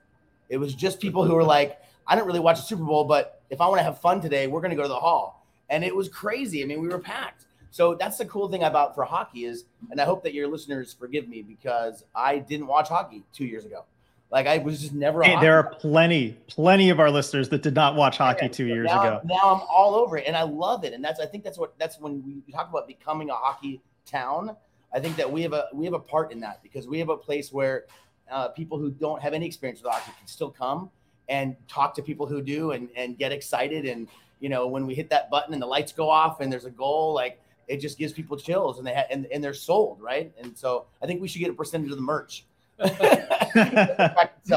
It 0.48 0.58
was 0.58 0.74
just 0.74 1.00
people 1.00 1.24
who 1.24 1.34
were 1.34 1.44
like 1.44 1.80
i 2.06 2.14
didn't 2.14 2.28
really 2.28 2.40
watch 2.40 2.56
the 2.56 2.62
super 2.62 2.84
bowl 2.84 3.04
but 3.04 3.42
if 3.50 3.60
i 3.60 3.66
want 3.66 3.78
to 3.78 3.82
have 3.82 4.00
fun 4.00 4.20
today 4.20 4.46
we're 4.46 4.60
going 4.60 4.70
to 4.70 4.76
go 4.76 4.82
to 4.82 4.88
the 4.88 4.94
hall 4.94 5.45
and 5.70 5.84
it 5.84 5.94
was 5.94 6.08
crazy. 6.08 6.62
I 6.62 6.66
mean, 6.66 6.80
we 6.80 6.88
were 6.88 6.98
packed. 6.98 7.46
So 7.70 7.94
that's 7.94 8.16
the 8.16 8.24
cool 8.24 8.48
thing 8.48 8.62
about 8.62 8.94
for 8.94 9.04
hockey 9.04 9.44
is, 9.44 9.64
and 9.90 10.00
I 10.00 10.04
hope 10.04 10.22
that 10.22 10.32
your 10.32 10.48
listeners 10.48 10.94
forgive 10.98 11.28
me 11.28 11.42
because 11.42 12.04
I 12.14 12.38
didn't 12.38 12.68
watch 12.68 12.88
hockey 12.88 13.22
two 13.32 13.44
years 13.44 13.66
ago. 13.66 13.84
Like 14.30 14.46
I 14.46 14.58
was 14.58 14.80
just 14.80 14.92
never. 14.92 15.22
Hey, 15.22 15.38
there 15.40 15.56
are 15.56 15.74
plenty, 15.74 16.32
plenty 16.48 16.90
of 16.90 16.98
our 16.98 17.10
listeners 17.10 17.48
that 17.50 17.62
did 17.62 17.74
not 17.74 17.94
watch 17.94 18.16
hockey 18.16 18.48
two 18.48 18.66
years 18.66 18.86
now, 18.86 19.00
ago. 19.00 19.20
Now 19.24 19.54
I'm 19.54 19.60
all 19.70 19.94
over 19.94 20.16
it, 20.16 20.24
and 20.26 20.36
I 20.36 20.42
love 20.42 20.84
it. 20.84 20.94
And 20.94 21.04
that's 21.04 21.20
I 21.20 21.26
think 21.26 21.44
that's 21.44 21.58
what 21.58 21.78
that's 21.78 22.00
when 22.00 22.42
we 22.46 22.52
talk 22.52 22.68
about 22.68 22.88
becoming 22.88 23.30
a 23.30 23.34
hockey 23.34 23.82
town. 24.04 24.56
I 24.92 24.98
think 24.98 25.16
that 25.16 25.30
we 25.30 25.42
have 25.42 25.52
a 25.52 25.66
we 25.72 25.84
have 25.84 25.94
a 25.94 26.00
part 26.00 26.32
in 26.32 26.40
that 26.40 26.62
because 26.62 26.88
we 26.88 26.98
have 26.98 27.08
a 27.08 27.16
place 27.16 27.52
where 27.52 27.84
uh, 28.30 28.48
people 28.48 28.78
who 28.78 28.90
don't 28.90 29.22
have 29.22 29.32
any 29.32 29.46
experience 29.46 29.80
with 29.80 29.92
hockey 29.92 30.12
can 30.18 30.26
still 30.26 30.50
come 30.50 30.90
and 31.28 31.54
talk 31.68 31.94
to 31.94 32.02
people 32.02 32.26
who 32.26 32.42
do 32.42 32.72
and 32.72 32.88
and 32.96 33.18
get 33.18 33.30
excited 33.30 33.84
and 33.84 34.08
you 34.41 34.49
know, 34.49 34.66
when 34.66 34.87
we 34.87 34.95
hit 34.95 35.11
that 35.11 35.30
button 35.30 35.53
and 35.53 35.62
the 35.62 35.66
lights 35.66 35.93
go 35.93 36.09
off 36.09 36.41
and 36.41 36.53
there's 36.53 36.64
a 36.64 36.70
goal, 36.70 37.14
like 37.14 37.41
it 37.68 37.78
just 37.78 37.99
gives 37.99 38.12
people 38.12 38.37
chills 38.37 38.78
and 38.78 38.87
they 38.87 38.95
ha- 38.95 39.07
and, 39.11 39.26
and 39.26 39.43
they're 39.43 39.55
sold, 39.55 40.01
right? 40.01 40.32
And 40.41 40.57
so 40.57 40.87
I 41.03 41.07
think 41.07 41.20
we 41.20 41.28
should 41.28 41.41
get 41.41 41.51
a 41.51 41.55
percentage 41.55 41.91
of 41.91 41.97
the 41.97 42.03
merch. 42.03 42.45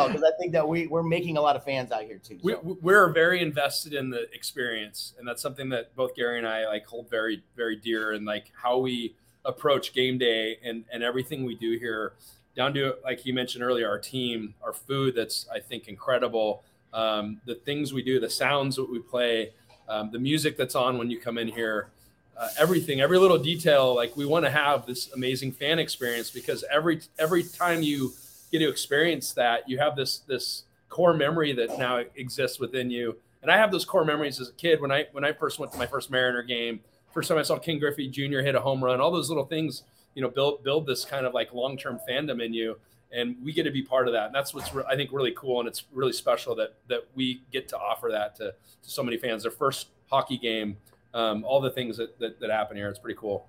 because 0.08 0.24
I 0.24 0.32
think 0.38 0.52
that 0.52 0.68
we 0.68 0.88
we're 0.88 1.04
making 1.04 1.38
a 1.38 1.42
lot 1.42 1.56
of 1.56 1.64
fans 1.64 1.92
out 1.94 2.04
here 2.04 2.18
too. 2.18 2.38
So. 2.44 2.60
We, 2.62 2.74
we're 2.82 3.14
very 3.14 3.42
invested 3.42 3.94
in 3.94 4.10
the 4.10 4.30
experience, 4.34 5.14
and 5.18 5.26
that's 5.26 5.42
something 5.42 5.70
that 5.70 5.96
both 5.96 6.16
Gary 6.16 6.38
and 6.38 6.46
I 6.46 6.66
like 6.68 6.86
hold 6.86 7.10
very 7.10 7.42
very 7.56 7.78
dear, 7.78 8.12
and 8.12 8.26
like 8.26 8.52
how 8.54 8.78
we 8.78 9.16
approach 9.46 9.94
game 9.94 10.18
day 10.18 10.58
and 10.62 10.84
and 10.92 11.02
everything 11.02 11.46
we 11.46 11.56
do 11.56 11.78
here, 11.78 12.12
down 12.58 12.74
to 12.74 12.96
like 13.06 13.26
you 13.26 13.34
mentioned 13.34 13.64
earlier, 13.64 13.88
our 13.88 14.00
team, 14.00 14.54
our 14.62 14.74
food 14.74 15.16
that's 15.16 15.48
I 15.50 15.62
think 15.62 15.88
incredible, 15.88 16.64
um, 16.94 17.40
the 17.46 17.56
things 17.56 17.94
we 17.94 18.04
do, 18.04 18.20
the 18.20 18.30
sounds 18.30 18.76
that 18.76 18.92
we 18.92 19.00
play 19.00 19.54
um, 19.90 20.12
the 20.12 20.20
music 20.20 20.56
that's 20.56 20.76
on 20.76 20.98
when 20.98 21.10
you 21.10 21.20
come 21.20 21.38
in 21.38 21.48
here, 21.48 21.90
uh, 22.38 22.48
everything, 22.58 23.02
every 23.02 23.18
little 23.18 23.38
detail. 23.38 23.94
Like 23.96 24.16
we 24.16 24.26
want 24.26 24.46
to 24.46 24.52
have 24.52 24.86
this 24.86 25.12
amazing 25.12 25.52
fan 25.52 25.80
experience 25.80 26.30
because 26.30 26.64
every 26.72 27.02
every 27.18 27.44
time 27.44 27.82
you 27.82 28.14
get 28.52 28.60
to 28.60 28.70
experience 28.70 29.34
that, 29.34 29.68
you 29.68 29.80
have 29.80 29.96
this 29.96 30.20
this 30.20 30.64
core 30.90 31.14
memory 31.14 31.54
that 31.54 31.78
now 31.78 31.98
exists 32.16 32.60
within 32.60 32.90
you. 32.90 33.18
And 33.42 33.52
I 33.52 33.58
have 33.58 33.72
those 33.72 33.86
core 33.86 34.06
memories 34.06 34.40
as 34.40 34.50
a 34.50 34.54
kid 34.54 34.80
when 34.80 34.92
I 34.92 35.08
when 35.12 35.26
I 35.26 35.34
first 35.34 35.60
went 35.60 35.72
to 35.72 35.78
my 35.78 35.88
first 35.88 36.12
Mariner 36.12 36.44
game. 36.44 36.80
First 37.12 37.28
time 37.30 37.40
I 37.40 37.42
saw 37.42 37.58
Ken 37.58 37.80
Griffey 37.80 38.08
Jr. 38.08 38.40
hit 38.40 38.54
a 38.54 38.62
home 38.62 38.84
run. 38.84 39.02
All 39.02 39.12
those 39.12 39.30
little 39.30 39.46
things, 39.46 39.84
you 40.14 40.22
know, 40.22 40.30
build 40.30 40.64
build 40.64 40.86
this 40.86 41.04
kind 41.04 41.26
of 41.26 41.34
like 41.34 41.54
long 41.54 41.78
term 41.78 42.00
fandom 42.08 42.44
in 42.44 42.54
you 42.54 42.78
and 43.12 43.36
we 43.44 43.52
get 43.52 43.64
to 43.64 43.72
be 43.72 43.82
part 43.82 44.08
of 44.08 44.14
that. 44.14 44.28
And 44.28 44.36
that's 44.36 44.54
what's 44.54 44.74
re- 44.74 44.84
I 44.88 44.96
think 44.96 45.12
really 45.12 45.34
cool, 45.36 45.60
and 45.60 45.68
it's 45.68 45.86
really 45.92 46.14
special 46.14 46.56
that 46.56 46.76
that 46.88 47.06
we 47.16 47.44
get 47.52 47.68
to 47.70 47.78
offer 47.78 48.10
that 48.12 48.36
to, 48.38 48.54
to 48.84 48.90
so 48.90 49.04
many 49.04 49.18
fans. 49.18 49.44
Their 49.44 49.52
first 49.52 49.88
hockey 50.08 50.38
game, 50.38 50.78
um, 51.14 51.44
all 51.44 51.62
the 51.62 51.72
things 51.72 51.98
that, 51.98 52.20
that 52.20 52.40
that 52.40 52.50
happen 52.50 52.78
here. 52.78 52.90
It's 52.90 53.00
pretty 53.00 53.18
cool. 53.20 53.48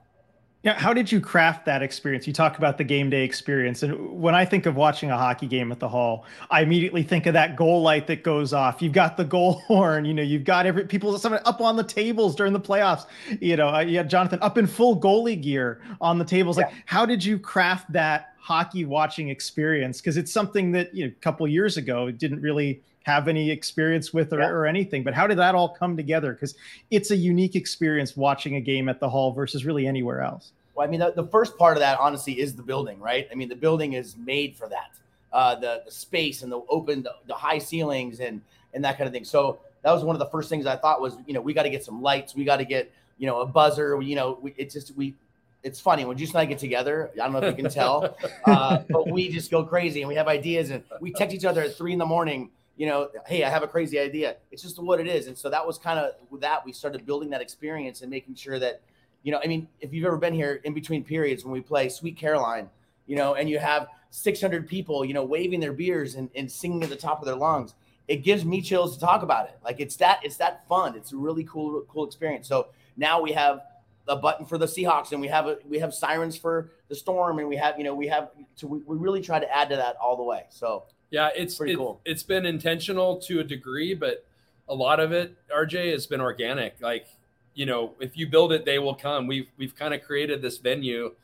Yeah, 0.62 0.74
how 0.74 0.92
did 0.92 1.11
you 1.11 1.22
craft 1.22 1.64
that 1.64 1.82
experience? 1.82 2.26
You 2.26 2.34
talk 2.34 2.58
about 2.58 2.76
the 2.76 2.84
game 2.84 3.08
day 3.08 3.24
experience, 3.24 3.82
and 3.82 4.20
when 4.20 4.34
I 4.34 4.44
think 4.44 4.66
of 4.66 4.76
watching 4.76 5.11
a 5.11 5.16
hockey 5.16 5.46
game 5.46 5.72
at 5.72 5.80
the 5.80 5.88
Hall, 5.88 6.26
I 6.50 6.61
immediately 6.61 7.02
think 7.02 7.24
of 7.24 7.32
that 7.32 7.56
goal 7.56 7.80
light 7.80 8.06
that 8.08 8.22
goes 8.22 8.52
off. 8.52 8.82
You've 8.82 8.92
got 8.92 9.16
the 9.16 9.24
goal 9.24 9.52
horn, 9.66 10.04
you 10.04 10.12
know, 10.12 10.22
you've 10.22 10.44
got 10.44 10.66
every 10.66 10.84
people 10.84 11.16
someone 11.18 11.40
up 11.46 11.62
on 11.62 11.76
the 11.76 11.84
tables 11.84 12.36
during 12.36 12.52
the 12.52 12.61
playoffs. 12.61 13.06
You 13.40 13.56
know, 13.56 13.68
uh, 13.68 13.80
you 13.80 13.96
had 13.96 14.11
Jonathan 14.11 14.38
up 14.42 14.58
in 14.58 14.66
full 14.66 15.00
goalie 15.00 15.40
gear 15.40 15.80
on 15.98 16.18
the 16.18 16.26
tables. 16.26 16.58
Yeah. 16.58 16.66
Like, 16.66 16.74
how 16.84 17.06
did 17.06 17.24
you 17.24 17.38
craft 17.38 17.90
that 17.92 18.30
hockey 18.51 18.84
watching 18.84 19.28
experience? 19.28 20.01
Because 20.01 20.16
it's 20.16 20.32
something 20.32 20.72
that 20.72 20.92
you 20.92 21.05
know, 21.05 21.12
a 21.16 21.22
couple 21.22 21.46
years 21.46 21.76
ago 21.76 22.11
didn't 22.11 22.42
really 22.42 22.80
have 23.05 23.28
any 23.28 23.51
experience 23.51 24.12
with 24.12 24.32
or, 24.32 24.40
yeah. 24.40 24.48
or 24.48 24.66
anything. 24.66 25.05
But 25.05 25.14
how 25.14 25.26
did 25.26 25.38
that 25.38 25.55
all 25.55 25.68
come 25.68 25.96
together? 25.96 26.32
Because 26.32 26.55
it's 26.90 27.11
a 27.12 27.16
unique 27.16 27.55
experience 27.55 28.16
watching 28.16 28.57
a 28.57 28.61
game 28.61 28.88
at 28.88 28.98
the 28.98 29.09
Hall 29.09 29.30
versus 29.32 29.64
really 29.64 29.86
anywhere 29.86 30.20
else. 30.20 30.53
Well, 30.74 30.86
I 30.86 30.90
mean, 30.90 31.01
the, 31.01 31.12
the, 31.12 31.26
first 31.26 31.57
part 31.57 31.76
of 31.76 31.80
that, 31.80 31.98
honestly, 31.98 32.40
is 32.40 32.55
the 32.55 32.62
building, 32.62 32.98
right? 32.98 33.28
I 33.30 33.34
mean, 33.34 33.48
the 33.48 33.57
building 33.66 33.92
is 33.94 34.16
made 34.16 34.57
for 34.57 34.68
that. 34.68 34.90
uh, 35.32 35.55
the 35.55 35.82
the 35.84 35.90
space 35.90 36.42
and 36.42 36.51
the 36.51 36.61
open 36.68 37.03
the, 37.03 37.14
the 37.26 37.34
high 37.34 37.59
ceilings 37.59 38.20
and 38.20 38.40
and 38.74 38.84
that 38.84 38.98
kind 38.98 39.07
of 39.07 39.12
thing. 39.12 39.24
So 39.24 39.61
that 39.82 39.92
was 39.92 40.05
one 40.05 40.14
of 40.16 40.20
the 40.20 40.26
first 40.26 40.48
things 40.48 40.66
I 40.66 40.76
thought 40.76 41.01
was 41.01 41.16
you 41.26 41.34
know 41.34 41.40
we 41.40 41.55
got 41.55 41.64
to 41.64 41.70
get 41.70 41.84
some 41.84 42.03
lights, 42.03 42.34
we 42.34 42.44
got 42.44 42.59
to 42.59 42.64
get 42.64 42.90
you 43.18 43.26
know 43.26 43.40
a 43.40 43.46
buzzer, 43.46 44.01
you 44.03 44.16
know 44.16 44.38
we, 44.42 44.55
it's 44.57 44.74
just 44.74 44.96
we 44.96 45.14
it's 45.62 45.80
funny 45.80 46.04
when 46.04 46.16
Juice 46.16 46.30
and 46.30 46.38
I 46.38 46.44
get 46.44 46.58
together. 46.58 47.11
I 47.14 47.24
don't 47.24 47.32
know 47.32 47.40
if 47.40 47.56
you 47.56 47.62
can 47.62 47.70
tell, 47.70 48.16
uh, 48.46 48.82
but 48.88 49.11
we 49.11 49.28
just 49.28 49.50
go 49.50 49.64
crazy 49.64 50.00
and 50.00 50.08
we 50.08 50.14
have 50.14 50.28
ideas 50.28 50.70
and 50.70 50.82
we 51.00 51.12
text 51.12 51.34
each 51.34 51.44
other 51.44 51.62
at 51.62 51.76
three 51.76 51.92
in 51.92 51.98
the 51.98 52.06
morning. 52.06 52.50
You 52.76 52.86
know, 52.86 53.08
hey, 53.26 53.44
I 53.44 53.50
have 53.50 53.62
a 53.62 53.68
crazy 53.68 53.98
idea. 53.98 54.36
It's 54.50 54.62
just 54.62 54.78
what 54.82 55.00
it 55.00 55.06
is, 55.06 55.26
and 55.26 55.36
so 55.36 55.50
that 55.50 55.66
was 55.66 55.76
kind 55.76 55.98
of 55.98 56.12
that 56.40 56.64
we 56.64 56.72
started 56.72 57.04
building 57.04 57.28
that 57.30 57.42
experience 57.42 58.00
and 58.00 58.11
making 58.11 58.36
sure 58.36 58.58
that, 58.58 58.80
you 59.22 59.32
know, 59.32 59.40
I 59.44 59.48
mean, 59.48 59.68
if 59.80 59.92
you've 59.92 60.06
ever 60.06 60.16
been 60.16 60.32
here 60.32 60.61
in 60.64 60.72
between 60.72 61.04
periods 61.04 61.44
when 61.44 61.52
we 61.52 61.61
play 61.61 61.90
Sweet 61.90 62.16
Caroline, 62.16 62.70
you 63.06 63.16
know, 63.16 63.34
and 63.34 63.50
you 63.50 63.58
have 63.58 63.88
600 64.11 64.66
people, 64.66 65.04
you 65.04 65.12
know, 65.12 65.24
waving 65.24 65.61
their 65.61 65.72
beers 65.72 66.14
and, 66.14 66.30
and 66.34 66.50
singing 66.50 66.82
at 66.82 66.88
the 66.88 66.96
top 66.96 67.20
of 67.20 67.26
their 67.26 67.36
lungs, 67.36 67.74
it 68.08 68.24
gives 68.24 68.44
me 68.44 68.62
chills 68.62 68.94
to 68.94 69.00
talk 69.00 69.22
about 69.22 69.48
it. 69.48 69.58
Like 69.62 69.78
it's 69.78 69.96
that 69.96 70.20
it's 70.22 70.36
that 70.38 70.66
fun. 70.68 70.96
It's 70.96 71.12
a 71.12 71.16
really 71.16 71.44
cool 71.44 71.84
cool 71.88 72.06
experience. 72.06 72.48
So 72.48 72.68
now 72.96 73.20
we 73.20 73.32
have 73.32 73.61
a 74.09 74.16
button 74.16 74.46
for 74.46 74.59
the 74.59 74.66
Seahawks, 74.66 75.12
and 75.12 75.20
we 75.20 75.28
have 75.28 75.46
a, 75.46 75.59
we 75.68 75.78
have 75.78 75.94
sirens 75.94 76.36
for 76.36 76.70
the 76.88 76.94
Storm, 76.94 77.38
and 77.38 77.48
we 77.48 77.57
have 77.57 77.78
you 77.78 77.84
know 77.84 77.94
we 77.94 78.09
have 78.09 78.30
so 78.55 78.66
we, 78.66 78.78
we 78.80 78.96
really 78.96 79.20
try 79.20 79.38
to 79.38 79.57
add 79.57 79.68
to 79.70 79.76
that 79.76 79.96
all 79.96 80.16
the 80.16 80.22
way. 80.22 80.44
So 80.51 80.84
yeah, 81.11 81.30
it's 81.34 81.57
pretty 81.57 81.74
it, 81.74 81.76
cool. 81.76 82.01
It's 82.05 82.22
been 82.22 82.46
intentional 82.46 83.18
to 83.22 83.40
a 83.40 83.44
degree, 83.44 83.94
but 83.94 84.24
a 84.68 84.74
lot 84.74 85.01
of 85.01 85.12
it, 85.12 85.34
RJ, 85.55 85.92
has 85.92 86.07
been 86.07 86.20
organic. 86.20 86.80
Like 86.80 87.07
you 87.55 87.66
know, 87.66 87.94
if 88.01 88.16
you 88.16 88.26
build 88.26 88.53
it, 88.53 88.64
they 88.64 88.78
will 88.78 88.94
come. 88.94 89.26
We've 89.26 89.48
we've 89.57 89.74
kind 89.74 89.94
of 89.94 90.03
created 90.03 90.42
this 90.42 90.59
venue. 90.59 91.14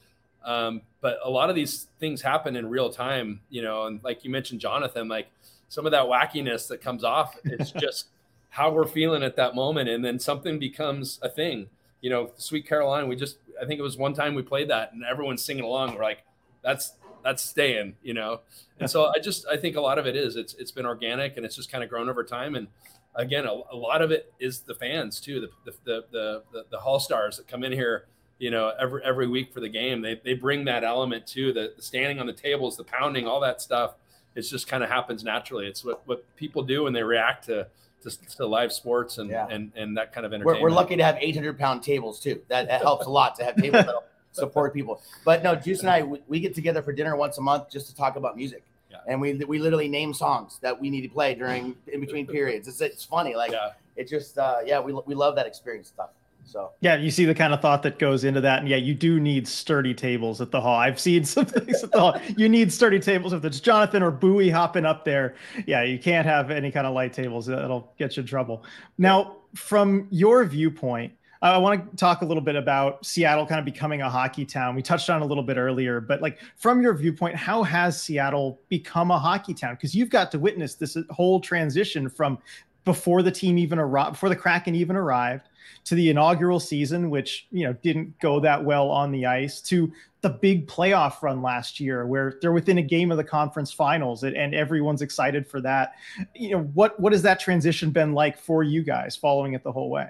Um, 0.44 0.82
but 1.00 1.18
a 1.24 1.30
lot 1.30 1.50
of 1.50 1.56
these 1.56 1.88
things 1.98 2.22
happen 2.22 2.54
in 2.54 2.70
real 2.70 2.88
time, 2.88 3.40
you 3.50 3.62
know, 3.62 3.86
and 3.86 4.02
like 4.04 4.24
you 4.24 4.30
mentioned, 4.30 4.60
Jonathan, 4.60 5.08
like 5.08 5.26
some 5.68 5.86
of 5.86 5.92
that 5.92 6.04
wackiness 6.04 6.68
that 6.68 6.80
comes 6.80 7.02
off, 7.02 7.36
it's 7.42 7.70
just 7.80 8.06
how 8.50 8.70
we're 8.70 8.86
feeling 8.86 9.24
at 9.24 9.34
that 9.36 9.56
moment. 9.56 9.88
And 9.88 10.04
then 10.04 10.20
something 10.20 10.60
becomes 10.60 11.18
a 11.20 11.28
thing 11.28 11.68
you 12.06 12.10
know, 12.10 12.30
Sweet 12.36 12.68
Caroline, 12.68 13.08
we 13.08 13.16
just, 13.16 13.38
I 13.60 13.64
think 13.64 13.80
it 13.80 13.82
was 13.82 13.96
one 13.96 14.14
time 14.14 14.36
we 14.36 14.42
played 14.42 14.70
that 14.70 14.92
and 14.92 15.02
everyone's 15.04 15.42
singing 15.42 15.64
along. 15.64 15.96
We're 15.96 16.04
like, 16.04 16.22
that's, 16.62 16.92
that's 17.24 17.42
staying, 17.42 17.96
you 18.00 18.14
know? 18.14 18.42
And 18.78 18.88
so 18.88 19.06
I 19.06 19.18
just, 19.18 19.44
I 19.50 19.56
think 19.56 19.74
a 19.74 19.80
lot 19.80 19.98
of 19.98 20.06
it 20.06 20.14
is, 20.14 20.36
it's, 20.36 20.54
it's 20.54 20.70
been 20.70 20.86
organic 20.86 21.36
and 21.36 21.44
it's 21.44 21.56
just 21.56 21.68
kind 21.68 21.82
of 21.82 21.90
grown 21.90 22.08
over 22.08 22.22
time. 22.22 22.54
And 22.54 22.68
again, 23.16 23.44
a, 23.44 23.50
a 23.72 23.74
lot 23.74 24.02
of 24.02 24.12
it 24.12 24.32
is 24.38 24.60
the 24.60 24.76
fans 24.76 25.18
too, 25.18 25.40
the, 25.40 25.48
the, 25.64 25.76
the, 25.82 26.04
the, 26.12 26.42
the, 26.52 26.66
the 26.70 26.78
Hall 26.78 27.00
stars 27.00 27.38
that 27.38 27.48
come 27.48 27.64
in 27.64 27.72
here, 27.72 28.06
you 28.38 28.52
know, 28.52 28.72
every, 28.78 29.02
every 29.02 29.26
week 29.26 29.52
for 29.52 29.58
the 29.58 29.68
game, 29.68 30.00
they, 30.00 30.20
they 30.24 30.34
bring 30.34 30.64
that 30.66 30.84
element 30.84 31.26
too, 31.26 31.52
the, 31.52 31.72
the 31.74 31.82
standing 31.82 32.20
on 32.20 32.26
the 32.28 32.32
tables, 32.32 32.76
the 32.76 32.84
pounding, 32.84 33.26
all 33.26 33.40
that 33.40 33.60
stuff. 33.60 33.94
It 34.36 34.42
just 34.42 34.68
kind 34.68 34.84
of 34.84 34.90
happens 34.90 35.24
naturally. 35.24 35.66
It's 35.66 35.84
what, 35.84 36.06
what 36.06 36.24
people 36.36 36.62
do 36.62 36.84
when 36.84 36.92
they 36.92 37.02
react 37.02 37.46
to, 37.46 37.66
to, 38.02 38.10
to 38.36 38.46
live 38.46 38.72
sports 38.72 39.18
and, 39.18 39.30
yeah. 39.30 39.48
and 39.50 39.72
and 39.76 39.96
that 39.96 40.12
kind 40.12 40.24
of 40.26 40.32
entertainment. 40.32 40.62
We're, 40.62 40.70
we're 40.70 40.74
lucky 40.74 40.96
to 40.96 41.04
have 41.04 41.16
800 41.20 41.58
pound 41.58 41.82
tables 41.82 42.20
too. 42.20 42.40
That, 42.48 42.68
that 42.68 42.82
helps 42.82 43.06
a 43.06 43.10
lot 43.10 43.36
to 43.36 43.44
have 43.44 43.56
tables 43.56 43.84
that 43.86 43.96
support 44.32 44.74
people. 44.74 45.00
But 45.24 45.42
no, 45.42 45.54
Juice 45.54 45.80
and 45.80 45.90
I 45.90 46.02
we, 46.02 46.22
we, 46.28 46.40
get 46.40 46.54
together 46.54 46.82
for 46.82 46.92
dinner 46.92 47.16
once 47.16 47.38
a 47.38 47.40
month 47.40 47.70
just 47.70 47.88
to 47.88 47.96
talk 47.96 48.16
about 48.16 48.36
music. 48.36 48.62
Yeah. 48.90 48.98
And 49.06 49.20
we 49.20 49.34
we 49.34 49.58
literally 49.58 49.88
name 49.88 50.14
songs 50.14 50.58
that 50.62 50.80
we 50.80 50.90
need 50.90 51.02
to 51.02 51.08
play 51.08 51.34
during 51.34 51.74
in 51.92 52.00
between 52.00 52.26
periods. 52.26 52.68
It's 52.68 52.80
it's 52.80 53.04
funny 53.04 53.34
like 53.34 53.52
yeah. 53.52 53.70
it 53.96 54.08
just 54.08 54.38
uh, 54.38 54.58
yeah 54.64 54.78
we 54.80 54.92
we 55.06 55.14
love 55.14 55.34
that 55.36 55.46
experience 55.46 55.88
stuff. 55.88 56.10
So 56.46 56.72
yeah, 56.80 56.96
you 56.96 57.10
see 57.10 57.24
the 57.24 57.34
kind 57.34 57.52
of 57.52 57.60
thought 57.60 57.82
that 57.82 57.98
goes 57.98 58.24
into 58.24 58.40
that, 58.40 58.60
and 58.60 58.68
yeah, 58.68 58.76
you 58.76 58.94
do 58.94 59.20
need 59.20 59.46
sturdy 59.46 59.92
tables 59.92 60.40
at 60.40 60.50
the 60.50 60.60
hall. 60.60 60.78
I've 60.78 60.98
seen 60.98 61.24
some 61.26 61.44
things 61.44 61.82
at 61.82 61.92
the 61.92 62.00
hall. 62.00 62.20
You 62.36 62.48
need 62.48 62.72
sturdy 62.72 63.00
tables 63.00 63.32
if 63.32 63.44
it's 63.44 63.60
Jonathan 63.60 64.02
or 64.02 64.10
Bowie 64.10 64.50
hopping 64.50 64.86
up 64.86 65.04
there. 65.04 65.34
Yeah, 65.66 65.82
you 65.82 65.98
can't 65.98 66.26
have 66.26 66.50
any 66.50 66.70
kind 66.70 66.86
of 66.86 66.94
light 66.94 67.12
tables. 67.12 67.46
That'll 67.46 67.92
get 67.98 68.16
you 68.16 68.22
in 68.22 68.26
trouble. 68.26 68.64
Now, 68.96 69.36
from 69.54 70.06
your 70.10 70.44
viewpoint, 70.44 71.12
I 71.42 71.58
want 71.58 71.90
to 71.90 71.96
talk 71.96 72.22
a 72.22 72.24
little 72.24 72.42
bit 72.42 72.56
about 72.56 73.04
Seattle 73.04 73.46
kind 73.46 73.58
of 73.58 73.64
becoming 73.64 74.02
a 74.02 74.10
hockey 74.10 74.44
town. 74.44 74.74
We 74.74 74.82
touched 74.82 75.10
on 75.10 75.22
a 75.22 75.26
little 75.26 75.42
bit 75.42 75.56
earlier, 75.56 76.00
but 76.00 76.22
like 76.22 76.38
from 76.56 76.80
your 76.80 76.94
viewpoint, 76.94 77.36
how 77.36 77.62
has 77.62 78.00
Seattle 78.00 78.60
become 78.68 79.10
a 79.10 79.18
hockey 79.18 79.52
town? 79.52 79.74
Because 79.74 79.94
you've 79.94 80.10
got 80.10 80.30
to 80.32 80.38
witness 80.38 80.74
this 80.74 80.96
uh, 80.96 81.02
whole 81.10 81.40
transition 81.40 82.08
from 82.08 82.38
before 82.84 83.22
the 83.22 83.30
team 83.30 83.58
even 83.58 83.78
arrived, 83.78 84.12
before 84.12 84.28
the 84.28 84.36
Kraken 84.36 84.74
even 84.74 84.96
arrived, 84.96 85.48
to 85.86 85.94
the 85.94 86.10
inaugural 86.10 86.58
season, 86.60 87.10
which 87.10 87.46
you 87.50 87.64
know 87.64 87.72
didn't 87.74 88.18
go 88.18 88.40
that 88.40 88.62
well 88.62 88.90
on 88.90 89.12
the 89.12 89.24
ice, 89.24 89.60
to 89.62 89.90
the 90.20 90.28
big 90.28 90.66
playoff 90.66 91.22
run 91.22 91.40
last 91.40 91.78
year, 91.78 92.06
where 92.06 92.34
they're 92.40 92.52
within 92.52 92.78
a 92.78 92.82
game 92.82 93.12
of 93.12 93.16
the 93.16 93.24
conference 93.24 93.72
finals, 93.72 94.24
and, 94.24 94.36
everyone's 94.54 95.00
excited 95.00 95.46
for 95.46 95.60
that. 95.60 95.94
You 96.34 96.50
know 96.50 96.62
what 96.74 96.98
what 97.00 97.12
has 97.12 97.22
that 97.22 97.40
transition 97.40 97.90
been 97.90 98.12
like 98.12 98.36
for 98.36 98.62
you 98.62 98.82
guys, 98.82 99.16
following 99.16 99.54
it 99.54 99.62
the 99.62 99.72
whole 99.72 99.88
way? 99.88 100.08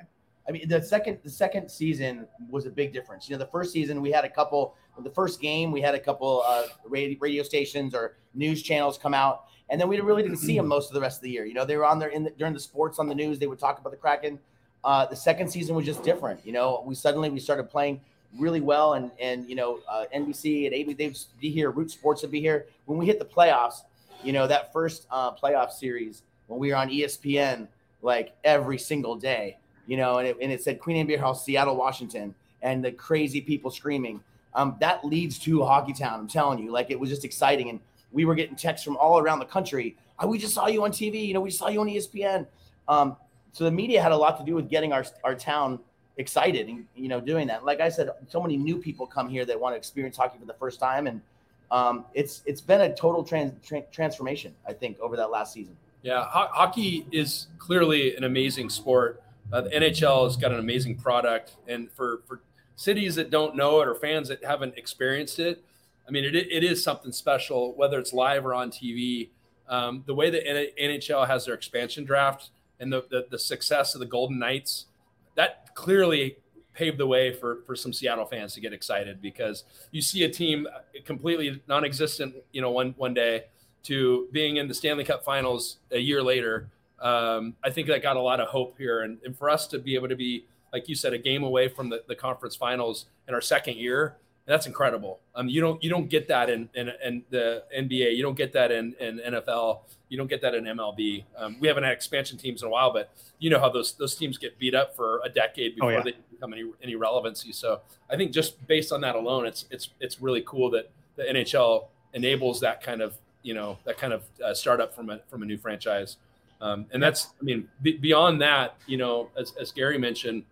I 0.48 0.52
mean, 0.52 0.66
the 0.66 0.82
second 0.82 1.18
the 1.22 1.30
second 1.30 1.70
season 1.70 2.26
was 2.48 2.64
a 2.64 2.70
big 2.70 2.94
difference. 2.94 3.28
You 3.28 3.36
know, 3.36 3.40
the 3.40 3.50
first 3.50 3.72
season 3.72 4.00
we 4.00 4.10
had 4.10 4.24
a 4.24 4.30
couple. 4.30 4.74
The 4.98 5.10
first 5.10 5.42
game 5.42 5.72
we 5.72 5.82
had 5.82 5.94
a 5.94 6.00
couple 6.00 6.42
uh, 6.46 6.62
radio, 6.86 7.18
radio 7.20 7.42
stations 7.42 7.94
or 7.94 8.16
news 8.32 8.62
channels 8.62 8.96
come 8.96 9.12
out, 9.12 9.44
and 9.68 9.78
then 9.78 9.88
we 9.88 10.00
really 10.00 10.22
didn't 10.22 10.38
see 10.38 10.56
them 10.56 10.66
most 10.66 10.88
of 10.88 10.94
the 10.94 11.02
rest 11.02 11.18
of 11.18 11.24
the 11.24 11.30
year. 11.30 11.44
You 11.44 11.52
know, 11.52 11.66
they 11.66 11.76
were 11.76 11.84
on 11.84 11.98
there 11.98 12.08
in 12.08 12.24
the, 12.24 12.30
during 12.30 12.54
the 12.54 12.60
sports 12.60 12.98
on 12.98 13.06
the 13.06 13.14
news. 13.14 13.38
They 13.38 13.46
would 13.46 13.58
talk 13.58 13.78
about 13.78 13.90
the 13.90 13.98
Kraken. 13.98 14.38
Uh, 14.86 15.04
the 15.04 15.16
second 15.16 15.48
season 15.48 15.74
was 15.74 15.84
just 15.84 16.04
different. 16.04 16.38
You 16.46 16.52
know, 16.52 16.84
we 16.86 16.94
suddenly 16.94 17.28
we 17.28 17.40
started 17.40 17.64
playing 17.64 18.00
really 18.38 18.60
well, 18.60 18.94
and 18.94 19.10
and 19.20 19.48
you 19.48 19.56
know, 19.56 19.80
uh, 19.90 20.04
NBC 20.14 20.66
and 20.66 20.72
AB 20.72 20.92
they'd 20.94 21.18
be 21.40 21.50
here, 21.50 21.72
Root 21.72 21.90
Sports 21.90 22.22
would 22.22 22.30
be 22.30 22.40
here. 22.40 22.66
When 22.84 22.96
we 22.96 23.04
hit 23.04 23.18
the 23.18 23.24
playoffs, 23.24 23.82
you 24.22 24.32
know, 24.32 24.46
that 24.46 24.72
first 24.72 25.08
uh, 25.10 25.32
playoff 25.32 25.72
series 25.72 26.22
when 26.46 26.60
we 26.60 26.70
were 26.70 26.76
on 26.76 26.88
ESPN 26.88 27.66
like 28.00 28.36
every 28.44 28.78
single 28.78 29.16
day, 29.16 29.56
you 29.88 29.96
know, 29.96 30.18
and 30.18 30.28
it, 30.28 30.36
and 30.40 30.52
it 30.52 30.62
said 30.62 30.78
Queen 30.78 30.98
Anne 30.98 31.08
Beer 31.08 31.18
House, 31.18 31.44
Seattle, 31.44 31.74
Washington, 31.74 32.32
and 32.62 32.84
the 32.84 32.92
crazy 32.92 33.40
people 33.40 33.72
screaming. 33.72 34.22
Um, 34.54 34.76
that 34.78 35.04
leads 35.04 35.36
to 35.40 35.64
Hockey 35.64 35.94
Town. 35.94 36.20
I'm 36.20 36.28
telling 36.28 36.60
you, 36.60 36.70
like 36.70 36.92
it 36.92 37.00
was 37.00 37.10
just 37.10 37.24
exciting 37.24 37.70
and 37.70 37.80
we 38.12 38.24
were 38.24 38.36
getting 38.36 38.54
texts 38.54 38.84
from 38.84 38.96
all 38.98 39.18
around 39.18 39.40
the 39.40 39.46
country. 39.46 39.96
Oh, 40.20 40.28
we 40.28 40.38
just 40.38 40.54
saw 40.54 40.68
you 40.68 40.84
on 40.84 40.92
TV. 40.92 41.26
You 41.26 41.34
know, 41.34 41.40
we 41.40 41.50
saw 41.50 41.66
you 41.66 41.80
on 41.80 41.88
ESPN. 41.88 42.46
Um, 42.86 43.16
so 43.56 43.64
the 43.64 43.70
media 43.70 44.02
had 44.02 44.12
a 44.12 44.16
lot 44.16 44.36
to 44.36 44.44
do 44.44 44.54
with 44.54 44.68
getting 44.68 44.92
our 44.92 45.02
our 45.24 45.34
town 45.34 45.78
excited 46.18 46.68
and 46.68 46.84
you 46.94 47.08
know 47.08 47.22
doing 47.22 47.46
that. 47.46 47.64
Like 47.64 47.80
I 47.80 47.88
said, 47.88 48.10
so 48.28 48.42
many 48.42 48.58
new 48.58 48.76
people 48.76 49.06
come 49.06 49.30
here 49.30 49.46
that 49.46 49.58
want 49.58 49.72
to 49.72 49.78
experience 49.78 50.18
hockey 50.18 50.36
for 50.38 50.44
the 50.44 50.52
first 50.52 50.78
time, 50.78 51.06
and 51.06 51.22
um, 51.70 52.04
it's 52.12 52.42
it's 52.44 52.60
been 52.60 52.82
a 52.82 52.94
total 52.94 53.24
trans, 53.24 53.54
tra- 53.66 53.86
transformation. 53.90 54.54
I 54.68 54.74
think 54.74 55.00
over 55.00 55.16
that 55.16 55.30
last 55.30 55.54
season. 55.54 55.74
Yeah, 56.02 56.24
ho- 56.24 56.50
hockey 56.52 57.06
is 57.12 57.46
clearly 57.58 58.14
an 58.14 58.24
amazing 58.24 58.68
sport. 58.68 59.22
Uh, 59.50 59.62
the 59.62 59.70
NHL 59.70 60.24
has 60.24 60.36
got 60.36 60.52
an 60.52 60.58
amazing 60.58 60.96
product, 60.96 61.56
and 61.66 61.90
for 61.92 62.20
for 62.26 62.42
cities 62.74 63.14
that 63.14 63.30
don't 63.30 63.56
know 63.56 63.80
it 63.80 63.88
or 63.88 63.94
fans 63.94 64.28
that 64.28 64.44
haven't 64.44 64.76
experienced 64.76 65.38
it, 65.38 65.64
I 66.06 66.10
mean, 66.10 66.24
it, 66.24 66.34
it 66.34 66.62
is 66.62 66.84
something 66.84 67.10
special, 67.10 67.74
whether 67.74 67.98
it's 67.98 68.12
live 68.12 68.44
or 68.44 68.52
on 68.52 68.70
TV. 68.70 69.30
Um, 69.66 70.04
the 70.06 70.14
way 70.14 70.28
the 70.28 70.72
NHL 70.78 71.26
has 71.26 71.46
their 71.46 71.54
expansion 71.54 72.04
draft 72.04 72.50
and 72.80 72.92
the, 72.92 73.04
the, 73.10 73.26
the 73.30 73.38
success 73.38 73.94
of 73.94 74.00
the 74.00 74.06
Golden 74.06 74.38
Knights, 74.38 74.86
that 75.34 75.74
clearly 75.74 76.38
paved 76.72 76.98
the 76.98 77.06
way 77.06 77.32
for 77.32 77.62
for 77.66 77.74
some 77.74 77.92
Seattle 77.92 78.26
fans 78.26 78.52
to 78.54 78.60
get 78.60 78.72
excited 78.72 79.22
because 79.22 79.64
you 79.92 80.02
see 80.02 80.24
a 80.24 80.28
team 80.28 80.66
completely 81.04 81.62
non-existent, 81.66 82.34
you 82.52 82.60
know, 82.60 82.70
one 82.70 82.94
one 82.98 83.14
day 83.14 83.44
to 83.84 84.28
being 84.32 84.56
in 84.56 84.68
the 84.68 84.74
Stanley 84.74 85.04
Cup 85.04 85.24
Finals 85.24 85.78
a 85.90 85.98
year 85.98 86.22
later. 86.22 86.68
Um, 87.00 87.54
I 87.62 87.70
think 87.70 87.86
that 87.88 88.02
got 88.02 88.16
a 88.16 88.20
lot 88.20 88.40
of 88.40 88.48
hope 88.48 88.76
here, 88.78 89.02
and, 89.02 89.18
and 89.24 89.36
for 89.36 89.50
us 89.50 89.66
to 89.68 89.78
be 89.78 89.94
able 89.94 90.08
to 90.08 90.16
be, 90.16 90.46
like 90.72 90.88
you 90.88 90.94
said, 90.94 91.12
a 91.12 91.18
game 91.18 91.44
away 91.44 91.68
from 91.68 91.90
the, 91.90 92.02
the 92.08 92.14
conference 92.14 92.56
finals 92.56 93.06
in 93.28 93.34
our 93.34 93.40
second 93.40 93.76
year 93.76 94.16
that's 94.46 94.66
incredible. 94.66 95.18
Um, 95.34 95.48
you 95.48 95.60
don't 95.60 95.82
you 95.82 95.90
don't 95.90 96.08
get 96.08 96.28
that 96.28 96.48
in, 96.48 96.68
in, 96.74 96.92
in 97.04 97.24
the 97.30 97.64
NBA. 97.76 98.16
You 98.16 98.22
don't 98.22 98.36
get 98.36 98.52
that 98.52 98.70
in, 98.70 98.94
in 99.00 99.18
NFL. 99.18 99.80
You 100.08 100.16
don't 100.16 100.28
get 100.28 100.40
that 100.42 100.54
in 100.54 100.64
MLB. 100.64 101.24
Um, 101.36 101.56
we 101.58 101.66
haven't 101.66 101.82
had 101.82 101.92
expansion 101.92 102.38
teams 102.38 102.62
in 102.62 102.68
a 102.68 102.70
while, 102.70 102.92
but 102.92 103.10
you 103.40 103.50
know 103.50 103.58
how 103.58 103.68
those 103.68 103.94
those 103.94 104.14
teams 104.14 104.38
get 104.38 104.56
beat 104.58 104.74
up 104.74 104.94
for 104.94 105.20
a 105.24 105.28
decade 105.28 105.72
oh, 105.72 105.74
before 105.74 105.92
oh, 105.92 105.96
yeah. 105.96 106.02
they 106.04 106.14
become 106.30 106.52
any 106.52 106.70
any 106.82 106.94
relevancy. 106.94 107.52
So 107.52 107.80
I 108.08 108.16
think 108.16 108.30
just 108.30 108.64
based 108.68 108.92
on 108.92 109.00
that 109.00 109.16
alone, 109.16 109.46
it's 109.46 109.66
it's 109.70 109.90
it's 110.00 110.20
really 110.20 110.42
cool 110.46 110.70
that 110.70 110.90
the 111.16 111.24
NHL 111.24 111.86
enables 112.14 112.60
that 112.60 112.80
kind 112.82 113.02
of 113.02 113.18
you 113.42 113.54
know 113.54 113.78
that 113.84 113.98
kind 113.98 114.12
of 114.12 114.22
uh, 114.44 114.54
startup 114.54 114.94
from 114.94 115.10
a 115.10 115.18
from 115.28 115.42
a 115.42 115.46
new 115.46 115.58
franchise. 115.58 116.18
Um, 116.60 116.86
and 116.92 117.02
that's 117.02 117.34
I 117.40 117.44
mean 117.44 117.68
b- 117.82 117.98
beyond 117.98 118.40
that, 118.42 118.76
you 118.86 118.96
know, 118.96 119.28
as 119.36 119.54
as 119.60 119.72
Gary 119.72 119.98
mentioned 119.98 120.44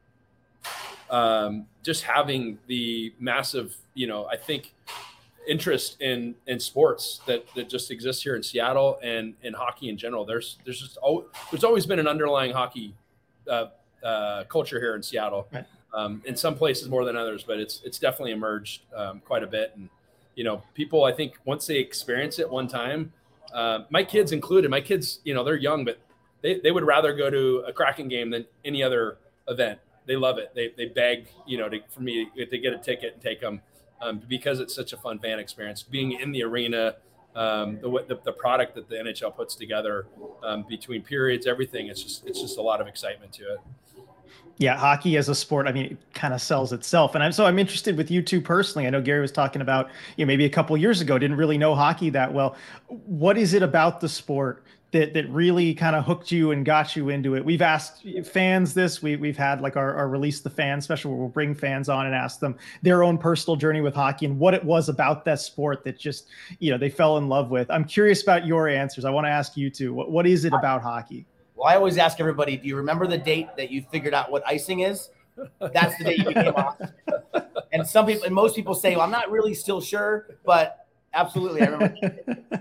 um, 1.14 1.66
just 1.84 2.02
having 2.02 2.58
the 2.66 3.14
massive, 3.20 3.76
you 3.94 4.08
know, 4.08 4.26
I 4.26 4.36
think 4.36 4.74
interest 5.46 6.00
in 6.00 6.34
in 6.48 6.58
sports 6.58 7.20
that 7.26 7.46
that 7.54 7.68
just 7.68 7.90
exists 7.92 8.22
here 8.22 8.34
in 8.34 8.42
Seattle 8.42 8.98
and 9.02 9.34
in 9.42 9.54
hockey 9.54 9.88
in 9.88 9.96
general. 9.96 10.24
There's 10.24 10.58
there's 10.64 10.80
just 10.80 10.98
oh, 11.04 11.26
there's 11.52 11.62
always 11.62 11.86
been 11.86 12.00
an 12.00 12.08
underlying 12.08 12.52
hockey 12.52 12.94
uh, 13.48 13.66
uh, 14.02 14.44
culture 14.44 14.80
here 14.80 14.96
in 14.96 15.02
Seattle. 15.02 15.46
Right. 15.52 15.64
Um, 15.92 16.22
in 16.24 16.34
some 16.34 16.56
places 16.56 16.88
more 16.88 17.04
than 17.04 17.16
others, 17.16 17.44
but 17.44 17.60
it's 17.60 17.80
it's 17.84 18.00
definitely 18.00 18.32
emerged 18.32 18.82
um, 18.96 19.20
quite 19.24 19.44
a 19.44 19.46
bit. 19.46 19.72
And 19.76 19.88
you 20.34 20.42
know, 20.42 20.64
people 20.74 21.04
I 21.04 21.12
think 21.12 21.34
once 21.44 21.64
they 21.68 21.78
experience 21.78 22.40
it 22.40 22.50
one 22.50 22.66
time, 22.66 23.12
uh, 23.52 23.84
my 23.90 24.02
kids 24.02 24.32
included. 24.32 24.68
My 24.68 24.80
kids, 24.80 25.20
you 25.22 25.32
know, 25.32 25.44
they're 25.44 25.54
young, 25.54 25.84
but 25.84 25.98
they, 26.42 26.58
they 26.58 26.72
would 26.72 26.84
rather 26.84 27.14
go 27.14 27.30
to 27.30 27.64
a 27.68 27.72
Kraken 27.72 28.08
game 28.08 28.30
than 28.30 28.44
any 28.64 28.82
other 28.82 29.18
event. 29.46 29.78
They 30.06 30.16
love 30.16 30.38
it. 30.38 30.52
They, 30.54 30.72
they 30.76 30.86
beg, 30.86 31.28
you 31.46 31.58
know, 31.58 31.68
to, 31.68 31.80
for 31.88 32.00
me 32.00 32.28
to 32.36 32.58
get 32.58 32.72
a 32.72 32.78
ticket 32.78 33.14
and 33.14 33.22
take 33.22 33.40
them 33.40 33.60
um, 34.02 34.20
because 34.28 34.60
it's 34.60 34.74
such 34.74 34.92
a 34.92 34.96
fun 34.96 35.18
fan 35.18 35.38
experience. 35.38 35.82
Being 35.82 36.12
in 36.12 36.32
the 36.32 36.42
arena, 36.42 36.96
um, 37.34 37.78
the, 37.80 38.04
the, 38.08 38.20
the 38.24 38.32
product 38.32 38.74
that 38.74 38.88
the 38.88 38.96
NHL 38.96 39.34
puts 39.34 39.54
together 39.54 40.06
um, 40.42 40.64
between 40.68 41.02
periods, 41.02 41.46
everything. 41.46 41.88
It's 41.88 42.02
just 42.02 42.26
it's 42.26 42.40
just 42.40 42.58
a 42.58 42.62
lot 42.62 42.80
of 42.80 42.86
excitement 42.86 43.32
to 43.34 43.54
it. 43.54 43.58
Yeah, 44.56 44.76
hockey 44.76 45.16
as 45.16 45.28
a 45.28 45.34
sport, 45.34 45.66
I 45.66 45.72
mean, 45.72 45.86
it 45.86 45.98
kind 46.14 46.32
of 46.32 46.40
sells 46.40 46.72
itself. 46.72 47.16
And 47.16 47.24
I'm 47.24 47.32
so 47.32 47.44
I'm 47.44 47.58
interested 47.58 47.96
with 47.96 48.08
you 48.10 48.22
two 48.22 48.40
personally. 48.40 48.86
I 48.86 48.90
know 48.90 49.02
Gary 49.02 49.20
was 49.20 49.32
talking 49.32 49.62
about, 49.62 49.90
you 50.16 50.24
know, 50.24 50.28
maybe 50.28 50.44
a 50.44 50.50
couple 50.50 50.76
years 50.76 51.00
ago, 51.00 51.18
didn't 51.18 51.36
really 51.36 51.58
know 51.58 51.74
hockey 51.74 52.10
that 52.10 52.32
well. 52.32 52.54
What 52.86 53.36
is 53.36 53.52
it 53.52 53.64
about 53.64 54.00
the 54.00 54.08
sport 54.08 54.62
that 54.94 55.12
that 55.12 55.28
really 55.28 55.74
kind 55.74 55.96
of 55.96 56.04
hooked 56.04 56.30
you 56.30 56.52
and 56.52 56.64
got 56.64 56.94
you 56.94 57.08
into 57.08 57.34
it. 57.34 57.44
We've 57.44 57.60
asked 57.60 58.06
fans 58.24 58.74
this. 58.74 59.02
We 59.02 59.16
we've 59.16 59.36
had 59.36 59.60
like 59.60 59.76
our, 59.76 59.92
our 59.96 60.08
release 60.08 60.40
the 60.40 60.48
fan 60.48 60.80
special 60.80 61.10
where 61.10 61.18
we'll 61.18 61.28
bring 61.28 61.52
fans 61.52 61.88
on 61.88 62.06
and 62.06 62.14
ask 62.14 62.38
them 62.38 62.56
their 62.82 63.02
own 63.02 63.18
personal 63.18 63.56
journey 63.56 63.80
with 63.80 63.92
hockey 63.92 64.24
and 64.24 64.38
what 64.38 64.54
it 64.54 64.64
was 64.64 64.88
about 64.88 65.24
that 65.24 65.40
sport 65.40 65.82
that 65.82 65.98
just 65.98 66.28
you 66.60 66.70
know 66.70 66.78
they 66.78 66.88
fell 66.88 67.18
in 67.18 67.28
love 67.28 67.50
with. 67.50 67.68
I'm 67.72 67.84
curious 67.84 68.22
about 68.22 68.46
your 68.46 68.68
answers. 68.68 69.04
I 69.04 69.10
want 69.10 69.26
to 69.26 69.30
ask 69.30 69.56
you 69.56 69.68
too. 69.68 69.92
What 69.92 70.12
what 70.12 70.28
is 70.28 70.44
it 70.44 70.52
about 70.52 70.80
hockey? 70.80 71.26
Well, 71.56 71.66
I 71.66 71.74
always 71.74 71.98
ask 71.98 72.20
everybody, 72.20 72.56
do 72.56 72.68
you 72.68 72.76
remember 72.76 73.08
the 73.08 73.18
date 73.18 73.48
that 73.56 73.72
you 73.72 73.84
figured 73.90 74.14
out 74.14 74.30
what 74.30 74.46
icing 74.46 74.80
is? 74.80 75.10
That's 75.60 75.98
the 75.98 76.04
day 76.04 76.14
you 76.18 76.24
became 76.24 76.54
off. 76.54 76.78
And 77.72 77.84
some 77.84 78.06
people 78.06 78.22
and 78.22 78.32
most 78.32 78.54
people 78.54 78.72
say, 78.72 78.94
well, 78.94 79.04
I'm 79.04 79.10
not 79.10 79.32
really 79.32 79.52
still 79.52 79.80
sure, 79.80 80.28
but 80.44 80.86
absolutely, 81.12 81.62
I 81.62 81.64
remember. 81.64 81.96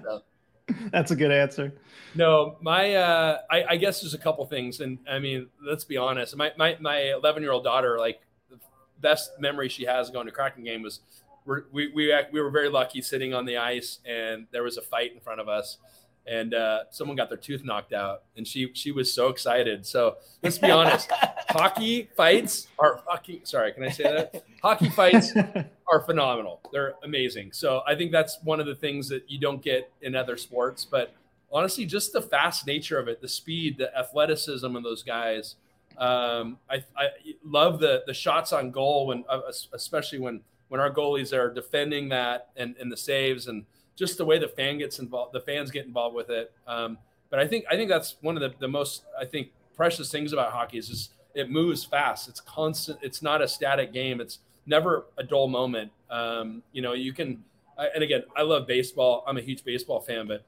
So. 0.03 0.23
That's 0.91 1.11
a 1.11 1.15
good 1.15 1.31
answer. 1.31 1.73
No, 2.15 2.57
my 2.61 2.93
uh, 2.95 3.39
I, 3.49 3.63
I, 3.71 3.77
guess 3.77 4.01
there's 4.01 4.13
a 4.13 4.19
couple 4.19 4.45
things, 4.45 4.79
and 4.79 4.99
I 5.09 5.19
mean, 5.19 5.47
let's 5.61 5.83
be 5.83 5.97
honest. 5.97 6.35
My 6.37 6.51
my 6.57 6.77
my 6.79 7.13
11 7.13 7.43
year 7.43 7.51
old 7.51 7.63
daughter, 7.63 7.97
like 7.99 8.21
the 8.49 8.59
best 9.01 9.31
memory 9.39 9.67
she 9.67 9.85
has 9.85 10.09
going 10.09 10.27
to 10.27 10.31
Kraken 10.31 10.63
game 10.63 10.83
was 10.83 11.01
we 11.45 11.91
we 11.93 12.13
we 12.31 12.41
were 12.41 12.49
very 12.49 12.69
lucky 12.69 13.01
sitting 13.01 13.33
on 13.33 13.45
the 13.45 13.57
ice, 13.57 13.99
and 14.05 14.47
there 14.51 14.63
was 14.63 14.77
a 14.77 14.81
fight 14.81 15.13
in 15.13 15.19
front 15.19 15.41
of 15.41 15.49
us, 15.49 15.77
and 16.25 16.53
uh, 16.53 16.83
someone 16.91 17.17
got 17.17 17.29
their 17.29 17.37
tooth 17.37 17.63
knocked 17.63 17.93
out, 17.93 18.23
and 18.37 18.47
she 18.47 18.71
she 18.73 18.91
was 18.91 19.13
so 19.13 19.29
excited. 19.29 19.85
So 19.85 20.17
let's 20.41 20.57
be 20.57 20.71
honest, 20.71 21.11
hockey 21.53 22.09
fights 22.15 22.67
are 22.79 22.99
fucking. 23.05 23.41
Sorry, 23.43 23.71
can 23.73 23.83
I 23.83 23.89
say 23.89 24.03
that? 24.03 24.43
Hockey 24.61 24.89
fights 24.89 25.33
are 25.91 25.99
phenomenal. 26.01 26.61
They're 26.71 26.95
amazing. 27.03 27.51
So 27.53 27.81
I 27.87 27.95
think 27.95 28.11
that's 28.11 28.39
one 28.43 28.59
of 28.59 28.65
the 28.65 28.75
things 28.75 29.07
that 29.09 29.29
you 29.29 29.39
don't 29.39 29.61
get 29.61 29.91
in 30.01 30.15
other 30.15 30.37
sports. 30.37 30.85
But 30.85 31.13
honestly, 31.51 31.85
just 31.85 32.11
the 32.13 32.21
fast 32.21 32.65
nature 32.65 32.99
of 32.99 33.07
it, 33.07 33.21
the 33.21 33.27
speed, 33.27 33.77
the 33.77 33.95
athleticism 33.97 34.75
of 34.75 34.83
those 34.83 35.03
guys. 35.03 35.55
Um, 35.97 36.57
I, 36.69 36.83
I 36.97 37.09
love 37.45 37.79
the 37.79 38.03
the 38.07 38.13
shots 38.13 38.51
on 38.51 38.71
goal 38.71 39.07
when, 39.07 39.23
uh, 39.29 39.41
especially 39.73 40.19
when 40.19 40.41
when 40.69 40.81
our 40.81 40.91
goalies 40.91 41.31
are 41.33 41.53
defending 41.53 42.09
that 42.09 42.49
and 42.57 42.75
and 42.79 42.91
the 42.91 42.97
saves 42.97 43.47
and 43.47 43.65
just 43.95 44.17
the 44.17 44.25
way 44.25 44.39
the 44.39 44.47
fan 44.47 44.79
gets 44.79 44.97
involved, 44.97 45.33
the 45.33 45.41
fans 45.41 45.69
get 45.69 45.85
involved 45.85 46.15
with 46.15 46.31
it. 46.31 46.51
Um, 46.65 46.97
but 47.29 47.39
I 47.39 47.47
think 47.47 47.65
I 47.69 47.75
think 47.75 47.89
that's 47.89 48.15
one 48.21 48.35
of 48.35 48.41
the, 48.41 48.57
the 48.59 48.67
most 48.67 49.03
I 49.19 49.25
think 49.25 49.51
precious 49.75 50.11
things 50.11 50.33
about 50.33 50.51
hockey 50.51 50.77
is 50.77 50.87
just 50.87 51.13
it 51.33 51.49
moves 51.49 51.83
fast. 51.83 52.29
It's 52.29 52.41
constant. 52.41 52.99
It's 53.01 53.21
not 53.21 53.41
a 53.41 53.47
static 53.47 53.93
game. 53.93 54.21
It's 54.21 54.39
never 54.65 55.05
a 55.17 55.23
dull 55.23 55.47
moment. 55.47 55.91
Um, 56.09 56.63
you 56.71 56.81
know, 56.81 56.93
you 56.93 57.13
can. 57.13 57.43
And 57.77 58.03
again, 58.03 58.23
I 58.35 58.43
love 58.43 58.67
baseball. 58.67 59.23
I'm 59.25 59.37
a 59.37 59.41
huge 59.41 59.63
baseball 59.63 59.99
fan, 59.99 60.27
but 60.27 60.45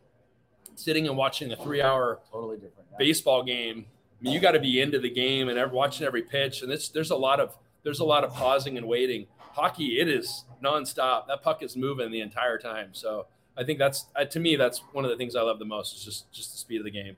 sitting 0.76 1.08
and 1.08 1.18
watching 1.18 1.52
a 1.52 1.56
three-hour 1.56 2.20
totally 2.32 2.58
different 2.58 2.88
yeah. 2.92 2.98
baseball 3.00 3.44
game, 3.44 3.86
I 4.20 4.24
mean, 4.24 4.34
you 4.34 4.40
got 4.40 4.52
to 4.52 4.60
be 4.60 4.80
into 4.80 5.00
the 5.00 5.10
game 5.10 5.50
and 5.50 5.72
watching 5.72 6.06
every 6.06 6.22
pitch. 6.22 6.62
And 6.62 6.72
it's 6.72 6.90
there's 6.90 7.12
a 7.12 7.16
lot 7.16 7.40
of 7.40 7.56
there's 7.84 8.00
a 8.00 8.06
lot 8.06 8.24
of 8.24 8.34
pausing 8.34 8.78
and 8.78 8.88
waiting. 8.88 9.28
Hockey, 9.40 10.00
it 10.00 10.08
is 10.08 10.44
nonstop. 10.64 11.28
That 11.28 11.42
puck 11.42 11.64
is 11.64 11.76
moving 11.76 12.12
the 12.12 12.22
entire 12.22 12.58
time. 12.58 12.90
So 12.92 13.26
I 13.58 13.64
think 13.64 13.80
that's 13.80 14.06
uh, 14.16 14.26
to 14.26 14.40
me 14.40 14.56
that's 14.56 14.80
one 14.92 15.06
of 15.06 15.12
the 15.12 15.18
things 15.18 15.36
I 15.36 15.42
love 15.42 15.60
the 15.60 15.66
most 15.66 15.96
is 15.96 16.04
just 16.04 16.32
just 16.32 16.52
the 16.52 16.58
speed 16.58 16.78
of 16.78 16.84
the 16.84 16.92
game. 16.92 17.16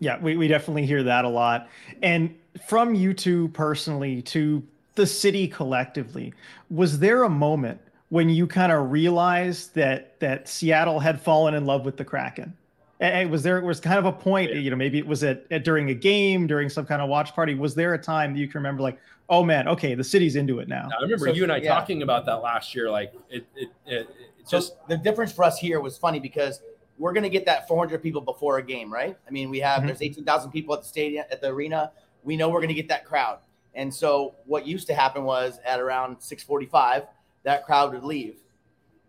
Yeah, 0.00 0.18
we, 0.20 0.36
we 0.36 0.46
definitely 0.46 0.86
hear 0.86 1.02
that 1.02 1.24
a 1.24 1.28
lot. 1.28 1.68
And 2.02 2.36
from 2.66 2.94
you 2.94 3.14
two 3.14 3.48
personally 3.48 4.22
to 4.22 4.62
the 4.94 5.06
city 5.06 5.46
collectively, 5.48 6.34
was 6.70 6.98
there 6.98 7.22
a 7.22 7.28
moment 7.28 7.80
when 8.10 8.28
you 8.28 8.46
kind 8.46 8.72
of 8.72 8.90
realized 8.90 9.74
that 9.74 10.18
that 10.20 10.48
Seattle 10.48 11.00
had 11.00 11.20
fallen 11.20 11.54
in 11.54 11.66
love 11.66 11.84
with 11.84 11.96
the 11.96 12.04
Kraken? 12.04 12.56
And 13.00 13.30
was 13.30 13.44
there 13.44 13.60
was 13.60 13.78
kind 13.78 13.98
of 13.98 14.06
a 14.06 14.12
point, 14.12 14.52
you 14.54 14.70
know, 14.70 14.76
maybe 14.76 14.98
it 14.98 15.06
was 15.06 15.22
at, 15.22 15.44
at, 15.52 15.62
during 15.62 15.90
a 15.90 15.94
game, 15.94 16.48
during 16.48 16.68
some 16.68 16.84
kind 16.84 17.00
of 17.00 17.08
watch 17.08 17.32
party. 17.32 17.54
Was 17.54 17.76
there 17.76 17.94
a 17.94 17.98
time 17.98 18.32
that 18.32 18.40
you 18.40 18.48
can 18.48 18.58
remember, 18.58 18.82
like, 18.82 18.98
oh 19.28 19.44
man, 19.44 19.68
okay, 19.68 19.94
the 19.94 20.02
city's 20.02 20.34
into 20.34 20.58
it 20.58 20.66
now? 20.66 20.88
I 20.98 21.02
remember 21.02 21.26
so, 21.26 21.32
you 21.32 21.44
and 21.44 21.52
I 21.52 21.58
yeah. 21.58 21.74
talking 21.74 22.02
about 22.02 22.26
that 22.26 22.42
last 22.42 22.74
year. 22.74 22.90
Like, 22.90 23.12
it, 23.30 23.46
it, 23.54 23.68
it, 23.86 24.08
just 24.50 24.74
the 24.88 24.96
difference 24.96 25.30
for 25.30 25.44
us 25.44 25.60
here 25.60 25.80
was 25.80 25.96
funny 25.96 26.18
because 26.18 26.60
we're 26.98 27.12
going 27.12 27.22
to 27.22 27.28
get 27.28 27.46
that 27.46 27.68
400 27.68 28.02
people 28.02 28.20
before 28.20 28.58
a 28.58 28.62
game, 28.62 28.92
right? 28.92 29.16
I 29.26 29.30
mean, 29.30 29.50
we 29.50 29.60
have 29.60 29.78
mm-hmm. 29.78 29.86
there's 29.86 30.02
18,000 30.02 30.50
people 30.50 30.74
at 30.74 30.82
the 30.82 30.88
stadium 30.88 31.24
at 31.30 31.40
the 31.40 31.48
arena. 31.48 31.92
We 32.28 32.36
know 32.36 32.48
we're 32.48 32.60
going 32.60 32.68
to 32.68 32.74
get 32.74 32.88
that 32.88 33.04
crowd. 33.04 33.38
And 33.74 33.92
so 33.92 34.34
what 34.44 34.66
used 34.66 34.86
to 34.88 34.94
happen 34.94 35.24
was 35.24 35.60
at 35.64 35.80
around 35.80 36.18
6:45, 36.18 37.06
that 37.44 37.64
crowd 37.64 37.92
would 37.92 38.04
leave, 38.04 38.36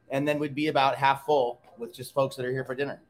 and 0.10 0.28
then 0.28 0.40
we'd 0.40 0.56
be 0.56 0.68
about 0.68 0.96
half 0.96 1.26
full 1.26 1.62
with 1.78 1.94
just 1.94 2.14
folks 2.14 2.36
that 2.38 2.46
are 2.46 2.52
here 2.52 2.64
for 2.64 2.76
dinner. 2.76 3.02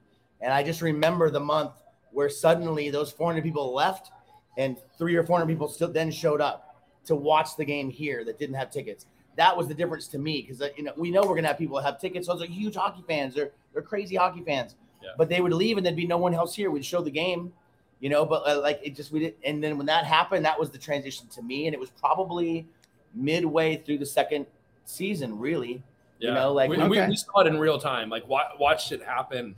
And 0.42 0.52
I 0.54 0.64
just 0.64 0.82
remember 0.82 1.30
the 1.30 1.40
month 1.40 1.74
where 2.12 2.30
suddenly 2.30 2.90
those 2.90 3.12
400 3.12 3.44
people 3.44 3.74
left, 3.74 4.12
and 4.58 4.78
three 4.98 5.16
or 5.16 5.24
400 5.24 5.46
people 5.52 5.68
still 5.68 5.92
then 5.92 6.12
showed 6.12 6.42
up 6.42 6.84
to 7.06 7.16
watch 7.16 7.56
the 7.56 7.66
game 7.66 7.90
here 7.90 8.26
that 8.26 8.40
didn't 8.40 8.56
have 8.56 8.72
tickets 8.72 9.06
that 9.40 9.56
was 9.56 9.70
the 9.70 9.74
difference 9.74 10.08
to 10.08 10.18
me 10.18 10.42
because 10.42 10.62
uh, 10.62 10.68
you 10.76 10.84
know 10.84 10.92
we 10.98 11.12
know 11.12 11.22
we're 11.22 11.36
gonna 11.36 11.48
have 11.48 11.58
people 11.58 11.78
that 11.78 11.86
have 11.86 12.00
tickets. 12.00 12.28
Those 12.28 12.42
are 12.42 12.46
huge 12.46 12.76
hockey 12.76 13.04
fans. 13.08 13.34
They're 13.34 13.52
they're 13.74 13.82
crazy 13.82 14.18
hockey 14.18 14.44
fans. 14.44 14.76
Yeah. 15.02 15.12
But 15.18 15.30
they 15.30 15.40
would 15.40 15.54
leave 15.54 15.78
and 15.78 15.86
there'd 15.86 15.96
be 15.96 16.06
no 16.06 16.18
one 16.18 16.34
else 16.34 16.54
here. 16.54 16.72
We'd 16.72 16.84
show 16.84 17.02
the 17.02 17.10
game, 17.10 17.54
you 18.00 18.10
know. 18.10 18.26
But 18.26 18.48
uh, 18.48 18.62
like 18.62 18.80
it 18.84 18.96
just 18.96 19.12
we 19.12 19.20
did. 19.20 19.36
And 19.44 19.64
then 19.64 19.78
when 19.78 19.86
that 19.88 20.06
happened, 20.06 20.46
that 20.46 20.60
was 20.60 20.70
the 20.70 20.78
transition 20.78 21.28
to 21.28 21.42
me, 21.42 21.68
and 21.68 21.74
it 21.74 21.80
was 21.80 21.90
probably 21.92 22.68
midway 23.14 23.78
through 23.78 24.00
the 24.00 24.06
second 24.06 24.46
season, 24.86 25.38
really. 25.38 25.84
Yeah. 26.20 26.30
You 26.30 26.36
know, 26.36 26.54
like 26.54 26.70
we, 26.70 26.78
okay. 26.78 26.88
we, 26.88 27.08
we, 27.08 27.16
saw 27.16 27.40
it 27.40 27.48
in 27.48 27.58
real 27.58 27.80
time, 27.80 28.10
like 28.10 28.28
wa- 28.28 28.52
watched 28.60 28.92
it 28.92 29.02
happen, 29.02 29.56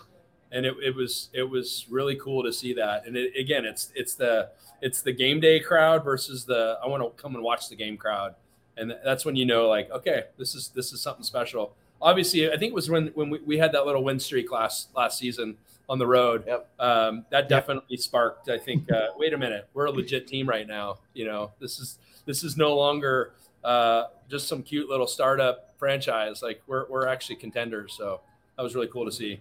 and 0.52 0.66
it, 0.66 0.76
it 0.84 0.96
was 0.96 1.30
it 1.34 1.44
was 1.44 1.86
really 1.90 2.16
cool 2.16 2.44
to 2.44 2.54
see 2.54 2.74
that. 2.74 3.06
And 3.08 3.18
it, 3.18 3.34
again, 3.36 3.66
it's 3.66 3.92
it's 3.96 4.16
the 4.16 4.50
it's 4.82 5.02
the 5.02 5.12
game 5.12 5.40
day 5.40 5.60
crowd 5.60 6.04
versus 6.04 6.46
the 6.46 6.78
I 6.84 6.88
want 6.88 7.04
to 7.04 7.22
come 7.22 7.36
and 7.36 7.44
watch 7.44 7.70
the 7.70 7.76
game 7.76 7.98
crowd 7.98 8.36
and 8.78 8.96
that's 9.04 9.26
when 9.26 9.36
you 9.36 9.46
know 9.46 9.68
like 9.68 9.90
okay 9.92 10.26
this 10.38 10.56
is 10.56 10.70
this 10.70 10.94
is 10.94 11.02
something 11.02 11.24
special 11.24 11.76
obviously 12.02 12.52
i 12.52 12.58
think 12.58 12.72
it 12.72 12.76
was 12.76 12.90
when 12.90 13.08
when 13.08 13.30
we, 13.30 13.40
we 13.46 13.58
had 13.58 13.72
that 13.72 13.86
little 13.86 14.04
win 14.04 14.20
streak 14.20 14.52
last 14.52 14.90
last 14.96 15.18
season 15.18 15.58
on 15.90 16.00
the 16.00 16.08
road 16.08 16.44
yep. 16.48 16.70
um, 16.80 17.26
that 17.30 17.50
definitely 17.50 17.84
yep. 17.90 18.00
sparked 18.00 18.50
i 18.50 18.58
think 18.58 18.92
uh, 18.92 19.08
wait 19.18 19.34
a 19.34 19.38
minute 19.38 19.68
we're 19.74 19.86
a 19.86 19.92
legit 19.92 20.28
team 20.28 20.48
right 20.48 20.68
now 20.68 20.98
you 21.14 21.26
know 21.26 21.52
this 21.60 21.80
is 21.80 21.98
this 22.26 22.44
is 22.44 22.58
no 22.58 22.76
longer 22.76 23.34
uh, 23.64 24.06
just 24.30 24.48
some 24.48 24.64
cute 24.64 24.90
little 24.90 25.08
startup 25.08 25.74
franchise 25.78 26.42
like 26.42 26.62
we're, 26.68 26.88
we're 26.90 27.08
actually 27.08 27.36
contenders 27.36 27.94
so 27.98 28.22
that 28.58 28.64
was 28.64 28.76
really 28.76 28.88
cool 28.88 29.06
to 29.06 29.12
see 29.12 29.40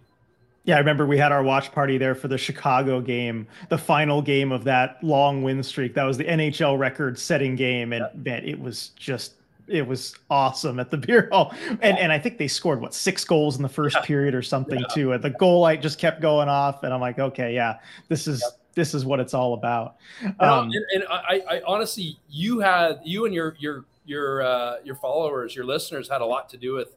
yeah, 0.64 0.76
I 0.76 0.78
remember 0.78 1.06
we 1.06 1.16
had 1.16 1.32
our 1.32 1.42
watch 1.42 1.72
party 1.72 1.96
there 1.96 2.14
for 2.14 2.28
the 2.28 2.36
Chicago 2.36 3.00
game, 3.00 3.46
the 3.70 3.78
final 3.78 4.20
game 4.20 4.52
of 4.52 4.64
that 4.64 5.02
long 5.02 5.42
win 5.42 5.62
streak. 5.62 5.94
That 5.94 6.04
was 6.04 6.18
the 6.18 6.24
NHL 6.24 6.78
record 6.78 7.18
setting 7.18 7.56
game. 7.56 7.94
And 7.94 8.06
yeah. 8.14 8.20
man, 8.32 8.44
it 8.44 8.60
was 8.60 8.90
just 8.90 9.34
it 9.70 9.86
was 9.86 10.14
awesome 10.28 10.80
at 10.80 10.90
the 10.90 10.96
beer 10.96 11.28
hall. 11.30 11.54
And 11.80 11.98
and 11.98 12.12
I 12.12 12.18
think 12.18 12.38
they 12.38 12.48
scored 12.48 12.80
what 12.80 12.94
six 12.94 13.24
goals 13.24 13.56
in 13.56 13.62
the 13.62 13.68
first 13.68 13.96
yeah. 13.96 14.02
period 14.02 14.34
or 14.34 14.42
something 14.42 14.80
yeah. 14.80 14.94
too. 14.94 15.12
And 15.12 15.22
the 15.22 15.30
goal 15.30 15.60
light 15.60 15.80
just 15.80 15.98
kept 15.98 16.20
going 16.20 16.48
off. 16.48 16.82
And 16.82 16.92
I'm 16.92 17.00
like, 17.00 17.18
okay, 17.18 17.54
yeah, 17.54 17.78
this 18.08 18.26
is 18.26 18.42
yep. 18.42 18.58
this 18.74 18.94
is 18.94 19.04
what 19.04 19.20
it's 19.20 19.34
all 19.34 19.54
about. 19.54 19.96
Um, 20.40 20.70
and, 20.70 20.84
and 20.94 21.04
I, 21.08 21.42
I, 21.48 21.62
honestly, 21.66 22.18
you 22.28 22.60
had 22.60 23.00
you 23.04 23.24
and 23.24 23.34
your 23.34 23.56
your 23.58 23.84
your 24.04 24.42
uh, 24.42 24.76
your 24.84 24.96
followers, 24.96 25.54
your 25.54 25.64
listeners 25.64 26.08
had 26.08 26.20
a 26.20 26.26
lot 26.26 26.48
to 26.50 26.56
do 26.56 26.74
with 26.74 26.88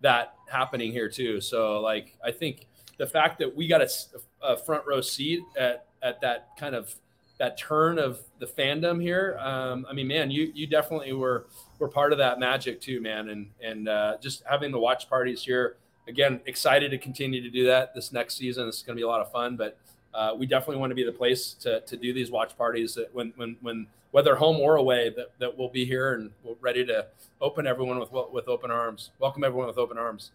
that 0.00 0.34
happening 0.50 0.92
here 0.92 1.08
too. 1.08 1.40
So 1.40 1.80
like 1.80 2.16
I 2.24 2.30
think 2.30 2.66
the 2.98 3.06
fact 3.06 3.38
that 3.40 3.54
we 3.54 3.68
got 3.68 3.82
a, 3.82 3.88
a, 4.42 4.56
front 4.56 4.86
row 4.86 5.00
seat 5.00 5.42
at 5.58 5.86
at 6.02 6.20
that 6.22 6.48
kind 6.58 6.74
of 6.74 6.94
that 7.38 7.58
turn 7.58 7.98
of 7.98 8.20
the 8.38 8.46
fandom 8.46 9.00
here. 9.00 9.36
Um, 9.40 9.86
I 9.88 9.92
mean, 9.92 10.08
man, 10.08 10.30
you 10.30 10.50
you 10.54 10.66
definitely 10.66 11.12
were 11.12 11.46
were 11.78 11.88
part 11.88 12.12
of 12.12 12.18
that 12.18 12.38
magic 12.38 12.80
too, 12.80 13.00
man. 13.00 13.28
And 13.28 13.50
and 13.62 13.88
uh, 13.88 14.16
just 14.20 14.42
having 14.44 14.72
the 14.72 14.78
watch 14.78 15.08
parties 15.08 15.42
here 15.42 15.76
again, 16.08 16.40
excited 16.46 16.90
to 16.90 16.98
continue 16.98 17.42
to 17.42 17.50
do 17.50 17.66
that 17.66 17.94
this 17.94 18.12
next 18.12 18.36
season. 18.36 18.68
It's 18.68 18.82
going 18.82 18.96
to 18.96 19.00
be 19.00 19.04
a 19.04 19.08
lot 19.08 19.20
of 19.20 19.30
fun, 19.30 19.56
but 19.56 19.76
uh, 20.14 20.34
we 20.36 20.46
definitely 20.46 20.76
want 20.76 20.90
to 20.90 20.94
be 20.94 21.04
the 21.04 21.12
place 21.12 21.52
to, 21.54 21.80
to 21.80 21.96
do 21.96 22.12
these 22.12 22.30
watch 22.30 22.56
parties 22.56 22.94
that 22.94 23.14
when 23.14 23.32
when 23.36 23.56
when 23.60 23.86
whether 24.12 24.36
home 24.36 24.56
or 24.56 24.76
away 24.76 25.10
that, 25.10 25.32
that 25.38 25.58
we'll 25.58 25.68
be 25.68 25.84
here 25.84 26.14
and 26.14 26.30
we're 26.42 26.54
ready 26.60 26.84
to 26.86 27.06
open 27.40 27.66
everyone 27.66 27.98
with 27.98 28.10
with 28.32 28.48
open 28.48 28.70
arms. 28.70 29.10
Welcome 29.18 29.44
everyone 29.44 29.66
with 29.66 29.78
open 29.78 29.98
arms. 29.98 30.30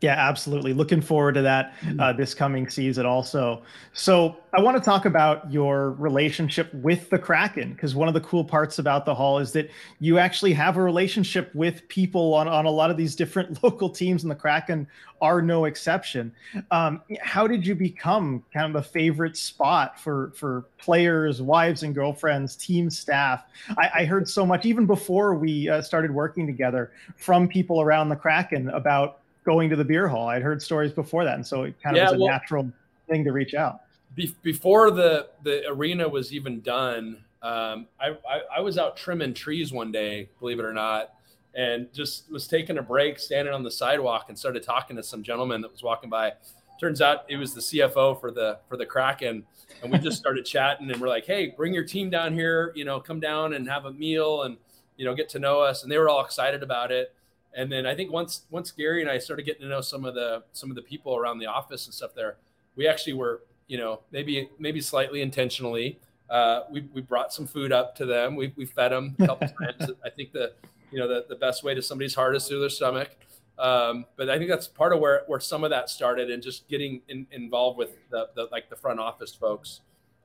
Yeah, 0.00 0.14
absolutely. 0.16 0.72
Looking 0.72 1.02
forward 1.02 1.34
to 1.34 1.42
that 1.42 1.74
uh, 1.98 2.14
this 2.14 2.32
coming 2.32 2.70
season 2.70 3.04
also. 3.04 3.62
So, 3.92 4.36
I 4.52 4.60
want 4.60 4.76
to 4.76 4.82
talk 4.82 5.04
about 5.04 5.52
your 5.52 5.92
relationship 5.92 6.74
with 6.74 7.08
the 7.08 7.18
Kraken 7.18 7.72
because 7.72 7.94
one 7.94 8.08
of 8.08 8.14
the 8.14 8.20
cool 8.22 8.44
parts 8.44 8.80
about 8.80 9.04
the 9.04 9.14
Hall 9.14 9.38
is 9.38 9.52
that 9.52 9.70
you 10.00 10.18
actually 10.18 10.52
have 10.54 10.76
a 10.76 10.82
relationship 10.82 11.54
with 11.54 11.86
people 11.88 12.34
on, 12.34 12.48
on 12.48 12.64
a 12.66 12.70
lot 12.70 12.90
of 12.90 12.96
these 12.96 13.14
different 13.14 13.62
local 13.62 13.88
teams, 13.88 14.24
and 14.24 14.30
the 14.30 14.34
Kraken 14.34 14.88
are 15.20 15.40
no 15.40 15.66
exception. 15.66 16.32
Um, 16.70 17.02
how 17.20 17.46
did 17.46 17.64
you 17.64 17.74
become 17.74 18.42
kind 18.52 18.74
of 18.74 18.82
a 18.82 18.86
favorite 18.86 19.36
spot 19.36 20.00
for 20.00 20.32
for 20.34 20.64
players, 20.78 21.40
wives, 21.42 21.82
and 21.82 21.94
girlfriends, 21.94 22.56
team 22.56 22.90
staff? 22.90 23.44
I, 23.76 23.90
I 23.96 24.04
heard 24.04 24.28
so 24.28 24.44
much 24.44 24.64
even 24.64 24.86
before 24.86 25.34
we 25.34 25.68
uh, 25.68 25.82
started 25.82 26.10
working 26.10 26.46
together 26.46 26.90
from 27.16 27.46
people 27.46 27.82
around 27.82 28.08
the 28.08 28.16
Kraken 28.16 28.70
about 28.70 29.19
going 29.50 29.68
to 29.68 29.74
the 29.74 29.84
beer 29.84 30.06
hall. 30.06 30.28
I'd 30.28 30.42
heard 30.42 30.62
stories 30.62 30.92
before 30.92 31.24
that, 31.24 31.34
and 31.34 31.44
so 31.44 31.64
it 31.64 31.74
kind 31.82 31.96
of 31.96 32.00
yeah, 32.00 32.10
was 32.10 32.20
a 32.20 32.22
well, 32.22 32.28
natural 32.28 32.70
thing 33.08 33.24
to 33.24 33.32
reach 33.32 33.54
out. 33.54 33.80
Be- 34.14 34.34
before 34.42 34.92
the 34.92 35.28
the 35.42 35.66
arena 35.68 36.08
was 36.08 36.32
even 36.32 36.60
done, 36.60 37.16
um, 37.42 37.88
I, 38.00 38.10
I, 38.28 38.40
I 38.58 38.60
was 38.60 38.78
out 38.78 38.96
trimming 38.96 39.34
trees 39.34 39.72
one 39.72 39.90
day, 39.90 40.28
believe 40.38 40.60
it 40.60 40.64
or 40.64 40.72
not, 40.72 41.14
and 41.56 41.92
just 41.92 42.30
was 42.30 42.46
taking 42.46 42.78
a 42.78 42.82
break, 42.82 43.18
standing 43.18 43.52
on 43.52 43.64
the 43.64 43.70
sidewalk, 43.72 44.26
and 44.28 44.38
started 44.38 44.62
talking 44.62 44.94
to 44.94 45.02
some 45.02 45.20
gentleman 45.20 45.60
that 45.62 45.72
was 45.72 45.82
walking 45.82 46.08
by. 46.08 46.32
Turns 46.80 47.02
out 47.02 47.24
it 47.28 47.36
was 47.36 47.52
the 47.52 47.60
CFO 47.60 48.20
for 48.20 48.30
the 48.30 48.58
for 48.68 48.76
the 48.76 48.86
Kraken, 48.86 49.44
and 49.82 49.90
we 49.90 49.98
just 49.98 50.18
started 50.24 50.46
chatting, 50.46 50.88
and 50.92 51.00
we're 51.00 51.08
like, 51.08 51.26
"Hey, 51.26 51.48
bring 51.56 51.74
your 51.74 51.84
team 51.84 52.08
down 52.08 52.34
here. 52.34 52.72
You 52.76 52.84
know, 52.84 53.00
come 53.00 53.18
down 53.18 53.54
and 53.54 53.68
have 53.68 53.86
a 53.86 53.92
meal, 53.92 54.42
and 54.42 54.56
you 54.96 55.04
know, 55.04 55.14
get 55.14 55.28
to 55.30 55.40
know 55.40 55.58
us." 55.58 55.82
And 55.82 55.90
they 55.90 55.98
were 55.98 56.08
all 56.08 56.24
excited 56.24 56.62
about 56.62 56.92
it 56.92 57.12
and 57.54 57.70
then 57.70 57.86
I 57.86 57.94
think 57.94 58.12
once 58.12 58.42
once 58.50 58.70
Gary 58.70 59.00
and 59.00 59.10
I 59.10 59.18
started 59.18 59.44
getting 59.44 59.62
to 59.62 59.68
know 59.68 59.80
some 59.80 60.04
of 60.04 60.14
the 60.14 60.44
some 60.52 60.70
of 60.70 60.76
the 60.76 60.82
people 60.82 61.16
around 61.16 61.38
the 61.38 61.46
office 61.46 61.86
and 61.86 61.94
stuff 61.94 62.14
there, 62.14 62.36
we 62.76 62.86
actually 62.86 63.14
were 63.14 63.42
you 63.66 63.78
know 63.78 64.00
maybe 64.12 64.48
maybe 64.58 64.80
slightly 64.80 65.22
intentionally 65.22 65.98
uh, 66.30 66.62
we 66.70 66.82
we 66.94 67.00
brought 67.00 67.32
some 67.32 67.46
food 67.46 67.72
up 67.72 67.96
to 67.96 68.06
them. 68.06 68.36
We 68.36 68.52
we 68.56 68.64
fed 68.64 68.92
them 68.92 69.16
a 69.18 69.26
couple 69.26 69.48
times. 69.60 69.90
I 70.04 70.10
think 70.10 70.32
the 70.32 70.52
you 70.92 70.98
know 70.98 71.08
the 71.08 71.26
the 71.28 71.34
best 71.34 71.64
way 71.64 71.74
to 71.74 71.82
somebody's 71.82 72.14
heart 72.14 72.36
is 72.36 72.46
through 72.46 72.60
their 72.60 72.68
stomach. 72.68 73.10
Um, 73.58 74.06
but 74.16 74.30
I 74.30 74.38
think 74.38 74.48
that's 74.48 74.68
part 74.68 74.92
of 74.92 75.00
where 75.00 75.24
where 75.26 75.40
some 75.40 75.64
of 75.64 75.70
that 75.70 75.90
started 75.90 76.30
and 76.30 76.42
just 76.42 76.68
getting 76.68 77.02
in, 77.08 77.26
involved 77.32 77.76
with 77.76 77.96
the, 78.10 78.28
the 78.34 78.48
like 78.52 78.70
the 78.70 78.76
front 78.76 79.00
office 79.00 79.34
folks. 79.34 79.80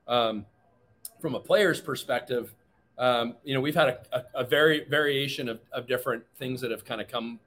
Um, 0.07 0.45
from 1.19 1.33
a 1.33 1.39
player's 1.39 1.81
perspective, 1.81 2.53
um, 2.97 3.35
you 3.43 3.53
know, 3.53 3.61
we've 3.61 3.75
had 3.75 3.89
a, 3.89 3.99
a, 4.11 4.23
a 4.35 4.43
very 4.43 4.85
variation 4.85 5.49
of, 5.49 5.59
of, 5.71 5.87
different 5.87 6.23
things 6.37 6.61
that 6.61 6.71
have 6.71 6.85
kind 6.85 7.01
of 7.01 7.07
come 7.07 7.39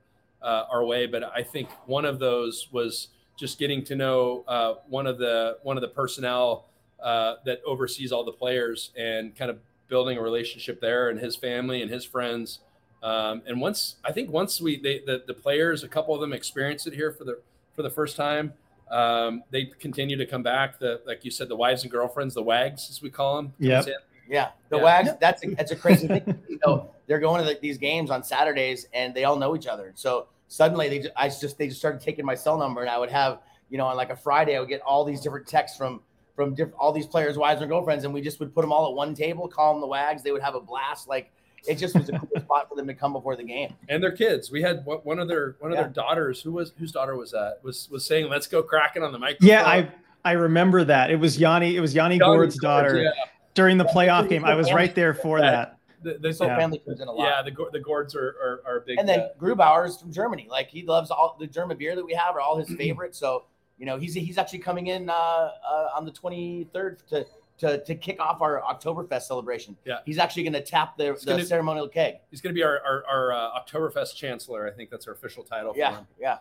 uh, 0.43 0.65
our 0.71 0.85
way, 0.85 1.07
but 1.07 1.25
I 1.25 1.43
think 1.43 1.71
one 1.87 2.05
of 2.05 2.19
those 2.19 2.69
was 2.71 3.09
just 3.37 3.59
getting 3.59 3.83
to 3.85 3.97
know 3.97 4.45
uh, 4.47 4.75
one 4.89 5.07
of 5.07 5.19
the 5.19 5.59
one 5.63 5.77
of 5.77 5.81
the 5.81 5.89
personnel 5.89 6.67
uh, 7.03 7.37
that 7.45 7.63
oversees 7.65 8.13
all 8.13 8.25
the 8.25 8.33
players 8.33 8.91
and 8.97 9.35
kind 9.37 9.51
of 9.51 9.59
building 9.89 10.19
a 10.19 10.23
relationship 10.23 10.81
there 10.81 11.09
and 11.09 11.19
his 11.19 11.35
family 11.35 11.81
and 11.81 11.91
his 11.91 12.05
friends. 12.05 12.59
Um, 13.03 13.43
and 13.47 13.61
once 13.61 13.97
I 14.05 14.13
think 14.13 14.31
once 14.31 14.61
we 14.61 14.79
they, 14.79 14.99
the 14.99 15.23
the 15.27 15.35
players, 15.35 15.83
a 15.83 15.89
couple 15.89 16.15
of 16.15 16.21
them 16.21 16.33
experienced 16.33 16.87
it 16.87 16.95
here 16.95 17.11
for 17.11 17.25
the 17.25 17.41
for 17.75 17.83
the 17.83 17.91
first 17.91 18.17
time. 18.17 18.53
Um, 18.91 19.45
they 19.51 19.67
continue 19.67 20.17
to 20.17 20.25
come 20.25 20.43
back. 20.43 20.79
The 20.79 21.01
like 21.07 21.25
you 21.25 21.31
said, 21.31 21.49
the 21.49 21.57
wives 21.57 21.83
and 21.83 21.93
girlfriends, 21.93 22.35
the 22.35 22.43
wags 22.43 22.89
as 22.91 23.01
we 23.01 23.09
call 23.11 23.37
them. 23.37 23.55
Yeah 23.59 23.83
yeah, 24.29 24.51
the 24.69 24.77
yeah. 24.77 24.83
Wags. 24.83 25.11
That's 25.21 25.45
a, 25.45 25.49
that's 25.57 25.73
a 25.73 25.77
crazy 25.77 26.07
thing. 26.07 26.39
You 26.49 26.59
know, 26.67 26.91
they're 27.07 27.19
going 27.19 27.43
to 27.43 27.49
the, 27.49 27.59
these 27.61 27.79
games 27.79 28.11
on 28.11 28.23
Saturdays, 28.23 28.87
and 28.93 29.15
they 29.15 29.25
all 29.25 29.37
know 29.37 29.57
each 29.57 29.67
other. 29.67 29.93
So 29.95 30.29
suddenly, 30.49 30.89
they 30.89 30.99
just, 30.99 31.13
I 31.17 31.29
just 31.29 31.59
they 31.59 31.69
just 31.69 31.79
started 31.79 32.01
taking 32.01 32.25
my 32.25 32.35
cell 32.35 32.59
number, 32.59 32.81
and 32.81 32.91
I 32.91 32.99
would 32.99 33.11
have 33.11 33.41
you 33.71 33.79
know 33.79 33.87
on 33.87 33.97
like 33.97 34.11
a 34.11 34.17
Friday, 34.17 34.57
I 34.57 34.61
would 34.61 34.69
get 34.69 34.81
all 34.83 35.05
these 35.05 35.21
different 35.21 35.47
texts 35.47 35.77
from 35.77 36.01
from 36.37 36.55
diff- 36.55 36.73
all 36.79 36.93
these 36.93 37.07
players' 37.07 37.39
wives 37.39 37.63
and 37.63 37.71
girlfriends, 37.71 38.05
and 38.05 38.13
we 38.13 38.21
just 38.21 38.39
would 38.41 38.55
put 38.55 38.63
them 38.63 38.73
all 38.73 38.87
at 38.89 38.95
one 38.95 39.15
table, 39.15 39.49
call 39.49 39.75
them 39.75 39.81
the 39.81 39.87
Wags. 39.87 40.23
They 40.23 40.33
would 40.33 40.43
have 40.43 40.55
a 40.55 40.61
blast. 40.61 41.09
Like 41.09 41.33
it 41.67 41.77
just 41.77 41.95
was 41.95 42.09
a 42.11 42.19
cool 42.19 42.29
spot 42.41 42.69
for 42.69 42.77
them 42.77 42.87
to 42.87 42.95
come 42.95 43.13
before 43.13 43.35
the 43.35 43.43
game. 43.43 43.75
And 43.89 44.03
their 44.03 44.13
kids. 44.13 44.51
We 44.51 44.63
had 44.63 44.85
one 44.85 45.19
of 45.19 45.29
their 45.29 45.57
one 45.61 45.73
of 45.73 45.77
yeah. 45.77 45.85
their 45.85 45.93
daughters. 45.93 46.43
Who 46.43 46.53
was 46.53 46.73
whose 46.79 46.93
daughter 46.93 47.17
was 47.17 47.31
that? 47.31 47.61
Was 47.63 47.89
was 47.91 48.05
saying, 48.05 48.29
"Let's 48.29 48.47
go 48.47 48.63
cracking 48.63 49.03
on 49.03 49.13
the 49.13 49.19
microphone." 49.19 49.49
Yeah, 49.49 49.67
I 49.67 49.91
I 50.25 50.33
remember 50.33 50.85
that. 50.85 51.11
It 51.11 51.17
was 51.17 51.39
Yanni. 51.39 51.77
It 51.77 51.81
was 51.81 51.95
Yanni, 51.95 52.17
Yanni 52.17 52.37
Gourde's 52.37 52.59
daughter. 52.59 53.01
Yeah 53.03 53.13
during 53.59 53.77
the 53.77 53.85
playoff 53.85 54.29
game. 54.29 54.45
I 54.45 54.55
was 54.55 54.73
right 54.73 54.95
there 54.95 55.13
for 55.13 55.41
that. 55.41 55.79
The, 56.01 56.17
the 56.21 56.29
yeah. 56.29 56.57
family 56.57 56.79
comes 56.79 57.01
in 57.01 57.09
a 57.09 57.13
lot. 57.13 57.25
Yeah, 57.25 57.43
the 57.43 57.51
the 57.73 57.81
Gourdes 57.81 58.15
are, 58.15 58.29
are, 58.41 58.63
are 58.65 58.81
big. 58.87 59.01
And 59.01 59.09
then 59.09 59.19
uh, 59.19 59.29
Grubauer 59.41 59.89
is 59.89 60.01
from 60.01 60.13
Germany. 60.13 60.47
Like 60.49 60.69
he 60.69 60.85
loves 60.85 61.11
all 61.11 61.37
the 61.41 61.47
German 61.49 61.77
beer 61.77 61.97
that 61.97 62.05
we 62.07 62.15
have 62.15 62.37
are 62.37 62.41
all 62.41 62.57
his 62.57 62.71
favorites. 62.77 63.19
So 63.19 63.47
you 63.79 63.85
know 63.85 63.99
he's 63.99 64.15
he's 64.15 64.39
actually 64.39 64.61
coming 64.61 64.87
in 64.87 65.11
uh, 65.11 65.13
uh, 65.13 65.89
on 65.97 66.05
the 66.05 66.13
23rd 66.13 67.05
to 67.09 67.27
to, 67.59 67.83
to 67.83 67.97
kick 67.97 68.21
off 68.21 68.41
our 68.41 68.63
Oktoberfest 68.63 69.23
celebration. 69.23 69.77
Yeah. 69.85 69.99
He's 70.07 70.19
actually 70.19 70.45
going 70.45 70.53
to 70.53 70.63
tap 70.63 70.97
the, 70.97 71.19
the 71.19 71.33
gonna, 71.33 71.45
ceremonial 71.45 71.89
keg. 71.89 72.19
He's 72.31 72.41
going 72.41 72.55
to 72.55 72.57
be 72.57 72.63
our, 72.63 72.81
our, 72.87 73.05
our 73.11 73.33
uh, 73.33 73.61
Oktoberfest 73.61 74.15
chancellor. 74.15 74.69
I 74.69 74.71
think 74.71 74.91
that's 74.91 75.09
our 75.09 75.13
official 75.13 75.43
title 75.43 75.73
yeah, 75.75 76.03
Yeah. 76.21 76.39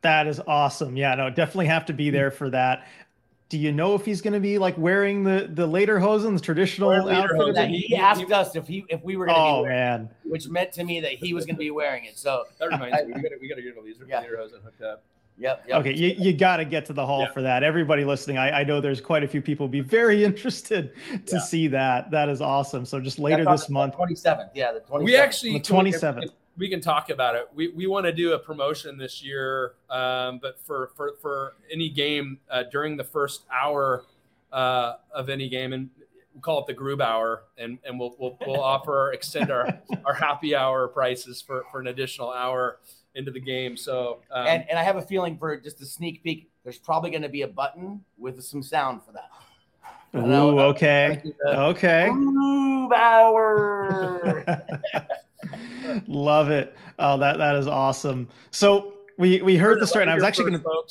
That 0.00 0.26
is 0.26 0.40
awesome. 0.46 0.96
Yeah, 0.96 1.14
no, 1.16 1.28
definitely 1.28 1.66
have 1.66 1.84
to 1.84 1.92
be 1.92 2.08
there 2.08 2.30
for 2.30 2.48
that 2.48 2.86
do 3.48 3.58
you 3.58 3.72
know 3.72 3.94
if 3.94 4.04
he's 4.04 4.20
going 4.20 4.32
to 4.32 4.40
be 4.40 4.58
like 4.58 4.76
wearing 4.78 5.22
the 5.22 5.48
the 5.52 5.66
lederhosen, 5.66 6.34
the 6.34 6.40
traditional 6.40 6.90
outfit? 6.90 7.68
He, 7.68 7.80
he 7.80 7.96
asked 7.96 8.30
us 8.32 8.56
if 8.56 8.66
he 8.66 8.84
if 8.88 9.02
we 9.02 9.16
were 9.16 9.26
going 9.26 9.36
to 9.36 9.42
oh, 9.42 9.56
be 9.58 9.62
wearing 9.62 9.76
man. 9.76 10.00
it, 10.24 10.30
which 10.30 10.48
meant 10.48 10.72
to 10.72 10.84
me 10.84 11.00
that 11.00 11.12
he 11.12 11.34
was 11.34 11.44
going 11.44 11.56
to 11.56 11.60
be 11.60 11.70
wearing 11.70 12.04
it. 12.04 12.18
So 12.18 12.44
that 12.58 12.66
reminds 12.66 13.06
me, 13.06 13.14
we 13.14 13.22
got 13.22 13.28
to 13.28 13.36
we 13.40 13.48
got 13.48 13.56
to 13.56 13.62
get 13.62 13.84
these 13.84 13.96
yeah. 14.08 14.22
lederhosen 14.22 14.62
hooked 14.62 14.82
up. 14.82 15.04
Yep, 15.36 15.64
yep. 15.66 15.80
Okay, 15.80 15.92
you, 15.92 16.14
you 16.16 16.32
got 16.32 16.58
to 16.58 16.64
get 16.64 16.86
to 16.86 16.92
the 16.92 17.04
hall 17.04 17.22
yeah. 17.22 17.32
for 17.32 17.42
that. 17.42 17.64
Everybody 17.64 18.04
listening, 18.04 18.38
I, 18.38 18.60
I 18.60 18.64
know 18.64 18.80
there's 18.80 19.00
quite 19.00 19.24
a 19.24 19.28
few 19.28 19.42
people 19.42 19.66
be 19.66 19.80
very 19.80 20.22
interested 20.24 20.92
to 21.26 21.36
yeah. 21.36 21.42
see 21.42 21.66
that. 21.68 22.10
That 22.12 22.28
is 22.28 22.40
awesome. 22.40 22.84
So 22.84 23.00
just 23.00 23.18
later 23.18 23.44
this 23.44 23.68
month, 23.68 23.96
27th. 23.96 24.50
Yeah, 24.54 24.72
the 24.72 24.80
27th. 24.80 25.02
We 25.02 25.16
actually 25.16 25.54
the 25.54 25.60
27th 25.60 26.30
we 26.56 26.68
can 26.68 26.80
talk 26.80 27.10
about 27.10 27.34
it. 27.34 27.48
We, 27.54 27.68
we 27.68 27.86
want 27.86 28.06
to 28.06 28.12
do 28.12 28.32
a 28.32 28.38
promotion 28.38 28.96
this 28.96 29.22
year, 29.22 29.74
um, 29.90 30.38
but 30.40 30.60
for, 30.60 30.90
for, 30.96 31.14
for 31.20 31.56
any 31.70 31.88
game 31.88 32.38
uh, 32.50 32.64
during 32.70 32.96
the 32.96 33.04
first 33.04 33.42
hour 33.52 34.04
uh, 34.52 34.94
of 35.12 35.28
any 35.28 35.48
game, 35.48 35.72
and 35.72 35.90
we 36.34 36.40
call 36.40 36.60
it 36.60 36.66
the 36.66 36.74
Grub 36.74 37.00
Hour, 37.00 37.44
and, 37.58 37.78
and 37.84 37.98
we'll, 37.98 38.14
we'll, 38.18 38.38
we'll 38.46 38.60
offer 38.62 39.12
extend 39.12 39.50
our, 39.50 39.80
our 40.04 40.14
happy 40.14 40.54
hour 40.54 40.88
prices 40.88 41.42
for, 41.42 41.64
for 41.70 41.80
an 41.80 41.88
additional 41.88 42.30
hour 42.30 42.78
into 43.14 43.30
the 43.30 43.40
game. 43.40 43.76
So, 43.76 44.20
um, 44.30 44.46
and, 44.46 44.64
and 44.68 44.78
I 44.78 44.82
have 44.82 44.96
a 44.96 45.02
feeling 45.02 45.36
for 45.38 45.56
just 45.56 45.80
a 45.80 45.86
sneak 45.86 46.22
peek, 46.22 46.50
there's 46.62 46.78
probably 46.78 47.10
going 47.10 47.22
to 47.22 47.28
be 47.28 47.42
a 47.42 47.48
button 47.48 48.04
with 48.16 48.42
some 48.42 48.62
sound 48.62 49.02
for 49.04 49.12
that. 49.12 49.30
Ooh, 50.16 50.60
okay. 50.60 51.20
Okay. 51.44 52.08
Grub 52.08 52.92
Hour. 52.92 54.44
Love 56.06 56.50
it. 56.50 56.76
Oh, 56.98 57.18
that 57.18 57.38
that 57.38 57.56
is 57.56 57.66
awesome. 57.66 58.28
So 58.50 58.94
we 59.18 59.42
we 59.42 59.56
heard 59.56 59.80
the 59.80 59.86
story, 59.86 60.02
and 60.02 60.10
I 60.10 60.14
was 60.14 60.24
actually 60.24 60.50
going 60.50 60.62
to. 60.62 60.84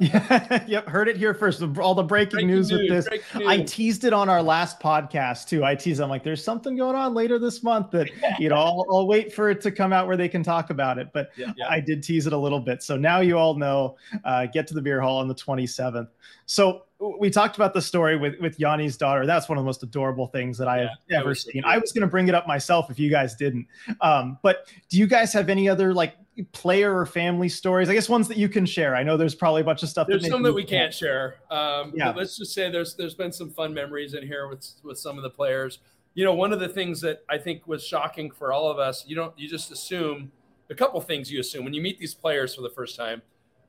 yeah, 0.00 0.64
yep, 0.66 0.86
heard 0.86 1.08
it 1.08 1.16
here 1.16 1.32
first. 1.32 1.62
All 1.78 1.94
the 1.94 2.02
breaking, 2.02 2.32
breaking 2.32 2.48
news, 2.48 2.70
news, 2.70 3.06
with 3.06 3.06
this. 3.06 3.22
I 3.46 3.62
teased 3.62 4.04
it 4.04 4.12
on 4.12 4.28
our 4.28 4.42
last 4.42 4.80
podcast 4.80 5.48
too. 5.48 5.64
I 5.64 5.74
teased. 5.74 6.00
I'm 6.00 6.10
like, 6.10 6.22
there's 6.22 6.44
something 6.44 6.76
going 6.76 6.94
on 6.94 7.14
later 7.14 7.38
this 7.38 7.62
month 7.62 7.90
that 7.92 8.10
you 8.38 8.48
know. 8.48 8.56
I'll, 8.56 8.86
I'll 8.90 9.06
wait 9.06 9.32
for 9.32 9.48
it 9.48 9.60
to 9.62 9.70
come 9.70 9.92
out 9.92 10.06
where 10.06 10.16
they 10.16 10.28
can 10.28 10.42
talk 10.42 10.70
about 10.70 10.98
it. 10.98 11.08
But 11.12 11.30
yeah, 11.36 11.52
yeah. 11.56 11.68
I 11.68 11.80
did 11.80 12.02
tease 12.02 12.26
it 12.26 12.32
a 12.32 12.38
little 12.38 12.60
bit. 12.60 12.82
So 12.82 12.96
now 12.96 13.20
you 13.20 13.38
all 13.38 13.54
know. 13.54 13.96
Uh, 14.24 14.46
get 14.46 14.66
to 14.68 14.74
the 14.74 14.82
beer 14.82 15.00
hall 15.00 15.18
on 15.18 15.28
the 15.28 15.34
27th. 15.34 16.08
So 16.46 16.82
we 16.98 17.28
talked 17.28 17.56
about 17.56 17.74
the 17.74 17.82
story 17.82 18.16
with 18.16 18.38
with 18.40 18.58
Yanni's 18.58 18.96
daughter. 18.96 19.26
That's 19.26 19.48
one 19.48 19.58
of 19.58 19.64
the 19.64 19.66
most 19.66 19.82
adorable 19.82 20.28
things 20.28 20.56
that 20.58 20.68
I 20.68 20.78
have 20.78 20.90
yeah, 21.08 21.20
ever 21.20 21.34
seen. 21.34 21.62
I 21.64 21.78
was 21.78 21.92
going 21.92 22.02
to 22.02 22.06
bring 22.06 22.28
it 22.28 22.34
up 22.34 22.46
myself 22.46 22.90
if 22.90 22.98
you 22.98 23.10
guys 23.10 23.34
didn't. 23.34 23.66
Um, 24.00 24.38
but 24.42 24.68
do 24.88 24.98
you 24.98 25.06
guys 25.06 25.32
have 25.34 25.50
any 25.50 25.68
other 25.68 25.92
like 25.92 26.16
player 26.52 26.96
or 26.96 27.04
family 27.04 27.50
stories? 27.50 27.90
I 27.90 27.94
guess 27.94 28.08
ones 28.08 28.28
that 28.28 28.38
you 28.38 28.48
can 28.48 28.64
share. 28.64 28.96
I 28.96 29.02
know 29.02 29.16
there's 29.16 29.34
probably 29.34 29.60
a 29.60 29.64
bunch 29.64 29.82
of 29.82 29.90
stuff. 29.90 30.06
There's 30.08 30.22
that 30.22 30.30
some 30.30 30.42
that 30.42 30.54
we 30.54 30.64
can't 30.64 30.92
share. 30.92 31.36
Um, 31.50 31.92
yeah. 31.94 32.12
let's 32.12 32.36
just 32.38 32.54
say 32.54 32.70
there's 32.70 32.94
there's 32.94 33.14
been 33.14 33.32
some 33.32 33.50
fun 33.50 33.74
memories 33.74 34.14
in 34.14 34.26
here 34.26 34.48
with 34.48 34.66
with 34.82 34.98
some 34.98 35.18
of 35.18 35.22
the 35.22 35.30
players. 35.30 35.80
You 36.14 36.24
know, 36.24 36.32
one 36.32 36.52
of 36.54 36.60
the 36.60 36.68
things 36.68 37.02
that 37.02 37.24
I 37.28 37.36
think 37.36 37.66
was 37.66 37.84
shocking 37.84 38.30
for 38.30 38.54
all 38.54 38.70
of 38.70 38.78
us. 38.78 39.04
You 39.06 39.16
don't 39.16 39.38
you 39.38 39.48
just 39.48 39.70
assume 39.70 40.32
a 40.70 40.74
couple 40.74 41.00
things 41.02 41.30
you 41.30 41.40
assume 41.40 41.64
when 41.64 41.74
you 41.74 41.82
meet 41.82 41.98
these 41.98 42.14
players 42.14 42.54
for 42.54 42.62
the 42.62 42.70
first 42.70 42.96
time 42.96 43.20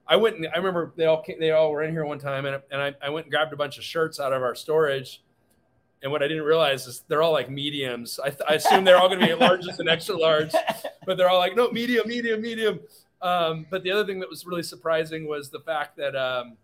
I 0.08 0.16
went 0.16 0.38
and 0.38 0.48
I 0.54 0.58
remember 0.58 0.94
they 0.96 1.06
all 1.06 1.22
came, 1.22 1.40
they 1.40 1.52
all 1.52 1.72
were 1.72 1.84
in 1.84 1.92
here 1.92 2.06
one 2.06 2.20
time 2.20 2.46
and, 2.46 2.62
and 2.72 2.82
I, 2.82 2.96
I 3.02 3.10
went 3.10 3.26
and 3.26 3.32
grabbed 3.32 3.54
a 3.54 3.58
bunch 3.58 3.78
of 3.78 3.84
shirts 3.84 4.20
out 4.20 4.34
of 4.34 4.42
our 4.42 4.56
storage. 4.56 5.22
And 6.04 6.12
what 6.12 6.22
I 6.22 6.28
didn't 6.28 6.44
realize 6.44 6.86
is 6.86 7.04
they're 7.08 7.24
all 7.24 7.34
like 7.34 7.50
mediums. 7.50 8.20
I, 8.20 8.30
th- 8.30 8.42
I 8.48 8.54
assume 8.54 8.84
they're 8.84 8.98
all 8.98 9.10
going 9.10 9.20
to 9.20 9.26
be 9.26 9.34
larges 9.34 9.80
and 9.80 9.90
extra 9.90 10.16
large, 10.16 10.52
but 11.06 11.18
they're 11.18 11.30
all 11.30 11.40
like, 11.40 11.56
no, 11.56 11.72
medium, 11.72 12.08
medium, 12.08 12.40
medium. 12.42 12.80
Um, 13.22 13.66
but 13.72 13.82
the 13.84 13.92
other 13.92 14.06
thing 14.06 14.20
that 14.20 14.30
was 14.30 14.46
really 14.46 14.62
surprising 14.62 15.28
was 15.28 15.50
the 15.50 15.60
fact 15.60 15.98
that 15.98 16.16
um, 16.16 16.56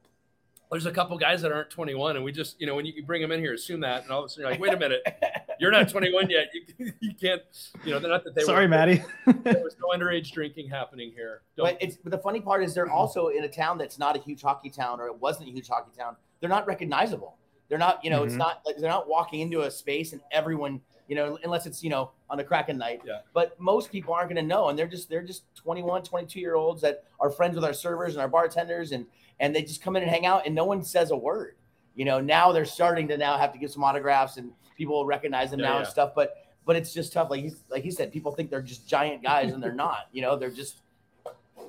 there's 0.74 0.86
a 0.86 0.92
couple 0.92 1.18
guys 1.18 1.42
that 1.44 1.52
aren't 1.52 1.70
21, 1.70 2.16
and 2.16 2.26
we 2.26 2.32
just, 2.32 2.60
you 2.60 2.68
know, 2.68 2.76
when 2.76 2.86
you 2.86 3.04
bring 3.06 3.22
them 3.22 3.32
in 3.32 3.40
here, 3.40 3.54
assume 3.54 3.80
that, 3.82 4.04
and 4.04 4.12
all 4.12 4.20
of 4.20 4.26
a 4.26 4.30
sudden 4.30 4.42
you're 4.44 4.52
like, 4.52 4.60
wait 4.60 4.74
a 4.74 4.78
minute, 4.78 5.02
you're 5.60 5.72
not 5.72 5.88
21 5.88 6.30
yet. 6.30 6.48
You, 6.54 6.92
you 7.00 7.14
can't. 7.14 7.42
You 7.86 7.92
know, 7.92 8.00
they're 8.00 8.10
not 8.10 8.24
that 8.24 8.34
they. 8.36 8.42
Were 8.42 8.46
sorry, 8.46 8.66
were, 8.66 8.70
Maddie. 8.70 9.04
there 9.44 9.62
was 9.64 9.76
no 9.80 9.96
underage 9.98 10.32
drinking 10.32 10.70
happening 10.70 11.12
here. 11.16 11.42
Don't, 11.56 11.66
But 11.68 11.78
it's 11.82 11.98
but 11.98 12.12
the 12.12 12.18
funny 12.18 12.42
part 12.42 12.64
is 12.64 12.74
they're 12.74 12.90
also 12.90 13.28
in 13.28 13.44
a 13.44 13.48
town 13.48 13.78
that's 13.78 14.00
not 14.00 14.18
a 14.18 14.20
huge 14.20 14.42
hockey 14.42 14.70
town, 14.70 15.00
or 15.00 15.08
it 15.08 15.16
wasn't 15.20 15.50
a 15.50 15.52
huge 15.52 15.68
hockey 15.68 15.92
town. 15.98 16.16
They're 16.40 16.50
not 16.50 16.66
recognizable. 16.68 17.38
They're 17.70 17.78
not, 17.78 18.04
you 18.04 18.10
know, 18.10 18.24
it's 18.24 18.36
Mhm. 18.36 18.40
not 18.40 18.62
like 18.66 18.78
they're 18.78 18.90
not 18.90 19.08
walking 19.08 19.40
into 19.40 19.62
a 19.62 19.72
space 19.72 20.12
and 20.14 20.22
everyone, 20.32 20.82
you 21.08 21.16
know, 21.16 21.38
unless 21.44 21.66
it's 21.66 21.84
you 21.84 21.90
know 21.90 22.12
on 22.30 22.40
a 22.40 22.44
Kraken 22.44 22.78
night. 22.78 23.02
Yeah. 23.06 23.20
But 23.34 23.60
most 23.60 23.92
people 23.92 24.14
aren't 24.14 24.30
going 24.30 24.42
to 24.44 24.48
know, 24.48 24.70
and 24.70 24.78
they're 24.78 24.88
just 24.88 25.10
they're 25.10 25.24
just 25.24 25.44
21, 25.56 26.04
22 26.04 26.40
year 26.40 26.56
olds 26.56 26.82
that 26.82 27.04
are 27.20 27.30
friends 27.30 27.56
with 27.56 27.64
our 27.64 27.74
servers 27.74 28.14
and 28.14 28.22
our 28.22 28.28
bartenders, 28.28 28.92
and 28.92 29.06
and 29.40 29.56
they 29.56 29.62
just 29.62 29.82
come 29.82 29.96
in 29.96 30.04
and 30.04 30.12
hang 30.12 30.26
out, 30.26 30.46
and 30.46 30.54
no 30.56 30.66
one 30.66 30.84
says 30.84 31.12
a 31.12 31.16
word. 31.18 31.56
You 31.96 32.06
know, 32.06 32.20
now 32.20 32.52
they're 32.52 32.66
starting 32.66 33.08
to 33.10 33.18
now 33.18 33.38
have 33.38 33.54
to 33.54 33.60
give 33.60 33.72
some 33.72 33.84
autographs, 33.84 34.38
and 34.38 34.52
people 34.78 34.96
will 34.96 35.06
recognize 35.06 35.52
them 35.52 35.60
Yeah, 35.60 35.68
now 35.68 35.74
yeah. 35.74 35.80
and 35.80 35.88
stuff. 35.88 36.12
But 36.16 36.36
but 36.66 36.76
it's 36.76 36.94
just 36.94 37.14
tough. 37.14 37.30
Like 37.30 37.42
he's 37.42 37.64
like 37.70 37.84
he 37.84 37.92
said, 37.92 38.12
people 38.12 38.32
think 38.32 38.50
they're 38.50 38.62
just 38.62 38.88
giant 38.88 39.22
guys, 39.24 39.54
and 39.54 39.62
they're 39.62 39.74
not. 39.74 40.08
You 40.12 40.22
know, 40.24 40.36
they're 40.36 40.50
just 40.50 40.78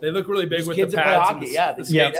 they 0.00 0.10
look 0.10 0.28
really 0.28 0.46
big 0.46 0.66
with 0.66 0.76
kids 0.76 0.92
the 0.92 0.98
pads. 0.98 1.22
hockey, 1.28 1.46
the, 1.46 1.52
yeah, 1.52 1.72
the 1.72 1.84
Yeah. 1.84 2.10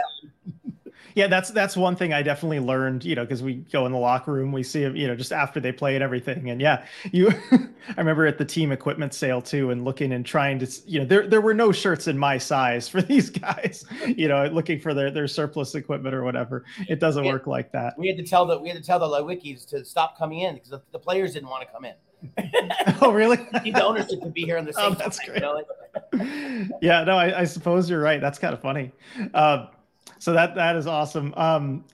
Yeah, 1.15 1.29
that's 1.29 1.51
that's 1.51 1.77
one 1.77 1.95
thing 1.95 2.13
I 2.13 2.23
definitely 2.23 2.59
learned, 2.59 3.05
you 3.05 3.15
know, 3.15 3.23
because 3.23 3.43
we 3.43 3.55
go 3.73 3.87
in 3.87 3.93
the 3.93 3.99
locker 3.99 4.33
room, 4.33 4.51
we 4.51 4.63
see 4.65 4.83
them, 4.83 4.97
you 4.97 5.07
know, 5.07 5.15
just 5.15 5.33
after 5.33 5.61
they 5.61 5.71
play 5.71 5.95
and 5.95 6.03
everything. 6.03 6.51
And 6.51 6.61
yeah, 6.61 6.85
you 7.13 7.31
I 7.53 7.95
remember 7.97 8.27
at 8.27 8.37
the 8.39 8.45
team 8.45 8.73
equipment 8.73 9.15
sale 9.15 9.41
too 9.41 9.71
and 9.71 9.85
looking 9.85 10.13
and 10.13 10.27
trying 10.27 10.59
to, 10.59 10.67
you 10.87 10.99
know, 10.99 11.05
there 11.07 11.27
there 11.29 11.41
were 11.41 11.55
no 11.55 11.71
shirts 11.71 12.09
in 12.09 12.19
my 12.19 12.37
size 12.37 12.89
for 12.89 13.01
these 13.13 13.31
guys, 13.31 13.85
you 14.07 14.27
know, 14.27 14.45
looking 14.47 14.81
for 14.81 14.93
their 14.93 15.11
their 15.11 15.29
surplus 15.29 15.75
equipment 15.77 16.15
or 16.15 16.25
whatever. 16.25 16.65
It 16.89 16.99
doesn't 16.99 17.25
Yeah. 17.25 17.33
work 17.33 17.47
like 17.47 17.71
that. 17.73 17.95
we 17.99 18.09
had 18.09 18.17
to 18.17 18.25
tell 18.25 18.45
the 18.45 18.59
we 18.59 18.69
had 18.69 18.79
to 18.79 18.85
tell 18.85 18.99
the 18.99 19.07
Leiweke's 19.07 19.65
to 19.67 19.85
stop 19.85 20.19
coming 20.19 20.41
in 20.41 20.55
because 20.55 20.71
the, 20.71 20.83
the 20.93 20.99
players 20.99 21.35
didn't 21.35 21.49
want 21.49 21.65
to 21.67 21.73
come 21.73 21.85
in. 21.85 21.95
Oh, 23.03 23.13
really? 23.13 23.37
the 23.37 23.83
ownership 23.85 24.23
could 24.23 24.33
be 24.33 24.43
here 24.43 24.57
in 24.57 24.65
the 24.65 24.73
Oh, 24.79 24.89
same 24.91 24.99
that's 24.99 25.19
time. 25.19 25.27
great. 25.29 25.43
You 25.43 26.69
know? 26.69 26.79
yeah, 26.81 27.05
no, 27.05 27.17
I, 27.17 27.41
I 27.41 27.45
suppose 27.45 27.91
you're 27.91 28.01
right. 28.01 28.21
That's 28.21 28.39
kind 28.39 28.55
of 28.55 28.61
funny. 28.61 28.93
Um, 29.35 29.69
so 30.25 30.33
that 30.33 30.55
that 30.55 30.75
is 30.75 30.87
awesome. 30.87 31.35
Um, 31.37 31.85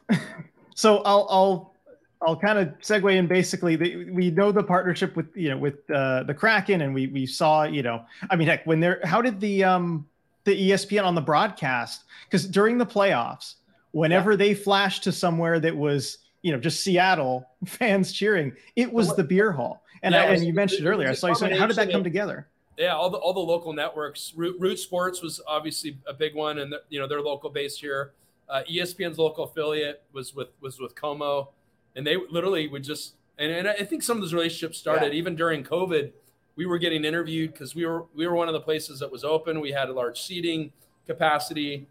so 0.76 0.98
I'll 0.98 1.26
I'll 1.28 1.74
I'll 2.22 2.36
kind 2.36 2.60
of 2.60 2.68
segue 2.78 3.12
in. 3.12 3.26
Basically, 3.26 3.74
the, 3.74 4.08
we 4.12 4.30
know 4.30 4.52
the 4.52 4.62
partnership 4.62 5.16
with 5.16 5.26
you 5.34 5.50
know 5.50 5.58
with 5.58 5.78
uh, 5.90 6.22
the 6.22 6.34
Kraken, 6.34 6.82
and 6.82 6.94
we 6.94 7.08
we 7.08 7.26
saw 7.26 7.64
you 7.64 7.82
know 7.82 8.04
I 8.30 8.36
mean 8.36 8.46
heck 8.46 8.64
when 8.68 8.78
they're 8.78 9.00
how 9.02 9.20
did 9.20 9.40
the 9.40 9.64
um 9.64 10.06
the 10.44 10.70
ESPN 10.70 11.04
on 11.04 11.16
the 11.16 11.20
broadcast 11.20 12.04
because 12.26 12.46
during 12.46 12.78
the 12.78 12.86
playoffs 12.86 13.54
whenever 13.90 14.36
they 14.36 14.54
flashed 14.54 15.02
to 15.02 15.12
somewhere 15.12 15.58
that 15.58 15.76
was 15.76 16.18
you 16.42 16.52
know 16.52 16.60
just 16.60 16.84
Seattle 16.84 17.44
fans 17.64 18.12
cheering, 18.12 18.52
it 18.76 18.92
was 18.92 19.16
the 19.16 19.24
beer 19.24 19.50
hall. 19.50 19.82
And 20.04 20.14
Yeah, 20.14 20.22
I, 20.22 20.26
and 20.26 20.44
you 20.44 20.54
mentioned 20.54 20.86
earlier, 20.86 21.08
I 21.08 21.14
saw 21.14 21.26
you 21.26 21.34
saying, 21.34 21.56
how 21.56 21.66
did 21.66 21.76
that 21.76 21.90
come 21.90 22.04
together? 22.04 22.46
Yeah, 22.80 22.94
all 22.96 23.10
the 23.10 23.18
all 23.18 23.34
the 23.34 23.40
local 23.40 23.74
networks. 23.74 24.32
Root, 24.34 24.56
Root 24.58 24.78
Sports 24.78 25.20
was 25.20 25.38
obviously 25.46 25.98
a 26.08 26.14
big 26.14 26.34
one, 26.34 26.60
and 26.60 26.74
you 26.88 26.98
know 26.98 27.06
they're 27.06 27.20
local 27.20 27.50
based 27.50 27.78
here. 27.78 28.12
Uh, 28.48 28.62
ESPN's 28.68 29.18
local 29.18 29.44
affiliate 29.44 30.02
was 30.14 30.34
with 30.34 30.48
was 30.62 30.80
with 30.80 30.94
KOMO, 30.94 31.48
and 31.94 32.06
they 32.06 32.16
literally 32.30 32.68
would 32.68 32.82
just 32.82 33.16
and, 33.36 33.52
and 33.52 33.68
I 33.68 33.84
think 33.84 34.02
some 34.02 34.16
of 34.16 34.22
those 34.22 34.32
relationships 34.32 34.78
started 34.78 35.12
Yeah. 35.12 35.18
even 35.18 35.36
during 35.36 35.62
COVID. 35.62 36.12
We 36.56 36.64
were 36.64 36.78
getting 36.78 37.04
interviewed 37.04 37.52
because 37.52 37.74
we 37.74 37.84
were 37.84 38.06
we 38.14 38.26
were 38.26 38.34
one 38.34 38.48
of 38.48 38.54
the 38.54 38.60
places 38.60 38.98
that 39.00 39.12
was 39.12 39.24
open. 39.24 39.60
We 39.60 39.72
had 39.72 39.90
a 39.90 39.92
large 39.92 40.18
seating 40.18 40.72
capacity. 41.06 41.86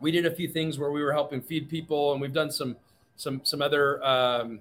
We 0.00 0.10
did 0.10 0.26
a 0.26 0.30
few 0.34 0.48
things 0.48 0.76
where 0.76 0.90
we 0.90 1.04
were 1.04 1.12
helping 1.12 1.40
feed 1.40 1.68
people, 1.68 2.10
and 2.10 2.20
we've 2.20 2.32
done 2.32 2.50
some 2.50 2.76
some 3.14 3.42
some 3.44 3.62
other 3.62 4.02
um, 4.04 4.60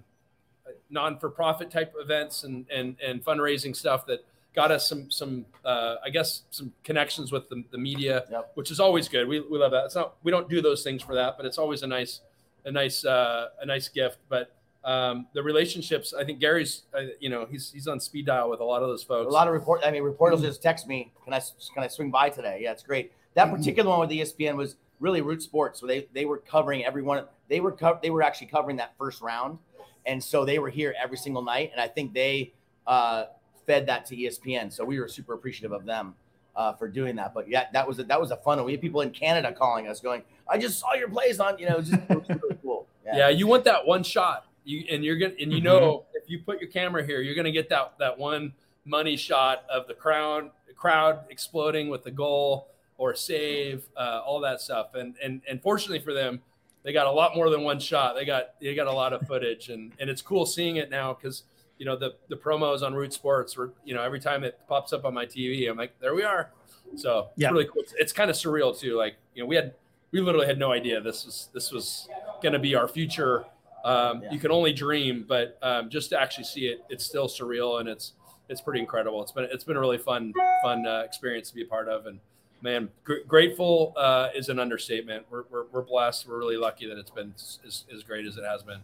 non 0.91 1.18
for 1.18 1.32
profit 1.32 1.72
type 1.72 1.95
events 1.97 2.43
and 2.43 2.68
and 2.70 2.97
and 3.04 3.26
fundraising 3.26 3.76
stuff 3.76 4.06
that 4.06 4.24
got 4.56 4.72
us 4.72 4.88
some 4.88 5.10
some 5.12 5.45
uh, 5.66 5.95
I 6.04 6.10
guess 6.10 6.43
some 6.52 6.74
connections 6.84 7.32
with 7.32 7.50
the, 7.50 7.64
the 7.72 7.78
media, 7.78 8.26
Yep. 8.32 8.52
which 8.56 8.72
is 8.72 8.80
always 8.80 9.08
good. 9.08 9.28
We, 9.28 9.39
we 9.39 9.58
love 9.58 9.72
that. 9.72 9.86
It's 9.86 9.95
not 9.95 10.16
we 10.24 10.32
don't 10.32 10.50
do 10.50 10.62
those 10.62 10.84
things 10.84 11.02
for 11.04 11.16
that, 11.16 11.38
but 11.38 11.45
it's 11.45 11.58
always 11.58 11.84
a 11.84 11.88
nice 11.88 12.22
a 12.66 12.72
nice 12.72 13.06
uh, 13.06 13.50
a 13.62 13.66
nice 13.66 13.88
gift. 13.88 14.18
But 14.30 14.56
um, 14.84 15.28
the 15.34 15.43
relationships, 15.43 16.14
I 16.14 16.24
think 16.24 16.39
Gary's 16.39 16.84
uh, 16.97 17.02
you 17.20 17.30
know 17.30 17.45
he's 17.50 17.72
he's 17.72 17.88
on 17.88 18.00
speed 18.00 18.26
dial 18.26 18.50
with 18.50 18.60
a 18.60 18.64
lot 18.64 18.82
of 18.82 18.89
those 18.89 19.04
folks. 19.04 19.28
A 19.28 19.34
lot 19.34 19.47
of 19.47 19.54
report. 19.54 19.82
I 19.86 19.91
mean, 19.91 20.04
reporters 20.04 20.41
just 20.41 20.62
text 20.62 20.88
me. 20.88 21.12
Can 21.24 21.34
I 21.34 21.39
can 21.74 21.84
I 21.84 21.88
swing 21.88 22.12
by 22.12 22.30
today? 22.30 22.60
Yeah, 22.62 22.72
it's 22.72 22.84
great. 22.84 23.12
That 23.36 23.52
particular 23.52 23.89
one 23.89 24.00
with 24.00 24.10
ESPN 24.10 24.56
was 24.56 24.76
really 25.00 25.22
Root 25.22 25.41
Sports. 25.41 25.80
So 25.80 25.86
they 25.88 26.08
they 26.14 26.26
were 26.26 26.38
covering 26.39 26.84
everyone. 26.86 27.26
They 27.47 27.60
were 27.60 27.72
co- 27.72 28.00
they 28.02 28.10
were 28.10 28.24
actually 28.24 28.47
covering 28.47 28.78
that 28.78 28.93
first 28.97 29.22
round, 29.22 29.60
and 30.06 30.24
so 30.24 30.43
they 30.45 30.60
were 30.60 30.70
here 30.70 30.95
every 31.02 31.18
single 31.18 31.41
night. 31.43 31.72
And 31.72 31.80
I 31.80 31.88
think 31.88 32.14
they 32.14 32.54
uh, 32.88 33.26
fed 33.70 33.86
that 33.86 34.03
to 34.07 34.15
ESPN. 34.15 34.74
So 34.74 34.84
we 34.84 34.99
were 34.99 35.07
super 35.07 35.36
appreciative 35.36 35.72
of 35.72 35.86
them 35.86 36.15
uh, 36.55 36.74
for 36.74 36.88
doing 36.88 37.15
that. 37.17 37.36
But 37.36 37.47
yeah, 37.47 37.67
that 37.72 37.88
was 37.88 37.99
a, 37.99 38.03
that 38.05 38.20
was 38.20 38.32
a 38.32 38.38
fun 38.38 38.57
one. 38.57 38.65
We 38.65 38.72
had 38.72 38.82
people 38.82 39.01
in 39.01 39.11
Canada 39.11 39.53
calling 39.53 39.88
us, 39.88 39.99
going, 39.99 40.24
"I 40.47 40.57
just 40.57 40.80
saw 40.80 40.95
your 40.95 41.07
plays 41.07 41.39
on." 41.39 41.59
You 41.59 41.70
know, 41.70 41.76
it 41.76 41.78
was 41.78 41.89
just 41.89 42.01
it 42.09 42.17
was 42.17 42.30
really 42.30 42.57
cool. 42.63 42.88
yeah. 43.05 43.30
you 43.30 43.45
want 43.45 43.63
that 43.65 43.86
one 43.86 44.01
shot. 44.01 44.47
You 44.63 44.86
and 44.89 45.05
you're 45.05 45.17
gonna 45.17 45.36
and 45.39 45.53
you 45.53 45.61
know 45.61 46.05
if 46.15 46.28
you 46.28 46.39
put 46.39 46.59
your 46.59 46.70
camera 46.72 47.05
here, 47.05 47.22
you're 47.22 47.36
gonna 47.36 47.51
get 47.51 47.70
that 47.70 47.93
that 47.99 48.17
one 48.17 48.53
money 48.86 49.15
shot 49.15 49.65
of 49.70 49.88
the 49.88 49.93
crowd 49.93 50.49
crowd 50.76 51.20
exploding 51.30 51.89
with 51.89 52.03
the 52.03 52.11
goal 52.11 52.70
or 52.97 53.13
save, 53.13 53.84
uh, 53.95 54.22
all 54.26 54.39
that 54.39 54.61
stuff. 54.61 54.95
And 54.95 55.15
and 55.24 55.41
and 55.47 55.61
fortunately 55.61 55.99
for 55.99 56.13
them, 56.13 56.41
they 56.84 56.91
got 56.91 57.05
a 57.05 57.11
lot 57.11 57.36
more 57.36 57.51
than 57.51 57.61
one 57.61 57.80
shot. 57.80 58.15
They 58.15 58.26
got 58.26 58.59
they 58.59 58.74
got 58.74 58.88
a 58.88 58.91
lot 58.91 59.13
of 59.13 59.28
footage, 59.28 59.70
and 59.70 59.91
and 59.99 60.09
it's 60.09 60.24
cool 60.24 60.47
seeing 60.47 60.78
it 60.78 60.89
now 60.89 61.13
because 61.13 61.43
you 61.80 61.86
know 61.86 61.96
the 61.96 62.14
the 62.28 62.36
promos 62.36 62.84
on 62.84 62.94
Root 62.94 63.14
Sports 63.14 63.58
were 63.58 63.72
you 63.84 63.96
know 63.96 64.04
every 64.04 64.20
time 64.20 64.44
it 64.44 64.60
pops 64.68 64.94
up 64.94 65.06
on 65.06 65.14
my 65.16 65.26
TV, 65.26 65.68
I'm 65.70 65.78
like 65.78 66.00
there 66.00 66.14
we 66.14 66.24
are. 66.24 66.52
So 66.96 67.30
it's 67.32 67.42
Yeah. 67.42 67.50
really 67.50 67.66
cool. 67.66 67.82
It's, 67.82 67.94
it's 67.98 68.14
kind 68.14 68.30
of 68.30 68.36
surreal 68.36 68.78
too. 68.78 68.96
Like 68.98 69.16
you 69.34 69.42
know 69.42 69.48
we 69.48 69.56
had 69.56 69.74
we 70.12 70.22
literally 70.22 70.46
had 70.48 70.60
no 70.60 70.72
idea 70.72 71.02
this 71.02 71.26
was 71.26 71.50
this 71.54 71.72
was 71.72 72.08
going 72.44 72.54
to 72.54 72.60
be 72.60 72.76
our 72.76 72.88
future. 72.88 73.46
Um, 73.86 74.22
Yeah. 74.24 74.32
You 74.34 74.40
can 74.40 74.52
only 74.52 74.74
dream, 74.74 75.26
but 75.28 75.58
um, 75.62 75.90
just 75.90 76.10
to 76.10 76.20
actually 76.20 76.44
see 76.44 76.68
it, 76.68 76.84
it's 76.90 77.06
still 77.06 77.28
surreal 77.28 77.80
and 77.80 77.88
it's 77.88 78.14
it's 78.50 78.60
pretty 78.62 78.80
incredible. 78.82 79.22
It's 79.24 79.32
been 79.32 79.48
it's 79.52 79.64
been 79.64 79.78
a 79.78 79.80
really 79.80 79.98
fun 80.00 80.34
fun 80.62 80.86
uh, 80.86 81.04
experience 81.06 81.50
to 81.50 81.56
be 81.56 81.62
a 81.64 81.68
part 81.68 81.88
of, 81.88 82.08
and 82.08 82.20
man, 82.62 82.90
gr- 83.06 83.24
grateful 83.28 83.94
uh, 83.96 84.30
is 84.36 84.50
an 84.50 84.60
understatement. 84.60 85.26
We're, 85.30 85.44
we're, 85.50 85.66
we're 85.72 85.82
blessed. 85.84 86.28
We're 86.28 86.40
really 86.40 86.58
lucky 86.58 86.86
that 86.88 86.98
it's 86.98 87.12
been 87.12 87.34
as, 87.38 87.86
as 87.94 88.04
great 88.04 88.26
as 88.26 88.36
it 88.36 88.44
has 88.44 88.64
been. 88.64 88.80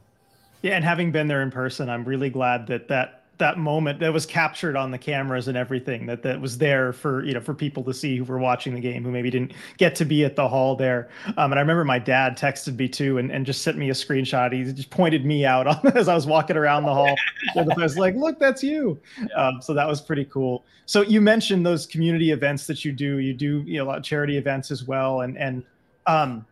Yeah, 0.66 0.78
and 0.78 0.84
having 0.84 1.12
been 1.12 1.28
there 1.28 1.44
in 1.44 1.52
person, 1.52 1.92
I'm 1.92 2.04
really 2.04 2.32
glad 2.32 2.66
that 2.66 2.88
that 2.88 3.22
that 3.38 3.60
moment 3.60 4.00
that 4.00 4.12
was 4.12 4.26
captured 4.26 4.76
on 4.76 4.90
the 4.90 4.98
cameras 4.98 5.48
and 5.48 5.56
everything 5.56 6.08
that 6.08 6.24
that 6.24 6.42
was 6.42 6.58
there 6.58 6.92
for 6.92 7.24
you 7.24 7.36
know 7.36 7.40
for 7.40 7.54
people 7.54 7.84
to 7.84 7.94
see 7.94 8.18
who 8.18 8.24
were 8.24 8.40
watching 8.40 8.74
the 8.74 8.80
game 8.80 9.04
who 9.04 9.12
maybe 9.12 9.30
didn't 9.30 9.54
get 9.78 9.94
to 9.98 10.06
be 10.06 10.26
at 10.26 10.36
the 10.36 10.48
hall 10.48 10.76
there. 10.76 11.08
Um, 11.38 11.52
and 11.52 11.60
I 11.60 11.62
remember 11.62 11.86
my 11.86 12.00
dad 12.00 12.36
texted 12.36 12.78
me 12.78 12.88
too 12.88 13.20
and, 13.20 13.30
and 13.30 13.46
just 13.46 13.62
sent 13.62 13.78
me 13.78 13.92
a 13.92 13.94
screenshot. 13.94 14.54
He 14.54 14.64
just 14.74 14.90
pointed 14.90 15.24
me 15.24 15.46
out 15.46 15.68
on, 15.86 15.86
as 15.96 16.08
I 16.08 16.16
was 16.16 16.26
walking 16.26 16.58
around 16.58 16.82
the 16.82 16.96
hall. 16.96 17.16
and 17.56 17.72
I 17.72 17.84
was 17.84 17.96
like, 17.96 18.16
"Look, 18.16 18.40
that's 18.40 18.64
you." 18.64 19.00
Um, 19.36 19.62
so 19.62 19.72
that 19.76 19.88
was 19.88 20.02
pretty 20.02 20.26
cool. 20.26 20.66
So 20.88 21.04
you 21.04 21.22
mentioned 21.22 21.64
those 21.64 21.86
community 21.86 22.32
events 22.32 22.66
that 22.66 22.84
you 22.84 22.92
do. 22.92 23.20
You 23.20 23.36
do 23.36 23.62
you 23.68 23.78
know, 23.78 23.84
a 23.84 23.88
lot 23.90 23.98
of 24.00 24.04
charity 24.04 24.36
events 24.38 24.72
as 24.72 24.84
well, 24.84 25.22
and 25.22 25.38
and 25.38 25.64
um, 26.08 26.44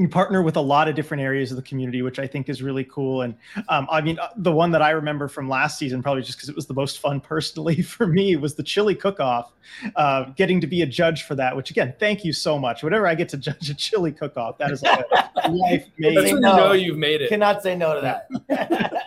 you 0.00 0.08
partner 0.08 0.42
with 0.42 0.56
a 0.56 0.60
lot 0.60 0.88
of 0.88 0.94
different 0.94 1.22
areas 1.22 1.50
of 1.50 1.56
the 1.56 1.62
community, 1.62 2.02
which 2.02 2.18
I 2.18 2.26
think 2.26 2.48
is 2.48 2.62
really 2.62 2.84
cool. 2.84 3.22
And 3.22 3.34
um, 3.68 3.86
I 3.90 4.00
mean, 4.00 4.18
uh, 4.18 4.28
the 4.36 4.52
one 4.52 4.70
that 4.72 4.82
I 4.82 4.90
remember 4.90 5.28
from 5.28 5.48
last 5.48 5.78
season, 5.78 6.02
probably 6.02 6.22
just 6.22 6.38
because 6.38 6.48
it 6.48 6.56
was 6.56 6.66
the 6.66 6.74
most 6.74 6.98
fun 6.98 7.20
personally 7.32 7.82
for 7.82 8.06
me, 8.06 8.36
was 8.36 8.54
the 8.54 8.62
chili 8.62 8.94
cook-off. 8.94 9.52
Uh, 9.96 10.24
getting 10.36 10.60
to 10.60 10.66
be 10.66 10.82
a 10.82 10.86
judge 10.86 11.22
for 11.24 11.34
that, 11.36 11.54
which 11.54 11.70
again, 11.70 11.94
thank 12.00 12.24
you 12.24 12.32
so 12.32 12.58
much. 12.58 12.82
Whenever 12.82 13.06
I 13.06 13.14
get 13.14 13.28
to 13.30 13.36
judge 13.38 13.68
a 13.70 13.74
chili 13.74 14.12
cook-off, 14.12 14.58
that 14.58 14.70
is 14.70 14.82
like 14.82 15.04
a 15.44 15.50
life 15.50 15.86
That's 15.98 16.14
when 16.16 16.26
you 16.26 16.40
No. 16.40 16.56
know 16.56 16.72
you've 16.72 16.98
made 16.98 17.20
it. 17.20 17.28
Cannot 17.28 17.62
say 17.62 17.76
no 17.76 17.94
to 17.94 18.00
that. 18.00 19.04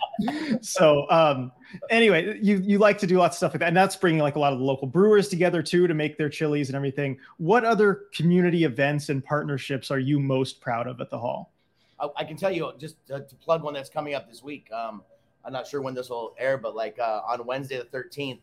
So 0.60 1.10
um 1.10 1.52
anyway 1.90 2.38
you 2.40 2.58
you 2.58 2.78
like 2.78 2.98
to 2.98 3.06
do 3.06 3.18
lots 3.18 3.34
of 3.34 3.38
stuff 3.38 3.52
like 3.52 3.60
that 3.60 3.68
and 3.68 3.76
that's 3.76 3.96
bringing 3.96 4.20
like 4.20 4.36
a 4.36 4.38
lot 4.38 4.52
of 4.52 4.58
the 4.58 4.64
local 4.64 4.86
brewers 4.86 5.28
together 5.28 5.62
too 5.62 5.86
to 5.86 5.94
make 5.94 6.16
their 6.16 6.28
chilies 6.28 6.68
and 6.68 6.76
everything 6.76 7.18
what 7.38 7.64
other 7.64 8.02
community 8.14 8.64
events 8.64 9.08
and 9.08 9.24
partnerships 9.24 9.90
are 9.90 9.98
you 9.98 10.20
most 10.20 10.60
proud 10.60 10.86
of 10.86 11.00
at 11.00 11.10
the 11.10 11.18
hall 11.18 11.50
I, 12.00 12.08
I 12.16 12.24
can 12.24 12.36
tell 12.36 12.50
you 12.50 12.72
just 12.78 13.04
to, 13.08 13.20
to 13.20 13.34
plug 13.36 13.62
one 13.62 13.74
that's 13.74 13.90
coming 13.90 14.14
up 14.14 14.28
this 14.28 14.42
week. 14.42 14.70
Um, 14.72 15.02
I'm 15.44 15.52
not 15.52 15.66
sure 15.66 15.82
when 15.82 15.94
this 15.94 16.08
will 16.08 16.34
air, 16.38 16.56
but 16.56 16.74
like 16.74 16.98
uh, 16.98 17.20
on 17.26 17.44
Wednesday 17.46 17.78
the 17.78 17.98
13th, 17.98 18.38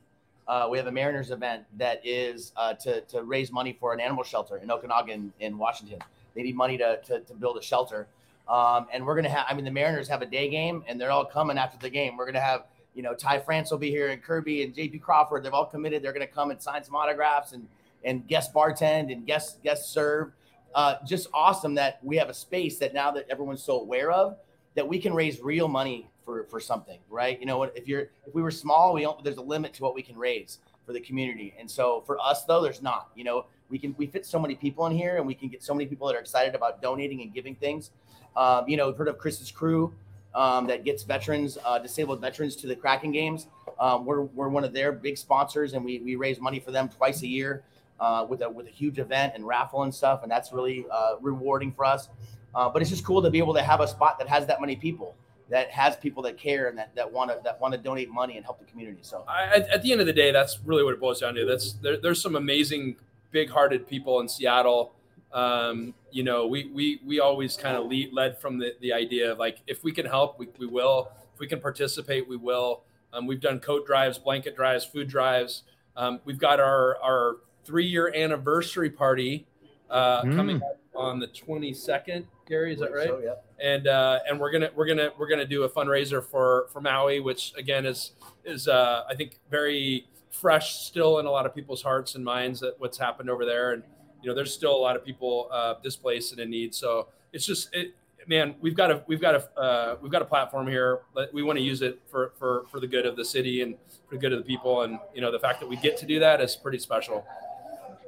uh, 0.47 0.67
we 0.69 0.77
have 0.77 0.87
a 0.87 0.91
Mariners 0.91 1.31
event 1.31 1.63
that 1.77 2.01
is 2.03 2.51
uh, 2.57 2.73
to 2.73 3.01
to 3.01 3.23
raise 3.23 3.51
money 3.51 3.77
for 3.79 3.93
an 3.93 3.99
animal 3.99 4.23
shelter 4.23 4.57
in 4.57 4.69
Okanogan 4.69 5.31
in 5.39 5.57
Washington. 5.57 5.99
They 6.35 6.43
need 6.43 6.55
money 6.55 6.77
to 6.77 6.99
to, 7.05 7.19
to 7.21 7.33
build 7.33 7.57
a 7.57 7.61
shelter, 7.61 8.07
um, 8.47 8.87
and 8.91 9.05
we're 9.05 9.15
gonna 9.15 9.29
have. 9.29 9.45
I 9.49 9.53
mean, 9.53 9.65
the 9.65 9.71
Mariners 9.71 10.07
have 10.07 10.21
a 10.21 10.25
day 10.25 10.49
game, 10.49 10.83
and 10.87 10.99
they're 10.99 11.11
all 11.11 11.25
coming 11.25 11.57
after 11.57 11.77
the 11.77 11.89
game. 11.89 12.17
We're 12.17 12.25
gonna 12.25 12.39
have. 12.39 12.65
You 12.93 13.03
know, 13.03 13.13
Ty 13.13 13.39
France 13.39 13.71
will 13.71 13.77
be 13.77 13.89
here, 13.89 14.09
and 14.09 14.21
Kirby 14.21 14.63
and 14.63 14.75
JP 14.75 15.01
Crawford. 15.01 15.43
They've 15.43 15.53
all 15.53 15.65
committed. 15.65 16.03
They're 16.03 16.11
to 16.11 16.27
come 16.27 16.51
and 16.51 16.61
sign 16.61 16.83
some 16.83 16.95
autographs 16.95 17.53
and 17.53 17.67
and 18.03 18.27
guest 18.27 18.53
bartend 18.53 19.11
and 19.11 19.25
guest 19.25 19.63
guest 19.63 19.93
serve 19.93 20.31
uh, 20.75 20.95
just 21.05 21.27
awesome 21.33 21.75
that 21.75 21.99
we 22.03 22.17
have 22.17 22.29
a 22.29 22.33
space 22.33 22.79
that 22.79 22.93
now 22.93 23.11
that 23.11 23.25
everyone's 23.29 23.63
so 23.63 23.79
aware 23.79 24.11
of 24.11 24.37
that 24.75 24.87
we 24.87 24.99
can 24.99 25.13
raise 25.13 25.41
real 25.41 25.67
money 25.67 26.09
for 26.23 26.45
for 26.45 26.59
something, 26.59 26.99
right? 27.09 27.39
You 27.39 27.45
know 27.45 27.57
what? 27.57 27.75
If 27.75 27.87
you're 27.87 28.09
if 28.25 28.33
we 28.33 28.41
were 28.41 28.51
small, 28.51 28.93
we 28.93 29.01
don't. 29.01 29.23
There's 29.23 29.37
a 29.37 29.41
limit 29.41 29.73
to 29.75 29.83
what 29.83 29.95
we 29.95 30.01
can 30.01 30.15
raise 30.15 30.59
for 30.85 30.93
the 30.93 31.01
community, 31.01 31.53
and 31.59 31.69
so 31.69 32.03
for 32.05 32.19
us 32.19 32.45
though, 32.45 32.61
there's 32.61 32.81
not. 32.81 33.09
You 33.15 33.23
know, 33.23 33.45
we 33.69 33.79
can 33.79 33.95
we 33.97 34.07
fit 34.07 34.25
so 34.25 34.39
many 34.39 34.55
people 34.55 34.85
in 34.85 34.95
here, 34.95 35.17
and 35.17 35.25
we 35.25 35.35
can 35.35 35.49
get 35.49 35.63
so 35.63 35.73
many 35.73 35.87
people 35.87 36.07
that 36.07 36.15
are 36.15 36.19
excited 36.19 36.55
about 36.55 36.81
donating 36.81 37.21
and 37.21 37.33
giving 37.33 37.55
things. 37.55 37.91
Um, 38.35 38.67
you 38.67 38.77
know, 38.77 38.93
heard 38.93 39.07
of 39.07 39.17
Chris's 39.17 39.51
crew 39.51 39.93
um, 40.33 40.67
that 40.67 40.83
gets 40.83 41.03
veterans, 41.03 41.57
uh, 41.65 41.79
disabled 41.79 42.21
veterans, 42.21 42.55
to 42.57 42.67
the 42.67 42.75
Kraken 42.75 43.11
games. 43.11 43.47
Um, 43.79 44.05
we're 44.05 44.21
we're 44.21 44.49
one 44.49 44.63
of 44.63 44.73
their 44.73 44.91
big 44.91 45.17
sponsors, 45.17 45.73
and 45.73 45.83
we 45.83 45.99
we 45.99 46.15
raise 46.15 46.39
money 46.39 46.59
for 46.59 46.71
them 46.71 46.89
twice 46.89 47.21
a 47.21 47.27
year. 47.27 47.63
Uh, 47.99 48.25
with 48.27 48.41
a 48.41 48.49
with 48.49 48.65
a 48.65 48.71
huge 48.71 48.97
event 48.97 49.33
and 49.35 49.45
raffle 49.45 49.83
and 49.83 49.93
stuff, 49.93 50.23
and 50.23 50.31
that's 50.31 50.51
really 50.51 50.85
uh, 50.91 51.17
rewarding 51.21 51.71
for 51.71 51.85
us. 51.85 52.09
Uh, 52.55 52.67
but 52.67 52.81
it's 52.81 52.89
just 52.89 53.05
cool 53.05 53.21
to 53.21 53.29
be 53.29 53.37
able 53.37 53.53
to 53.53 53.61
have 53.61 53.79
a 53.79 53.87
spot 53.87 54.17
that 54.17 54.27
has 54.27 54.47
that 54.47 54.59
many 54.59 54.75
people 54.75 55.15
that 55.51 55.69
has 55.69 55.97
people 55.97 56.23
that 56.23 56.37
care 56.37 56.69
and 56.69 56.79
that, 56.95 57.11
want 57.11 57.29
to 57.29 57.39
that 57.43 57.59
want 57.59 57.73
to 57.73 57.77
donate 57.77 58.09
money 58.09 58.37
and 58.37 58.45
help 58.45 58.57
the 58.57 58.65
community. 58.65 58.99
So 59.01 59.23
I, 59.27 59.47
at 59.47 59.83
the 59.83 59.91
end 59.91 59.99
of 60.01 60.07
the 60.07 60.13
day, 60.13 60.31
that's 60.31 60.59
really 60.65 60.83
what 60.83 60.93
it 60.93 60.99
boils 60.99 61.19
down 61.19 61.35
to. 61.35 61.45
That's 61.45 61.73
there, 61.73 61.97
there's 61.97 62.21
some 62.21 62.35
amazing, 62.35 62.95
big-hearted 63.31 63.85
people 63.87 64.21
in 64.21 64.29
Seattle. 64.29 64.95
Um, 65.33 65.93
you 66.11 66.23
know, 66.23 66.47
we 66.47 66.69
we 66.73 66.99
we 67.05 67.19
always 67.19 67.55
kind 67.55 67.77
of 67.77 67.85
lead, 67.85 68.13
led 68.13 68.39
from 68.39 68.57
the, 68.57 68.75
the 68.81 68.91
idea 68.93 69.31
of 69.31 69.39
like 69.39 69.59
if 69.67 69.83
we 69.83 69.91
can 69.91 70.05
help, 70.05 70.37
we, 70.37 70.47
we 70.59 70.67
will. 70.67 71.11
If 71.33 71.39
we 71.39 71.47
can 71.47 71.59
participate, 71.59 72.27
we 72.27 72.37
will. 72.37 72.83
Um, 73.13 73.27
we've 73.27 73.41
done 73.41 73.59
coat 73.59 73.85
drives, 73.85 74.17
blanket 74.17 74.55
drives, 74.55 74.85
food 74.85 75.07
drives. 75.07 75.63
Um, 75.95 76.19
we've 76.25 76.39
got 76.39 76.59
our 76.59 76.97
our 77.01 77.37
three-year 77.63 78.13
anniversary 78.15 78.89
party 78.89 79.45
uh, 79.89 80.23
mm. 80.23 80.35
coming 80.35 80.57
up 80.57 80.79
on 80.95 81.19
the 81.19 81.27
22nd. 81.27 82.25
Gary, 82.47 82.73
is 82.73 82.79
that 82.79 82.91
right? 82.91 83.07
So, 83.07 83.21
yeah. 83.23 83.33
And 83.63 83.87
uh, 83.87 84.19
and 84.27 84.39
we're 84.39 84.51
gonna 84.51 84.71
we're 84.75 84.87
gonna 84.87 85.11
we're 85.17 85.29
gonna 85.29 85.45
do 85.45 85.63
a 85.63 85.69
fundraiser 85.69 86.23
for 86.23 86.67
for 86.73 86.81
Maui, 86.81 87.19
which 87.19 87.53
again 87.57 87.85
is 87.85 88.11
is 88.43 88.67
uh, 88.67 89.03
I 89.09 89.15
think 89.15 89.39
very 89.49 90.07
fresh 90.31 90.79
still 90.79 91.19
in 91.19 91.25
a 91.25 91.31
lot 91.31 91.45
of 91.45 91.53
people's 91.53 91.81
hearts 91.81 92.15
and 92.15 92.25
minds 92.25 92.59
that 92.61 92.75
what's 92.79 92.97
happened 92.97 93.29
over 93.29 93.45
there, 93.45 93.73
and 93.73 93.83
you 94.21 94.29
know 94.29 94.35
there's 94.35 94.53
still 94.53 94.75
a 94.75 94.77
lot 94.77 94.95
of 94.95 95.05
people 95.05 95.49
uh, 95.51 95.75
displaced 95.83 96.31
and 96.31 96.41
in 96.41 96.49
need. 96.49 96.73
So 96.73 97.07
it's 97.33 97.45
just 97.45 97.73
it, 97.73 97.93
man, 98.27 98.55
we've 98.61 98.75
got 98.75 98.91
a 98.91 99.03
we've 99.07 99.21
got 99.21 99.35
a 99.35 99.59
uh, 99.59 99.97
we've 100.01 100.11
got 100.11 100.21
a 100.21 100.25
platform 100.25 100.67
here. 100.67 100.99
We 101.33 101.43
want 101.43 101.57
to 101.57 101.63
use 101.63 101.81
it 101.81 102.01
for 102.07 102.31
for 102.37 102.65
for 102.69 102.79
the 102.79 102.87
good 102.87 103.05
of 103.05 103.15
the 103.15 103.25
city 103.25 103.61
and 103.61 103.75
for 104.07 104.15
the 104.15 104.21
good 104.21 104.33
of 104.33 104.39
the 104.39 104.45
people, 104.45 104.83
and 104.83 104.99
you 105.13 105.21
know 105.21 105.31
the 105.31 105.39
fact 105.39 105.59
that 105.59 105.67
we 105.67 105.75
get 105.77 105.97
to 105.97 106.05
do 106.05 106.19
that 106.19 106.41
is 106.41 106.55
pretty 106.55 106.79
special. 106.79 107.25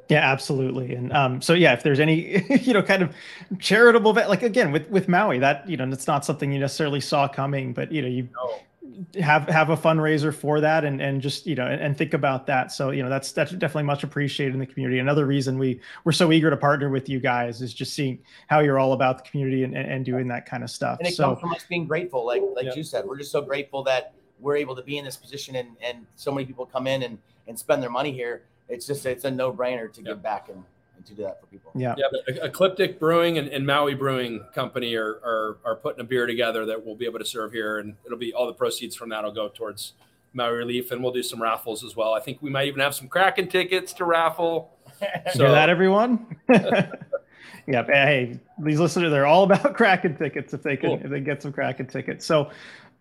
Yeah, 0.09 0.19
absolutely. 0.19 0.95
And 0.95 1.13
um, 1.13 1.41
so 1.41 1.53
yeah, 1.53 1.73
if 1.73 1.83
there's 1.83 1.99
any 1.99 2.43
you 2.61 2.73
know 2.73 2.83
kind 2.83 3.03
of 3.03 3.15
charitable 3.59 4.13
like 4.13 4.43
again 4.43 4.71
with 4.71 4.87
with 4.89 5.07
Maui, 5.07 5.39
that 5.39 5.67
you 5.67 5.77
know 5.77 5.89
it's 5.89 6.07
not 6.07 6.25
something 6.25 6.51
you 6.51 6.59
necessarily 6.59 7.01
saw 7.01 7.27
coming, 7.27 7.73
but 7.73 7.91
you 7.91 8.01
know 8.01 8.07
you 8.07 8.29
no. 8.35 8.59
Have 9.19 9.47
have 9.47 9.69
a 9.69 9.77
fundraiser 9.77 10.33
for 10.33 10.59
that 10.61 10.83
and 10.85 11.01
and 11.01 11.21
just 11.21 11.45
you 11.45 11.55
know 11.55 11.65
and, 11.65 11.81
and, 11.81 11.97
think 11.97 12.13
about 12.13 12.45
that. 12.47 12.71
So 12.71 12.91
you 12.91 13.03
know 13.03 13.09
that's 13.09 13.31
that's 13.31 13.51
definitely 13.51 13.83
much 13.83 14.03
appreciated 14.03 14.53
in 14.53 14.59
the 14.59 14.65
community. 14.65 14.99
Another 14.99 15.25
reason 15.25 15.57
we 15.57 15.79
we're 16.03 16.11
so 16.11 16.31
eager 16.31 16.49
to 16.49 16.57
partner 16.57 16.89
with 16.89 17.09
you 17.09 17.19
guys 17.19 17.61
is 17.61 17.73
just 17.73 17.93
seeing 17.93 18.19
how 18.47 18.59
you're 18.59 18.79
all 18.79 18.93
about 18.93 19.23
the 19.23 19.29
community 19.29 19.63
and, 19.63 19.75
and 19.75 20.05
doing 20.05 20.27
that 20.27 20.45
kind 20.45 20.63
of 20.63 20.69
stuff. 20.69 20.99
And 20.99 21.07
it 21.07 21.13
so, 21.13 21.29
comes 21.29 21.39
from 21.39 21.53
us 21.53 21.65
being 21.67 21.85
grateful, 21.85 22.25
like 22.25 22.41
like 22.55 22.65
yeah. 22.65 22.75
you 22.75 22.83
said, 22.83 23.05
we're 23.05 23.17
just 23.17 23.31
so 23.31 23.41
grateful 23.41 23.83
that 23.83 24.13
we're 24.39 24.57
able 24.57 24.75
to 24.75 24.83
be 24.83 24.97
in 24.97 25.05
this 25.05 25.17
position 25.17 25.55
and 25.55 25.69
and 25.81 26.05
so 26.15 26.31
many 26.31 26.45
people 26.45 26.65
come 26.65 26.87
in 26.87 27.03
and 27.03 27.17
and 27.47 27.57
spend 27.57 27.81
their 27.83 27.89
money 27.89 28.11
here 28.11 28.43
it's 28.69 28.85
just 28.85 29.05
it's 29.05 29.23
a 29.23 29.31
no 29.31 29.51
brainer 29.51 29.91
to 29.93 30.01
give 30.01 30.21
back 30.21 30.49
and, 30.49 30.63
and, 30.95 31.05
to 31.05 31.13
do 31.13 31.23
that 31.23 31.41
for 31.41 31.47
people. 31.47 31.71
Yeah, 31.75 31.95
yeah. 31.97 32.05
But 32.11 32.45
Ecliptic 32.45 32.99
Brewing 32.99 33.37
and, 33.37 33.47
and 33.49 33.65
Maui 33.65 33.93
Brewing 33.93 34.43
Company 34.53 34.95
are, 34.95 35.19
are 35.23 35.57
are 35.65 35.75
putting 35.75 36.01
a 36.01 36.03
beer 36.03 36.25
together 36.25 36.65
that 36.65 36.85
we'll 36.85 36.95
be 36.95 37.05
able 37.05 37.19
to 37.19 37.25
serve 37.25 37.51
here, 37.51 37.79
and 37.79 37.95
it'll 38.05 38.17
be 38.17 38.33
all 38.33 38.47
the 38.47 38.53
proceeds 38.53 38.95
from 38.95 39.09
that 39.09 39.23
will 39.23 39.31
go 39.31 39.49
towards 39.49 39.93
Maui 40.33 40.57
Relief, 40.57 40.91
and 40.91 41.03
we'll 41.03 41.13
do 41.13 41.23
some 41.23 41.41
raffles 41.41 41.83
as 41.83 41.95
well. 41.95 42.13
I 42.13 42.19
think 42.19 42.41
we 42.41 42.49
might 42.49 42.67
even 42.67 42.79
have 42.79 42.95
some 42.95 43.07
Kraken 43.07 43.47
tickets 43.47 43.93
to 43.93 44.05
raffle. 44.05 44.71
So 45.33 45.39
Hear 45.39 45.51
that, 45.51 45.69
everyone? 45.69 46.37
yeah. 46.49 47.83
Hey, 47.85 48.39
these 48.59 48.79
listeners, 48.79 49.11
they're 49.11 49.25
all 49.25 49.43
about 49.43 49.73
Kraken 49.75 50.15
tickets 50.15 50.53
if 50.53 50.63
they 50.63 50.77
can 50.77 50.91
cool. 50.91 51.01
if 51.03 51.09
they 51.09 51.19
get 51.19 51.41
some 51.41 51.51
Kraken 51.51 51.87
tickets. 51.87 52.25
So, 52.25 52.51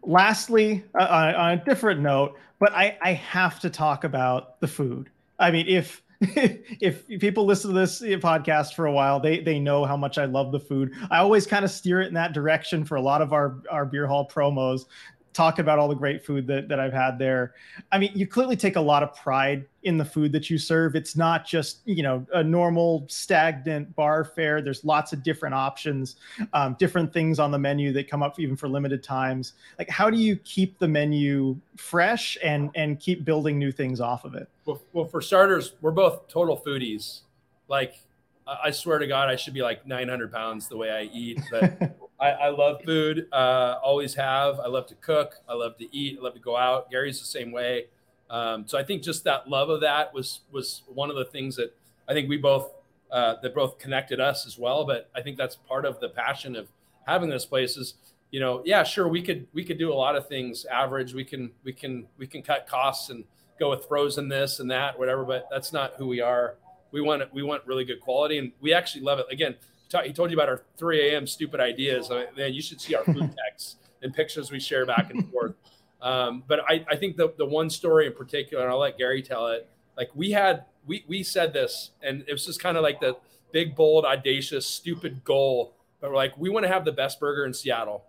lastly, 0.02 0.82
uh, 0.98 1.06
on, 1.08 1.34
on 1.34 1.50
a 1.58 1.64
different 1.64 2.00
note, 2.00 2.36
but 2.58 2.72
I, 2.72 2.98
I 3.02 3.12
have 3.12 3.60
to 3.60 3.70
talk 3.70 4.02
about 4.02 4.58
the 4.60 4.66
food. 4.66 5.10
I 5.38 5.52
mean, 5.52 5.66
if 5.68 6.02
if 6.80 7.06
people 7.20 7.44
listen 7.44 7.72
to 7.72 7.80
this 7.80 8.00
eh, 8.00 8.16
podcast 8.16 8.74
for 8.74 8.86
a 8.86 8.92
while, 8.92 9.18
they 9.18 9.40
they 9.40 9.58
know 9.58 9.84
how 9.84 9.96
much 9.96 10.18
I 10.18 10.26
love 10.26 10.52
the 10.52 10.60
food. 10.60 10.92
I 11.10 11.18
always 11.18 11.46
kind 11.46 11.64
of 11.64 11.70
steer 11.70 12.00
it 12.00 12.06
in 12.06 12.14
that 12.14 12.32
direction 12.32 12.84
for 12.84 12.94
a 12.94 13.02
lot 13.02 13.20
of 13.20 13.32
our 13.32 13.56
our 13.70 13.84
beer 13.84 14.06
hall 14.06 14.28
promos 14.28 14.84
talk 15.32 15.58
about 15.58 15.78
all 15.78 15.88
the 15.88 15.94
great 15.94 16.24
food 16.24 16.46
that, 16.46 16.68
that 16.68 16.78
I've 16.78 16.92
had 16.92 17.18
there. 17.18 17.54
I 17.90 17.98
mean, 17.98 18.12
you 18.14 18.26
clearly 18.26 18.56
take 18.56 18.76
a 18.76 18.80
lot 18.80 19.02
of 19.02 19.14
pride 19.16 19.66
in 19.82 19.96
the 19.96 20.04
food 20.04 20.32
that 20.32 20.50
you 20.50 20.58
serve. 20.58 20.94
It's 20.94 21.16
not 21.16 21.46
just, 21.46 21.78
you 21.84 22.02
know, 22.02 22.26
a 22.34 22.42
normal 22.42 23.06
stagnant 23.08 23.94
bar 23.96 24.24
fare. 24.24 24.60
There's 24.60 24.84
lots 24.84 25.12
of 25.12 25.22
different 25.22 25.54
options, 25.54 26.16
um, 26.52 26.76
different 26.78 27.12
things 27.12 27.38
on 27.38 27.50
the 27.50 27.58
menu 27.58 27.92
that 27.92 28.08
come 28.08 28.22
up 28.22 28.38
even 28.38 28.56
for 28.56 28.68
limited 28.68 29.02
times. 29.02 29.54
Like, 29.78 29.88
how 29.88 30.10
do 30.10 30.18
you 30.18 30.36
keep 30.36 30.78
the 30.78 30.88
menu 30.88 31.58
fresh 31.76 32.36
and, 32.42 32.70
and 32.74 33.00
keep 33.00 33.24
building 33.24 33.58
new 33.58 33.72
things 33.72 34.00
off 34.00 34.24
of 34.24 34.34
it? 34.34 34.48
Well, 34.64 34.82
well 34.92 35.06
for 35.06 35.20
starters, 35.20 35.72
we're 35.80 35.90
both 35.92 36.28
total 36.28 36.56
foodies. 36.58 37.20
Like, 37.68 38.00
I 38.46 38.70
swear 38.70 38.98
to 38.98 39.06
God, 39.06 39.28
I 39.28 39.36
should 39.36 39.54
be 39.54 39.62
like 39.62 39.86
900 39.86 40.32
pounds 40.32 40.68
the 40.68 40.76
way 40.76 40.90
I 40.90 41.02
eat, 41.12 41.40
but 41.50 41.96
I, 42.22 42.30
I 42.30 42.48
love 42.50 42.82
food. 42.84 43.26
Uh, 43.32 43.78
always 43.82 44.14
have. 44.14 44.60
I 44.60 44.68
love 44.68 44.86
to 44.86 44.94
cook. 44.94 45.40
I 45.48 45.54
love 45.54 45.76
to 45.78 45.96
eat. 45.96 46.18
I 46.20 46.22
love 46.22 46.34
to 46.34 46.40
go 46.40 46.56
out. 46.56 46.90
Gary's 46.90 47.18
the 47.18 47.26
same 47.26 47.50
way. 47.50 47.86
Um, 48.30 48.64
so 48.66 48.78
I 48.78 48.84
think 48.84 49.02
just 49.02 49.24
that 49.24 49.48
love 49.48 49.68
of 49.68 49.80
that 49.80 50.14
was 50.14 50.40
was 50.52 50.82
one 50.86 51.10
of 51.10 51.16
the 51.16 51.24
things 51.24 51.56
that 51.56 51.74
I 52.08 52.12
think 52.12 52.28
we 52.28 52.36
both 52.36 52.70
uh, 53.10 53.34
that 53.42 53.54
both 53.54 53.78
connected 53.78 54.20
us 54.20 54.46
as 54.46 54.56
well. 54.56 54.86
But 54.86 55.10
I 55.14 55.20
think 55.20 55.36
that's 55.36 55.56
part 55.56 55.84
of 55.84 56.00
the 56.00 56.08
passion 56.08 56.54
of 56.54 56.68
having 57.06 57.28
this 57.28 57.44
place 57.44 57.76
is 57.76 57.94
you 58.30 58.40
know 58.40 58.62
yeah 58.64 58.82
sure 58.82 59.06
we 59.06 59.22
could 59.22 59.46
we 59.52 59.64
could 59.64 59.78
do 59.78 59.92
a 59.92 59.94
lot 59.94 60.16
of 60.16 60.26
things 60.26 60.64
average 60.64 61.14
we 61.14 61.24
can 61.24 61.50
we 61.64 61.72
can 61.72 62.06
we 62.16 62.26
can 62.26 62.42
cut 62.42 62.66
costs 62.66 63.10
and 63.10 63.24
go 63.58 63.70
with 63.70 63.84
frozen 63.86 64.28
this 64.28 64.60
and 64.60 64.70
that 64.70 64.98
whatever 64.98 65.24
but 65.24 65.46
that's 65.50 65.72
not 65.72 65.92
who 65.98 66.06
we 66.06 66.20
are 66.20 66.54
we 66.92 67.00
want 67.00 67.22
we 67.34 67.42
want 67.42 67.64
really 67.66 67.84
good 67.84 68.00
quality 68.00 68.38
and 68.38 68.52
we 68.60 68.72
actually 68.72 69.02
love 69.02 69.18
it 69.18 69.26
again 69.30 69.54
he 70.00 70.12
told 70.12 70.30
you 70.30 70.36
about 70.36 70.48
our 70.48 70.62
3 70.76 71.10
a.m. 71.10 71.26
stupid 71.26 71.60
ideas. 71.60 72.10
I 72.10 72.16
mean, 72.16 72.26
man, 72.36 72.54
you 72.54 72.62
should 72.62 72.80
see 72.80 72.94
our 72.94 73.04
food 73.04 73.34
texts 73.48 73.76
and 74.02 74.12
pictures 74.14 74.50
we 74.50 74.60
share 74.60 74.86
back 74.86 75.10
and 75.10 75.30
forth. 75.30 75.54
Um, 76.00 76.42
but 76.46 76.60
I, 76.68 76.84
I 76.90 76.96
think 76.96 77.16
the, 77.16 77.32
the 77.38 77.46
one 77.46 77.70
story 77.70 78.06
in 78.06 78.12
particular, 78.12 78.64
and 78.64 78.72
I'll 78.72 78.80
let 78.80 78.98
Gary 78.98 79.22
tell 79.22 79.48
it. 79.48 79.68
Like 79.96 80.10
we 80.14 80.32
had, 80.32 80.64
we 80.86 81.04
we 81.06 81.22
said 81.22 81.52
this, 81.52 81.90
and 82.02 82.24
it 82.26 82.32
was 82.32 82.44
just 82.46 82.60
kind 82.60 82.76
of 82.76 82.82
like 82.82 83.00
the 83.00 83.16
big, 83.52 83.76
bold, 83.76 84.04
audacious, 84.04 84.66
stupid 84.66 85.22
goal. 85.22 85.74
But 86.00 86.10
we're 86.10 86.16
like, 86.16 86.36
we 86.36 86.50
want 86.50 86.64
to 86.64 86.72
have 86.72 86.84
the 86.84 86.92
best 86.92 87.20
burger 87.20 87.44
in 87.44 87.54
Seattle, 87.54 88.04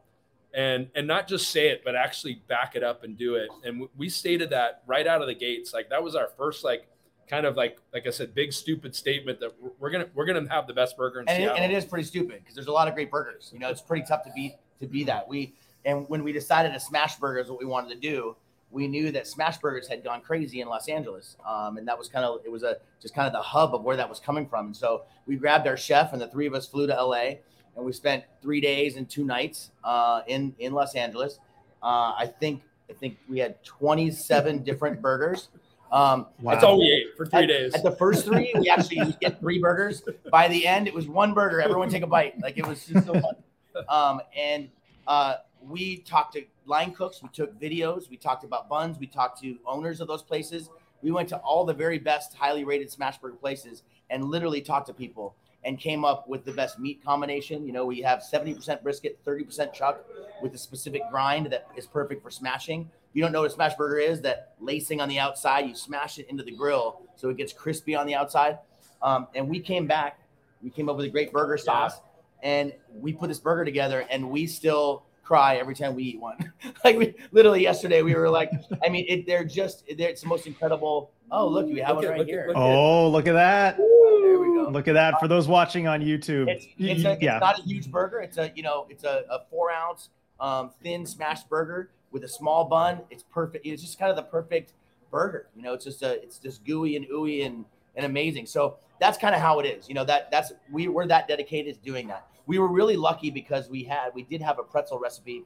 and 0.54 0.90
and 0.96 1.06
not 1.06 1.28
just 1.28 1.52
say 1.52 1.68
it, 1.68 1.84
but 1.84 1.96
actually 1.96 2.42
back 2.48 2.76
it 2.76 2.84
up 2.84 3.04
and 3.04 3.18
do 3.18 3.36
it. 3.36 3.50
And 3.64 3.88
we 3.96 4.10
stated 4.10 4.50
that 4.52 4.82
right 4.88 5.06
out 5.06 5.22
of 5.22 5.28
the 5.28 5.36
gates. 5.36 5.74
Like 5.74 5.90
that 5.90 6.02
was 6.02 6.16
our 6.16 6.30
first 6.38 6.64
like 6.64 6.88
kind 7.28 7.46
of 7.46 7.56
like 7.56 7.78
like 7.94 8.08
I 8.08 8.10
said, 8.10 8.34
big 8.36 8.54
stupid 8.54 8.96
statement 8.96 9.40
that 9.40 9.54
we're 9.80 9.90
gonna 9.90 10.08
we're 10.14 10.26
gonna 10.26 10.48
have 10.50 10.68
the 10.68 10.74
best 10.74 10.98
burger 10.98 11.22
in 11.22 11.28
and 11.28 11.38
Seattle. 11.38 11.56
It, 11.56 11.62
and 11.62 11.72
it 11.72 11.76
is 11.76 11.86
pretty 11.86 12.06
stupid 12.06 12.40
because 12.40 12.56
there's 12.56 12.68
a 12.68 12.72
lot 12.72 12.88
of 12.88 12.94
great 12.94 13.12
burgers. 13.12 13.52
You 13.54 13.60
know, 13.60 13.70
it's 13.70 13.82
pretty 13.82 14.06
tough 14.06 14.24
to 14.24 14.32
be 14.34 14.56
to 14.80 14.88
be 14.88 15.04
that. 15.06 15.28
We 15.28 15.54
and 15.86 16.08
when 16.10 16.24
we 16.24 16.32
decided 16.32 16.74
to 16.74 16.80
smash 16.80 17.18
burgers, 17.18 17.50
what 17.50 17.60
we 17.60 17.66
wanted 17.66 17.90
to 17.90 18.00
do, 18.00 18.36
we 18.72 18.88
knew 18.88 19.12
that 19.12 19.28
smash 19.28 19.58
burgers 19.58 19.88
had 19.88 20.04
gone 20.04 20.22
crazy 20.22 20.62
in 20.62 20.68
Los 20.68 20.88
Angeles, 20.88 21.38
um, 21.48 21.78
and 21.78 21.88
that 21.88 21.98
was 21.98 22.10
kind 22.10 22.26
of 22.26 22.42
it 22.46 22.52
was 22.52 22.64
a 22.64 22.78
just 23.02 23.14
kind 23.14 23.28
of 23.28 23.34
the 23.34 23.42
hub 23.42 23.76
of 23.76 23.84
where 23.84 23.96
that 23.98 24.10
was 24.10 24.20
coming 24.20 24.48
from. 24.48 24.68
And 24.68 24.76
so 24.76 25.04
we 25.26 25.36
grabbed 25.36 25.68
our 25.68 25.78
chef, 25.78 26.14
and 26.14 26.22
the 26.22 26.28
three 26.28 26.48
of 26.48 26.54
us 26.54 26.68
flew 26.68 26.88
to 26.88 26.94
LA, 26.94 27.36
and 27.76 27.86
we 27.86 27.94
spent 27.94 28.24
three 28.42 28.62
days 28.62 28.98
and 28.98 29.10
two 29.10 29.24
nights 29.24 29.72
uh, 29.84 30.22
in 30.28 30.56
in 30.60 30.74
Los 30.74 30.96
Angeles. 30.96 31.40
Uh, 31.82 32.14
I 32.18 32.34
think 32.40 32.64
I 32.90 32.94
think 32.94 33.18
we 33.30 33.40
had 33.40 33.64
27 33.64 34.64
different 34.64 35.02
burgers. 35.02 35.50
Um, 35.94 36.26
wow. 36.42 36.54
That's 36.54 36.64
all 36.64 36.80
we 36.80 36.92
ate 36.92 37.16
for 37.16 37.28
three 37.28 37.44
at, 37.44 37.48
days. 37.48 37.76
At 37.76 37.84
the 37.84 37.92
first 37.92 38.26
three, 38.26 38.52
we 38.60 38.68
actually 38.68 39.16
get 39.22 39.40
three 39.40 39.60
burgers. 39.60 40.02
By 40.32 40.48
the 40.48 40.66
end, 40.66 40.88
it 40.88 40.94
was 40.94 41.08
one 41.08 41.36
burger. 41.36 41.62
Everyone 41.62 41.88
take 41.88 42.02
a 42.02 42.08
bite. 42.08 42.42
Like 42.42 42.58
it 42.58 42.66
was 42.66 42.84
just 42.86 43.06
so 43.06 43.14
fun. 43.14 43.36
Um, 43.90 44.22
and 44.38 44.70
uh, 45.08 45.36
we 45.62 45.98
talked 45.98 46.34
to 46.34 46.44
line 46.66 46.94
cooks. 46.94 47.22
We 47.22 47.30
took 47.30 47.60
videos. 47.60 48.10
We 48.10 48.18
talked 48.18 48.44
about 48.44 48.70
buns. 48.70 48.98
We 49.00 49.08
talked 49.08 49.42
to 49.42 49.58
owners 49.66 50.02
of 50.02 50.08
those 50.08 50.24
places. 50.24 50.70
We 51.04 51.12
went 51.12 51.30
to 51.30 51.38
all 51.38 51.64
the 51.64 51.74
very 51.74 52.00
best, 52.00 52.34
highly 52.34 52.64
rated 52.64 52.92
smash 52.92 53.20
burger 53.20 53.36
places 53.36 53.84
and 54.10 54.26
literally 54.26 54.62
talked 54.62 54.88
to 54.88 54.94
people 54.94 55.36
and 55.64 55.80
came 55.80 56.04
up 56.06 56.28
with 56.28 56.44
the 56.44 56.52
best 56.54 56.80
meat 56.80 57.04
combination. 57.04 57.66
You 57.66 57.72
know, 57.74 57.86
we 57.86 58.02
have 58.02 58.20
70% 58.20 58.82
brisket, 58.84 59.24
30% 59.26 59.74
chuck 59.74 60.06
with 60.42 60.54
a 60.56 60.58
specific 60.58 61.02
grind 61.10 61.48
that 61.48 61.68
is 61.76 61.86
perfect 61.88 62.22
for 62.22 62.32
smashing 62.32 62.90
you 63.14 63.22
don't 63.22 63.32
know 63.32 63.42
what 63.42 63.52
a 63.52 63.54
smash 63.54 63.76
burger 63.76 63.98
is, 63.98 64.22
that 64.22 64.54
lacing 64.60 65.00
on 65.02 65.08
the 65.10 65.20
outside, 65.20 65.68
you 65.68 65.76
smash 65.76 66.18
it 66.20 66.28
into 66.30 66.44
the 66.44 66.52
grill 66.52 67.02
so 67.16 67.30
it 67.30 67.38
gets 67.38 67.54
crispy 67.54 67.96
on 67.96 68.06
the 68.08 68.16
outside. 68.16 68.58
Um, 69.02 69.28
and 69.36 69.48
we 69.48 69.60
came 69.60 69.86
back, 69.88 70.20
we 70.62 70.70
came 70.70 70.90
up 70.90 70.96
with 70.98 71.06
a 71.06 71.10
great 71.10 71.32
burger 71.32 71.58
sauce, 71.58 71.96
yeah. 72.42 72.50
and 72.50 72.74
we 72.94 73.14
put 73.14 73.28
this 73.28 73.40
burger 73.40 73.66
together, 73.66 74.06
and 74.10 74.30
we 74.30 74.48
still 74.48 75.04
cry 75.24 75.56
every 75.58 75.76
time 75.76 75.94
we 75.96 76.04
eat 76.04 76.20
one. 76.20 76.52
like 76.84 76.98
we 76.98 77.14
literally 77.32 77.62
yesterday, 77.62 78.02
we 78.02 78.16
were 78.16 78.30
like, 78.30 78.50
I 78.84 78.90
mean, 78.90 79.06
it, 79.08 79.26
they're 79.26 79.44
just 79.46 79.84
they're, 79.98 80.10
it's 80.10 80.22
the 80.22 80.28
most 80.28 80.48
incredible. 80.48 81.12
Oh, 81.32 81.48
look, 81.48 81.66
we 81.68 81.80
have 81.80 81.96
Look 81.98 81.98
one 81.98 82.06
at- 82.06 82.10
right 82.12 82.20
look 82.20 82.28
at- 82.28 82.32
here. 82.32 82.46
look 82.48 82.58
at- 82.58 82.62
Oh, 82.62 83.10
look 83.10 83.28
at 83.28 83.34
that. 83.34 83.78
there 83.78 84.40
we 84.40 84.48
go. 84.58 84.70
Look 84.72 84.88
at 84.88 84.94
that. 84.94 85.20
For 85.20 85.28
those 85.28 85.48
watching 85.48 85.88
on 85.88 86.02
YouTube, 86.02 86.48
It's, 86.50 86.66
it's, 86.78 87.04
y- 87.04 87.10
a, 87.10 87.14
it's 87.14 87.24
yeah. 87.24 87.40
not 87.40 87.60
a 87.60 87.62
huge 87.64 87.90
burger. 87.92 88.20
It's 88.22 88.38
a 88.38 88.52
you 88.56 88.64
know 88.64 88.86
it's 88.90 89.04
a, 89.04 89.24
a 89.30 89.40
four 89.50 89.72
ounce 89.72 90.10
um, 90.40 90.72
thin 90.82 91.06
smashed 91.06 91.50
burger 91.50 91.92
with 92.14 92.24
a 92.24 92.28
small 92.28 92.64
bun. 92.64 93.02
It's 93.10 93.24
perfect. 93.24 93.66
It's 93.66 93.82
just 93.82 94.00
kind 94.00 94.10
of 94.10 94.16
the 94.16 94.24
perfect 94.24 94.74
burger. 95.12 95.48
You 95.56 95.64
know, 95.64 95.74
it's 95.74 95.84
just 95.84 96.02
a 96.04 96.24
it's 96.24 96.38
just 96.38 96.64
gooey 96.64 96.96
and 96.96 97.06
ooey 97.08 97.46
and 97.46 97.66
and 97.96 98.06
amazing. 98.06 98.46
So 98.46 98.78
that's 99.02 99.18
kind 99.18 99.36
of 99.36 99.42
how 99.42 99.60
it 99.60 99.66
is. 99.66 99.90
You 99.90 99.96
know 99.96 100.06
that 100.06 100.32
that's 100.32 100.54
we 100.72 100.88
we're 100.88 101.08
that 101.08 101.28
dedicated 101.28 101.76
to 101.76 101.82
doing 101.82 102.08
that. 102.08 102.28
We 102.46 102.60
were 102.60 102.68
really 102.70 102.96
lucky 102.96 103.30
because 103.30 103.70
we 103.70 103.84
had 103.84 104.12
we 104.14 104.24
did 104.24 104.42
have 104.42 104.60
a 104.60 104.64
pretzel 104.64 105.00
recipe 105.00 105.44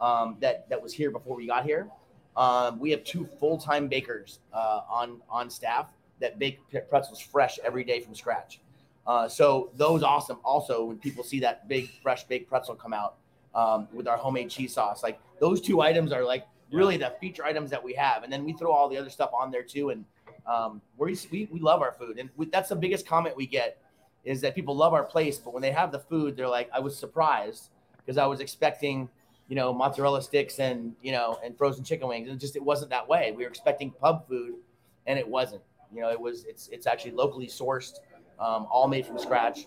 um, 0.00 0.36
that 0.40 0.68
that 0.68 0.80
was 0.80 0.92
here 0.92 1.10
before 1.10 1.36
we 1.36 1.46
got 1.46 1.64
here. 1.64 1.88
Um, 2.36 2.78
we 2.78 2.90
have 2.92 3.02
two 3.02 3.28
full 3.40 3.58
time 3.58 3.88
bakers 3.88 4.38
uh, 4.52 4.82
on 4.88 5.20
on 5.28 5.50
staff 5.50 5.88
that 6.20 6.38
bake 6.38 6.60
pretzels 6.90 7.18
fresh 7.18 7.58
every 7.64 7.82
day 7.82 8.00
from 8.00 8.14
scratch. 8.14 8.60
Uh, 9.06 9.26
so 9.26 9.70
those 9.76 10.02
awesome. 10.02 10.38
Also, 10.44 10.84
when 10.84 10.98
people 10.98 11.24
see 11.24 11.40
that 11.40 11.66
big 11.66 11.90
fresh 12.02 12.24
baked 12.24 12.48
pretzel 12.48 12.74
come 12.74 12.92
out 12.92 13.16
um, 13.54 13.88
with 13.92 14.06
our 14.06 14.16
homemade 14.16 14.50
cheese 14.50 14.74
sauce, 14.74 15.02
like 15.02 15.20
those 15.40 15.60
two 15.60 15.80
items 15.80 16.12
are 16.12 16.24
like 16.24 16.46
really 16.72 16.96
the 16.96 17.12
feature 17.20 17.44
items 17.44 17.70
that 17.70 17.82
we 17.82 17.92
have, 17.94 18.22
and 18.22 18.32
then 18.32 18.44
we 18.44 18.52
throw 18.52 18.72
all 18.72 18.88
the 18.88 18.96
other 18.96 19.10
stuff 19.10 19.30
on 19.38 19.50
there 19.50 19.62
too. 19.62 19.90
And 19.90 20.04
um, 20.46 20.80
we 20.96 21.16
we 21.30 21.48
we 21.50 21.60
love 21.60 21.82
our 21.82 21.92
food, 21.92 22.18
and 22.18 22.30
we, 22.36 22.46
that's 22.46 22.68
the 22.68 22.76
biggest 22.76 23.06
comment 23.06 23.36
we 23.36 23.46
get 23.46 23.78
is 24.24 24.40
that 24.42 24.54
people 24.54 24.76
love 24.76 24.92
our 24.92 25.04
place, 25.04 25.38
but 25.38 25.54
when 25.54 25.62
they 25.62 25.70
have 25.70 25.92
the 25.92 25.98
food, 25.98 26.36
they're 26.36 26.48
like, 26.48 26.68
I 26.74 26.78
was 26.78 26.96
surprised 26.96 27.70
because 27.96 28.18
I 28.18 28.26
was 28.26 28.40
expecting, 28.40 29.08
you 29.48 29.56
know, 29.56 29.72
mozzarella 29.72 30.22
sticks 30.22 30.58
and 30.58 30.94
you 31.02 31.12
know 31.12 31.38
and 31.44 31.56
frozen 31.56 31.84
chicken 31.84 32.08
wings, 32.08 32.28
and 32.28 32.36
it 32.36 32.40
just 32.40 32.56
it 32.56 32.62
wasn't 32.62 32.90
that 32.90 33.06
way. 33.08 33.32
We 33.32 33.44
were 33.44 33.48
expecting 33.48 33.90
pub 33.90 34.28
food, 34.28 34.54
and 35.06 35.18
it 35.18 35.26
wasn't. 35.26 35.62
You 35.92 36.02
know, 36.02 36.10
it 36.10 36.20
was 36.20 36.44
it's 36.44 36.68
it's 36.68 36.86
actually 36.86 37.12
locally 37.12 37.46
sourced, 37.46 37.98
um, 38.38 38.66
all 38.70 38.88
made 38.88 39.06
from 39.06 39.18
scratch. 39.18 39.66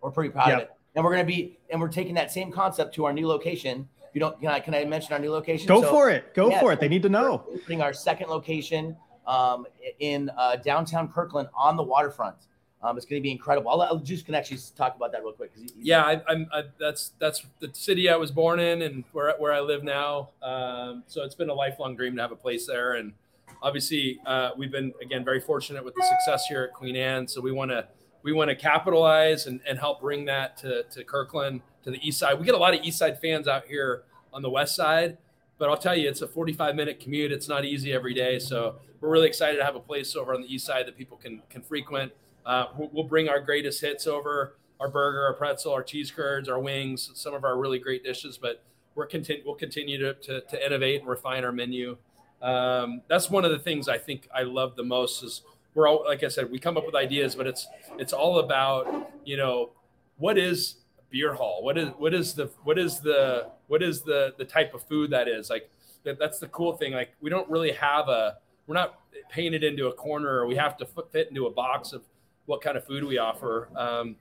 We're 0.00 0.10
pretty 0.10 0.30
proud 0.30 0.48
of 0.52 0.60
it, 0.60 0.70
and 0.94 1.04
we're 1.04 1.10
gonna 1.12 1.24
be 1.24 1.58
and 1.70 1.80
we're 1.80 1.88
taking 1.88 2.14
that 2.14 2.30
same 2.32 2.50
concept 2.52 2.94
to 2.96 3.04
our 3.04 3.12
new 3.12 3.26
location. 3.26 3.88
If 4.08 4.14
you 4.14 4.20
don't, 4.20 4.38
can 4.38 4.48
I 4.48 4.60
can 4.60 4.74
I 4.74 4.84
mention 4.84 5.12
our 5.12 5.18
new 5.18 5.30
location? 5.32 5.66
Go 5.66 5.82
So- 5.82 5.90
for 5.90 6.10
it. 6.10 6.34
Go 6.34 6.50
yeah, 6.50 6.60
for 6.60 6.72
it. 6.72 6.80
They 6.80 6.88
need 6.88 7.02
to 7.02 7.08
know. 7.08 7.44
we're 7.66 7.82
our 7.82 7.92
second 7.92 8.28
location 8.28 8.96
um, 9.26 9.66
in 9.98 10.30
uh, 10.36 10.56
downtown 10.56 11.08
Kirkland 11.10 11.48
on 11.56 11.76
the 11.76 11.82
waterfront. 11.82 12.36
Um, 12.82 12.98
it's 12.98 13.06
going 13.06 13.18
to 13.18 13.22
be 13.22 13.30
incredible. 13.30 13.70
I'll, 13.70 13.80
I'll 13.80 13.96
Juice 13.98 14.22
can 14.22 14.34
actually 14.34 14.58
talk 14.76 14.94
about 14.94 15.10
that 15.12 15.22
real 15.22 15.32
quick. 15.32 15.52
he- 15.56 15.70
Yeah, 15.80 16.02
I, 16.04 16.20
I'm. 16.28 16.46
I, 16.52 16.64
that's 16.78 17.12
that's 17.18 17.42
the 17.60 17.70
city 17.72 18.10
I 18.10 18.16
was 18.16 18.30
born 18.30 18.60
in 18.60 18.82
and 18.82 19.04
where 19.12 19.34
where 19.38 19.52
I 19.54 19.60
live 19.60 19.82
now. 19.82 20.28
Um, 20.42 21.02
so 21.06 21.22
it's 21.24 21.34
been 21.34 21.48
a 21.48 21.54
lifelong 21.54 21.96
dream 21.96 22.14
to 22.16 22.22
have 22.22 22.30
a 22.32 22.36
place 22.36 22.66
there, 22.66 22.92
and 22.94 23.14
obviously 23.62 24.20
uh, 24.26 24.50
we've 24.58 24.70
been 24.70 24.92
again 25.02 25.24
very 25.24 25.40
fortunate 25.40 25.82
with 25.82 25.94
the 25.94 26.02
success 26.02 26.44
here 26.46 26.62
at 26.64 26.72
Queen 26.74 26.94
Anne. 26.94 27.26
So 27.26 27.40
we 27.40 27.52
want 27.52 27.70
to 27.70 27.88
we 28.24 28.32
want 28.32 28.48
to 28.48 28.56
capitalize 28.56 29.46
and, 29.46 29.60
and 29.68 29.78
help 29.78 30.00
bring 30.00 30.24
that 30.24 30.56
to 30.56 30.82
to 30.84 31.04
Kirkland 31.04 31.60
to 31.84 31.90
the 31.90 32.00
east 32.06 32.18
side. 32.18 32.40
We 32.40 32.44
get 32.44 32.54
a 32.54 32.58
lot 32.58 32.74
of 32.74 32.80
east 32.82 32.98
side 32.98 33.20
fans 33.20 33.46
out 33.46 33.66
here 33.66 34.02
on 34.32 34.42
the 34.42 34.50
west 34.50 34.74
side, 34.74 35.18
but 35.58 35.68
I'll 35.68 35.76
tell 35.76 35.96
you, 35.96 36.08
it's 36.08 36.22
a 36.22 36.26
45 36.26 36.74
minute 36.74 36.98
commute. 36.98 37.30
It's 37.30 37.48
not 37.48 37.64
easy 37.64 37.92
every 37.92 38.14
day. 38.14 38.40
So 38.40 38.76
we're 39.00 39.10
really 39.10 39.28
excited 39.28 39.58
to 39.58 39.64
have 39.64 39.76
a 39.76 39.80
place 39.80 40.16
over 40.16 40.34
on 40.34 40.40
the 40.40 40.52
east 40.52 40.66
side 40.66 40.86
that 40.86 40.96
people 40.96 41.18
can 41.18 41.42
can 41.50 41.62
frequent. 41.62 42.12
Uh, 42.44 42.66
we'll, 42.76 43.04
bring 43.04 43.26
our 43.28 43.40
greatest 43.40 43.80
hits 43.80 44.06
over 44.06 44.58
our 44.78 44.90
burger, 44.90 45.24
our 45.24 45.32
pretzel, 45.32 45.72
our 45.72 45.82
cheese 45.82 46.10
curds, 46.10 46.46
our 46.46 46.60
wings, 46.60 47.10
some 47.14 47.32
of 47.32 47.42
our 47.42 47.56
really 47.56 47.78
great 47.78 48.04
dishes. 48.04 48.36
But 48.36 48.62
we're 48.94 49.06
continue 49.06 49.42
we'll 49.44 49.54
continue 49.54 49.98
to, 49.98 50.14
to, 50.14 50.40
to 50.40 50.66
innovate 50.66 51.00
and 51.00 51.08
refine 51.08 51.44
our 51.44 51.52
menu. 51.52 51.96
Um, 52.42 53.00
that's 53.08 53.30
one 53.30 53.44
of 53.44 53.50
the 53.50 53.58
things 53.58 53.88
I 53.88 53.96
think 53.96 54.28
I 54.34 54.42
love 54.42 54.76
the 54.76 54.84
most 54.84 55.22
is 55.22 55.42
we're 55.74 55.88
all 55.88 56.04
like 56.06 56.22
I 56.22 56.28
said, 56.28 56.50
we 56.50 56.58
come 56.58 56.76
up 56.76 56.86
with 56.86 56.94
ideas, 56.94 57.34
but 57.34 57.46
it's 57.46 57.66
it's 57.98 58.12
all 58.12 58.38
about 58.38 59.10
you 59.24 59.36
know 59.36 59.70
what 60.16 60.38
is 60.38 60.76
beer 61.10 61.34
hall? 61.34 61.62
What 61.62 61.78
is 61.78 61.88
what 61.98 62.14
is 62.14 62.34
the 62.34 62.50
what 62.62 62.78
is 62.78 63.00
the 63.00 63.50
what 63.66 63.82
is 63.82 64.02
the 64.02 64.34
the 64.38 64.44
type 64.44 64.74
of 64.74 64.82
food 64.82 65.10
that 65.10 65.28
is 65.28 65.50
like 65.50 65.70
that, 66.04 66.18
that's 66.18 66.38
the 66.38 66.48
cool 66.48 66.76
thing. 66.76 66.92
Like 66.92 67.12
we 67.20 67.30
don't 67.30 67.48
really 67.50 67.72
have 67.72 68.08
a 68.08 68.38
we're 68.66 68.74
not 68.74 68.98
painted 69.30 69.62
into 69.64 69.86
a 69.86 69.92
corner 69.92 70.40
or 70.40 70.46
we 70.46 70.56
have 70.56 70.76
to 70.78 70.86
fit 71.12 71.28
into 71.28 71.46
a 71.46 71.50
box 71.50 71.92
of 71.92 72.02
what 72.46 72.60
kind 72.60 72.76
of 72.76 72.84
food 72.84 73.04
we 73.04 73.18
offer. 73.18 73.68
Um, 73.76 74.16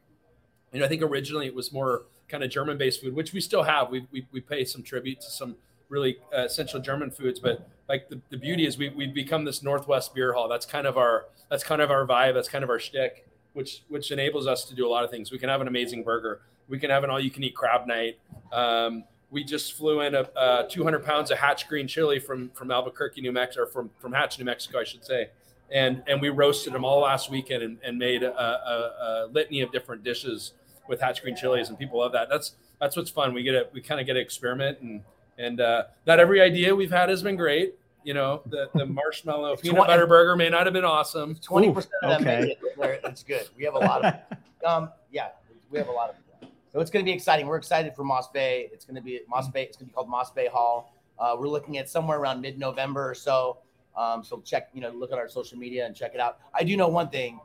you 0.72 0.80
know, 0.80 0.86
I 0.86 0.90
think 0.90 1.02
originally 1.02 1.46
it 1.46 1.56
was 1.56 1.72
more 1.72 2.04
kind 2.28 2.44
of 2.44 2.50
German 2.50 2.78
based 2.78 3.02
food, 3.02 3.14
which 3.14 3.34
we 3.34 3.42
still 3.42 3.64
have. 3.64 3.90
We, 3.90 4.08
we, 4.12 4.28
we 4.32 4.42
pay 4.42 4.66
some 4.66 4.82
tribute 4.82 5.22
to 5.22 5.30
some 5.30 5.56
really 5.90 6.18
uh, 6.36 6.42
essential 6.42 6.80
German 6.80 7.12
foods, 7.12 7.40
but 7.40 7.68
like 7.90 8.10
the, 8.10 8.20
the 8.30 8.38
beauty 8.38 8.66
is 8.66 8.78
we, 8.78 8.90
we've 8.90 9.14
become 9.14 9.46
this 9.46 9.62
Northwest 9.62 10.16
beer 10.16 10.34
hall. 10.34 10.48
That's 10.48 10.66
kind 10.66 10.88
of 10.88 10.98
our, 10.98 11.26
that's 11.50 11.64
kind 11.64 11.82
of 11.82 11.92
our 11.92 12.06
vibe. 12.06 12.34
That's 12.34 12.50
kind 12.50 12.64
of 12.64 12.70
our 12.70 12.80
shtick, 12.80 13.28
which, 13.54 13.84
which 13.90 14.12
enables 14.12 14.48
us 14.48 14.64
to 14.66 14.76
do 14.76 14.88
a 14.88 14.90
lot 14.90 15.04
of 15.04 15.12
things. 15.12 15.32
We 15.32 15.38
can 15.38 15.50
have 15.50 15.62
an 15.62 15.68
amazing 15.68 16.04
burger. 16.04 16.42
We 16.70 16.80
can 16.80 16.90
have 16.90 17.04
an 17.04 17.10
all 17.10 17.20
you 17.20 17.32
can 17.32 17.44
eat 17.44 17.56
crab 17.56 17.88
night. 17.88 18.18
Um, 18.52 19.04
we 19.30 19.44
just 19.44 19.74
flew 19.74 20.02
in 20.02 20.16
a, 20.16 20.22
uh 20.36 20.64
200 20.70 21.04
pounds 21.04 21.32
of 21.32 21.40
Hatch 21.40 21.68
green 21.68 21.88
chili 21.88 22.20
from, 22.20 22.50
from 22.52 22.72
Albuquerque, 22.72 23.22
New 23.22 23.32
Mexico, 23.32 23.64
or 23.64 23.68
from, 23.68 23.90
from 24.00 24.14
Hatch, 24.14 24.40
New 24.40 24.46
Mexico, 24.46 24.80
I 24.80 24.84
should 24.84 25.04
say 25.04 25.30
and 25.74 26.04
and 26.08 26.22
we 26.22 26.30
roasted 26.30 26.74
them 26.74 26.86
all 26.86 27.02
last 27.02 27.30
weekend 27.30 27.64
and, 27.64 27.78
and 27.84 27.98
made 27.98 28.24
a, 28.24 28.32
a, 28.32 29.26
a 29.26 29.28
litany 29.32 29.62
of 29.62 29.72
different 29.72 30.04
dishes 30.04 30.54
with 30.88 31.02
hatch 31.02 31.22
green 31.22 31.36
chilies 31.36 31.70
and 31.70 31.78
people 31.78 32.00
love 32.00 32.12
that 32.12 32.30
that's 32.30 32.56
that's 32.80 32.96
what's 32.96 33.10
fun 33.10 33.34
we 33.34 33.44
get 33.44 33.56
it 33.56 33.70
we 33.74 33.82
kind 33.82 34.00
of 34.00 34.06
get 34.06 34.14
to 34.14 34.20
experiment 34.20 34.80
and 34.82 35.02
and 35.38 35.62
uh, 35.62 35.84
not 36.06 36.20
every 36.20 36.42
idea 36.42 36.76
we've 36.76 36.92
had 36.92 37.10
has 37.10 37.24
been 37.24 37.36
great 37.36 37.76
you 38.04 38.14
know 38.14 38.42
the 38.48 38.70
the 38.76 38.86
marshmallow 39.02 39.56
peanut 39.56 39.88
butter 39.88 40.08
burger 40.08 40.36
may 40.36 40.50
not 40.50 40.66
have 40.66 40.74
been 40.74 40.86
awesome 40.86 41.36
Twenty 41.36 41.72
percent 41.72 41.94
of 42.04 42.10
them 42.10 42.22
okay. 42.22 42.40
made 42.42 42.50
it. 42.52 43.02
It's 43.06 43.24
good. 43.24 43.48
We 43.58 43.64
have 43.64 43.76
a 43.76 43.80
lot 43.80 44.06
of 44.06 44.14
um 44.66 44.90
yeah, 45.12 45.30
we 45.70 45.78
have 45.78 45.88
a 45.88 45.92
lot 45.92 46.10
of 46.10 46.16
them. 46.16 46.50
So 46.72 46.80
it's 46.80 46.90
going 46.90 47.06
to 47.06 47.10
be 47.10 47.16
exciting. 47.16 47.46
We're 47.46 47.58
excited 47.58 47.96
for 47.96 48.04
Moss 48.04 48.30
Bay. 48.30 48.68
It's 48.74 48.84
going 48.84 48.96
to 48.96 49.02
be 49.02 49.22
Moss 49.30 49.48
Bay. 49.48 49.64
It's 49.64 49.78
going 49.78 49.86
to 49.86 49.92
be 49.92 49.94
called 49.94 50.10
Moss 50.10 50.32
Bay 50.32 50.48
Hall. 50.48 50.92
Uh, 51.20 51.36
we're 51.38 51.48
looking 51.48 51.78
at 51.78 51.88
somewhere 51.88 52.18
around 52.18 52.42
mid-November 52.42 53.08
or 53.08 53.14
so. 53.14 53.60
Um, 53.96 54.24
so 54.24 54.42
check, 54.42 54.70
you 54.74 54.82
know, 54.82 54.90
look 54.90 55.12
at 55.12 55.20
our 55.20 55.30
social 55.30 55.60
media 55.60 55.86
and 55.86 55.96
check 55.96 56.16
it 56.16 56.20
out. 56.20 56.40
I 56.52 56.64
do 56.64 56.76
know 56.76 56.88
one 56.88 57.10
thing 57.10 57.40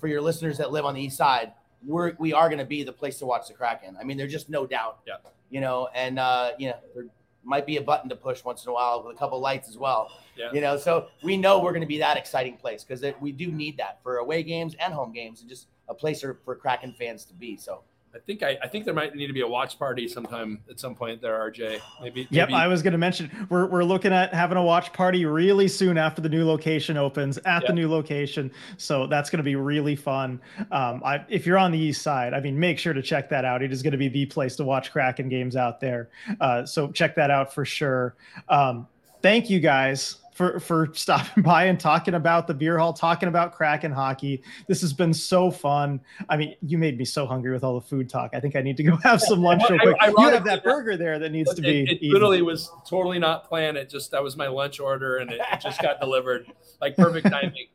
for 0.00 0.08
your 0.08 0.20
listeners 0.20 0.58
that 0.58 0.72
live 0.72 0.84
on 0.84 0.94
the 0.94 1.00
east 1.00 1.16
side, 1.16 1.52
we're 1.86 2.14
we 2.18 2.32
are 2.32 2.48
going 2.48 2.58
to 2.58 2.64
be 2.64 2.82
the 2.82 2.92
place 2.92 3.18
to 3.18 3.26
watch 3.26 3.46
the 3.46 3.54
Kraken. 3.54 3.96
I 4.00 4.04
mean, 4.04 4.16
there's 4.16 4.32
just 4.32 4.50
no 4.50 4.66
doubt. 4.66 4.98
Yeah. 5.06 5.14
You 5.50 5.60
know, 5.60 5.88
and 5.94 6.18
uh, 6.18 6.52
you 6.58 6.70
know, 6.70 7.08
might 7.44 7.66
be 7.66 7.76
a 7.76 7.82
button 7.82 8.08
to 8.08 8.16
push 8.16 8.44
once 8.44 8.64
in 8.64 8.70
a 8.70 8.72
while 8.72 9.02
with 9.02 9.14
a 9.14 9.18
couple 9.18 9.40
lights 9.40 9.68
as 9.68 9.76
well. 9.76 10.10
Yeah. 10.36 10.52
You 10.52 10.60
know, 10.60 10.76
so 10.76 11.08
we 11.22 11.36
know 11.36 11.60
we're 11.60 11.72
going 11.72 11.82
to 11.82 11.86
be 11.86 11.98
that 11.98 12.16
exciting 12.16 12.56
place 12.56 12.84
because 12.84 13.04
we 13.20 13.32
do 13.32 13.50
need 13.50 13.76
that 13.78 14.00
for 14.02 14.18
away 14.18 14.42
games 14.42 14.74
and 14.80 14.92
home 14.94 15.12
games 15.12 15.40
and 15.40 15.48
just 15.48 15.66
a 15.88 15.94
place 15.94 16.20
for, 16.20 16.38
for 16.44 16.54
Kraken 16.54 16.94
fans 16.98 17.24
to 17.26 17.34
be. 17.34 17.56
So 17.56 17.82
i 18.14 18.18
think 18.18 18.42
I, 18.42 18.58
I 18.62 18.68
think 18.68 18.84
there 18.84 18.94
might 18.94 19.14
need 19.14 19.26
to 19.28 19.32
be 19.32 19.40
a 19.40 19.46
watch 19.48 19.78
party 19.78 20.06
sometime 20.08 20.60
at 20.70 20.78
some 20.78 20.94
point 20.94 21.20
there 21.22 21.38
rj 21.50 21.80
maybe 22.00 22.26
Yep, 22.30 22.48
maybe- 22.50 22.54
I 22.58 22.66
was 22.66 22.82
going 22.82 22.92
to 22.92 22.98
mention 22.98 23.30
we're, 23.48 23.66
we're 23.66 23.84
looking 23.84 24.12
at 24.12 24.32
having 24.34 24.56
a 24.58 24.62
watch 24.62 24.92
party 24.92 25.24
really 25.24 25.68
soon 25.68 25.96
after 25.98 26.20
the 26.22 26.28
new 26.28 26.46
location 26.46 26.96
opens 26.96 27.38
at 27.38 27.62
Yeah. 27.62 27.68
the 27.68 27.72
new 27.74 27.88
location. 27.90 28.50
So 28.76 29.06
that's 29.06 29.28
going 29.30 29.38
to 29.38 29.42
be 29.44 29.56
really 29.56 29.96
fun. 29.96 30.40
Um, 30.70 31.02
I, 31.04 31.24
if 31.28 31.46
you're 31.46 31.58
on 31.58 31.72
the 31.72 31.78
east 31.78 32.02
side, 32.02 32.34
I 32.34 32.40
mean, 32.40 32.58
make 32.58 32.78
sure 32.78 32.92
to 32.92 33.02
check 33.02 33.28
that 33.30 33.44
out. 33.44 33.62
It 33.62 33.72
is 33.72 33.82
going 33.82 33.92
to 33.92 33.98
be 33.98 34.08
the 34.08 34.26
place 34.26 34.56
to 34.56 34.64
watch 34.64 34.92
Kraken 34.92 35.28
games 35.28 35.56
out 35.56 35.80
there. 35.80 36.08
Uh, 36.40 36.64
so 36.64 36.90
check 36.92 37.14
that 37.16 37.30
out 37.30 37.52
for 37.52 37.64
sure. 37.64 38.14
Um, 38.48 38.86
thank 39.22 39.50
you 39.50 39.60
guys 39.60 40.16
for 40.32 40.58
for 40.60 40.88
stopping 40.94 41.42
by 41.44 41.64
and 41.64 41.78
talking 41.78 42.14
about 42.14 42.46
the 42.46 42.54
beer 42.54 42.78
hall, 42.78 42.92
talking 42.92 43.28
about 43.28 43.52
Kraken 43.52 43.92
hockey. 43.92 44.42
This 44.66 44.80
has 44.80 44.92
been 44.92 45.12
so 45.12 45.50
fun. 45.50 46.00
I 46.28 46.36
mean, 46.36 46.56
you 46.62 46.78
made 46.78 46.98
me 46.98 47.04
so 47.04 47.26
hungry 47.26 47.52
with 47.52 47.62
all 47.64 47.74
the 47.74 47.86
food 47.86 48.08
talk. 48.08 48.30
I 48.34 48.40
think 48.40 48.56
I 48.56 48.62
need 48.62 48.76
to 48.78 48.82
go 48.82 48.96
have 49.02 49.20
some 49.20 49.42
lunch 49.42 49.62
real 49.68 49.78
I- 49.80 49.84
quick. 50.10 50.18
You 50.18 50.28
have 50.30 50.44
that 50.44 50.64
burger 50.64 50.96
there 50.96 51.18
that 51.18 51.30
needs 51.32 51.52
to 51.54 51.62
be. 51.62 51.82
it, 51.82 51.88
it 51.90 51.96
eaten. 52.02 52.12
literally 52.14 52.42
was 52.42 52.70
totally 52.88 53.18
not 53.18 53.48
planned 53.48 53.76
it 53.76 53.88
just 53.90 54.10
that 54.12 54.22
was 54.22 54.36
my 54.36 54.48
lunch 54.48 54.80
order 54.80 55.16
and 55.18 55.30
it, 55.30 55.40
it 55.52 55.60
just 55.60 55.80
got 55.82 56.00
delivered 56.00 56.46
like 56.80 56.96
perfect 56.96 57.26
timing 57.30 57.66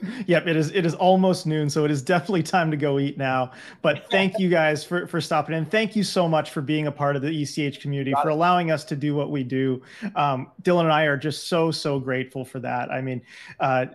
Yep, 0.26 0.46
it 0.46 0.56
is. 0.56 0.70
It 0.72 0.84
is 0.86 0.94
almost 0.94 1.46
noon, 1.46 1.68
so 1.70 1.84
it 1.84 1.90
is 1.90 2.02
definitely 2.02 2.42
time 2.42 2.70
to 2.70 2.76
go 2.76 2.98
eat 2.98 3.16
now. 3.18 3.52
But 3.82 4.10
thank 4.10 4.38
you 4.38 4.48
guys 4.48 4.84
for 4.84 5.06
for 5.06 5.20
stopping 5.20 5.56
in. 5.56 5.64
Thank 5.66 5.96
you 5.96 6.02
so 6.02 6.28
much 6.28 6.50
for 6.50 6.60
being 6.60 6.86
a 6.86 6.92
part 6.92 7.16
of 7.16 7.22
the 7.22 7.28
ECH 7.42 7.80
community, 7.80 8.12
Got 8.12 8.22
for 8.24 8.28
it. 8.30 8.32
allowing 8.32 8.70
us 8.70 8.84
to 8.86 8.96
do 8.96 9.14
what 9.14 9.30
we 9.30 9.42
do. 9.44 9.82
Um, 10.16 10.50
Dylan 10.62 10.82
and 10.82 10.92
I 10.92 11.04
are 11.04 11.16
just 11.16 11.48
so 11.48 11.70
so 11.70 11.98
grateful 11.98 12.44
for 12.44 12.58
that. 12.60 12.90
I 12.90 13.00
mean, 13.00 13.22
uh, 13.60 13.86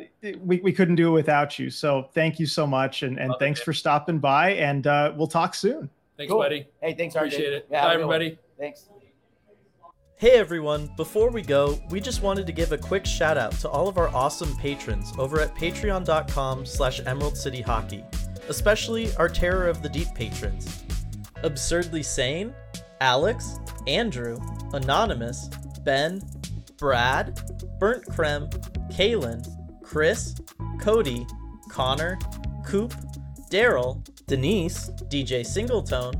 we 0.44 0.60
we 0.62 0.72
couldn't 0.72 0.96
do 0.96 1.10
it 1.10 1.14
without 1.14 1.60
you. 1.60 1.70
So 1.70 2.10
thank 2.14 2.40
you 2.40 2.46
so 2.48 2.66
much, 2.66 3.04
and 3.04 3.20
and 3.20 3.30
Love 3.32 3.40
thanks 3.40 3.60
man. 3.60 3.66
for 3.66 3.74
stopping 3.74 4.20
by. 4.20 4.54
And 4.54 4.88
uh, 4.88 5.14
we'll 5.16 5.28
talk 5.28 5.54
soon. 5.56 5.90
thanks 6.18 6.32
Cool. 6.32 6.42
buddy 6.42 6.66
hey, 6.82 6.94
thanks, 6.94 7.16
RJ. 7.16 7.18
appreciate 7.20 7.54
it 7.54 7.68
Yeah, 7.72 7.82
bye 7.86 7.94
a 7.94 7.98
one. 8.06 8.16
everybody 8.16 8.40
Thanks. 8.58 8.90
Hey 10.20 10.32
everyone, 10.32 10.90
before 10.98 11.30
we 11.30 11.42
go, 11.42 11.80
we 11.90 12.02
just 12.02 12.22
wanted 12.22 12.46
to 12.46 12.52
give 12.52 12.74
a 12.74 12.78
quick 12.78 13.06
shout 13.06 13.38
out 13.38 13.54
to 13.62 13.70
all 13.70 13.88
of 13.88 13.98
our 13.98 14.10
awesome 14.10 14.54
patrons 14.58 15.14
over 15.18 15.40
at 15.40 15.56
patreon.com 15.56 16.66
slash 16.66 17.00
emerald 17.06 17.38
city 17.38 17.62
hockey, 17.62 18.04
especially 18.50 19.16
our 19.16 19.30
Terror 19.30 19.70
of 19.70 19.82
the 19.82 19.88
Deep 19.88 20.14
patrons. 20.16 20.84
Absurdly 21.44 22.04
Sane, 22.04 22.54
Alex, 23.00 23.62
Andrew, 23.88 24.38
Anonymous, 24.74 25.48
Ben, 25.86 26.22
Brad, 26.78 27.40
Burnt 27.80 28.06
Creme, 28.14 28.50
Kaylin, 28.92 29.48
Chris, 29.82 30.36
Cody, 30.82 31.26
Connor, 31.70 32.20
Coop, 32.66 32.94
Daryl, 33.50 34.06
Denise, 34.28 34.90
DJ 35.08 35.46
Singletone, 35.46 36.14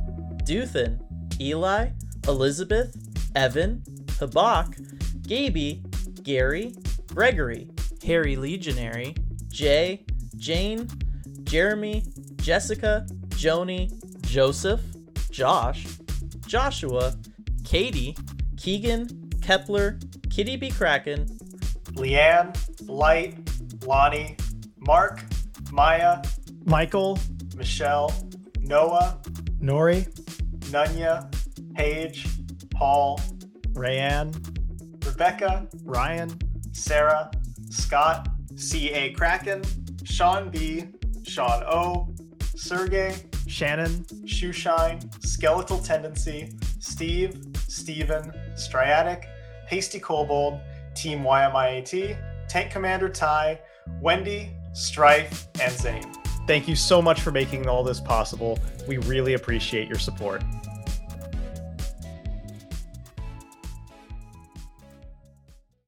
Duthin, 0.48 1.02
Eli, 1.42 1.90
Elizabeth, 2.30 2.96
Evan, 3.36 3.84
Habak, 4.20 4.80
Gaby, 5.28 5.84
Gary, 6.24 6.74
Gregory, 7.08 7.70
Harry 8.06 8.36
Legionary, 8.36 9.16
Jay, 9.48 10.06
Jane, 10.38 10.88
Jeremy, 11.44 12.04
Jessica, 12.38 13.06
Joni, 13.30 13.92
Joseph, 14.22 14.82
Josh, 15.32 15.86
Joshua, 16.46 17.16
Katie, 17.64 18.16
Keegan, 18.58 19.30
Kepler, 19.42 20.00
Kitty 20.30 20.56
B. 20.56 20.70
Kraken, 20.70 21.26
Leanne, 21.94 22.56
Light, 22.88 23.38
Lonnie, 23.86 24.38
Mark, 24.78 25.22
Maya, 25.72 26.22
Michael, 26.66 27.20
Michelle, 27.56 28.14
Noah, 28.62 29.20
Nori, 29.62 30.08
Nunya, 30.72 31.34
Paige, 31.76 32.26
Paul, 32.80 33.20
Rayanne, 33.74 34.34
Rebecca, 35.06 35.68
Ryan, 35.84 36.40
Sarah, 36.72 37.30
Scott, 37.70 38.30
C.A. 38.56 39.12
Kraken, 39.12 39.62
Sean 40.06 40.50
B., 40.50 40.86
Sean 41.24 41.62
O., 41.66 42.08
Sergey, 42.56 43.14
Shannon, 43.48 44.06
Shoeshine, 44.24 45.04
Skeletal 45.22 45.80
Tendency, 45.80 46.54
Steve, 46.80 47.38
Steven, 47.68 48.32
Striatic, 48.56 49.28
Hasty 49.68 50.00
Kobold, 50.00 50.62
Team 50.96 51.20
YMIAT, 51.24 52.18
Tank 52.48 52.72
Commander 52.72 53.10
Ty, 53.10 53.60
Wendy, 54.00 54.52
Strife, 54.72 55.50
and 55.62 55.74
Zane. 55.74 56.14
Thank 56.48 56.70
you 56.70 56.78
so 56.78 57.02
much 57.02 57.20
for 57.20 57.32
making 57.32 57.68
all 57.68 57.84
this 57.84 58.00
possible. 58.00 58.58
We 58.88 59.00
really 59.00 59.34
appreciate 59.34 59.90
your 59.90 60.00
support. 60.00 60.44